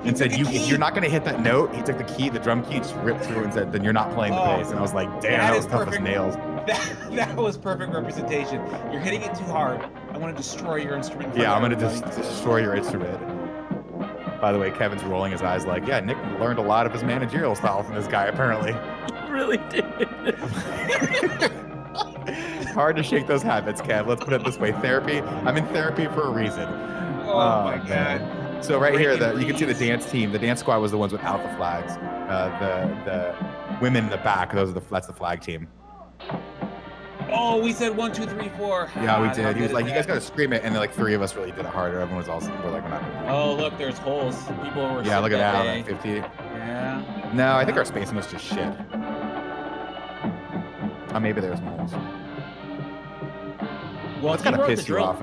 and 0.05 0.17
said, 0.17 0.33
you, 0.33 0.47
if 0.49 0.69
you're 0.69 0.79
not 0.79 0.93
going 0.93 1.03
to 1.03 1.11
hit 1.11 1.25
that 1.25 1.41
note," 1.41 1.75
he 1.75 1.83
took 1.83 1.99
the 1.99 2.05
key, 2.05 2.29
the 2.29 2.39
drum 2.39 2.65
key, 2.65 2.79
just 2.79 2.95
ripped 2.97 3.25
through 3.25 3.43
and 3.45 3.53
said, 3.53 3.73
"Then 3.73 3.83
you're 3.83 3.93
not 3.93 4.13
playing 4.13 4.35
the 4.35 4.41
Oh, 4.41 4.57
bass." 4.59 4.71
And 4.71 4.79
I 4.79 4.83
was 4.83 4.95
like, 4.95 5.09
"Damn, 5.21 5.33
that 5.33 5.51
that, 5.51 5.57
is 5.57 5.65
was 5.65 5.73
tough 5.73 5.89
as 5.93 6.01
nails." 6.01 6.37
That, 6.65 6.97
that 7.13 7.37
was 7.37 7.59
perfect 7.59 7.93
representation. 7.93 8.57
You're 8.91 9.03
hitting 9.03 9.21
it 9.21 9.35
too 9.35 9.45
hard. 9.45 9.83
I 10.13 10.17
want 10.17 10.35
to 10.35 10.43
destroy 10.43 10.77
your 10.77 10.95
instrument. 10.95 11.37
Yeah, 11.37 11.53
I'm 11.53 11.61
gonna 11.61 11.77
just 11.79 12.03
destroy 12.07 12.63
your 12.63 12.75
instrument. 12.75 13.21
By 14.41 14.51
the 14.51 14.59
way, 14.59 14.71
Kevin's 14.71 15.05
rolling 15.05 15.33
his 15.33 15.43
eyes 15.43 15.67
like, 15.67 15.87
"Yeah, 15.87 16.01
Nick 16.01 16.17
learned 16.41 16.59
a 16.59 16.63
lot 16.63 16.87
of 16.87 16.93
his 16.93 17.05
managerial 17.05 17.55
style 17.55 17.83
from 17.83 17.97
this 17.97 18.07
guy, 18.07 18.25
apparently." 18.25 18.73
really 19.29 19.59
did. 19.69 19.85
Hard 22.75 22.97
to 22.97 23.03
shake 23.03 23.27
those 23.27 23.43
habits, 23.43 23.81
Kev. 23.81 24.07
Let's 24.07 24.25
put 24.25 24.33
it 24.33 24.45
this 24.45 24.59
way: 24.59 24.73
therapy. 24.73 25.21
I'm 25.21 25.57
in 25.57 25.67
therapy 25.69 26.07
for 26.07 26.23
a 26.23 26.31
reason. 26.31 26.69
Oh, 27.27 27.63
my 27.65 27.77
man. 27.89 28.21
god. 28.21 28.65
So 28.65 28.79
right 28.79 28.99
here, 28.99 29.17
Breaking 29.17 29.37
the, 29.37 29.41
you 29.41 29.47
can 29.47 29.57
see 29.57 29.65
the 29.67 29.75
dance 29.75 30.11
team. 30.11 30.33
The 30.33 30.39
dance 30.39 30.61
squad 30.61 30.79
was 30.79 30.91
the 30.91 30.99
ones 30.99 31.13
without 31.13 31.43
the 31.43 31.55
flags. 31.57 31.93
Uh, 32.29 32.49
the 32.59 33.11
the 33.11 33.81
women 33.81 34.05
in 34.05 34.11
the 34.11 34.17
back, 34.19 34.53
those 34.53 34.71
are 34.71 34.73
the 34.73 34.81
that's 34.91 35.07
the 35.07 35.13
flag 35.13 35.41
team. 35.41 35.69
Oh, 37.31 37.61
we 37.61 37.73
said 37.73 37.97
one, 37.97 38.13
two, 38.13 38.27
three, 38.27 38.49
four. 38.51 38.89
Yeah, 38.97 39.21
we 39.21 39.29
Ah, 39.29 39.33
did. 39.35 39.57
He 39.57 39.63
was 39.63 39.73
like, 39.73 39.87
"You 39.87 39.93
guys 39.93 40.07
got 40.07 40.15
to 40.15 40.21
scream 40.21 40.53
it," 40.53 40.63
and 40.63 40.75
then 40.75 40.81
like 40.81 40.93
three 40.93 41.15
of 41.15 41.23
us 41.23 41.35
really 41.35 41.51
did 41.51 41.61
it 41.61 41.67
harder. 41.67 42.01
Everyone 42.01 42.19
was 42.19 42.29
also 42.29 42.51
we're 42.63 42.71
like, 42.71 42.85
"We're 42.85 42.91
not." 42.91 43.29
Oh, 43.29 43.55
look, 43.55 43.77
there's 43.77 43.99
holes. 43.99 44.37
People 44.63 44.95
were. 44.95 45.03
Yeah, 45.03 45.19
look 45.19 45.33
at 45.33 45.39
that 45.39 45.65
that 45.65 45.87
50. 45.87 46.09
Yeah. 46.11 47.31
No, 47.35 47.57
I 47.57 47.65
think 47.65 47.77
our 47.77 47.85
spacing 47.85 48.17
was 48.17 48.27
just 48.31 48.45
shit. 48.45 48.73
Oh, 51.15 51.21
maybe 51.21 51.41
there's 51.41 51.61
moles. 51.61 51.93
Well, 54.23 54.33
That's 54.33 54.43
he 54.43 54.51
gotta 54.51 54.59
wrote 54.63 54.69
piss 54.69 54.85
the 54.85 54.93
you 54.93 54.99
off. 54.99 55.23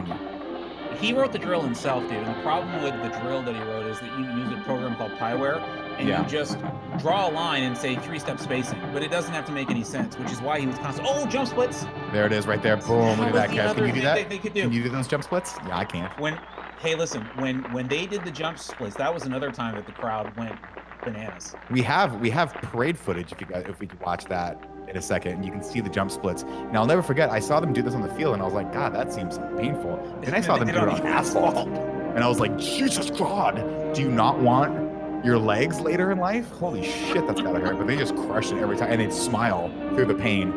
He 1.00 1.14
wrote 1.14 1.32
the 1.32 1.40
drill 1.40 1.62
himself, 1.62 2.04
dude. 2.04 2.14
And 2.14 2.28
the 2.38 2.42
problem 2.44 2.84
with 2.84 2.94
the 3.02 3.10
drill 3.20 3.42
that 3.44 3.56
he 3.56 3.62
wrote 3.62 3.88
is 3.88 4.00
that 4.00 4.20
you 4.20 4.26
use 4.26 4.52
a 4.54 4.62
program 4.64 4.96
called 4.96 5.12
Pyware, 5.14 5.60
and 5.98 6.08
Yeah. 6.08 6.22
you 6.22 6.28
just 6.30 6.60
draw 7.00 7.28
a 7.28 7.32
line 7.32 7.64
and 7.64 7.76
say 7.76 7.96
three-step 7.96 8.40
spacing, 8.40 8.80
but 8.94 9.02
it 9.02 9.10
doesn't 9.10 9.34
have 9.34 9.46
to 9.48 9.52
make 9.52 9.72
any 9.72 9.84
sense, 9.84 10.18
which 10.20 10.32
is 10.32 10.40
why 10.42 10.60
he 10.60 10.68
was 10.68 10.78
constant. 10.78 11.08
Oh, 11.10 11.26
jump 11.26 11.48
splits! 11.48 11.86
there 12.14 12.26
it 12.28 12.32
is, 12.32 12.46
right 12.46 12.62
there. 12.62 12.78
Boom! 12.78 13.18
Look 13.20 13.30
at 13.30 13.34
that, 13.34 13.50
Kev. 13.50 13.76
Can 13.76 13.88
you 13.88 13.94
do 13.94 14.02
that? 14.02 14.30
They, 14.30 14.38
they 14.38 14.50
do. 14.50 14.62
Can 14.62 14.72
you 14.72 14.84
do 14.84 14.90
those 14.90 15.08
jump 15.08 15.24
splits? 15.24 15.56
Yeah, 15.66 15.78
I 15.78 15.86
can. 15.86 16.10
when 16.20 16.40
hey 16.80 16.96
listen 16.96 17.22
when 17.38 17.64
when 17.74 17.88
they 17.88 18.06
did 18.08 18.24
the 18.24 18.32
jump 18.32 18.58
splits 18.58 18.96
that 18.96 19.14
was 19.14 19.26
another 19.26 19.52
time 19.52 19.76
that 19.76 19.86
the 19.86 19.92
crowd 19.92 20.36
went 20.36 20.56
bananas 21.04 21.54
We 21.70 21.84
have 21.84 22.20
we 22.20 22.32
have 22.32 22.54
parade 22.56 22.98
footage 22.98 23.32
if 23.32 23.40
you 23.40 23.46
guys 23.46 23.66
if 23.70 23.80
we 23.80 23.86
could 23.86 24.00
watch 24.02 24.26
that 24.26 24.58
in 24.88 24.98
a 24.98 25.02
second 25.02 25.34
and 25.34 25.46
you 25.46 25.52
can 25.52 25.64
see 25.64 25.80
the 25.80 25.90
jump 25.90 26.12
splits. 26.12 26.44
And 26.44 26.78
I'll 26.78 26.86
never 26.86 27.02
forget, 27.02 27.30
I 27.30 27.40
saw 27.40 27.60
them 27.60 27.74
do 27.74 27.82
this 27.82 27.94
on 27.94 28.02
the 28.02 28.14
field 28.16 28.34
and 28.34 28.42
I 28.42 28.46
was 28.46 28.54
like, 28.54 28.74
God, 28.74 28.94
that 28.94 29.14
seems 29.14 29.38
painful. 29.58 29.98
Then 30.22 30.34
I 30.34 30.42
saw 30.42 30.58
them 30.58 30.68
do 30.68 30.74
it 30.74 30.88
on 30.88 31.06
asphalt. 31.06 31.68
And 31.68 32.24
I 32.24 32.28
was 32.28 32.40
like, 32.40 32.58
Jesus 32.58 33.10
God, 33.10 33.56
do 33.94 34.02
you 34.02 34.12
not 34.12 34.40
want 34.40 35.26
your 35.26 35.38
legs 35.38 35.80
later 35.80 36.12
in 36.12 36.18
life? 36.18 36.50
Holy 36.52 36.84
shit, 36.84 37.26
that's 37.26 37.42
gotta 37.42 37.60
hurt. 37.60 37.78
But 37.78 37.88
they 37.88 37.96
just 37.96 38.16
crush 38.16 38.52
it 38.52 38.58
every 38.58 38.76
time 38.76 38.92
and 38.92 39.02
they'd 39.02 39.14
smile 39.14 39.70
through 39.96 40.06
the 40.06 40.16
pain. 40.16 40.52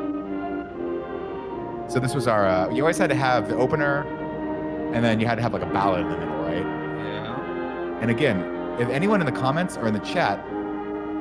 So 1.89 2.01
this 2.01 2.15
was 2.15 2.27
our 2.27 2.47
uh, 2.47 2.71
you 2.71 2.83
always 2.83 2.99
had 2.99 3.11
to 3.11 3.17
have 3.17 3.49
the 3.49 3.57
opener 3.57 4.03
and 4.95 5.05
then 5.05 5.21
you 5.21 5.27
had 5.27 5.37
to 5.37 5.43
have 5.43 5.53
like 5.53 5.63
a 5.63 5.67
ballad 5.67 6.01
in 6.01 6.09
the 6.09 6.17
middle, 6.17 6.37
right? 6.37 6.65
yeah 6.65 8.01
And 8.01 8.11
again, 8.11 8.41
if 8.81 8.89
anyone 8.89 9.21
in 9.21 9.27
the 9.27 9.33
comments 9.33 9.77
or 9.77 9.87
in 9.87 9.95
the 9.95 10.01
chat, 10.01 10.45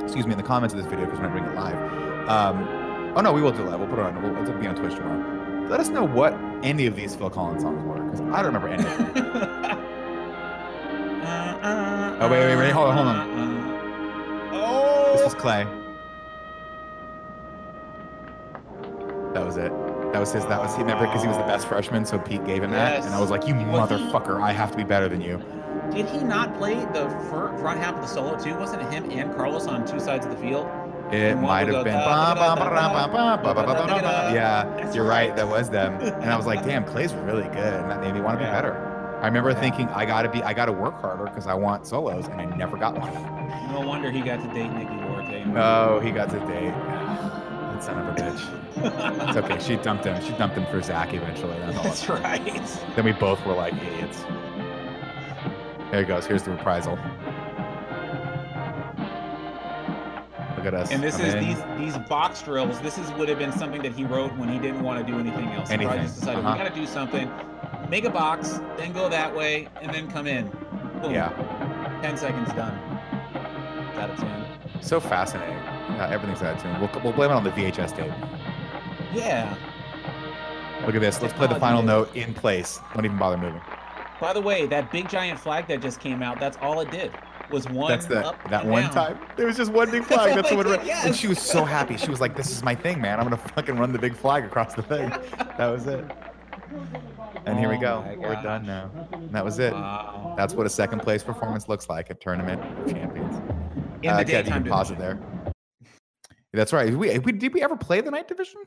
excuse 0.01 0.25
me, 0.25 0.31
in 0.31 0.37
the 0.37 0.43
comments 0.43 0.73
of 0.73 0.81
this 0.81 0.89
video, 0.89 1.05
because 1.05 1.19
we're 1.19 1.27
not 1.27 1.37
doing 1.37 1.45
it 1.45 1.55
live. 1.55 2.29
Um, 2.29 2.82
oh 3.15 3.21
no, 3.21 3.33
we 3.33 3.41
will 3.41 3.51
do 3.51 3.63
live. 3.63 3.79
We'll 3.79 3.89
put 3.89 3.99
it 3.99 4.05
on. 4.05 4.21
We'll, 4.21 4.43
it'll 4.43 4.59
be 4.59 4.67
on 4.67 4.75
Twitch 4.75 4.95
tomorrow. 4.95 5.67
Let 5.69 5.79
us 5.79 5.89
know 5.89 6.03
what 6.03 6.33
any 6.61 6.85
of 6.87 6.95
these 6.95 7.15
Phil 7.15 7.29
Collins 7.29 7.61
songs 7.63 7.81
were, 7.83 8.01
because 8.03 8.21
I 8.21 8.41
don't 8.41 8.53
remember 8.53 8.67
any 8.69 8.83
of 8.83 8.97
them. 8.97 9.11
oh 12.21 12.29
wait, 12.29 12.39
wait, 12.45 12.55
wait, 12.57 12.71
hold 12.71 12.89
on, 12.89 12.95
hold 12.97 13.07
on. 13.07 14.51
Oh, 14.53 15.13
This 15.13 15.23
was 15.23 15.33
Clay. 15.35 15.65
That 19.33 19.45
was 19.45 19.57
it. 19.57 19.71
That 20.13 20.19
was 20.19 20.31
his. 20.31 20.45
That 20.45 20.61
was 20.61 20.75
he. 20.75 20.81
Remember, 20.81 21.05
because 21.07 21.23
he 21.23 21.27
was 21.27 21.37
the 21.37 21.43
best 21.43 21.67
freshman, 21.67 22.05
so 22.05 22.19
Pete 22.19 22.45
gave 22.45 22.61
him 22.61 22.69
that, 22.71 23.03
and 23.03 23.15
I 23.15 23.19
was 23.19 23.31
like, 23.31 23.47
"You 23.47 23.55
Was 23.55 23.89
he- 23.89 23.95
motherfucker! 23.95 24.39
I 24.41 24.51
have 24.51 24.69
to 24.71 24.77
be 24.77 24.83
better 24.83 25.09
than 25.09 25.21
you." 25.21 25.41
Did 25.91 26.07
he 26.07 26.19
not 26.19 26.55
play 26.57 26.75
the 26.75 27.09
front 27.29 27.79
half 27.79 27.95
of 27.95 28.01
the 28.01 28.07
solo 28.07 28.37
too? 28.37 28.53
Wasn't 28.55 28.81
it 28.81 28.91
him 28.93 29.09
and 29.09 29.33
Carlos 29.35 29.65
on 29.67 29.85
two 29.87 29.99
sides 29.99 30.25
of 30.25 30.31
the 30.31 30.37
field? 30.37 30.67
It 31.13 31.35
might 31.37 31.67
have 31.67 31.83
been. 31.83 31.93
Yeah, 34.33 34.91
you're 34.93 35.05
right. 35.05 35.35
That 35.35 35.47
was 35.47 35.69
them. 35.69 35.99
And 36.01 36.25
I 36.31 36.35
was 36.35 36.45
like, 36.45 36.63
"Damn, 36.65 36.83
Clay's 36.85 37.13
really 37.13 37.43
good," 37.43 37.73
and 37.73 37.89
that 37.91 38.01
made 38.01 38.13
me 38.13 38.21
want 38.21 38.35
to 38.39 38.43
be 38.43 38.45
Yeah. 38.45 38.53
better. 38.61 39.19
I 39.21 39.27
remember 39.27 39.51
Yeah. 39.51 39.59
thinking, 39.59 39.87
"I 39.89 40.05
gotta 40.05 40.27
be. 40.29 40.41
I 40.43 40.53
gotta 40.53 40.71
work 40.71 40.99
harder 41.01 41.25
because 41.25 41.47
I 41.47 41.53
want 41.53 41.85
solos," 41.85 42.27
and 42.27 42.41
I 42.41 42.45
never 42.45 42.77
got 42.77 42.97
one. 42.99 43.11
No 43.71 43.81
wonder 43.87 44.09
he 44.11 44.21
got 44.21 44.41
to 44.41 44.47
date 44.53 44.71
Nikki 44.71 44.95
Duarte. 44.95 45.45
Oh, 45.55 45.99
he 45.99 46.11
got 46.11 46.29
to 46.31 46.39
date. 46.39 46.73
That 46.73 47.83
son 47.83 47.99
of 47.99 48.07
a 48.07 48.11
bitch. 48.19 49.27
It's 49.29 49.37
okay. 49.37 49.59
She 49.59 49.75
dumped 49.77 50.05
him. 50.05 50.19
She 50.21 50.33
dumped 50.33 50.57
him 50.57 50.65
for 50.65 50.81
Zach 50.81 51.13
eventually. 51.13 51.55
That's. 51.59 52.05
That's 52.05 52.09
right. 52.09 52.61
Then 52.95 53.05
we 53.05 53.11
both 53.13 53.43
were 53.45 53.53
like 53.53 53.73
idiots. 53.75 54.25
There 55.91 55.99
he 56.01 56.05
goes. 56.05 56.25
Here's 56.25 56.43
the 56.43 56.51
reprisal. 56.51 56.97
Look 60.63 60.73
at 60.73 60.79
us. 60.79 60.91
And 60.91 61.03
this 61.03 61.17
come 61.17 61.25
is 61.25 61.33
these 61.35 61.57
these 61.77 61.97
box 62.07 62.41
drills. 62.41 62.79
This 62.79 62.97
is 62.97 63.11
would 63.13 63.27
have 63.27 63.37
been 63.37 63.51
something 63.51 63.81
that 63.81 63.93
he 63.93 64.05
wrote 64.05 64.31
when 64.37 64.47
he 64.47 64.59
didn't 64.59 64.81
want 64.81 65.05
to 65.05 65.11
do 65.11 65.19
anything 65.19 65.47
else. 65.49 65.69
He 65.69 65.75
probably 65.75 65.87
Anything, 65.87 66.07
just 66.07 66.19
decided 66.21 66.45
uh-huh. 66.45 66.57
we 66.57 66.63
got 66.63 66.73
to 66.73 66.79
do 66.79 66.87
something. 66.87 67.29
Make 67.89 68.05
a 68.05 68.09
box, 68.09 68.59
then 68.77 68.93
go 68.93 69.09
that 69.09 69.35
way, 69.35 69.67
and 69.81 69.93
then 69.93 70.09
come 70.09 70.25
in. 70.25 70.47
Boom. 71.01 71.13
Yeah. 71.13 71.99
Ten 72.01 72.17
seconds 72.17 72.47
done. 72.53 72.79
Got 73.95 74.11
a 74.11 74.15
tune. 74.15 74.81
So 74.81 75.01
fascinating. 75.01 75.55
Yeah, 75.55 76.07
everything's 76.09 76.41
out 76.41 76.55
of 76.55 76.61
tune. 76.61 76.79
We'll, 76.79 77.03
we'll 77.03 77.13
blame 77.13 77.31
it 77.31 77.33
on 77.33 77.43
the 77.43 77.51
VHS 77.51 77.95
tape. 77.95 78.13
Yeah. 79.13 79.53
Look 80.85 80.95
at 80.95 81.01
this. 81.01 81.21
Let's 81.21 81.33
play 81.33 81.47
the 81.47 81.59
final 81.59 81.81
note 81.81 82.15
in 82.15 82.33
place. 82.33 82.79
Don't 82.93 83.03
even 83.03 83.17
bother 83.17 83.37
moving. 83.37 83.61
By 84.21 84.31
the 84.31 84.41
way, 84.41 84.65
that 84.67 84.91
big 84.91 85.09
giant 85.09 85.39
flag 85.39 85.67
that 85.67 85.81
just 85.81 85.99
came 85.99 86.23
out, 86.23 86.39
that's 86.39 86.57
all 86.61 86.79
it 86.79 86.89
did. 86.89 87.11
Was 87.51 87.67
one 87.69 87.89
That's 87.91 88.05
the 88.07 88.35
that 88.49 88.65
one 88.65 88.83
down. 88.83 88.91
time. 88.93 89.19
There 89.37 89.45
was 89.45 89.57
just 89.57 89.71
one 89.71 89.91
big 89.91 90.03
flag. 90.05 90.33
That's 90.35 90.51
what. 90.51 90.65
did, 90.65 90.79
And 90.89 91.15
she 91.15 91.27
was 91.27 91.39
so 91.39 91.63
happy. 91.65 91.97
She 91.97 92.09
was 92.09 92.19
like, 92.21 92.35
"This 92.35 92.49
is 92.51 92.63
my 92.63 92.73
thing, 92.73 92.99
man. 93.01 93.19
I'm 93.19 93.25
gonna 93.25 93.37
fucking 93.37 93.77
run 93.77 93.91
the 93.91 93.99
big 93.99 94.15
flag 94.15 94.43
across 94.45 94.73
the 94.73 94.81
thing." 94.81 95.09
That 95.57 95.67
was 95.67 95.85
it. 95.87 96.03
And 97.45 97.59
here 97.59 97.69
we 97.69 97.75
Oh 97.77 97.81
go. 97.81 98.01
my 98.01 98.15
We're 98.15 98.41
done 98.41 98.65
now. 98.65 98.89
And 99.11 99.29
that 99.31 99.43
was 99.45 99.59
it. 99.59 99.73
Wow. 99.73 100.33
That's 100.37 100.53
what 100.53 100.65
a 100.65 100.69
second 100.69 101.01
place 101.01 101.21
performance 101.23 101.67
looks 101.67 101.89
like 101.89 102.09
at 102.09 102.21
Tournament 102.21 102.61
of 102.79 102.91
Champions. 102.91 103.35
In 104.01 104.09
uh, 104.09 104.17
the 104.17 104.23
Kev, 104.25 104.27
you 104.27 104.43
daytime 104.43 104.63
can 104.63 104.71
pause 104.71 104.89
it 104.91 104.97
there. 104.97 105.19
That's 106.53 106.71
right. 106.73 106.93
We, 106.95 107.19
we 107.19 107.31
did 107.33 107.53
we 107.53 107.61
ever 107.61 107.75
play 107.75 108.01
the 108.01 108.11
night 108.11 108.27
division? 108.27 108.61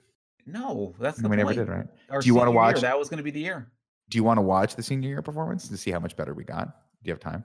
No, 0.47 0.95
that's 1.01 1.19
the 1.19 1.29
we 1.29 1.37
never 1.37 1.49
point. 1.55 1.59
did, 1.59 1.69
right? 1.69 1.87
Our 2.11 2.21
Do 2.21 2.27
you 2.29 2.35
senior 2.35 2.47
year, 2.49 2.55
watch- 2.55 2.81
That 2.83 2.99
was 2.99 3.09
going 3.09 3.19
to 3.19 3.25
be 3.25 3.31
the 3.33 3.41
year. 3.41 3.67
Do 4.11 4.19
you 4.19 4.23
want 4.25 4.39
to 4.39 4.43
watch 4.43 4.77
the 4.77 4.83
senior 4.83 5.09
year 5.09 5.23
performance 5.23 5.67
to 5.69 5.77
see 5.77 5.91
how 5.91 5.99
much 5.99 6.15
better 6.17 6.35
we 6.35 6.45
got? 6.45 6.67
Do 7.03 7.09
you 7.09 7.13
have 7.13 7.21
time? 7.21 7.45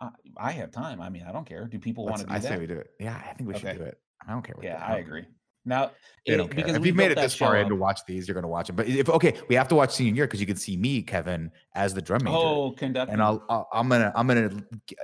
I, 0.00 0.08
I 0.36 0.52
have 0.52 0.70
time. 0.70 1.00
I 1.00 1.08
mean, 1.10 1.24
I 1.28 1.32
don't 1.32 1.46
care. 1.46 1.66
Do 1.66 1.78
people 1.78 2.04
want 2.06 2.20
to 2.20 2.26
do 2.26 2.32
I 2.32 2.38
that? 2.38 2.48
say 2.48 2.58
we 2.58 2.66
do 2.66 2.78
it. 2.78 2.90
Yeah, 2.98 3.14
I 3.16 3.34
think 3.34 3.48
we 3.52 3.58
should 3.58 3.76
do 3.76 3.84
it. 3.84 3.98
I 4.26 4.32
don't 4.32 4.42
care. 4.42 4.54
What 4.56 4.64
yeah, 4.64 4.78
they- 4.78 4.94
I 4.94 4.98
agree. 4.98 5.24
Now, 5.66 5.90
They 6.26 6.32
it- 6.32 6.36
don't 6.38 6.48
care. 6.48 6.56
because 6.56 6.74
If 6.76 6.80
we 6.82 6.88
you've 6.88 6.96
made 6.96 7.10
it 7.12 7.16
this 7.16 7.34
far 7.36 7.54
show 7.54 7.60
in 7.60 7.68
to 7.68 7.76
watch 7.76 8.00
these, 8.06 8.26
you're 8.26 8.34
going 8.34 8.44
to 8.44 8.48
watch 8.48 8.68
them. 8.68 8.76
But 8.76 8.88
if 8.88 9.10
okay, 9.10 9.34
we 9.48 9.54
have 9.56 9.68
to 9.68 9.74
watch 9.74 9.92
senior 9.92 10.14
year 10.14 10.26
because 10.26 10.40
you 10.40 10.46
can 10.46 10.56
see 10.56 10.74
me, 10.74 11.02
Kevin, 11.02 11.52
as 11.74 11.92
the 11.92 12.00
drum 12.00 12.24
major. 12.24 12.34
oh, 12.36 12.70
conducting. 12.72 13.12
and 13.12 13.22
I'll, 13.22 13.44
I'll 13.50 13.68
I'm 13.70 13.86
gonna 13.90 14.10
I'm 14.14 14.26
gonna 14.26 14.50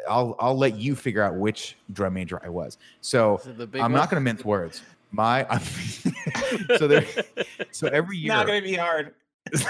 I'll 0.08 0.34
I'll 0.38 0.56
let 0.56 0.76
you 0.78 0.96
figure 0.96 1.22
out 1.22 1.36
which 1.36 1.76
drum 1.92 2.14
major 2.14 2.40
I 2.42 2.48
was. 2.48 2.78
So 3.02 3.38
the 3.44 3.64
I'm 3.74 3.80
one? 3.82 3.92
not 3.92 4.08
gonna 4.08 4.22
mince 4.22 4.46
words. 4.46 4.80
My 5.12 5.46
I'm, 5.50 5.60
so 6.78 6.88
there 6.88 7.04
so 7.70 7.88
every 7.88 8.16
year 8.16 8.32
not 8.32 8.46
going 8.46 8.62
to 8.62 8.66
be 8.68 8.74
hard. 8.76 9.14
it's 9.52 9.62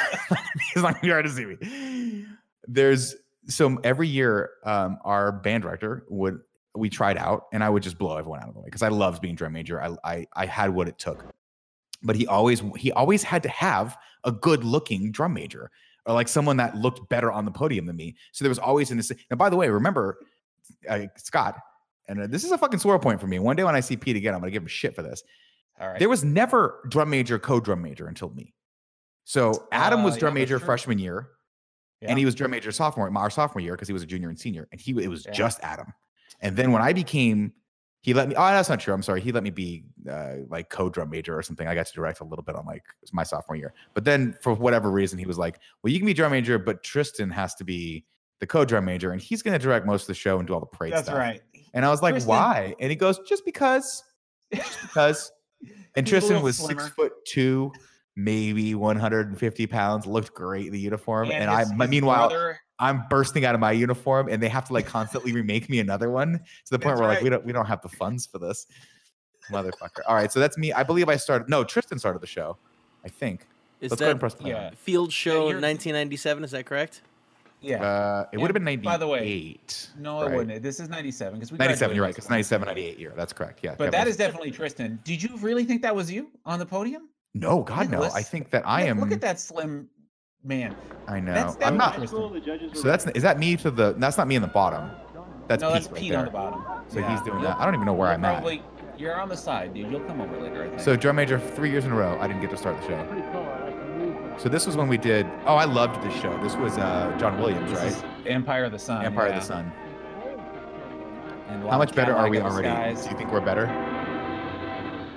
not 0.76 0.84
gonna 0.94 0.98
be 1.02 1.10
hard 1.10 1.24
to 1.26 1.30
see 1.32 1.44
me. 1.46 2.26
There's 2.68 3.16
so 3.48 3.78
every 3.84 4.08
year, 4.08 4.50
um, 4.64 4.98
our 5.04 5.32
band 5.32 5.62
director 5.62 6.04
would 6.08 6.40
we 6.74 6.90
tried 6.90 7.16
out, 7.16 7.44
and 7.52 7.64
I 7.64 7.70
would 7.70 7.82
just 7.82 7.96
blow 7.98 8.16
everyone 8.16 8.40
out 8.42 8.48
of 8.48 8.54
the 8.54 8.60
way 8.60 8.66
because 8.66 8.82
I 8.82 8.88
loved 8.88 9.22
being 9.22 9.34
drum 9.34 9.52
major. 9.52 9.80
I, 9.80 9.96
I 10.04 10.26
I 10.34 10.46
had 10.46 10.74
what 10.74 10.88
it 10.88 10.98
took, 10.98 11.24
but 12.02 12.16
he 12.16 12.26
always 12.26 12.62
he 12.76 12.92
always 12.92 13.22
had 13.22 13.42
to 13.44 13.48
have 13.48 13.96
a 14.24 14.32
good 14.32 14.64
looking 14.64 15.10
drum 15.12 15.32
major 15.34 15.70
or 16.04 16.14
like 16.14 16.28
someone 16.28 16.56
that 16.58 16.76
looked 16.76 17.08
better 17.08 17.32
on 17.32 17.44
the 17.44 17.50
podium 17.50 17.86
than 17.86 17.96
me. 17.96 18.14
So 18.32 18.44
there 18.44 18.50
was 18.50 18.58
always 18.58 18.90
in 18.90 18.96
this. 18.96 19.10
And 19.30 19.38
by 19.38 19.48
the 19.48 19.56
way, 19.56 19.68
remember 19.70 20.18
uh, 20.88 21.06
Scott, 21.16 21.58
and 22.08 22.20
uh, 22.22 22.26
this 22.26 22.44
is 22.44 22.52
a 22.52 22.58
fucking 22.58 22.78
sore 22.80 22.98
point 22.98 23.20
for 23.20 23.26
me. 23.26 23.38
One 23.38 23.56
day 23.56 23.64
when 23.64 23.74
I 23.74 23.80
see 23.80 23.96
Pete 23.96 24.16
again, 24.16 24.34
I'm 24.34 24.40
gonna 24.40 24.50
give 24.52 24.62
him 24.62 24.68
shit 24.68 24.94
for 24.94 25.02
this. 25.02 25.22
All 25.80 25.88
right. 25.88 25.98
There 25.98 26.08
was 26.08 26.24
never 26.24 26.84
drum 26.88 27.10
major, 27.10 27.38
co-drum 27.38 27.82
major 27.82 28.06
until 28.06 28.30
me. 28.30 28.54
So 29.24 29.66
Adam 29.72 30.00
Uh, 30.00 30.04
was 30.04 30.16
drum 30.16 30.34
that's 30.34 30.42
major 30.42 30.58
true. 30.58 30.66
freshman 30.66 30.98
year, 30.98 31.28
Yeah. 32.00 32.10
and 32.10 32.18
he 32.18 32.24
was 32.24 32.34
drum 32.34 32.50
major 32.50 32.72
sophomore, 32.72 33.10
our 33.16 33.30
sophomore 33.30 33.60
year 33.62 33.72
because 33.72 33.88
he 33.88 33.94
was 33.94 34.02
a 34.02 34.06
junior 34.06 34.28
and 34.28 34.38
senior, 34.38 34.68
and 34.72 34.80
he 34.80 34.90
it 35.02 35.08
was 35.08 35.24
Yeah. 35.26 35.32
just 35.32 35.60
Adam. 35.62 35.92
And 36.40 36.54
then 36.56 36.70
when 36.72 36.82
I 36.82 36.92
became, 36.92 37.52
he 38.02 38.12
let 38.14 38.28
me. 38.28 38.34
Oh, 38.36 38.46
that's 38.46 38.68
not 38.68 38.78
true. 38.80 38.92
I'm 38.94 39.02
sorry. 39.02 39.20
He 39.20 39.32
let 39.32 39.42
me 39.42 39.50
be 39.50 39.84
uh, 40.08 40.34
like 40.48 40.68
co-drum 40.68 41.08
major 41.10 41.36
or 41.36 41.42
something. 41.42 41.66
I 41.66 41.74
got 41.74 41.86
to 41.86 41.92
direct 41.94 42.20
a 42.20 42.24
little 42.24 42.44
bit 42.44 42.54
on 42.54 42.66
like 42.66 42.84
my 43.12 43.22
sophomore 43.22 43.56
year. 43.56 43.72
But 43.94 44.04
then 44.04 44.36
for 44.42 44.52
whatever 44.54 44.90
reason, 44.90 45.18
he 45.18 45.26
was 45.26 45.38
like, 45.38 45.58
"Well, 45.82 45.92
you 45.92 45.98
can 45.98 46.06
be 46.06 46.12
drum 46.14 46.32
major, 46.32 46.58
but 46.58 46.82
Tristan 46.84 47.30
has 47.30 47.54
to 47.56 47.64
be 47.64 48.04
the 48.40 48.46
co-drum 48.46 48.84
major, 48.84 49.12
and 49.12 49.20
he's 49.20 49.42
going 49.42 49.58
to 49.58 49.58
direct 49.58 49.86
most 49.86 50.02
of 50.02 50.08
the 50.08 50.14
show 50.14 50.38
and 50.38 50.46
do 50.46 50.52
all 50.54 50.60
the 50.60 50.66
parade 50.66 50.92
That's 50.92 51.06
stuff." 51.06 51.18
right. 51.18 51.40
And 51.74 51.84
I 51.84 51.90
was 51.90 52.02
like, 52.02 52.12
Tristan- 52.14 52.28
why? 52.28 52.74
And 52.80 52.90
he 52.90 52.96
goes, 52.96 53.18
just 53.28 53.44
because. 53.44 54.04
Just 54.54 54.80
because. 54.82 55.32
And 55.96 56.06
Tristan 56.06 56.42
was 56.42 56.58
slimmer. 56.58 56.82
six 56.82 56.94
foot 56.94 57.12
two, 57.26 57.72
maybe 58.16 58.74
150 58.74 59.66
pounds, 59.66 60.06
looked 60.06 60.34
great 60.34 60.66
in 60.66 60.72
the 60.72 60.80
uniform. 60.80 61.30
And, 61.30 61.50
I, 61.50 61.60
his- 61.60 61.72
my- 61.74 61.84
his 61.84 61.90
meanwhile, 61.90 62.28
brother- 62.30 62.60
I'm 62.78 63.04
bursting 63.08 63.44
out 63.44 63.54
of 63.54 63.60
my 63.60 63.72
uniform 63.72 64.28
and 64.28 64.42
they 64.42 64.48
have 64.48 64.66
to 64.66 64.72
like 64.74 64.86
constantly 64.86 65.32
remake 65.32 65.68
me 65.70 65.78
another 65.80 66.10
one 66.10 66.32
to 66.32 66.40
the 66.70 66.78
point 66.78 66.96
That's 66.96 67.00
where 67.00 67.08
like, 67.08 67.22
we 67.22 67.30
don't, 67.30 67.44
we 67.44 67.52
don't 67.52 67.66
have 67.66 67.80
the 67.82 67.88
funds 67.88 68.26
for 68.26 68.38
this. 68.38 68.66
Motherfucker. 69.50 70.00
All 70.08 70.14
right. 70.14 70.30
So 70.32 70.40
that's 70.40 70.58
me. 70.58 70.72
I 70.72 70.82
believe 70.82 71.08
I 71.08 71.16
started. 71.16 71.48
No, 71.48 71.62
Tristan 71.64 71.98
started 71.98 72.20
the 72.20 72.26
show. 72.26 72.56
I 73.04 73.08
think. 73.08 73.46
Is 73.80 73.90
Let's 73.92 74.00
go 74.00 74.10
and 74.10 74.16
that 74.16 74.20
press 74.20 74.34
play. 74.34 74.50
yeah. 74.50 74.70
Field 74.74 75.12
Show 75.12 75.48
you're- 75.48 75.60
1997? 75.60 76.44
Is 76.44 76.50
that 76.50 76.66
correct? 76.66 77.02
yeah. 77.62 77.82
Uh, 77.82 78.24
it 78.32 78.38
would 78.38 78.48
have 78.48 78.54
been 78.54 78.64
98. 78.64 78.84
by 78.84 78.96
the 78.96 79.06
way, 79.06 79.58
no, 79.98 80.22
it 80.22 80.32
wouldn't. 80.34 80.62
This 80.62 80.78
is 80.80 80.88
97 80.88 81.34
because 81.38 81.52
we 81.52 81.58
97. 81.58 81.94
You're 81.94 82.02
right. 82.04 82.08
graduated 82.14 82.18
It's 82.24 82.30
97, 82.30 82.66
98 82.66 82.98
year. 82.98 83.12
That's 83.16 83.32
correct. 83.32 83.60
Yeah. 83.62 83.70
But 83.72 83.78
Kevin 83.86 83.90
that 83.92 84.04
was- 84.06 84.10
is 84.14 84.16
definitely 84.18 84.50
Tristan. 84.50 84.98
Did 85.04 85.22
you 85.22 85.36
really 85.38 85.64
think 85.64 85.82
that 85.82 85.94
was 85.94 86.10
you 86.10 86.30
on 86.44 86.58
the 86.58 86.66
podium? 86.66 87.08
No, 87.40 87.62
God, 87.62 87.90
no. 87.90 88.02
I 88.02 88.22
think 88.22 88.50
that 88.50 88.66
I 88.66 88.82
am. 88.84 88.98
Look 89.00 89.12
at 89.12 89.20
that 89.20 89.38
slim 89.38 89.88
man. 90.42 90.74
I 91.06 91.20
know. 91.20 91.34
That's 91.34 91.56
I'm 91.62 91.76
not. 91.76 92.08
So 92.08 92.82
that's 92.82 93.06
is 93.08 93.22
that 93.22 93.38
me 93.38 93.56
to 93.58 93.70
the? 93.70 93.94
That's 93.98 94.16
not 94.16 94.26
me 94.26 94.36
in 94.36 94.42
the 94.42 94.48
bottom. 94.48 94.90
That's 95.48 95.62
no, 95.62 95.68
Pete 95.68 95.74
that's 95.74 95.92
right 95.92 96.00
Pete 96.00 96.10
there. 96.10 96.18
on 96.20 96.24
the 96.24 96.30
bottom. 96.30 96.64
So 96.88 96.98
Yeah. 96.98 97.10
he's 97.10 97.20
doing 97.22 97.42
that. 97.42 97.58
I 97.58 97.64
don't 97.64 97.74
even 97.74 97.86
know 97.86 97.92
where 97.92 98.08
I'm 98.08 98.24
at. 98.24 98.34
probably, 98.38 98.62
You're 98.98 99.20
on 99.20 99.28
the 99.28 99.36
side, 99.36 99.74
dude. 99.74 99.90
You'll 99.90 100.00
come 100.00 100.20
over 100.20 100.40
later, 100.40 100.64
I 100.64 100.68
think. 100.68 100.80
So 100.80 100.96
drum 100.96 101.16
major 101.16 101.38
three 101.38 101.70
years 101.70 101.84
in 101.84 101.92
a 101.92 101.94
row. 101.94 102.18
I 102.20 102.26
didn't 102.26 102.40
get 102.42 102.50
to 102.50 102.56
start 102.56 102.80
the 102.80 102.86
show. 102.88 104.34
So 104.38 104.48
this 104.48 104.66
was 104.66 104.76
when 104.76 104.88
we 104.88 104.98
did. 104.98 105.26
Oh, 105.46 105.54
I 105.54 105.64
loved 105.64 106.02
this 106.02 106.14
show. 106.20 106.36
This 106.42 106.56
was 106.56 106.76
uh, 106.78 107.14
John 107.18 107.38
Williams, 107.40 107.70
This 107.70 108.02
right? 108.02 108.26
Empire 108.26 108.64
of 108.64 108.72
the 108.72 108.78
Sun. 108.78 109.04
Empire 109.04 109.28
yeah. 109.28 109.34
of 109.34 109.40
the 109.40 109.46
Sun. 109.46 109.72
How 111.70 111.78
much 111.78 111.94
better 111.94 112.14
are 112.14 112.28
we 112.28 112.40
already? 112.40 112.68
Skies. 112.68 113.04
Do 113.04 113.10
you 113.10 113.16
think 113.16 113.32
we're 113.32 113.40
better? 113.40 113.66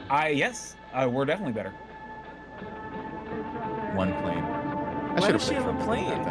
I 0.09 0.29
yes, 0.29 0.75
uh, 0.93 1.07
we're 1.11 1.25
definitely 1.25 1.53
better. 1.53 1.73
One 3.99 4.13
plane. 4.21 4.37
I 4.37 5.13
Why 5.19 5.37
should 5.37 5.57
have 5.57 5.67
a 5.67 5.83
plane? 5.83 6.23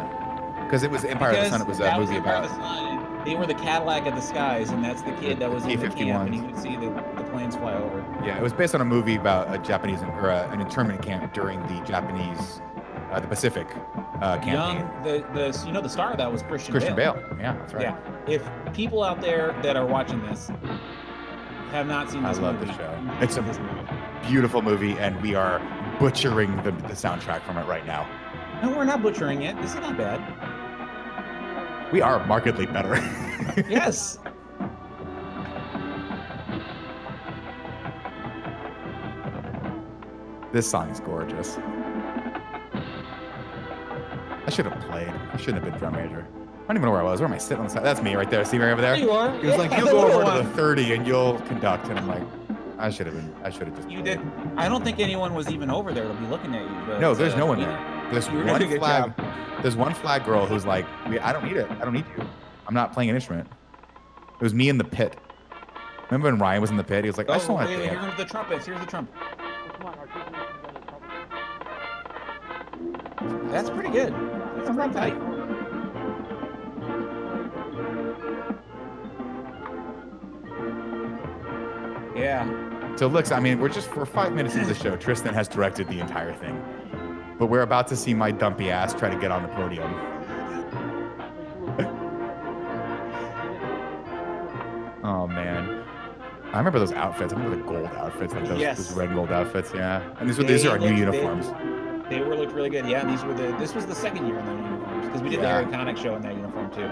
Because 0.65 0.81
it 0.81 0.89
was 0.89 1.05
Empire 1.05 1.35
of 1.37 1.43
the 1.43 1.49
Sun. 1.51 1.61
It 1.61 1.67
was 1.67 1.79
a 1.79 1.99
movie 1.99 2.15
Empire 2.15 2.37
about. 2.37 2.49
the 2.49 2.55
Sun. 2.55 3.23
They 3.25 3.35
were 3.35 3.45
the 3.45 3.53
Cadillac 3.53 4.07
of 4.07 4.15
the 4.15 4.21
skies, 4.21 4.71
and 4.71 4.83
that's 4.83 5.03
the 5.03 5.11
kid 5.21 5.37
that 5.37 5.51
was 5.51 5.65
in 5.65 5.79
the 5.79 5.89
camp, 5.89 6.25
and 6.25 6.33
he 6.33 6.41
P-51s. 6.41 6.61
see 6.63 6.75
the, 6.77 6.89
the 7.15 7.29
planes 7.29 7.55
fly 7.55 7.75
over. 7.75 8.03
Yeah, 8.25 8.39
it 8.39 8.41
was 8.41 8.53
based 8.53 8.73
on 8.73 8.81
a 8.81 8.85
movie 8.85 9.17
about 9.17 9.53
a 9.53 9.59
Japanese 9.59 10.01
or 10.01 10.29
a, 10.29 10.49
an 10.49 10.61
internment 10.61 11.03
camp 11.03 11.31
during 11.31 11.61
the 11.67 11.79
Japanese, 11.85 12.59
uh, 13.11 13.19
the 13.19 13.27
Pacific 13.27 13.67
uh, 14.19 14.39
campaign. 14.39 14.53
Young, 14.53 15.03
the 15.03 15.23
the 15.35 15.63
you 15.67 15.71
know 15.71 15.81
the 15.81 15.89
star 15.89 16.13
of 16.13 16.17
that 16.17 16.31
was 16.31 16.41
Christian, 16.41 16.71
Christian 16.71 16.95
Bale. 16.95 17.13
Bale. 17.13 17.37
Yeah, 17.39 17.55
that's 17.55 17.73
right. 17.75 17.83
Yeah. 17.83 17.97
If 18.27 18.49
people 18.73 19.03
out 19.03 19.21
there 19.21 19.55
that 19.61 19.75
are 19.75 19.85
watching 19.85 20.25
this 20.25 20.49
have 21.69 21.85
not 21.85 22.09
seen 22.09 22.25
I 22.25 22.31
love 22.31 22.55
movie, 22.55 22.65
the 22.65 22.77
show. 22.77 23.17
It's 23.21 23.37
a- 23.37 23.99
Beautiful 24.27 24.63
movie, 24.63 24.93
and 24.93 25.21
we 25.21 25.35
are 25.35 25.59
butchering 25.99 26.55
the, 26.63 26.71
the 26.71 26.93
soundtrack 26.93 27.41
from 27.41 27.57
it 27.57 27.67
right 27.67 27.85
now. 27.85 28.07
No, 28.63 28.75
we're 28.75 28.85
not 28.85 29.01
butchering 29.01 29.43
it. 29.43 29.55
This 29.61 29.73
is 29.73 29.79
not 29.79 29.97
bad. 29.97 30.19
We 31.91 32.01
are 32.01 32.25
markedly 32.25 32.65
better. 32.65 32.95
yes. 33.69 34.17
This 40.51 40.69
song 40.69 40.89
is 40.89 40.99
gorgeous. 40.99 41.57
I 44.45 44.49
should 44.49 44.65
have 44.65 44.79
played. 44.89 45.09
I 45.09 45.37
shouldn't 45.37 45.63
have 45.63 45.71
been 45.71 45.79
drum 45.79 45.93
major. 45.93 46.27
I 46.63 46.67
don't 46.67 46.77
even 46.77 46.87
know 46.87 46.91
where 46.91 47.01
I 47.01 47.03
was. 47.03 47.19
Where 47.19 47.27
am 47.27 47.33
I 47.33 47.37
sitting 47.37 47.59
on 47.59 47.65
the 47.65 47.69
side? 47.71 47.83
That's 47.83 48.01
me 48.01 48.15
right 48.15 48.29
there. 48.29 48.43
See 48.45 48.57
me 48.57 48.65
right 48.65 48.71
over 48.71 48.81
there? 48.81 48.95
There 48.95 49.03
you 49.03 49.11
are. 49.11 49.31
He 49.31 49.47
was 49.47 49.55
yeah, 49.55 49.55
like, 49.57 49.77
you'll 49.77 49.91
go 49.91 50.11
over 50.11 50.23
to 50.23 50.47
the 50.47 50.55
30 50.55 50.93
and 50.93 51.07
you'll 51.07 51.39
conduct. 51.41 51.87
And 51.87 51.99
I'm 51.99 52.07
like, 52.07 52.23
I 52.79 52.89
should 52.89 53.07
have 53.07 53.15
been. 53.15 53.35
I 53.43 53.49
should 53.49 53.67
have 53.67 53.75
just. 53.75 53.89
You 53.89 54.01
did. 54.01 54.19
I 54.55 54.69
don't 54.69 54.83
think 54.83 54.99
anyone 54.99 55.33
was 55.33 55.49
even 55.49 55.69
over 55.69 55.93
there 55.93 56.07
to 56.07 56.13
be 56.13 56.25
looking 56.27 56.55
at 56.55 56.61
you. 56.61 56.75
But, 56.87 56.99
No, 56.99 57.13
there's 57.13 57.33
uh, 57.33 57.37
no 57.37 57.45
one 57.45 57.59
there. 57.59 58.07
There's 58.11 58.27
one 58.29 58.45
doing 58.47 58.61
a 58.61 58.67
good 58.67 58.79
flag. 58.79 59.15
job. 59.17 59.25
There's 59.61 59.75
one 59.75 59.93
flag 59.93 60.23
girl 60.25 60.45
who's 60.45 60.65
like, 60.65 60.85
I 61.05 61.33
don't 61.33 61.43
need 61.43 61.57
it. 61.57 61.69
I 61.69 61.83
don't 61.83 61.93
need 61.93 62.05
you. 62.17 62.25
I'm 62.67 62.73
not 62.73 62.93
playing 62.93 63.09
an 63.09 63.15
instrument. 63.15 63.47
It 63.47 64.41
was 64.43 64.53
me 64.53 64.69
in 64.69 64.77
the 64.77 64.85
pit. 64.85 65.17
Remember 66.09 66.29
when 66.31 66.39
Ryan 66.39 66.61
was 66.61 66.71
in 66.71 66.77
the 66.77 66.83
pit? 66.83 67.03
He 67.03 67.09
was 67.09 67.17
like, 67.17 67.29
I 67.29 67.33
just 67.35 67.49
Oh, 67.49 67.53
want 67.55 67.67
wait, 67.69 67.75
to 67.75 67.81
wait, 67.81 67.99
here's 67.99 68.15
the 68.17 68.25
trumpets. 68.25 68.65
Here's 68.65 68.79
the 68.79 68.85
trumpet. 68.85 69.13
That's 73.51 73.69
pretty 73.69 73.89
good. 73.89 74.13
That's 74.55 74.69
pretty 74.75 74.93
tight. 74.93 75.38
Yeah. 82.15 82.95
So 82.97 83.07
looks, 83.07 83.31
I 83.31 83.39
mean, 83.39 83.59
we're 83.59 83.69
just 83.69 83.89
for 83.89 84.05
five 84.05 84.33
minutes 84.33 84.55
into 84.55 84.67
the 84.67 84.75
show. 84.75 84.95
Tristan 84.97 85.33
has 85.33 85.47
directed 85.47 85.87
the 85.87 85.99
entire 85.99 86.33
thing, 86.33 86.61
but 87.37 87.47
we're 87.47 87.61
about 87.61 87.87
to 87.87 87.95
see 87.95 88.13
my 88.13 88.31
dumpy 88.31 88.69
ass 88.71 88.93
try 88.93 89.09
to 89.09 89.17
get 89.19 89.31
on 89.31 89.43
the 89.43 89.49
podium. 89.49 89.93
oh 95.03 95.27
man, 95.27 95.83
I 96.51 96.57
remember 96.57 96.79
those 96.79 96.91
outfits. 96.91 97.33
I 97.33 97.37
remember 97.37 97.57
the 97.57 97.63
gold 97.63 97.85
outfits, 97.95 98.33
like 98.33 98.47
those, 98.47 98.59
Yes. 98.59 98.77
those 98.77 98.93
red 98.97 99.07
and 99.07 99.15
gold 99.15 99.31
outfits. 99.31 99.71
Yeah, 99.73 100.01
and 100.19 100.29
these 100.29 100.37
were 100.37 100.43
these 100.43 100.65
are 100.65 100.71
our 100.71 100.79
new 100.79 100.93
uniforms. 100.93 101.45
They 102.09 102.21
were 102.21 102.35
looked 102.35 102.53
really 102.53 102.69
good. 102.69 102.85
Yeah, 102.87 103.05
these 103.05 103.23
were 103.23 103.33
the. 103.33 103.55
This 103.57 103.75
was 103.75 103.85
the 103.85 103.95
second 103.95 104.25
year 104.27 104.39
in 104.39 104.45
their 104.45 104.55
uniforms 104.55 105.05
because 105.07 105.21
we 105.21 105.29
did 105.29 105.39
Yeah. 105.41 105.41
the 105.41 105.47
Harry 105.49 105.65
Connick 105.93 105.97
show 106.01 106.15
in 106.15 106.21
that 106.23 106.35
uniform 106.35 106.71
too. 106.71 106.89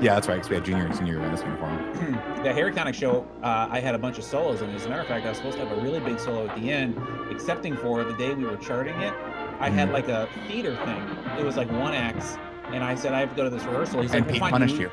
Yeah, 0.00 0.14
that's 0.14 0.26
right. 0.26 0.36
Because 0.36 0.48
we 0.48 0.56
had 0.56 0.64
junior 0.64 0.86
and 0.86 0.94
senior 0.96 1.22
in 1.22 1.30
this 1.30 1.42
uniform. 1.42 1.76
the 2.42 2.52
Harry 2.52 2.72
Connick 2.72 2.94
show, 2.94 3.26
uh, 3.42 3.68
I 3.70 3.80
had 3.80 3.94
a 3.94 3.98
bunch 3.98 4.18
of 4.18 4.24
solos, 4.24 4.62
and 4.62 4.74
as 4.74 4.86
a 4.86 4.88
matter 4.88 5.02
of 5.02 5.06
fact, 5.06 5.24
I 5.26 5.28
was 5.28 5.38
supposed 5.38 5.58
to 5.58 5.66
have 5.66 5.76
a 5.76 5.80
really 5.80 6.00
big 6.00 6.18
solo 6.18 6.46
at 6.48 6.56
the 6.56 6.70
end, 6.70 6.96
excepting 7.30 7.76
for 7.76 8.04
the 8.04 8.14
day 8.14 8.34
we 8.34 8.44
were 8.44 8.56
charting 8.56 8.98
it. 9.00 9.12
I 9.60 9.68
had 9.70 9.88
Mhm. 9.90 9.92
like 9.92 10.08
a 10.08 10.28
theater 10.48 10.76
thing. 10.84 11.02
It 11.38 11.44
was 11.44 11.56
like 11.56 11.70
one 11.70 11.94
acts, 11.94 12.38
and 12.72 12.82
I 12.82 12.94
said 12.94 13.12
I 13.12 13.20
have 13.20 13.30
to 13.30 13.36
go 13.36 13.44
to 13.44 13.50
this 13.50 13.64
rehearsal. 13.64 14.02
He's 14.02 14.12
And 14.14 14.24
like, 14.24 14.32
Pete 14.32 14.42
well, 14.42 14.50
punished 14.50 14.76
you. 14.76 14.82
you. 14.82 14.90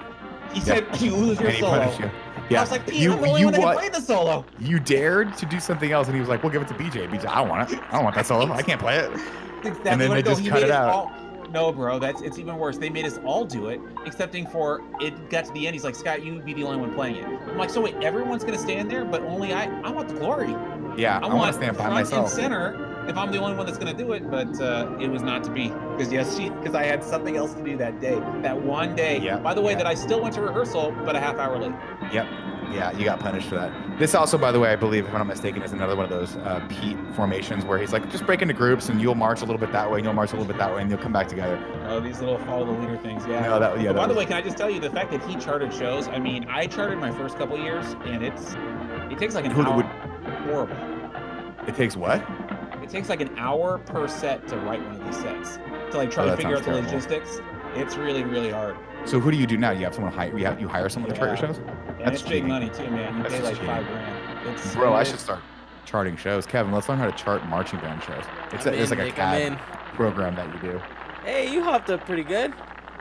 He 0.53 0.59
said 0.59 0.85
you 1.01 1.15
lose 1.15 1.39
your 1.39 1.47
And 1.47 1.55
he 1.57 1.61
solo. 1.61 1.79
punished 1.79 1.99
you. 2.01 2.11
Yeah. 2.49 2.57
I 2.59 2.61
was 2.61 2.71
like, 2.71 2.85
Pete, 2.85 2.99
you 2.99 3.13
I'm 3.13 3.21
the 3.21 3.27
only 3.27 3.39
you 3.39 3.45
one 3.47 3.53
that 3.53 3.61
what? 3.61 3.79
can 3.79 3.89
play 3.89 3.99
the 3.99 4.05
solo. 4.05 4.45
You 4.59 4.79
dared 4.79 5.35
to 5.37 5.45
do 5.45 5.59
something 5.61 5.91
else, 5.93 6.07
and 6.07 6.15
he 6.15 6.19
was 6.19 6.29
like, 6.29 6.43
"We'll 6.43 6.51
give 6.51 6.61
it 6.61 6.67
to 6.67 6.73
BJ." 6.73 7.07
BJ, 7.07 7.25
I 7.27 7.35
don't 7.35 7.47
want 7.49 7.71
it. 7.71 7.79
I 7.89 7.93
don't 7.93 8.03
want 8.03 8.15
that 8.17 8.25
solo. 8.25 8.51
I 8.51 8.61
can't 8.61 8.79
play 8.79 8.97
it. 8.97 9.09
That's 9.63 9.79
then 9.83 10.09
what 10.09 10.15
they 10.15 10.23
just 10.23 10.45
cut 10.47 10.63
it 10.63 10.71
out. 10.71 10.89
all- 10.89 11.11
No, 11.51 11.71
bro, 11.73 11.99
that's 11.99 12.21
it's 12.21 12.39
even 12.39 12.57
worse. 12.57 12.77
They 12.77 12.89
made 12.89 13.05
us 13.05 13.19
all 13.25 13.43
do 13.43 13.67
it, 13.67 13.81
excepting 14.05 14.47
for 14.47 14.81
it 15.01 15.29
got 15.29 15.45
to 15.45 15.51
the 15.51 15.67
end. 15.67 15.75
He's 15.75 15.83
like, 15.83 15.95
Scott, 15.95 16.23
you 16.23 16.33
would 16.33 16.45
be 16.45 16.53
the 16.53 16.63
only 16.63 16.79
one 16.79 16.93
playing 16.93 17.17
it. 17.17 17.25
I'm 17.25 17.57
like, 17.57 17.69
so 17.69 17.81
wait, 17.81 17.95
everyone's 18.01 18.43
gonna 18.45 18.57
stand 18.57 18.89
there, 18.89 19.03
but 19.03 19.21
only 19.23 19.53
I. 19.53 19.65
I 19.81 19.89
want 19.91 20.07
the 20.07 20.15
glory. 20.15 20.55
Yeah, 20.97 21.19
I, 21.21 21.27
I, 21.27 21.33
want 21.33 21.47
to 21.51 21.57
stand 21.57 21.77
by 21.77 21.85
front 21.85 21.99
and 21.99 22.09
myself. 22.09 22.29
center 22.29 22.91
if 23.07 23.17
I'm 23.17 23.31
the 23.31 23.39
only 23.39 23.57
one 23.57 23.65
that's 23.65 23.77
gonna 23.77 23.93
do 23.93 24.13
it, 24.13 24.29
but 24.29 24.59
uh, 24.61 24.95
it 24.99 25.09
was 25.09 25.21
not 25.21 25.43
to 25.45 25.51
be 25.51 25.69
because 25.69 26.11
yes, 26.11 26.37
because 26.37 26.75
I 26.75 26.83
had 26.83 27.03
something 27.03 27.35
else 27.35 27.53
to 27.53 27.63
do 27.63 27.75
that 27.77 27.99
day, 27.99 28.19
that 28.41 28.59
one 28.61 28.95
day. 28.95 29.19
Yeah, 29.19 29.37
By 29.37 29.53
the 29.53 29.61
way, 29.61 29.71
yeah. 29.73 29.79
that 29.79 29.87
I 29.87 29.95
still 29.95 30.21
went 30.21 30.35
to 30.35 30.41
rehearsal, 30.41 30.93
but 31.05 31.15
a 31.15 31.19
half 31.19 31.37
hour 31.37 31.57
late. 31.57 31.73
Yep. 32.13 32.27
Yeah, 32.71 32.91
you 32.97 33.03
got 33.05 33.19
punished 33.19 33.49
for 33.49 33.55
that. 33.55 33.99
This 33.99 34.15
also, 34.15 34.37
by 34.37 34.51
the 34.51 34.59
way, 34.59 34.71
I 34.71 34.75
believe, 34.75 35.05
if 35.05 35.11
I'm 35.11 35.17
not 35.19 35.27
mistaken, 35.27 35.61
is 35.61 35.73
another 35.73 35.95
one 35.95 36.05
of 36.05 36.09
those 36.11 36.35
uh, 36.37 36.65
Pete 36.69 36.97
formations 37.15 37.65
where 37.65 37.77
he's 37.77 37.91
like, 37.93 38.09
just 38.11 38.25
break 38.25 38.41
into 38.41 38.53
groups 38.53 38.89
and 38.89 39.01
you'll 39.01 39.15
march 39.15 39.41
a 39.41 39.45
little 39.45 39.59
bit 39.59 39.71
that 39.73 39.89
way, 39.91 39.97
and 39.99 40.05
you'll 40.05 40.13
march 40.13 40.31
a 40.31 40.35
little 40.35 40.47
bit 40.47 40.57
that 40.57 40.73
way, 40.73 40.81
and 40.81 40.89
you'll 40.89 40.99
come 40.99 41.11
back 41.13 41.27
together. 41.27 41.61
Oh, 41.87 41.99
these 41.99 42.19
little 42.21 42.37
follow 42.39 42.65
the 42.65 42.71
leader 42.71 42.97
things, 42.97 43.25
yeah. 43.27 43.41
No, 43.41 43.59
that, 43.59 43.79
yeah, 43.81 43.87
But 43.91 43.95
by 43.95 44.07
that 44.07 44.13
the 44.13 44.17
way, 44.19 44.25
can 44.25 44.33
I 44.33 44.41
just 44.41 44.57
tell 44.57 44.69
you 44.69 44.79
the 44.79 44.89
fact 44.89 45.11
that 45.11 45.23
he 45.25 45.35
charted 45.35 45.73
shows? 45.73 46.07
I 46.07 46.17
mean, 46.19 46.45
I 46.49 46.67
charted 46.67 46.97
my 46.97 47.11
first 47.11 47.37
couple 47.37 47.57
years, 47.59 47.85
and 48.05 48.23
it's 48.23 48.55
it 49.11 49.17
takes 49.19 49.35
like 49.35 49.45
an 49.45 49.51
Who 49.51 49.63
hour. 49.63 49.75
would- 49.77 49.85
Horrible. 50.47 50.75
it 51.67 51.75
takes 51.75 51.95
what? 51.97 52.23
It 52.81 52.89
takes 52.89 53.09
like 53.09 53.21
an 53.21 53.37
hour 53.37 53.77
per 53.79 54.07
set 54.07 54.47
to 54.47 54.57
write 54.57 54.81
one 54.85 54.95
of 54.95 55.05
these 55.05 55.17
sets. 55.17 55.57
To 55.91 55.97
like 55.97 56.09
try 56.11 56.23
Oh, 56.25 56.29
to 56.31 56.37
figure 56.37 56.53
out 56.55 56.59
the 56.63 56.71
terrible. 56.71 56.85
logistics. 56.89 57.39
It's 57.75 57.95
really, 57.95 58.23
really 58.23 58.49
hard. 58.51 58.75
So 59.05 59.19
who 59.19 59.31
do 59.31 59.37
you 59.37 59.47
do 59.47 59.57
now? 59.57 59.71
You 59.71 59.83
have 59.85 59.93
someone 59.95 60.13
hire 60.13 60.37
you 60.37 60.45
have 60.45 60.59
you 60.59 60.67
hire 60.67 60.89
someone 60.89 61.11
to 61.11 61.17
chart 61.17 61.29
your 61.29 61.37
shows? 61.37 61.57
And 61.57 61.99
That's 61.99 62.21
it's 62.21 62.29
big 62.29 62.45
money 62.45 62.69
too, 62.69 62.89
man. 62.89 63.17
You 63.17 63.23
That's 63.23 63.35
pay 63.35 63.41
just 63.41 63.53
like 63.53 63.67
five 63.67 63.85
grand. 63.85 64.47
It's 64.49 64.75
Bro, 64.75 64.93
I 64.93 65.03
should 65.03 65.19
start 65.19 65.41
charting 65.85 66.15
shows. 66.15 66.45
Kevin, 66.45 66.71
let's 66.71 66.87
learn 66.87 66.97
how 66.97 67.09
to 67.09 67.17
chart 67.17 67.45
marching 67.47 67.79
band 67.79 68.01
shows. 68.03 68.23
It's, 68.53 68.65
a, 68.65 68.69
I'm 68.69 68.79
it's 68.79 68.91
in, 68.91 68.97
like 68.97 69.07
a 69.07 69.09
Nick, 69.09 69.19
I'm 69.19 69.55
CAD 69.55 69.59
program 69.93 70.35
that 70.35 70.53
you 70.53 70.71
do. 70.71 70.81
Hey, 71.25 71.51
you 71.51 71.63
hopped 71.63 71.89
up 71.89 72.05
pretty 72.05 72.23
good. 72.23 72.53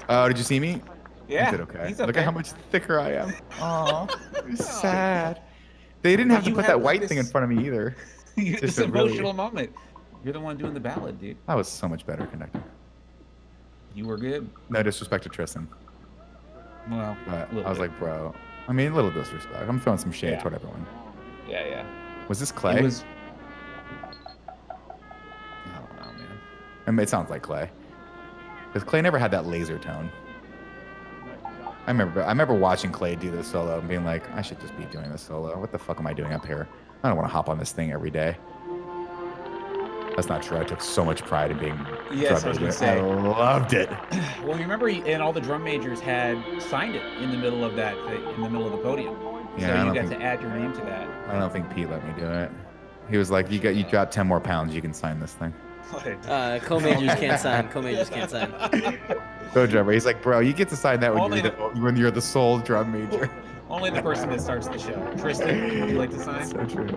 Oh, 0.09 0.27
did 0.29 0.37
you 0.37 0.45
see 0.45 0.59
me? 0.59 0.83
Yeah. 1.29 1.49
I 1.49 1.51
did 1.53 1.61
okay. 1.61 1.89
he's 1.89 2.01
up 2.01 2.09
Look 2.09 2.17
at 2.17 2.25
how 2.25 2.33
much 2.33 2.51
thicker 2.71 2.99
I 2.99 3.13
am. 3.13 3.33
Oh, 3.61 4.09
sad. 4.57 5.43
They 6.03 6.17
didn't 6.17 6.31
have 6.31 6.45
to 6.45 6.51
put 6.51 6.65
have, 6.65 6.67
that 6.67 6.77
like, 6.79 7.01
white 7.01 7.09
thing 7.09 7.19
in 7.19 7.27
front 7.27 7.45
of 7.51 7.57
me 7.57 7.67
either. 7.67 7.95
this 8.37 8.61
just 8.61 8.79
a 8.79 8.89
really- 8.89 9.11
emotional 9.11 9.33
moment. 9.33 9.73
You're 10.25 10.33
the 10.33 10.41
one 10.41 10.57
doing 10.59 10.75
the 10.75 10.81
ballad, 10.81 11.19
dude. 11.21 11.37
I 11.49 11.55
was 11.55 11.69
so 11.69 11.89
much 11.89 12.05
better 12.05 12.27
conducting. 12.27 12.63
You 13.95 14.07
were 14.07 14.19
good. 14.19 14.51
No 14.69 14.83
disrespect 14.83 15.23
to 15.25 15.29
Tristan, 15.31 15.69
Well, 16.91 17.17
but 17.27 17.49
I 17.53 17.69
was 17.69 17.79
bit. 17.79 17.89
like, 17.89 17.99
bro. 17.99 18.35
I 18.69 18.73
mean, 18.73 18.91
a 18.93 18.95
little 18.95 19.11
disrespect. 19.11 19.69
I'm 19.69 19.81
throwing 19.81 19.99
some 19.99 20.13
shade 20.13 20.31
Yeah. 20.33 20.41
toward 20.41 20.55
everyone. 20.55 20.87
yeah, 21.49 21.67
yeah. 21.67 21.85
Was 22.29 22.39
this 22.39 22.53
Clay? 22.53 22.77
It 22.79 22.83
was. 22.83 23.05
I 24.79 24.85
don't 25.75 25.97
know, 25.97 26.13
man. 26.19 26.39
I 26.87 26.91
mean, 26.91 27.01
it 27.01 27.09
sounds 27.09 27.31
like 27.31 27.43
Clay. 27.43 27.71
Because 28.73 28.85
Clay 28.89 29.01
never 29.03 29.19
had 29.19 29.31
that 29.33 29.47
laser 29.47 29.79
tone. 29.79 30.11
I 31.87 31.91
remember 31.91 32.23
I 32.23 32.29
remember 32.29 32.55
watching 32.55 32.93
Clay 32.93 33.17
do 33.17 33.31
this 33.31 33.49
solo 33.49 33.79
and 33.81 33.89
being 33.89 34.05
like, 34.05 34.31
I 34.33 34.43
should 34.43 34.61
just 34.61 34.77
be 34.77 34.85
doing 34.85 35.11
this 35.11 35.23
solo. 35.23 35.59
What 35.59 35.73
the 35.73 35.79
fuck 35.79 35.99
am 35.99 36.07
I 36.07 36.13
doing 36.13 36.33
up 36.33 36.45
here? 36.47 36.69
I 37.03 37.09
don't 37.09 37.17
want 37.17 37.29
to 37.29 37.33
hop 37.33 37.49
on 37.49 37.59
this 37.59 37.73
thing 37.73 37.91
every 37.91 38.11
day. 38.11 38.37
That's 40.21 40.29
not 40.29 40.43
true. 40.43 40.59
I 40.59 40.65
took 40.65 40.83
so 40.83 41.03
much 41.03 41.23
pride 41.25 41.51
in 41.51 41.57
being 41.59 41.79
Yes, 42.13 42.43
drum 42.43 42.55
I 42.55 42.61
major. 42.61 42.73
say. 42.73 42.99
I 42.99 43.01
loved 43.01 43.73
it. 43.73 43.89
Well, 44.45 44.57
you 44.57 44.63
remember, 44.65 44.89
and 44.89 45.23
all 45.23 45.33
the 45.33 45.41
drum 45.41 45.65
majors 45.65 45.99
had 46.01 46.37
signed 46.61 46.95
it 46.95 47.03
in 47.23 47.31
the 47.31 47.39
middle 47.39 47.65
of 47.65 47.75
that, 47.77 47.97
in 47.97 48.43
the 48.43 48.51
middle 48.51 48.67
of 48.67 48.73
the 48.73 48.79
podium. 48.79 49.17
Yeah, 49.57 49.81
I 49.83 49.87
so 49.87 49.89
you 49.89 49.95
got 49.95 50.09
think- 50.09 50.21
to 50.21 50.27
add 50.27 50.43
your 50.43 50.51
name 50.51 50.73
to 50.75 50.81
that. 50.83 51.09
I 51.29 51.39
don't 51.39 51.51
think 51.51 51.75
Pete 51.75 51.89
let 51.89 52.07
me 52.07 52.13
do 52.21 52.27
it. 52.27 52.51
He 53.09 53.17
was 53.17 53.31
like, 53.31 53.51
"You 53.51 53.59
got 53.61 53.75
you 53.77 53.85
got 53.85 54.13
ten 54.13 54.27
more 54.27 54.41
pounds. 54.41 54.75
You 54.75 54.83
can 54.83 54.93
sign 54.93 55.21
this 55.21 55.33
thing." 55.33 55.55
Uh, 56.29 56.59
co-majors 56.63 57.15
can't 57.19 57.41
sign. 57.41 57.69
Co-majors 57.69 58.11
can't 58.11 58.31
sign. 58.31 58.53
Go 59.55 59.67
drummer. 59.67 59.93
He's 59.93 60.05
like, 60.07 60.23
"Bro, 60.23 60.41
you 60.41 60.53
get 60.53 60.69
to 60.69 60.77
sign 60.77 61.01
that 61.01 61.15
when 61.15 61.33
you're 61.33 61.43
the, 61.43 61.51
when 61.81 61.97
you're 61.97 62.11
the 62.11 62.21
sole 62.21 62.59
drum 62.59 62.93
major." 62.93 63.31
Only 63.71 63.91
the 63.91 64.03
person 64.03 64.29
that 64.31 64.41
starts 64.41 64.67
the 64.69 64.79
show. 64.79 65.01
Tristan, 65.17 65.81
would 65.81 65.91
you 65.91 65.97
like 65.99 66.11
to 66.11 66.19
sign? 66.19 66.45
so 66.49 66.65
true. 66.67 66.89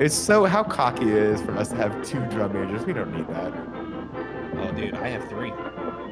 It's 0.00 0.14
so 0.14 0.44
how 0.44 0.62
cocky 0.62 1.08
it 1.08 1.16
is 1.16 1.40
for 1.42 1.52
us 1.56 1.68
to 1.68 1.76
have 1.76 2.04
two 2.04 2.20
drum 2.26 2.52
majors. 2.52 2.84
We 2.84 2.92
don't 2.92 3.14
need 3.14 3.28
that. 3.28 3.52
Oh, 4.56 4.72
dude, 4.74 4.94
I 4.94 5.08
have 5.08 5.28
three. 5.28 5.52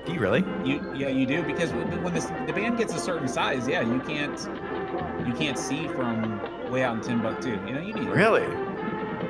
Do 0.04 0.12
you 0.12 0.20
really? 0.20 0.44
You, 0.64 0.92
yeah, 0.94 1.08
you 1.08 1.26
do 1.26 1.42
because 1.42 1.72
when 1.72 2.02
when 2.02 2.14
this, 2.14 2.26
the 2.46 2.52
band 2.52 2.78
gets 2.78 2.94
a 2.94 2.98
certain 2.98 3.28
size, 3.28 3.68
yeah, 3.68 3.80
you 3.80 4.00
can't, 4.00 4.38
you 5.26 5.32
can't 5.34 5.58
see 5.58 5.88
from 5.88 6.40
way 6.70 6.82
out 6.82 6.96
in 6.96 7.02
Timbuktu. 7.02 7.50
You 7.66 7.74
know, 7.74 7.80
you 7.80 7.94
need. 7.94 8.08
Really? 8.08 8.42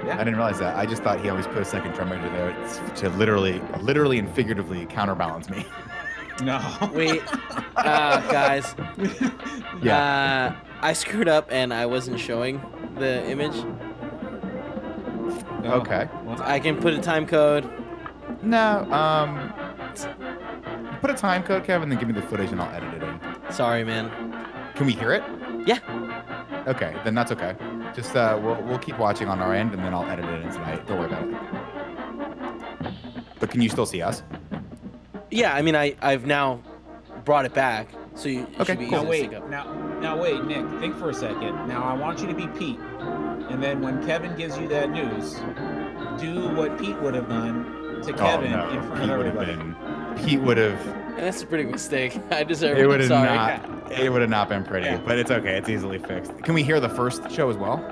Yeah. 0.05 0.14
I 0.14 0.18
didn't 0.18 0.37
realize 0.37 0.59
that. 0.61 0.76
I 0.76 0.87
just 0.87 1.03
thought 1.03 1.20
he 1.20 1.28
always 1.28 1.47
put 1.47 1.59
a 1.59 1.64
second 1.64 1.93
drum 1.93 2.09
major 2.09 2.28
there 2.31 2.95
to 2.97 3.09
literally, 3.11 3.61
literally 3.81 4.18
and 4.18 4.31
figuratively 4.35 4.87
counterbalance 4.87 5.51
me. 5.51 5.66
No. 6.43 6.61
Wait, 6.95 7.22
uh, 7.76 8.20
guys. 8.33 8.74
Yeah. 9.83 10.57
Uh, 10.62 10.70
I 10.83 10.93
screwed 10.93 11.28
up 11.28 11.49
and 11.51 11.72
I 11.74 11.87
wasn't 11.87 12.18
showing 12.20 12.61
the 12.99 13.24
image. 13.28 13.55
No. 15.62 15.72
Okay. 15.74 16.09
I 16.41 16.59
can 16.59 16.76
put 16.78 16.95
a 16.95 16.99
time 17.01 17.26
code. 17.26 17.68
No. 18.43 18.91
Um. 18.93 19.53
Put 21.01 21.11
a 21.11 21.14
time 21.14 21.43
code, 21.43 21.64
Kevin, 21.64 21.89
then 21.89 21.99
give 21.99 22.09
me 22.09 22.14
the 22.14 22.22
footage 22.22 22.51
and 22.53 22.61
I'll 22.61 22.74
edit 22.74 22.95
it 22.95 23.03
in. 23.03 23.20
Sorry, 23.53 23.85
man. 23.85 24.11
Can 24.74 24.87
we 24.87 24.93
hear 24.93 25.12
it? 25.12 25.22
Yeah. 25.66 25.78
Okay, 26.66 26.95
then 27.05 27.14
that's 27.14 27.33
okay. 27.33 27.55
Just 27.95 28.14
uh, 28.16 28.39
we'll 28.43 28.61
we'll 28.62 28.78
keep 28.78 28.99
watching 28.99 29.28
on 29.28 29.41
our 29.41 29.55
end, 29.55 29.72
and 29.74 29.83
then 29.83 29.93
I'll 29.95 30.09
edit 30.09 30.24
it 30.26 30.43
in 30.45 30.51
tonight. 30.53 30.87
Don't 30.87 30.99
worry 30.99 31.09
about 31.09 31.26
it. 31.28 31.35
But 33.41 33.51
can 33.51 33.61
you 33.62 33.68
still 33.68 33.87
see 33.87 34.01
us? 34.03 34.22
Yeah, 35.31 35.55
I 35.55 35.62
mean, 35.62 35.74
I 35.76 35.97
I've 36.03 36.26
now 36.26 36.61
brought 37.24 37.45
it 37.47 37.55
back, 37.55 37.89
so 38.14 38.28
you 38.28 38.43
it 38.43 38.61
Okay, 38.61 38.64
should 38.72 38.78
be 38.78 38.87
cool. 38.89 38.95
easy 38.95 38.97
Now 38.97 39.03
to 39.03 39.09
wait, 39.09 39.20
sync 39.22 39.35
up. 39.35 39.49
now 39.51 39.64
now 40.01 40.20
wait, 40.20 40.44
Nick, 40.44 40.66
think 40.80 40.96
for 40.96 41.11
a 41.11 41.14
second. 41.14 41.68
Now 41.68 41.82
I 41.84 41.94
want 41.94 42.20
you 42.20 42.26
to 42.26 42.34
be 42.34 42.46
Pete, 42.48 42.78
and 42.78 43.62
then 43.62 43.80
when 43.80 44.05
Kevin 44.07 44.34
gives 44.36 44.57
you 44.59 44.66
that 44.68 44.90
news, 44.90 45.34
do 46.20 46.48
what 46.55 46.78
Pete 46.78 46.98
would 47.01 47.14
have 47.14 47.28
done 47.28 48.01
to 48.03 48.12
oh, 48.12 48.16
Kevin 48.16 48.53
oh 48.55 48.66
no, 48.66 48.70
in 48.70 48.82
front 48.86 49.01
Pete 49.03 49.11
of 49.11 49.18
would 49.18 49.26
have 49.26 49.36
been. 49.59 49.76
Pete 50.24 50.40
would 50.40 50.57
have. 50.57 50.86
And 50.86 51.18
that's 51.26 51.42
a 51.42 51.46
pretty 51.46 51.64
mistake. 51.70 52.18
I 52.30 52.44
deserve 52.44 52.78
It 52.78 52.84
it. 52.84 52.86
would 52.86 53.01
have 53.01 53.09
Sorry. 53.09 53.34
not. 53.36 53.92
It 53.92 54.11
would 54.11 54.20
have 54.22 54.30
not 54.30 54.48
been 54.48 54.64
pretty. 54.64 54.86
Yeah. 54.86 54.98
But 54.98 55.18
it's 55.18 55.30
okay. 55.30 55.57
It's 55.59 55.68
easily 55.68 55.98
fixed. 55.98 56.36
Can 56.44 56.55
we 56.55 56.62
hear 56.62 56.80
the 56.80 56.88
first 56.88 57.30
show 57.30 57.51
as 57.51 57.57
well? 57.57 57.84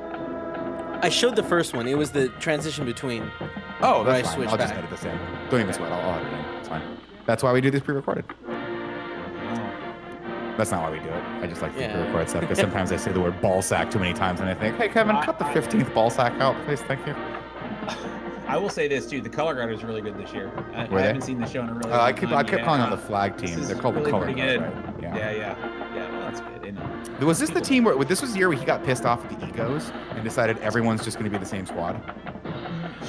I 1.03 1.09
showed 1.11 1.37
the 1.37 1.43
first 1.43 1.75
one. 1.75 1.87
It 1.87 1.97
was 1.99 2.11
the 2.11 2.29
transition 2.41 2.85
between. 2.85 3.31
Oh, 3.81 4.03
Where 4.03 4.15
I 4.15 4.23
that's 4.23 4.35
fine. 4.35 4.49
I'll 4.49 4.57
just 4.57 4.75
back. 4.75 4.79
edit 4.79 4.91
this 4.91 5.05
in. 5.05 5.17
Don't 5.51 5.61
even 5.61 5.73
sweat. 5.73 5.93
I'll, 5.93 6.11
I'll 6.11 6.19
edit 6.21 6.33
it 6.33 6.37
in. 6.39 6.45
It's 6.57 6.69
fine. 6.69 6.83
That's 7.27 7.43
why 7.43 7.53
we 7.53 7.61
do 7.61 7.71
this 7.71 7.83
pre-recorded. 7.83 8.25
That's 10.59 10.73
not 10.73 10.83
why 10.83 10.91
we 10.91 10.99
do 10.99 11.09
it. 11.09 11.25
I 11.41 11.47
just 11.47 11.63
like 11.63 11.73
to 11.77 11.81
Yeah. 11.81 11.93
pre-record 11.95 12.29
stuff 12.29 12.41
because 12.41 12.59
sometimes 12.59 12.91
I 12.91 12.97
say 12.97 13.13
the 13.13 13.21
word 13.21 13.41
ball 13.41 13.63
sack 13.63 13.93
too 13.93 14.01
many 14.01 14.13
times 14.13 14.41
and 14.41 14.49
I 14.51 14.55
think, 14.55 14.77
hey 14.77 14.89
Kevin, 14.89 15.15
I- 15.15 15.25
cut 15.25 15.39
the 15.39 15.47
I- 15.47 15.55
15th 15.55 15.95
ball 15.95 16.11
sack 16.11 16.33
out, 16.41 16.57
please. 16.67 16.83
Thank 16.83 17.07
you. 17.07 17.15
I 18.49 18.57
will 18.57 18.71
say 18.71 18.89
this 18.89 19.07
too: 19.07 19.21
the 19.21 19.29
color 19.29 19.55
guard 19.55 19.71
is 19.73 19.85
really 19.85 20.01
good 20.01 20.17
this 20.19 20.33
year. 20.33 20.51
I, 20.75 20.87
I 20.87 21.01
haven't 21.03 21.21
seen 21.23 21.39
the 21.39 21.47
show 21.47 21.61
in 21.63 21.69
a 21.69 21.75
really. 21.75 21.93
Uh, 21.93 22.01
I 22.01 22.13
keep 22.13 22.31
time. 22.31 22.39
I 22.39 22.43
kept 22.43 22.61
Yeah. 22.61 22.65
calling 22.65 22.81
on 22.81 22.91
the 22.91 22.97
flag 22.97 23.37
team. 23.37 23.61
They're 23.63 23.77
called 23.77 23.95
the 23.95 24.11
color 24.11 24.25
pretty 24.25 24.41
guards, 24.41 24.63
right? 24.63 24.95
Yeah, 25.03 25.17
yeah, 25.17 25.33
yeah. 25.95 26.11
Well, 26.11 26.21
that's 26.23 26.41
good. 26.41 27.23
Was 27.23 27.39
this 27.39 27.51
the 27.51 27.61
team 27.61 27.85
where 27.85 27.95
this 28.05 28.21
was 28.23 28.33
the 28.33 28.39
year 28.39 28.49
where 28.49 28.59
he 28.59 28.65
got 28.65 28.83
pissed 28.85 29.05
off 29.05 29.23
at 29.25 29.39
the 29.39 29.47
egos 29.47 29.93
and 30.15 30.25
decided 30.25 30.59
everyone's 30.59 31.05
just 31.05 31.19
going 31.19 31.31
to 31.31 31.39
be 31.39 31.39
the 31.39 31.49
same 31.49 31.67
squad? 31.67 32.01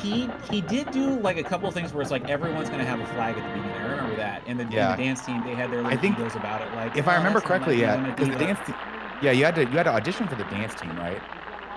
He 0.02 0.30
he 0.52 0.62
did 0.62 0.92
do 0.92 1.20
like 1.20 1.38
a 1.38 1.44
couple 1.44 1.68
of 1.68 1.74
things 1.74 1.94
where 1.94 2.02
it's 2.02 2.12
like 2.12 2.30
everyone's 2.30 2.70
gonna 2.70 2.86
have 2.86 3.00
a 3.00 3.06
flag 3.08 3.38
at 3.38 3.44
the 3.44 3.50
beginning. 3.62 3.72
I 3.82 3.92
remember 3.92 4.16
that. 4.18 4.44
And 4.48 4.60
the, 4.60 4.64
and 4.64 4.74
Yeah. 4.74 4.96
the 4.96 5.04
dance 5.04 5.26
team, 5.26 5.44
they 5.44 5.56
had 5.56 5.72
their 5.72 5.80
I 5.80 5.84
little 5.84 6.00
think- 6.00 6.20
egos 6.20 6.36
about 6.36 6.62
it. 6.62 6.74
Like 6.76 6.96
If 6.96 7.08
I 7.08 7.16
"Oh, 7.16 7.18
remember 7.18 7.42
correctly, 7.42 7.80
yeah, 7.82 7.98
because 7.98 8.28
the 8.28 8.34
diva." 8.36 8.46
dance, 8.46 8.60
te- 8.68 8.74
yeah, 9.22 9.32
you 9.32 9.46
had 9.46 9.56
to 9.56 9.62
you 9.62 9.68
had 9.72 9.84
to 9.84 9.94
audition 9.94 10.28
for 10.28 10.36
the 10.36 10.44
dance 10.46 10.76
team, 10.76 10.96
right? 10.98 11.20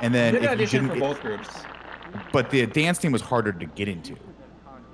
And 0.03 0.15
then 0.15 0.35
You 0.35 0.41
did 0.41 0.45
if 0.45 0.51
you 0.51 0.55
audition 0.57 0.83
didn't 0.89 1.01
for 1.01 1.09
both 1.09 1.21
groups. 1.23 1.49
but 2.33 2.51
the 2.51 2.67
dance 2.67 2.99
team 2.99 3.13
was 3.13 3.23
harder 3.23 3.53
to 3.53 3.67
get 3.67 3.89
into. 3.89 4.15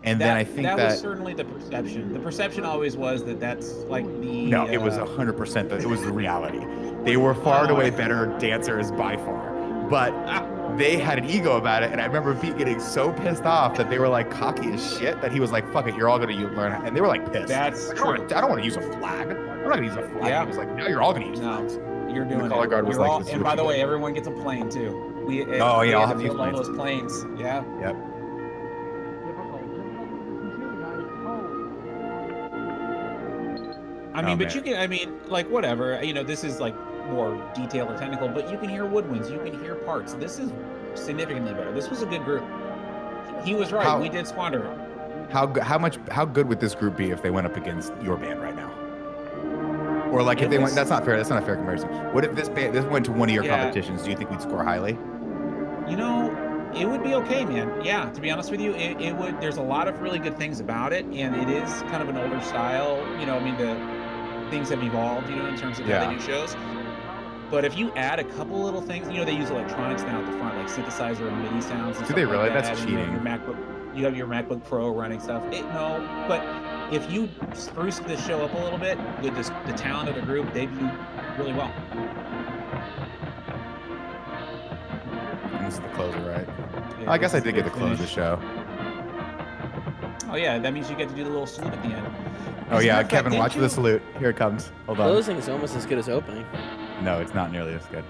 And 0.05 0.21
That, 0.21 0.27
then 0.27 0.37
I 0.37 0.45
think 0.45 0.63
that, 0.63 0.77
that, 0.77 0.91
was 0.93 1.01
certainly 1.01 1.35
the 1.35 1.45
perception. 1.45 2.13
The 2.13 2.21
perception 2.21 2.65
always 2.65 2.97
was 2.97 3.25
that 3.25 3.41
that's 3.41 3.73
like 3.89 4.05
the 4.21 4.47
no, 4.47 4.69
it 4.69 4.81
was 4.81 4.97
uh, 4.97 5.05
hundred 5.05 5.37
percent 5.37 5.69
that 5.71 5.81
it 5.81 5.87
was 5.89 6.03
the 6.03 6.13
reality. 6.13 6.61
They 7.05 7.17
were 7.17 7.35
far 7.35 7.63
and 7.63 7.73
Oh, 7.73 7.75
away 7.75 7.91
better 7.91 8.27
dancers 8.39 8.93
by 8.93 9.17
far, 9.17 9.51
but 9.91 10.13
Ah. 10.27 10.45
They 10.79 10.97
had 10.99 11.19
an 11.19 11.25
ego 11.25 11.57
about 11.57 11.83
it. 11.83 11.91
And 11.93 12.01
I 12.01 12.07
remember 12.07 12.35
Pete 12.35 12.57
getting 12.57 12.81
so 12.81 13.13
pissed 13.13 13.45
off 13.45 13.77
that 13.77 13.91
they 13.91 13.99
were 13.99 14.09
like 14.09 14.31
cocky 14.31 14.73
as 14.73 14.99
shit 14.99 15.21
that 15.21 15.33
he 15.33 15.41
was 15.41 15.51
like, 15.53 15.71
"Fuck 15.73 15.87
it, 15.89 15.95
you're 15.97 16.09
all 16.09 16.19
gonna 16.19 16.33
learn." 16.55 16.73
And 16.87 16.97
they 16.97 17.01
were 17.01 17.09
like 17.09 17.33
pissed. 17.33 17.49
That's 17.49 17.89
Like, 17.89 17.97
I 17.97 17.99
don't 17.99 18.07
true. 18.15 18.19
wanna- 18.25 18.37
I 18.37 18.41
don't 18.41 18.51
want 18.51 18.61
to 18.63 18.65
use 18.65 18.77
a 18.77 18.83
flag. 18.83 19.31
I'm 19.31 19.63
not 19.65 19.75
gonna 19.75 19.83
use 19.87 19.97
a 19.97 20.03
flag. 20.09 20.27
Yeah. 20.29 20.41
He 20.43 20.47
was 20.49 20.57
like, 20.57 20.75
"No, 20.75 20.87
you're 20.87 21.03
all 21.03 21.13
gonna 21.13 21.27
use 21.27 21.41
No. 21.41 21.57
flags." 21.57 21.79
You're 22.15 22.25
doing 22.25 22.45
the 22.45 22.49
color 22.49 22.65
it. 22.65 22.71
guard 22.71 22.87
was 22.87 22.97
You're 22.97 23.03
like, 23.03 23.11
all- 23.11 23.29
and 23.29 23.43
by 23.45 23.55
the 23.55 23.63
do. 23.63 23.69
way, 23.69 23.83
everyone 23.83 24.15
gets 24.15 24.29
a 24.29 24.31
plane 24.31 24.71
too. 24.71 25.05
We 25.27 25.45
Oh, 25.61 25.83
yeah, 25.83 25.99
I'll 25.99 26.07
we 26.07 26.09
have 26.09 26.17
to 26.17 26.23
use 26.23 26.31
all 26.31 26.37
planes. 26.39 26.57
those 26.57 26.77
planes. 26.77 27.27
Yeah. 27.39 27.63
Yep. 27.81 27.97
I 34.15 34.21
Oh, 34.21 34.25
mean, 34.25 34.39
but 34.39 34.49
man. 34.49 34.57
you 34.57 34.63
can. 34.63 34.77
I 34.81 34.87
mean, 34.87 35.13
like 35.29 35.49
whatever. 35.49 36.03
You 36.03 36.13
know, 36.13 36.23
this 36.25 36.43
is 36.43 36.61
like 36.61 36.75
more 37.09 37.37
detailed 37.55 37.91
or 37.91 37.97
technical, 37.99 38.29
but 38.29 38.51
you 38.51 38.59
can 38.59 38.69
hear 38.69 38.85
woodwinds. 38.85 39.31
You 39.31 39.39
can 39.39 39.59
hear 39.63 39.75
parts. 39.75 40.15
This 40.15 40.39
is 40.39 40.53
significantly 40.95 41.53
better. 41.55 41.73
This 41.73 41.89
was 41.91 42.03
a 42.03 42.07
good 42.07 42.25
group. 42.25 42.45
He 43.45 43.55
was 43.55 43.73
right. 43.73 43.87
How- 43.87 44.01
we 44.01 44.09
did 44.09 44.27
squander 44.27 44.65
it. 44.65 45.33
How 45.33 45.53
how 45.61 45.77
much 45.79 45.99
how 46.11 46.25
good 46.25 46.49
would 46.49 46.59
this 46.61 46.75
group 46.75 46.97
be 46.97 47.11
if 47.11 47.21
they 47.23 47.31
went 47.31 47.47
up 47.47 47.57
against 47.57 47.93
your 48.03 48.17
band 48.17 48.41
right 48.41 48.57
now? 48.57 48.73
Or 50.11 50.23
like 50.23 50.39
if 50.39 50.45
It 50.45 50.51
they 50.51 50.59
went 50.59 50.75
that's 50.75 50.89
not 50.89 51.05
fair, 51.05 51.17
that's 51.19 51.29
not 51.29 51.43
a 51.43 51.45
fair 51.47 51.57
comparison. 51.57 51.91
What 52.15 52.25
if 52.25 52.35
this 52.35 52.49
band 52.49 52.75
this 52.75 52.85
went 52.87 53.05
to 53.07 53.13
one 53.13 53.29
of 53.29 53.35
your 53.35 53.45
Yeah. 53.45 53.59
competitions? 53.59 54.03
Do 54.03 54.11
you 54.11 54.17
think 54.17 54.31
we'd 54.31 54.41
score 54.41 54.65
highly? 54.65 54.99
You 55.87 55.97
know, 55.97 56.35
it 56.75 56.87
would 56.89 57.03
be 57.03 57.15
okay, 57.17 57.45
man. 57.45 57.71
Yeah, 57.85 58.09
to 58.11 58.21
be 58.21 58.31
honest 58.31 58.51
with 58.51 58.61
you, 58.61 58.73
it, 58.73 58.99
it 59.01 59.15
would. 59.15 59.39
There's 59.41 59.59
a 59.59 59.63
lot 59.63 59.87
of 59.87 60.01
really 60.01 60.19
good 60.19 60.37
things 60.39 60.61
about 60.61 60.93
it, 60.95 61.05
and 61.07 61.37
it 61.37 61.51
is 61.51 61.83
kind 61.83 62.03
of 62.03 62.09
an 62.09 62.17
older 62.17 62.41
style. 62.41 62.99
You 63.21 63.27
know, 63.27 63.37
I 63.37 63.41
mean, 63.45 63.57
the 63.59 63.77
things 64.51 64.71
have 64.71 64.83
evolved. 64.83 65.29
You 65.29 65.37
know, 65.37 65.47
in 65.47 65.57
terms 65.57 65.79
of 65.79 65.85
how 65.85 65.91
Yeah. 65.93 66.09
they 66.09 66.15
do 66.15 66.21
shows. 66.23 66.57
But 67.51 67.65
if 67.65 67.77
you 67.79 67.91
add 67.95 68.19
a 68.19 68.25
couple 68.25 68.63
little 68.63 68.83
things, 68.83 69.09
you 69.09 69.17
know, 69.17 69.25
they 69.25 69.33
use 69.35 69.49
electronics 69.51 70.03
now 70.03 70.21
at 70.21 70.27
the 70.31 70.39
front, 70.39 70.57
like 70.59 70.67
synthesizer 70.67 71.29
and 71.29 71.43
MIDI 71.43 71.61
sounds. 71.63 71.97
And 71.97 72.07
Do 72.07 72.13
stuff 72.13 72.17
they 72.17 72.25
like 72.27 72.33
really? 72.33 72.49
That's 72.51 72.69
that, 72.69 72.79
and 72.81 72.91
you 72.91 72.97
cheating. 72.99 73.13
Your 73.13 73.23
MacBook, 73.23 73.97
you 73.97 74.05
have 74.05 74.17
your 74.17 74.27
MacBook 74.27 74.65
Pro 74.65 74.91
running 74.95 75.19
stuff. 75.19 75.43
It, 75.53 75.63
no, 75.73 76.25
but 76.29 76.43
if 76.93 77.11
you 77.11 77.29
spruce 77.55 78.01
this 78.01 78.25
show 78.27 78.41
up 78.43 78.53
a 78.53 78.59
little 78.59 78.79
bit 78.79 78.99
with 79.23 79.35
this, 79.35 79.49
the 79.67 79.73
talent 79.73 80.11
of 80.11 80.15
the 80.15 80.23
group, 80.23 80.53
they 80.53 80.67
do 80.67 80.91
really 81.39 81.55
well. 81.55 81.73
And 85.55 85.67
this 85.67 85.75
is 85.75 85.81
the 85.81 85.89
closer, 85.89 86.21
right? 86.21 86.47
Yeah, 87.01 87.11
I 87.13 87.17
guess 87.17 87.35
I 87.35 87.41
did 87.41 87.55
get 87.55 87.65
to 87.65 87.71
good 87.71 87.79
close 87.79 87.99
the 87.99 88.07
show. 88.07 88.39
Oh 90.31 90.37
yeah, 90.37 90.59
that 90.59 90.75
means 90.75 90.91
you 90.91 90.97
get 90.97 91.09
to 91.09 91.15
do 91.15 91.25
the 91.25 91.31
little 91.31 91.47
salute 91.47 91.73
at 91.73 91.83
the 91.83 91.89
end. 91.89 92.07
Oh 92.71 92.81
yeah, 92.81 92.93
matter 92.97 93.05
fact, 93.05 93.11
Kevin, 93.11 93.33
didn't 93.33 93.41
watch 93.41 93.55
you- 93.55 93.63
the 93.63 93.71
salute. 93.71 94.03
Here 94.19 94.29
it 94.29 94.37
comes. 94.37 94.71
Hold 94.85 95.01
on. 95.01 95.09
Closing 95.09 95.39
is 95.39 95.49
almost 95.49 95.75
as 95.75 95.87
good 95.87 95.97
as 95.97 96.11
opening. 96.11 96.45
No, 97.03 97.21
it's 97.21 97.35
not 97.35 97.53
nearly 97.53 97.75
as 97.75 97.85
good. 97.87 98.05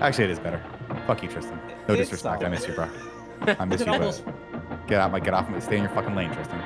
Actually, 0.00 0.24
it 0.24 0.30
is 0.30 0.38
better. 0.38 0.62
Fuck 1.06 1.22
you, 1.22 1.28
Tristan. 1.28 1.58
No 1.88 1.94
It's 1.94 2.10
disrespect. 2.10 2.44
I 2.44 2.48
miss 2.48 2.66
you, 2.66 2.74
bro. 2.74 2.88
I 3.46 3.64
miss 3.64 3.80
you, 3.80 3.86
at 3.92 4.00
all 4.02 4.12
but 4.12 4.86
get 4.86 5.00
out 5.00 5.10
my 5.12 5.20
get 5.20 5.34
off 5.34 5.48
my 5.50 5.58
stay 5.58 5.76
in 5.76 5.82
your 5.82 5.92
fucking 5.92 6.14
lane, 6.14 6.32
Tristan. 6.32 6.60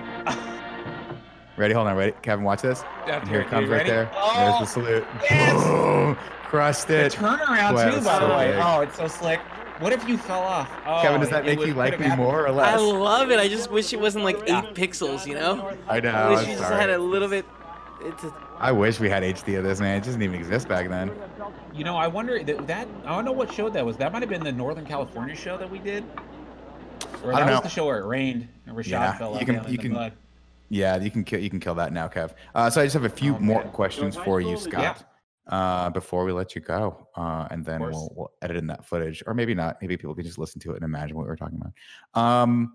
Ready? 1.57 1.73
Hold 1.73 1.87
on, 1.89 1.97
ready? 1.97 2.13
Kevin, 2.21 2.45
watch 2.45 2.61
this. 2.61 2.85
And 3.07 3.27
here 3.29 3.41
it 3.41 3.49
comes 3.49 3.69
right 3.71 3.87
there. 3.87 4.11
Oh, 4.15 4.35
There's 4.37 4.61
the 4.61 4.67
salute. 4.67 5.07
yes! 5.23 5.65
Boom! 5.65 6.15
Crushed 6.45 6.87
the 6.89 7.07
it. 7.07 7.13
turnaround 7.13 7.73
Boy, 7.75 7.91
too, 7.91 7.97
was 7.97 8.05
by 8.05 8.19
the 8.19 8.29
way. 8.29 8.51
big. 8.53 8.61
Oh, 8.63 8.81
it's 8.81 8.97
so 8.97 9.09
slick. 9.09 9.41
What 9.79 9.93
if 9.93 10.07
you 10.09 10.19
fell 10.19 10.41
off? 10.41 10.71
Oh, 10.87 11.01
Kevin, 11.03 11.21
does 11.21 11.31
that 11.31 11.45
make 11.47 11.59
would- 11.59 11.69
you 11.69 11.75
like 11.75 11.99
me 11.99 12.07
happened. 12.07 12.23
more 12.27 12.47
or 12.47 12.51
less? 12.53 12.75
I 12.75 12.77
love 12.77 13.31
it. 13.31 13.39
I 13.41 13.49
just 13.49 13.71
wish 13.71 13.93
it 13.95 14.01
wasn't 14.01 14.25
like 14.25 14.47
Yeah. 14.47 14.63
eight 14.65 14.75
pixels, 14.75 15.27
you 15.27 15.35
know? 15.35 15.73
I 15.89 16.01
know. 16.01 16.11
I 16.11 16.31
wish 16.31 16.41
I'm 16.45 16.51
you 16.51 16.59
just 16.59 16.71
had 16.73 16.91
a 16.91 16.99
little 16.99 17.29
bit. 17.29 17.47
It's 18.03 18.25
a, 18.25 18.33
I 18.59 18.73
wish 18.73 19.01
we 19.01 19.09
had 19.09 19.23
HD 19.23 19.59
of 19.59 19.65
this, 19.65 19.81
man. 19.81 19.97
It 19.97 20.05
doesn't 20.05 20.23
even 20.23 20.37
exist 20.39 20.69
back 20.69 20.89
then. 20.89 21.11
You 21.75 21.85
know, 21.85 21.97
I 21.97 22.07
wonder 22.07 22.43
that, 22.43 22.67
that 22.67 22.89
I 23.05 23.15
don't 23.15 23.25
know 23.25 23.33
what 23.33 23.53
show 23.53 23.69
that 23.71 23.85
was. 23.85 23.97
That 23.97 24.13
might 24.13 24.23
have 24.23 24.29
been 24.29 24.45
the 24.45 24.53
Northern 24.53 24.85
California 24.87 25.35
show 25.35 25.57
that 25.59 25.71
we 25.71 25.79
did. 25.79 26.05
Or 27.25 27.33
I 27.35 27.41
don't 27.41 27.49
was 27.49 27.57
know. 27.57 27.61
the 27.63 27.69
show 27.69 27.87
where 27.87 27.99
it 27.99 28.07
rained 28.07 28.49
and 28.67 28.77
Rashad 28.77 28.89
Yeah, 28.89 29.19
fell 29.19 29.39
you 29.39 29.47
can- 29.47 29.65
you 29.73 29.79
can- 29.79 29.93
mud. 29.93 30.13
Yeah, 30.69 30.97
you 30.97 31.13
can 31.13 31.23
kill 31.23 31.39
you 31.41 31.49
can 31.49 31.61
kill 31.61 31.77
that 31.77 31.93
now, 31.93 32.09
Kev. 32.09 32.33
Uh, 32.55 32.69
so 32.69 32.81
I 32.81 32.85
just 32.87 32.95
have 32.95 33.05
a 33.05 33.09
few 33.09 33.37
Oh, 33.37 33.39
more 33.39 33.63
man. 33.63 33.73
questions 33.73 34.17
for 34.17 34.41
you, 34.41 34.57
Scott. 34.57 35.05
Uh, 35.47 35.89
before 35.91 36.25
we 36.25 36.33
let 36.33 36.57
you 36.57 36.61
go, 36.61 37.07
uh, 37.15 37.47
and 37.53 37.65
then 37.65 37.81
we'll, 37.81 38.13
we'll 38.17 38.33
edit 38.43 38.57
in 38.57 38.67
that 38.67 38.85
footage, 38.85 39.23
or 39.29 39.33
maybe 39.35 39.55
not. 39.55 39.81
Maybe 39.81 39.97
people 39.97 40.13
can 40.13 40.25
just 40.25 40.39
listen 40.39 40.61
to 40.63 40.73
it 40.73 40.77
and 40.77 40.85
imagine 40.85 41.17
what 41.17 41.23
we 41.23 41.29
were 41.29 41.37
talking 41.37 41.61
about. 41.61 42.21
Um, 42.21 42.73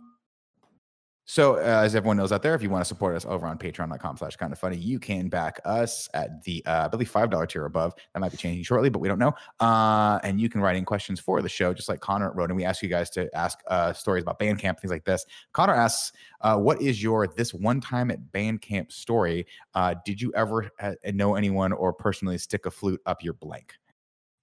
so, 1.32 1.56
uh, 1.56 1.60
as 1.60 1.96
everyone 1.96 2.18
knows 2.18 2.34
out 2.34 2.44
there, 2.44 2.54
if 2.56 2.62
you 2.62 2.70
want 2.70 2.82
to 2.82 2.86
support 2.86 3.16
us 3.16 3.26
over 3.26 3.48
on 3.48 3.58
patreon.com 3.58 4.18
slash 4.18 4.36
kind 4.36 4.52
of 4.52 4.60
funny, 4.60 4.76
you 4.76 5.00
can 5.00 5.30
back 5.30 5.62
us 5.64 6.10
at 6.14 6.44
the, 6.44 6.62
uh, 6.66 6.84
I 6.84 6.88
believe, 6.90 7.10
$5 7.10 7.48
tier 7.48 7.64
above. 7.64 7.94
That 8.14 8.20
might 8.20 8.32
be 8.32 8.38
changing 8.38 8.66
shortly, 8.66 8.90
but 8.90 9.00
we 9.00 9.08
don't 9.08 9.18
know. 9.18 9.32
Uh, 9.62 10.20
and 10.24 10.42
you 10.42 10.50
can 10.50 10.60
write 10.60 10.76
in 10.76 10.84
questions 10.84 11.22
for 11.22 11.42
the 11.42 11.48
show, 11.48 11.74
just 11.74 11.88
like 11.88 12.02
Connor 12.02 12.34
wrote. 12.34 12.50
And 12.50 12.58
we 12.58 12.66
ask 12.66 12.84
you 12.84 12.90
guys 12.90 13.10
to 13.12 13.34
ask 13.34 13.60
uh, 13.68 13.94
stories 13.94 14.24
about 14.24 14.40
band 14.40 14.60
camp, 14.60 14.82
things 14.82 14.92
like 14.92 15.06
this. 15.06 15.26
Connor 15.54 15.74
asks, 15.74 16.12
uh, 16.42 16.58
what 16.58 16.82
is 16.82 17.02
your 17.02 17.26
this 17.26 17.54
one 17.54 17.80
time 17.80 18.12
at 18.12 18.34
band 18.34 18.62
camp 18.62 18.92
story? 18.92 19.48
Uh, 19.74 19.96
did 20.04 20.22
you 20.22 20.34
ever 20.36 20.70
know 21.14 21.36
anyone 21.36 21.72
or 21.72 21.94
personally 21.94 22.38
stick 22.40 22.66
a 22.66 22.72
flute 22.72 23.00
up 23.06 23.24
your 23.24 23.36
blank? 23.36 23.76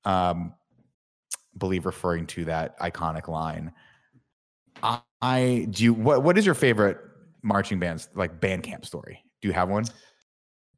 Um, 0.07 0.55
believe 1.59 1.85
referring 1.85 2.27
to 2.29 2.47
that 2.47 2.81
iconic 2.81 3.29
line. 3.29 3.75
I, 4.83 5.01
I 5.21 5.67
do 5.71 5.85
you 5.85 5.95
what 5.95 6.23
what 6.23 6.39
is 6.39 6.47
your 6.47 6.55
favorite 6.55 6.99
marching 7.43 7.79
band's 7.79 8.09
like 8.15 8.41
band 8.41 8.63
camp 8.63 8.87
story? 8.87 9.23
Do 9.41 9.49
you 9.49 9.55
have 9.55 9.69
one? 9.69 9.85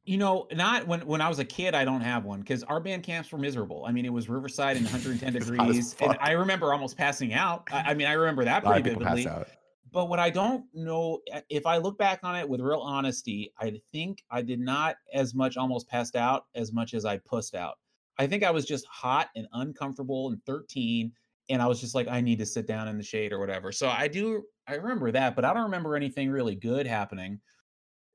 You 0.03 0.17
know, 0.17 0.47
not 0.51 0.87
when 0.87 1.01
when 1.05 1.21
I 1.21 1.29
was 1.29 1.39
a 1.39 1.45
kid, 1.45 1.75
I 1.75 1.85
don't 1.85 2.01
have 2.01 2.25
one 2.25 2.39
because 2.39 2.63
our 2.63 2.79
band 2.79 3.03
camps 3.03 3.31
were 3.31 3.37
miserable. 3.37 3.85
I 3.85 3.91
mean, 3.91 4.05
it 4.05 4.13
was 4.13 4.29
Riverside 4.29 4.77
and 4.77 4.85
110 4.85 5.35
It's 5.35 5.49
hot 5.49 5.69
as 5.69 5.75
degrees, 5.75 5.95
and. 5.99 6.17
I 6.19 6.31
remember 6.31 6.73
almost 6.73 6.97
passing 6.97 7.33
out. 7.33 7.67
I, 7.71 7.91
I 7.91 7.93
mean, 7.93 8.07
I 8.07 8.13
remember 8.13 8.43
that 8.45 8.63
pretty 8.63 8.79
of 8.79 8.85
people 8.85 9.01
pass 9.01 9.17
vividly. 9.17 9.45
But 9.91 10.07
what 10.07 10.19
I 10.19 10.29
don't 10.29 10.65
know, 10.73 11.19
uh, 11.33 11.41
if 11.49 11.65
I 11.65 11.77
look 11.77 11.97
back 11.97 12.21
on 12.23 12.37
it 12.37 12.47
with 12.47 12.61
real 12.61 12.79
honesty, 12.79 13.53
I 13.59 13.79
think 13.91 14.23
I 14.31 14.41
did 14.41 14.59
not 14.59 14.95
as 15.13 15.35
much 15.35 15.57
almost 15.57 15.87
passed 15.89 16.15
out 16.15 16.45
as 16.55 16.71
much 16.71 16.93
as 16.93 17.03
I 17.03 17.17
pussed 17.17 17.55
out. 17.55 17.75
I 18.17 18.25
think 18.27 18.43
I 18.43 18.51
was 18.51 18.65
just 18.65 18.85
hot 18.85 19.29
and 19.35 19.47
uncomfortable 19.53 20.29
and 20.29 20.43
13, 20.45 21.11
and 21.49 21.61
I 21.61 21.67
was 21.67 21.81
just 21.81 21.95
like, 21.95 22.07
I 22.07 22.21
need 22.21 22.39
to 22.39 22.45
sit 22.45 22.67
down 22.67 22.87
in 22.87 22.97
the 22.97 23.03
shade 23.03 23.31
or 23.33 23.39
whatever. 23.39 23.71
So 23.71 23.89
I 23.89 24.07
do, 24.07 24.43
I 24.67 24.75
remember 24.75 25.11
that, 25.11 25.35
but 25.35 25.43
I 25.45 25.53
don't 25.53 25.63
remember 25.63 25.95
anything 25.95 26.29
really 26.29 26.55
good 26.55 26.87
happening. 26.87 27.39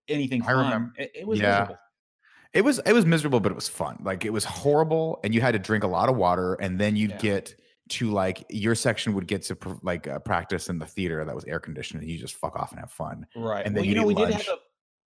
Anything 0.09 0.43
I 0.47 0.53
remember- 0.53 0.93
It, 0.97 1.12
it 1.14 1.27
was 1.27 1.41
yeah. 1.41 1.51
miserable. 1.51 1.79
It 2.53 2.64
was 2.64 2.81
it 2.87 2.93
was 2.95 3.05
miserable, 3.05 3.41
but 3.41 3.53
it 3.53 3.55
was 3.57 3.68
fun. 3.68 3.99
Like 4.03 4.24
it 4.24 4.33
was 4.33 4.45
horrible, 4.45 5.20
and 5.22 5.35
you 5.35 5.43
had 5.43 5.53
to 5.53 5.59
drink 5.59 5.85
a 5.85 5.87
lot 5.89 6.09
of 6.09 6.16
water, 6.16 6.55
and 6.55 6.81
then 6.81 6.97
you'd 6.97 7.11
Yeah. 7.11 7.18
get 7.18 7.55
to 7.91 8.11
like 8.11 8.47
your 8.49 8.74
section 8.74 9.12
would 9.14 9.27
get 9.27 9.43
to 9.43 9.57
like 9.83 10.09
uh, 10.09 10.20
practice 10.20 10.70
in 10.70 10.79
the 10.79 10.87
theater 10.87 11.22
that 11.24 11.35
was 11.35 11.45
air 11.45 11.61
conditioned, 11.61 12.01
and 12.01 12.11
you 12.11 12.16
just 12.16 12.35
fuck 12.35 12.57
off 12.57 12.70
and 12.70 12.81
have 12.81 12.91
fun. 12.91 13.27
Right. 13.37 13.66
And 13.66 13.77
then 13.77 13.85
you 13.85 13.91
you'd 13.91 14.01
know, 14.01 14.07
we 14.07 14.14
did 14.14 14.31
have 14.31 14.45
the, 14.47 14.59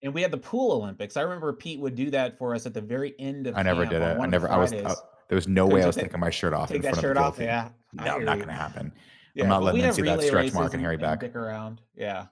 and 0.02 0.14
we 0.14 0.22
had 0.22 0.30
the 0.30 0.38
pool 0.38 0.70
Olympics. 0.72 1.16
I 1.16 1.22
remember 1.22 1.52
Pete 1.54 1.80
would 1.80 1.96
do 1.96 2.10
that 2.10 2.38
for 2.38 2.54
us 2.54 2.66
at 2.66 2.74
the 2.74 2.80
very 2.80 3.14
end 3.18 3.48
of. 3.48 3.56
I 3.56 3.62
never 3.62 3.84
did 3.84 4.00
it. 4.00 4.18
I 4.20 4.26
never. 4.26 4.48
I 4.48 4.56
was. 4.56 4.72
Uh, 4.72 4.94
there 5.28 5.36
was 5.36 5.48
no 5.48 5.66
way 5.66 5.82
I 5.82 5.86
was 5.86 5.96
taking 5.96 6.20
my 6.20 6.30
shirt 6.30 6.52
off 6.52 6.68
Take 6.68 6.76
in 6.76 6.82
that 6.82 6.90
front 6.92 7.02
shirt 7.02 7.16
of 7.16 7.36
the 7.36 7.42
off. 7.42 7.46
Yeah. 7.46 7.70
No, 7.92 8.18
not 8.18 8.38
gonna 8.38 8.52
happen. 8.52 8.92
Yeah, 9.34 9.44
I'm 9.44 9.50
not 9.50 9.62
letting 9.62 9.82
them 9.82 9.92
see 9.92 10.02
that 10.02 10.22
stretch 10.22 10.52
mark 10.52 10.66
and 10.66 10.74
and, 10.74 10.82
hairy 10.82 10.96
back. 10.96 11.20
dick 11.20 11.36
around. 11.36 11.80
Yeah. 11.96 12.26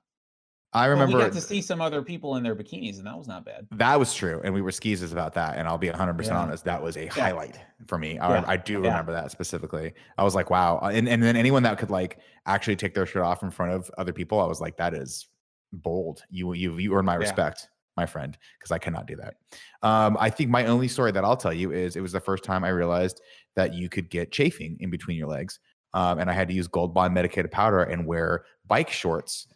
I 0.74 0.86
remember 0.86 1.16
well, 1.16 1.24
we 1.24 1.30
got 1.30 1.34
to 1.34 1.40
see 1.40 1.62
some 1.62 1.80
other 1.80 2.02
people 2.02 2.36
in 2.36 2.42
their 2.42 2.54
bikinis, 2.54 2.98
and 2.98 3.06
that 3.06 3.16
was 3.16 3.26
not 3.26 3.44
bad. 3.44 3.66
That 3.72 3.98
was 3.98 4.12
true, 4.12 4.42
and 4.44 4.52
we 4.52 4.60
were 4.60 4.70
skeezers 4.70 5.12
about 5.12 5.32
that. 5.34 5.56
And 5.56 5.66
I'll 5.66 5.78
be 5.78 5.88
100 5.88 6.12
yeah. 6.12 6.16
percent 6.16 6.36
honest, 6.36 6.64
that 6.66 6.82
was 6.82 6.96
a 6.98 7.04
yeah. 7.04 7.10
highlight 7.10 7.58
for 7.86 7.96
me. 7.96 8.18
I, 8.18 8.34
yeah. 8.34 8.44
I 8.46 8.58
do 8.58 8.78
remember 8.80 9.12
that 9.12 9.30
specifically. 9.30 9.94
I 10.18 10.24
was 10.24 10.34
like, 10.34 10.50
wow. 10.50 10.78
And 10.80 11.08
and 11.08 11.22
then 11.22 11.36
anyone 11.36 11.62
that 11.62 11.78
could 11.78 11.90
like 11.90 12.18
actually 12.44 12.76
take 12.76 12.94
their 12.94 13.06
shirt 13.06 13.22
off 13.22 13.42
in 13.42 13.50
front 13.50 13.72
of 13.72 13.90
other 13.96 14.12
people, 14.12 14.40
I 14.40 14.46
was 14.46 14.60
like, 14.60 14.76
that 14.76 14.92
is 14.92 15.26
bold. 15.72 16.22
You 16.28 16.52
you 16.52 16.76
you 16.76 16.92
earn 16.94 17.06
my 17.06 17.14
respect, 17.14 17.68
my 17.98 18.06
friend, 18.06 18.38
because 18.58 18.70
I 18.70 18.78
cannot 18.78 19.06
do 19.06 19.16
that. 19.16 19.34
Um, 19.82 20.16
I 20.20 20.30
think 20.30 20.50
my 20.50 20.66
only 20.66 20.88
story 20.88 21.12
that 21.12 21.24
I'll 21.24 21.36
tell 21.36 21.52
you 21.52 21.72
is 21.72 21.96
it 21.96 22.00
was 22.00 22.12
the 22.12 22.20
first 22.20 22.44
time 22.44 22.64
I 22.64 22.68
realized 22.68 23.20
that 23.56 23.74
you 23.74 23.88
could 23.88 24.08
get 24.08 24.32
chafing 24.32 24.76
in 24.80 24.90
between 24.90 25.16
your 25.16 25.28
legs, 25.28 25.58
um, 25.94 26.18
and 26.18 26.30
I 26.30 26.32
had 26.32 26.48
to 26.48 26.54
use 26.54 26.66
Gold 26.66 26.94
Bond 26.94 27.12
medicated 27.12 27.50
powder 27.50 27.82
and 27.82 28.06
wear 28.06 28.44
bike 28.66 28.90
shorts 28.90 29.48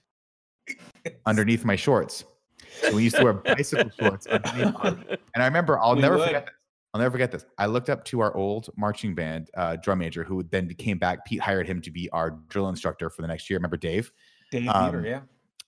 underneath 1.26 1.64
my 1.64 1.76
shorts. 1.76 2.24
So 2.80 2.95
we 2.95 3.05
used 3.05 3.16
to 3.16 3.24
wear 3.24 3.34
bicycle 3.34 3.90
shorts 3.99 4.26
underneath. 4.26 4.74
And 5.34 5.43
I 5.43 5.47
remember, 5.47 5.78
I'll 5.78 5.95
we 5.95 6.03
never 6.03 6.16
would. 6.16 6.26
forget 6.26 6.47
this. 6.47 6.55
I'll 6.93 7.01
never 7.01 7.12
forget 7.12 7.32
this. 7.32 7.47
I 7.57 7.66
looked 7.66 7.88
up 7.88 8.05
to 8.07 8.20
our 8.20 8.36
old 8.36 8.68
marching 8.76 9.14
band 9.14 9.51
uh, 9.57 9.76
drum 9.76 9.99
major, 10.01 10.24
who 10.24 10.43
then 10.43 10.68
came 10.74 10.99
back. 10.99 11.24
Pete 11.24 11.40
hired 11.40 11.66
him 11.66 11.80
to 11.82 11.90
be 11.90 12.11
our 12.11 12.32
drill 12.49 12.68
instructor 12.68 13.09
for 13.09 13.22
the 13.22 13.28
next 13.28 13.49
year. 13.49 13.59
Remember 13.59 13.78
Dave? 13.78 14.12
Dave 14.51 14.68
um, 14.68 14.90
Beaver, 14.90 15.07
yeah. 15.07 15.20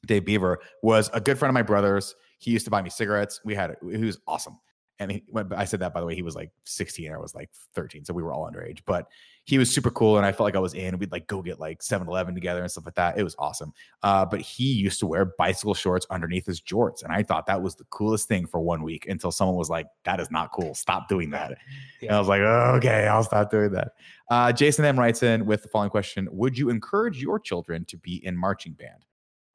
Dave 0.06 0.26
Beaver 0.26 0.60
was 0.82 1.10
a 1.14 1.20
good 1.20 1.38
friend 1.38 1.48
of 1.48 1.54
my 1.54 1.62
brother's. 1.62 2.14
He 2.38 2.50
used 2.50 2.64
to 2.64 2.70
buy 2.70 2.82
me 2.82 2.90
cigarettes. 2.90 3.40
We 3.44 3.54
had 3.54 3.76
he 3.82 4.04
was 4.04 4.18
awesome 4.26 4.58
and 5.00 5.10
he, 5.10 5.24
I 5.56 5.64
said 5.64 5.80
that 5.80 5.92
by 5.92 6.00
the 6.00 6.06
way, 6.06 6.14
he 6.14 6.22
was 6.22 6.36
like 6.36 6.50
16, 6.64 7.12
I 7.12 7.18
was 7.18 7.34
like 7.34 7.50
13, 7.74 8.04
so 8.04 8.14
we 8.14 8.22
were 8.22 8.32
all 8.32 8.48
underage. 8.48 8.80
But 8.86 9.08
he 9.42 9.58
was 9.58 9.72
super 9.74 9.90
cool, 9.90 10.16
and 10.16 10.24
I 10.24 10.30
felt 10.30 10.46
like 10.46 10.54
I 10.54 10.60
was 10.60 10.74
in. 10.74 10.96
We'd 10.98 11.10
like 11.10 11.26
go 11.26 11.42
get 11.42 11.58
like 11.58 11.80
7-Eleven 11.80 12.34
together 12.34 12.62
and 12.62 12.70
stuff 12.70 12.86
like 12.86 12.94
that. 12.94 13.18
It 13.18 13.24
was 13.24 13.34
awesome. 13.38 13.72
Uh, 14.02 14.24
but 14.24 14.40
he 14.40 14.72
used 14.72 15.00
to 15.00 15.06
wear 15.06 15.24
bicycle 15.36 15.74
shorts 15.74 16.06
underneath 16.10 16.46
his 16.46 16.60
jorts, 16.60 17.02
and 17.02 17.12
I 17.12 17.24
thought 17.24 17.46
that 17.46 17.60
was 17.60 17.74
the 17.74 17.84
coolest 17.90 18.28
thing 18.28 18.46
for 18.46 18.60
one 18.60 18.82
week 18.82 19.06
until 19.08 19.32
someone 19.32 19.56
was 19.56 19.68
like, 19.68 19.86
"That 20.04 20.20
is 20.20 20.30
not 20.30 20.52
cool. 20.52 20.74
Stop 20.74 21.08
doing 21.08 21.30
that." 21.30 21.58
Yeah. 22.00 22.08
And 22.08 22.16
I 22.16 22.18
was 22.18 22.28
like, 22.28 22.40
oh, 22.42 22.74
"Okay, 22.76 23.06
I'll 23.06 23.24
stop 23.24 23.50
doing 23.50 23.72
that." 23.72 23.92
Uh, 24.28 24.52
Jason 24.52 24.84
M 24.84 24.98
writes 24.98 25.22
in 25.22 25.46
with 25.46 25.62
the 25.62 25.68
following 25.68 25.90
question: 25.90 26.28
Would 26.32 26.58
you 26.58 26.68
encourage 26.68 27.20
your 27.20 27.40
children 27.40 27.86
to 27.86 27.96
be 27.96 28.24
in 28.26 28.36
marching 28.36 28.74
band? 28.74 29.06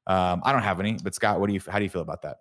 Um, 0.07 0.41
I 0.43 0.51
don't 0.51 0.63
have 0.63 0.79
any, 0.79 0.97
but 1.03 1.13
Scott, 1.13 1.39
what 1.39 1.47
do 1.47 1.53
you? 1.53 1.61
How 1.67 1.77
do 1.77 1.83
you 1.83 1.89
feel 1.91 2.01
about 2.01 2.23
that? 2.23 2.37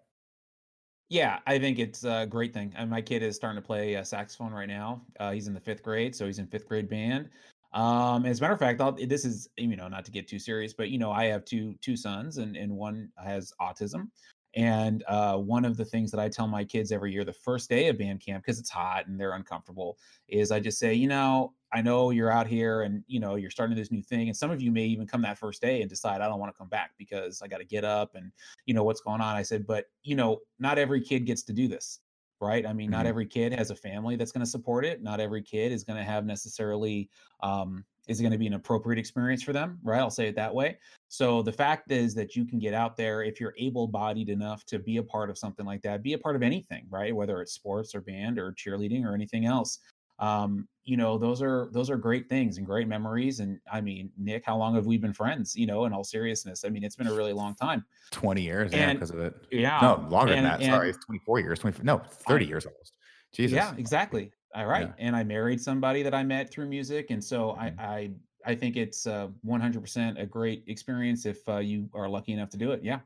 Yeah, 1.09 1.38
I 1.46 1.59
think 1.59 1.78
it's 1.78 2.04
a 2.04 2.26
great 2.28 2.52
thing. 2.52 2.72
And 2.76 2.90
my 2.90 3.00
kid 3.00 3.22
is 3.22 3.34
starting 3.36 3.61
to 3.61 3.66
play 3.66 3.96
uh, 3.96 4.04
saxophone 4.04 4.52
right 4.52 4.68
now. 4.68 5.06
Uh, 5.18 5.32
he's 5.32 5.46
in 5.46 5.54
the 5.54 5.61
fifth 5.61 5.82
grade, 5.82 6.14
so 6.14 6.26
he's 6.26 6.38
in 6.38 6.46
fifth 6.46 6.66
grade 6.68 6.88
band. 6.88 7.30
Um, 7.72 8.26
as 8.26 8.38
a 8.38 8.42
matter 8.42 8.52
of 8.52 8.59
fact, 8.59 8.80
I'll, 8.80 8.92
this 8.92 9.24
is 9.24 9.48
you 9.56 9.76
know 9.76 9.88
not 9.88 10.04
to 10.04 10.11
get 10.11 10.28
too 10.28 10.38
serious, 10.38 10.74
but 10.74 10.90
you 10.90 10.98
know 10.98 11.11
I 11.11 11.24
have 11.26 11.44
two 11.44 11.74
two 11.80 11.96
sons, 11.96 12.36
and 12.38 12.56
and 12.56 12.72
one 12.72 13.11
has 13.22 13.52
autism. 13.61 14.09
And 14.57 15.05
uh, 15.07 15.36
one 15.36 15.64
of 15.64 15.76
the 15.76 15.84
things 15.84 16.11
that 16.11 16.20
I 16.20 16.28
tell 16.28 16.49
my 16.49 16.64
kids 16.64 16.90
every 16.90 17.12
year, 17.12 17.24
the 17.24 17.32
first 17.32 17.68
day 17.68 17.88
of 17.88 17.99
band 17.99 18.20
camp, 18.20 18.44
because 18.44 18.59
it's 18.59 18.70
hot 18.70 19.07
and 19.07 19.20
they're 19.20 19.34
uncomfortable, 19.34 19.99
is 20.26 20.51
I 20.51 20.59
just 20.59 20.78
say, 20.78 20.94
you 20.94 21.07
know, 21.07 21.53
I 21.72 21.82
know 21.82 22.11
you're 22.11 22.30
out 22.30 22.46
here 22.46 22.82
and 22.82 23.05
you 23.07 23.20
know 23.20 23.34
you're 23.34 23.51
starting 23.51 23.76
this 23.76 23.92
new 23.92 24.03
thing, 24.03 24.28
and 24.28 24.36
some 24.36 24.51
of 24.51 24.62
you 24.62 24.70
may 24.70 24.84
even 24.84 25.07
come 25.07 25.22
that 25.22 25.38
first 25.38 25.61
day 25.61 25.82
and 25.82 25.90
decide 25.90 26.20
I 26.20 26.28
don't 26.28 26.40
want 26.40 26.53
to 26.53 26.57
come 26.57 26.68
back 26.68 26.92
because 26.96 27.42
I 27.42 27.49
got 27.49 27.59
to 27.59 27.64
get 27.64 27.84
up 27.84 28.14
and 28.14 28.32
you 28.64 28.74
know 28.74 28.84
what's 28.84 29.01
going 29.01 29.20
on. 29.20 29.36
I 29.36 29.42
said, 29.42 29.66
but 29.66 29.86
you 30.03 30.16
know, 30.16 30.38
not 30.59 30.78
every 30.78 31.03
kid 31.03 31.26
gets 31.26 31.42
to 31.44 31.53
do 31.53 31.68
this, 31.68 32.01
right? 32.40 32.66
I 32.66 32.72
mean, 32.72 32.86
mm-hmm. 32.86 32.96
not 32.96 33.07
every 33.07 33.26
kid 33.26 33.53
has 33.53 33.70
a 33.70 33.76
family 33.76 34.16
that's 34.16 34.32
going 34.32 34.44
to 34.44 34.51
support 34.51 34.86
it. 34.86 35.03
Not 35.03 35.20
every 35.20 35.42
kid 35.42 35.72
is 35.72 35.84
going 35.84 35.99
to 35.99 36.05
have 36.05 36.24
necessarily 36.24 37.11
um, 37.42 37.84
is 38.09 38.20
going 38.20 38.32
to 38.32 38.38
be 38.38 38.46
an 38.46 38.54
appropriate 38.54 38.98
experience 38.98 39.42
for 39.42 39.52
them, 39.52 39.78
right? 39.82 40.00
I'll 40.00 40.11
say 40.11 40.26
it 40.28 40.34
that 40.34 40.52
way. 40.52 40.78
So 41.09 41.42
the 41.42 41.52
fact 41.52 41.92
is 41.92 42.14
that 42.14 42.34
you 42.34 42.44
can 42.44 42.59
get 42.59 42.74
out 42.74 42.96
there 42.96 43.22
if 43.22 43.38
you're 43.40 43.54
able-bodied 43.59 44.28
enough 44.28 44.64
to 44.66 44.78
be 44.78 44.96
a 44.96 45.02
part 45.02 45.30
of 45.30 45.38
something 45.38 45.64
like 45.64 45.82
that, 45.82 46.02
be 46.02 46.14
a 46.14 46.18
part 46.18 46.34
of 46.34 46.42
anything, 46.42 46.86
right? 46.90 47.14
Whether 47.14 47.40
it's 47.40 47.52
sports 47.52 47.94
or 47.94 48.00
band 48.00 48.38
or 48.38 48.52
cheerleading 48.52 49.04
or 49.04 49.14
anything 49.14 49.46
else 49.46 49.78
um, 50.18 50.66
you 50.84 50.96
know, 50.96 51.18
those 51.18 51.42
are 51.42 51.68
those 51.72 51.90
are 51.90 51.96
great 51.96 52.28
things 52.28 52.56
and 52.56 52.66
great 52.66 52.88
memories. 52.88 53.40
And 53.40 53.61
I 53.70 53.80
mean, 53.80 54.11
Nick, 54.16 54.44
how 54.44 54.56
long 54.56 54.74
have 54.74 54.86
we 54.86 54.96
been 54.96 55.12
friends? 55.12 55.54
You 55.54 55.66
know, 55.66 55.84
in 55.84 55.92
all 55.92 56.02
seriousness, 56.02 56.64
I 56.64 56.70
mean, 56.70 56.82
it's 56.82 56.96
been 56.96 57.06
a 57.06 57.14
really 57.14 57.32
long 57.32 57.54
time. 57.54 57.84
Twenty 58.11 58.42
years, 58.42 58.72
and, 58.72 58.80
yeah, 58.80 58.92
because 58.94 59.11
of 59.11 59.18
it. 59.18 59.34
Yeah, 59.50 59.78
no, 59.80 60.09
longer 60.09 60.32
and, 60.32 60.46
than 60.46 60.61
that. 60.61 60.66
Sorry, 60.66 60.88
it's 60.90 61.04
twenty-four 61.04 61.40
years. 61.40 61.59
Twenty 61.59 61.82
no, 61.82 61.98
thirty 61.98 62.46
years 62.46 62.64
almost. 62.66 62.94
Jesus. 63.32 63.54
Yeah, 63.54 63.74
exactly. 63.76 64.32
All 64.55 64.66
right, 64.66 64.88
yeah. 64.88 65.07
and 65.07 65.14
I 65.14 65.24
married 65.24 65.61
somebody 65.61 66.03
that 66.03 66.14
I 66.14 66.22
met 66.22 66.51
through 66.51 66.68
music, 66.68 67.11
and 67.11 67.22
so 67.22 67.57
mm-hmm. 67.59 67.80
I, 67.80 67.84
I 67.84 68.11
I 68.46 68.55
think 68.55 68.76
it's 68.76 69.07
uh, 69.07 69.28
100% 69.46 70.20
a 70.20 70.24
great 70.24 70.64
experience 70.68 71.26
if 71.26 71.46
uh, 71.49 71.59
you 71.59 71.90
are 71.92 72.09
lucky 72.09 72.32
enough 72.32 72.49
to 72.51 72.57
do 72.57 72.70
it. 72.70 72.82
Yeah. 72.82 73.01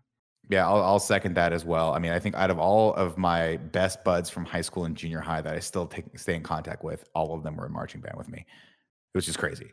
Yeah, 0.51 0.69
I'll, 0.69 0.83
I'll, 0.83 0.99
second 0.99 1.35
that 1.35 1.53
as 1.53 1.65
well. 1.65 1.95
I 1.95 1.99
mean, 1.99 2.13
I 2.13 2.19
think 2.19 2.35
out 2.35 2.51
of 2.51 2.59
all 2.59 2.95
of 2.95 3.17
my 3.17 3.57
best 3.57 4.05
buds 4.05 4.29
from 4.29 4.45
high 4.45 4.61
school 4.61 4.85
and 4.85 4.97
junior 4.97 5.21
high 5.21 5.41
that 5.41 5.55
I 5.55 5.61
still 5.61 5.87
take, 5.87 6.05
stay 6.19 6.35
in 6.35 6.43
contact 6.43 6.85
with, 6.85 7.09
all 7.15 7.35
of 7.35 7.43
them 7.43 7.57
were 7.57 7.67
in 7.67 7.73
marching 7.73 8.01
band 8.01 8.17
with 8.19 8.29
me. 8.29 8.41
It 8.41 9.19
was 9.19 9.25
just 9.25 9.39
crazy 9.39 9.73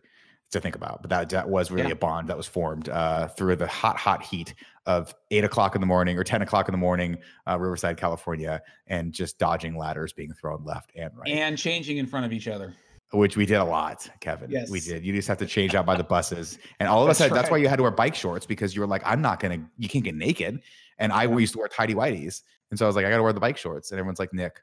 to 0.51 0.59
think 0.59 0.75
about. 0.75 1.01
But 1.01 1.09
that, 1.09 1.29
that 1.29 1.49
was 1.49 1.71
really 1.71 1.87
yeah. 1.87 1.93
a 1.93 1.97
bond 1.97 2.27
that 2.29 2.37
was 2.37 2.47
formed 2.47 2.89
uh, 2.89 3.27
through 3.27 3.55
the 3.57 3.67
hot, 3.67 3.97
hot 3.97 4.23
heat 4.23 4.53
of 4.85 5.13
eight 5.31 5.43
o'clock 5.43 5.75
in 5.75 5.81
the 5.81 5.87
morning 5.87 6.17
or 6.17 6.23
10 6.23 6.41
o'clock 6.41 6.67
in 6.67 6.71
the 6.71 6.77
morning, 6.77 7.17
uh, 7.47 7.59
Riverside, 7.59 7.97
California, 7.97 8.61
and 8.87 9.13
just 9.13 9.37
dodging 9.37 9.77
ladders 9.77 10.13
being 10.13 10.33
thrown 10.33 10.63
left 10.63 10.91
and 10.95 11.11
right. 11.15 11.29
And 11.29 11.57
changing 11.57 11.97
in 11.97 12.07
front 12.07 12.25
of 12.25 12.33
each 12.33 12.47
other 12.47 12.73
which 13.11 13.35
we 13.35 13.45
did 13.45 13.55
a 13.55 13.63
lot, 13.63 14.07
Kevin. 14.19 14.51
Yes. 14.51 14.69
We 14.69 14.79
did. 14.79 15.03
You 15.03 15.13
just 15.13 15.27
have 15.27 15.39
to 15.39 15.45
change 15.45 15.73
out 15.73 15.85
by 15.85 15.95
the 15.95 16.03
buses. 16.03 16.59
And 16.79 16.87
all 16.87 17.03
of 17.03 17.09
us 17.09 17.17
had, 17.17 17.31
right. 17.31 17.37
that's 17.37 17.49
why 17.49 17.57
you 17.57 17.67
had 17.67 17.77
to 17.77 17.81
wear 17.81 17.91
bike 17.91 18.13
shorts 18.13 18.45
because 18.45 18.75
you 18.75 18.81
were 18.81 18.87
like, 18.87 19.01
I'm 19.05 19.21
not 19.21 19.39
going 19.39 19.59
to, 19.59 19.65
you 19.77 19.89
can't 19.89 20.03
get 20.03 20.15
naked. 20.15 20.61
And 20.99 21.11
I 21.11 21.23
used 21.23 21.53
to 21.53 21.59
wear 21.59 21.67
tidy 21.67 21.95
whities. 21.95 22.43
And 22.69 22.77
so 22.77 22.85
I 22.85 22.87
was 22.87 22.95
like, 22.95 23.05
I 23.05 23.09
got 23.09 23.17
to 23.17 23.23
wear 23.23 23.33
the 23.33 23.39
bike 23.39 23.57
shorts. 23.57 23.91
And 23.91 23.99
everyone's 23.99 24.19
like, 24.19 24.33
Nick, 24.33 24.61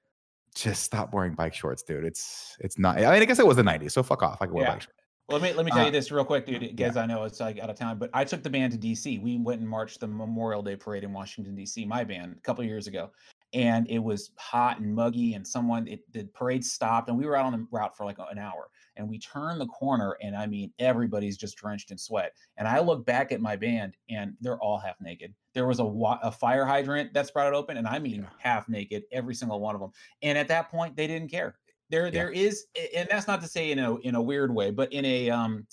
just 0.54 0.84
stop 0.84 1.12
wearing 1.12 1.34
bike 1.34 1.54
shorts, 1.54 1.82
dude. 1.82 2.04
It's, 2.04 2.56
it's 2.60 2.78
not, 2.78 2.98
I 2.98 3.12
mean, 3.12 3.22
I 3.22 3.24
guess 3.24 3.40
it 3.40 3.46
was 3.46 3.56
the 3.56 3.62
90s. 3.62 3.92
So 3.92 4.02
fuck 4.02 4.22
off. 4.22 4.38
I 4.40 4.46
can 4.46 4.54
wear 4.54 4.64
yeah. 4.64 4.72
bike 4.74 4.82
shorts. 4.82 5.02
Well, 5.28 5.40
let 5.40 5.50
me 5.50 5.56
let 5.56 5.66
me 5.66 5.72
tell 5.72 5.82
you 5.82 5.88
uh, 5.88 5.90
this 5.90 6.12
real 6.12 6.24
quick, 6.24 6.46
dude. 6.46 6.60
Because 6.60 6.94
yeah. 6.94 7.02
I 7.02 7.06
know 7.06 7.24
it's 7.24 7.40
like 7.40 7.58
out 7.58 7.68
of 7.68 7.76
time, 7.76 7.98
but 7.98 8.10
I 8.14 8.24
took 8.24 8.42
the 8.44 8.50
band 8.50 8.72
to 8.72 8.78
DC. 8.78 9.20
We 9.20 9.38
went 9.38 9.60
and 9.60 9.68
marched 9.68 9.98
the 9.98 10.06
Memorial 10.06 10.62
Day 10.62 10.76
parade 10.76 11.02
in 11.02 11.12
Washington 11.12 11.54
D.C. 11.56 11.84
My 11.84 12.04
band 12.04 12.36
a 12.38 12.40
couple 12.42 12.62
years 12.64 12.86
ago, 12.86 13.10
and 13.52 13.90
it 13.90 13.98
was 13.98 14.30
hot 14.36 14.78
and 14.78 14.94
muggy. 14.94 15.34
And 15.34 15.44
someone 15.44 15.88
it, 15.88 16.00
the 16.12 16.24
parade 16.32 16.64
stopped, 16.64 17.08
and 17.08 17.18
we 17.18 17.26
were 17.26 17.34
out 17.34 17.46
on 17.46 17.52
the 17.52 17.66
route 17.72 17.96
for 17.96 18.04
like 18.04 18.18
an 18.18 18.38
hour 18.38 18.68
and 18.96 19.08
we 19.08 19.18
turned 19.18 19.60
the 19.60 19.66
corner 19.66 20.16
and 20.22 20.36
i 20.36 20.46
mean 20.46 20.72
everybody's 20.78 21.36
just 21.36 21.56
drenched 21.56 21.90
in 21.90 21.98
sweat 21.98 22.32
and 22.56 22.66
i 22.66 22.80
look 22.80 23.04
back 23.06 23.32
at 23.32 23.40
my 23.40 23.56
band 23.56 23.94
and 24.10 24.34
they're 24.40 24.58
all 24.58 24.78
half 24.78 24.96
naked 25.00 25.32
there 25.54 25.66
was 25.66 25.80
a, 25.80 25.84
a 26.22 26.30
fire 26.30 26.64
hydrant 26.64 27.12
that 27.12 27.26
sprouted 27.26 27.54
open 27.54 27.76
and 27.76 27.86
i 27.86 27.98
mean 27.98 28.22
yeah. 28.22 28.28
half 28.38 28.68
naked 28.68 29.04
every 29.12 29.34
single 29.34 29.60
one 29.60 29.74
of 29.74 29.80
them 29.80 29.90
and 30.22 30.36
at 30.36 30.48
that 30.48 30.70
point 30.70 30.96
they 30.96 31.06
didn't 31.06 31.30
care 31.30 31.56
there 31.90 32.06
yeah. 32.06 32.10
there 32.10 32.30
is 32.30 32.66
and 32.94 33.08
that's 33.10 33.26
not 33.26 33.40
to 33.40 33.48
say 33.48 33.70
in 33.70 33.78
a 33.78 33.96
in 33.98 34.14
a 34.14 34.22
weird 34.22 34.54
way 34.54 34.70
but 34.70 34.92
in 34.92 35.04
a 35.04 35.30
um 35.30 35.66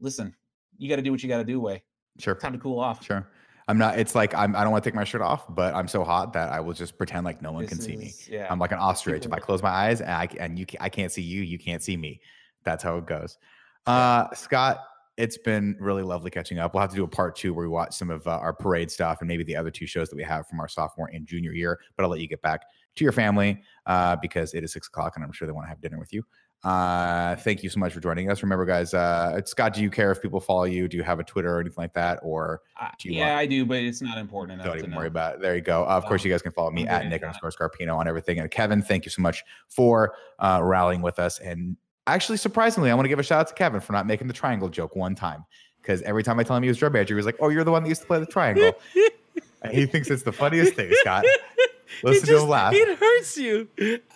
listen 0.00 0.34
you 0.78 0.88
got 0.88 0.96
to 0.96 1.02
do 1.02 1.10
what 1.10 1.22
you 1.22 1.28
got 1.28 1.38
to 1.38 1.44
do 1.44 1.60
way 1.60 1.82
sure 2.18 2.34
time 2.34 2.52
to 2.52 2.58
cool 2.58 2.78
off 2.78 3.04
sure 3.04 3.28
I'm 3.68 3.78
not. 3.78 3.96
It's 3.96 4.16
like 4.16 4.34
I'm. 4.34 4.56
I 4.56 4.64
don't 4.64 4.72
want 4.72 4.82
to 4.82 4.90
take 4.90 4.96
my 4.96 5.04
shirt 5.04 5.22
off, 5.22 5.44
but 5.48 5.72
I'm 5.72 5.86
so 5.86 6.02
hot 6.02 6.32
that 6.32 6.50
I 6.50 6.58
will 6.58 6.72
just 6.72 6.98
pretend 6.98 7.24
like 7.24 7.40
no 7.42 7.52
one 7.52 7.62
this 7.62 7.70
can 7.70 7.78
is, 7.78 7.84
see 7.84 7.96
me. 7.96 8.12
Yeah. 8.28 8.48
I'm 8.50 8.58
like 8.58 8.72
an 8.72 8.80
ostrich. 8.80 9.24
If 9.24 9.32
I 9.32 9.38
close 9.38 9.62
my 9.62 9.70
eyes 9.70 10.00
and 10.00 10.10
I 10.10 10.28
and 10.40 10.58
you, 10.58 10.66
I 10.80 10.88
can't 10.88 11.12
see 11.12 11.22
you. 11.22 11.42
You 11.42 11.60
can't 11.60 11.80
see 11.80 11.96
me 11.96 12.20
that's 12.64 12.82
how 12.82 12.98
it 12.98 13.06
goes. 13.06 13.38
Uh, 13.86 14.32
Scott, 14.34 14.78
it's 15.22 15.38
been 15.38 15.76
really 15.78 16.02
lovely 16.02 16.32
catching 16.32 16.58
up. 16.58 16.74
We'll 16.74 16.80
have 16.80 16.90
to 16.90 16.96
do 16.96 17.04
a 17.04 17.08
part 17.08 17.36
two 17.36 17.54
where 17.54 17.64
we 17.64 17.68
watch 17.68 17.94
some 17.94 18.10
of 18.10 18.26
uh, 18.26 18.30
our 18.38 18.52
parade 18.52 18.90
stuff 18.90 19.18
and 19.20 19.28
maybe 19.28 19.44
the 19.44 19.54
other 19.54 19.70
two 19.70 19.86
shows 19.86 20.08
that 20.08 20.16
we 20.16 20.24
have 20.24 20.48
from 20.48 20.58
our 20.58 20.66
sophomore 20.66 21.10
and 21.12 21.24
junior 21.24 21.52
year. 21.52 21.78
But 21.96 22.02
I'll 22.02 22.10
let 22.10 22.18
you 22.18 22.26
get 22.26 22.42
back 22.42 22.62
to 22.96 23.04
your 23.04 23.12
family 23.12 23.62
uh, 23.86 24.16
because 24.16 24.52
it 24.52 24.64
is 24.64 24.72
six 24.72 24.88
o'clock 24.88 25.12
and 25.14 25.24
I'm 25.24 25.30
sure 25.30 25.46
they 25.46 25.52
want 25.52 25.66
to 25.66 25.68
have 25.68 25.80
dinner 25.80 26.00
with 26.00 26.12
you. 26.12 26.24
Uh, 26.64 27.36
thank 27.36 27.62
you 27.62 27.70
so 27.70 27.78
much 27.78 27.92
for 27.92 28.00
joining 28.00 28.32
us. 28.32 28.42
Remember, 28.42 28.64
guys, 28.64 28.94
uh, 28.94 29.40
Scott, 29.44 29.74
do 29.74 29.80
you 29.80 29.90
care 29.90 30.10
if 30.10 30.20
people 30.20 30.40
follow 30.40 30.64
you? 30.64 30.88
Do 30.88 30.96
you 30.96 31.04
have 31.04 31.20
a 31.20 31.24
Twitter 31.24 31.56
or 31.56 31.60
anything 31.60 31.80
like 31.80 31.94
that? 31.94 32.18
Or 32.24 32.60
do 32.98 33.08
you 33.08 33.18
yeah, 33.18 33.28
want- 33.28 33.38
I 33.38 33.46
do, 33.46 33.64
but 33.64 33.78
it's 33.78 34.02
not 34.02 34.18
important 34.18 34.60
enough. 34.60 34.74
Don't 34.74 34.78
even 34.78 34.94
worry 34.94 35.06
about 35.06 35.36
it. 35.36 35.40
There 35.40 35.54
you 35.54 35.60
go. 35.60 35.84
Uh, 35.84 35.90
of 35.90 36.04
course, 36.04 36.24
you 36.24 36.32
guys 36.32 36.42
can 36.42 36.50
follow 36.50 36.72
me 36.72 36.88
at 36.88 37.06
Nick 37.06 37.22
underscore 37.22 37.52
Scarpino 37.52 37.96
on 37.96 38.08
everything. 38.08 38.40
And 38.40 38.50
Kevin, 38.50 38.82
thank 38.82 39.04
you 39.04 39.10
so 39.12 39.22
much 39.22 39.44
for 39.68 40.14
uh, 40.40 40.60
rallying 40.62 41.00
with 41.00 41.20
us 41.20 41.38
and 41.38 41.76
Actually, 42.06 42.38
surprisingly, 42.38 42.90
I 42.90 42.94
want 42.94 43.04
to 43.04 43.08
give 43.08 43.18
a 43.18 43.22
shout 43.22 43.40
out 43.40 43.48
to 43.48 43.54
Kevin 43.54 43.80
for 43.80 43.92
not 43.92 44.06
making 44.06 44.26
the 44.26 44.34
triangle 44.34 44.68
joke 44.68 44.96
one 44.96 45.14
time. 45.14 45.44
Because 45.80 46.02
every 46.02 46.22
time 46.22 46.38
I 46.38 46.44
tell 46.44 46.56
him 46.56 46.62
he 46.62 46.68
was 46.68 46.78
drum 46.78 46.92
manager, 46.92 47.14
he 47.14 47.16
was 47.16 47.26
like, 47.26 47.36
"Oh, 47.40 47.48
you're 47.48 47.64
the 47.64 47.72
one 47.72 47.82
that 47.82 47.88
used 47.88 48.02
to 48.02 48.06
play 48.06 48.20
the 48.20 48.26
triangle." 48.26 48.72
and 49.62 49.72
he 49.72 49.86
thinks 49.86 50.10
it's 50.10 50.22
the 50.22 50.32
funniest 50.32 50.74
thing, 50.74 50.90
Scott. 51.00 51.24
Listen 52.02 52.26
just, 52.26 52.38
to 52.38 52.42
him 52.42 52.48
laugh. 52.48 52.72
It 52.74 52.98
hurts 52.98 53.36
you. 53.36 53.68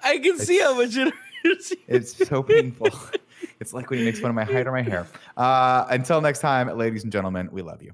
I 0.02 0.18
can 0.18 0.34
it's, 0.34 0.46
see 0.46 0.60
how 0.60 0.74
much 0.76 0.96
it 0.96 1.12
hurts 1.42 1.70
you. 1.70 1.76
It's 1.86 2.28
so 2.28 2.42
painful. 2.42 2.88
it's 3.60 3.72
like 3.72 3.90
when 3.90 3.98
he 3.98 4.04
makes 4.04 4.20
fun 4.20 4.30
of 4.30 4.34
my 4.34 4.44
height 4.44 4.66
or 4.66 4.72
my 4.72 4.82
hair. 4.82 5.06
Uh, 5.36 5.86
until 5.90 6.20
next 6.20 6.40
time, 6.40 6.68
ladies 6.76 7.02
and 7.02 7.12
gentlemen, 7.12 7.48
we 7.52 7.62
love 7.62 7.82
you. 7.82 7.92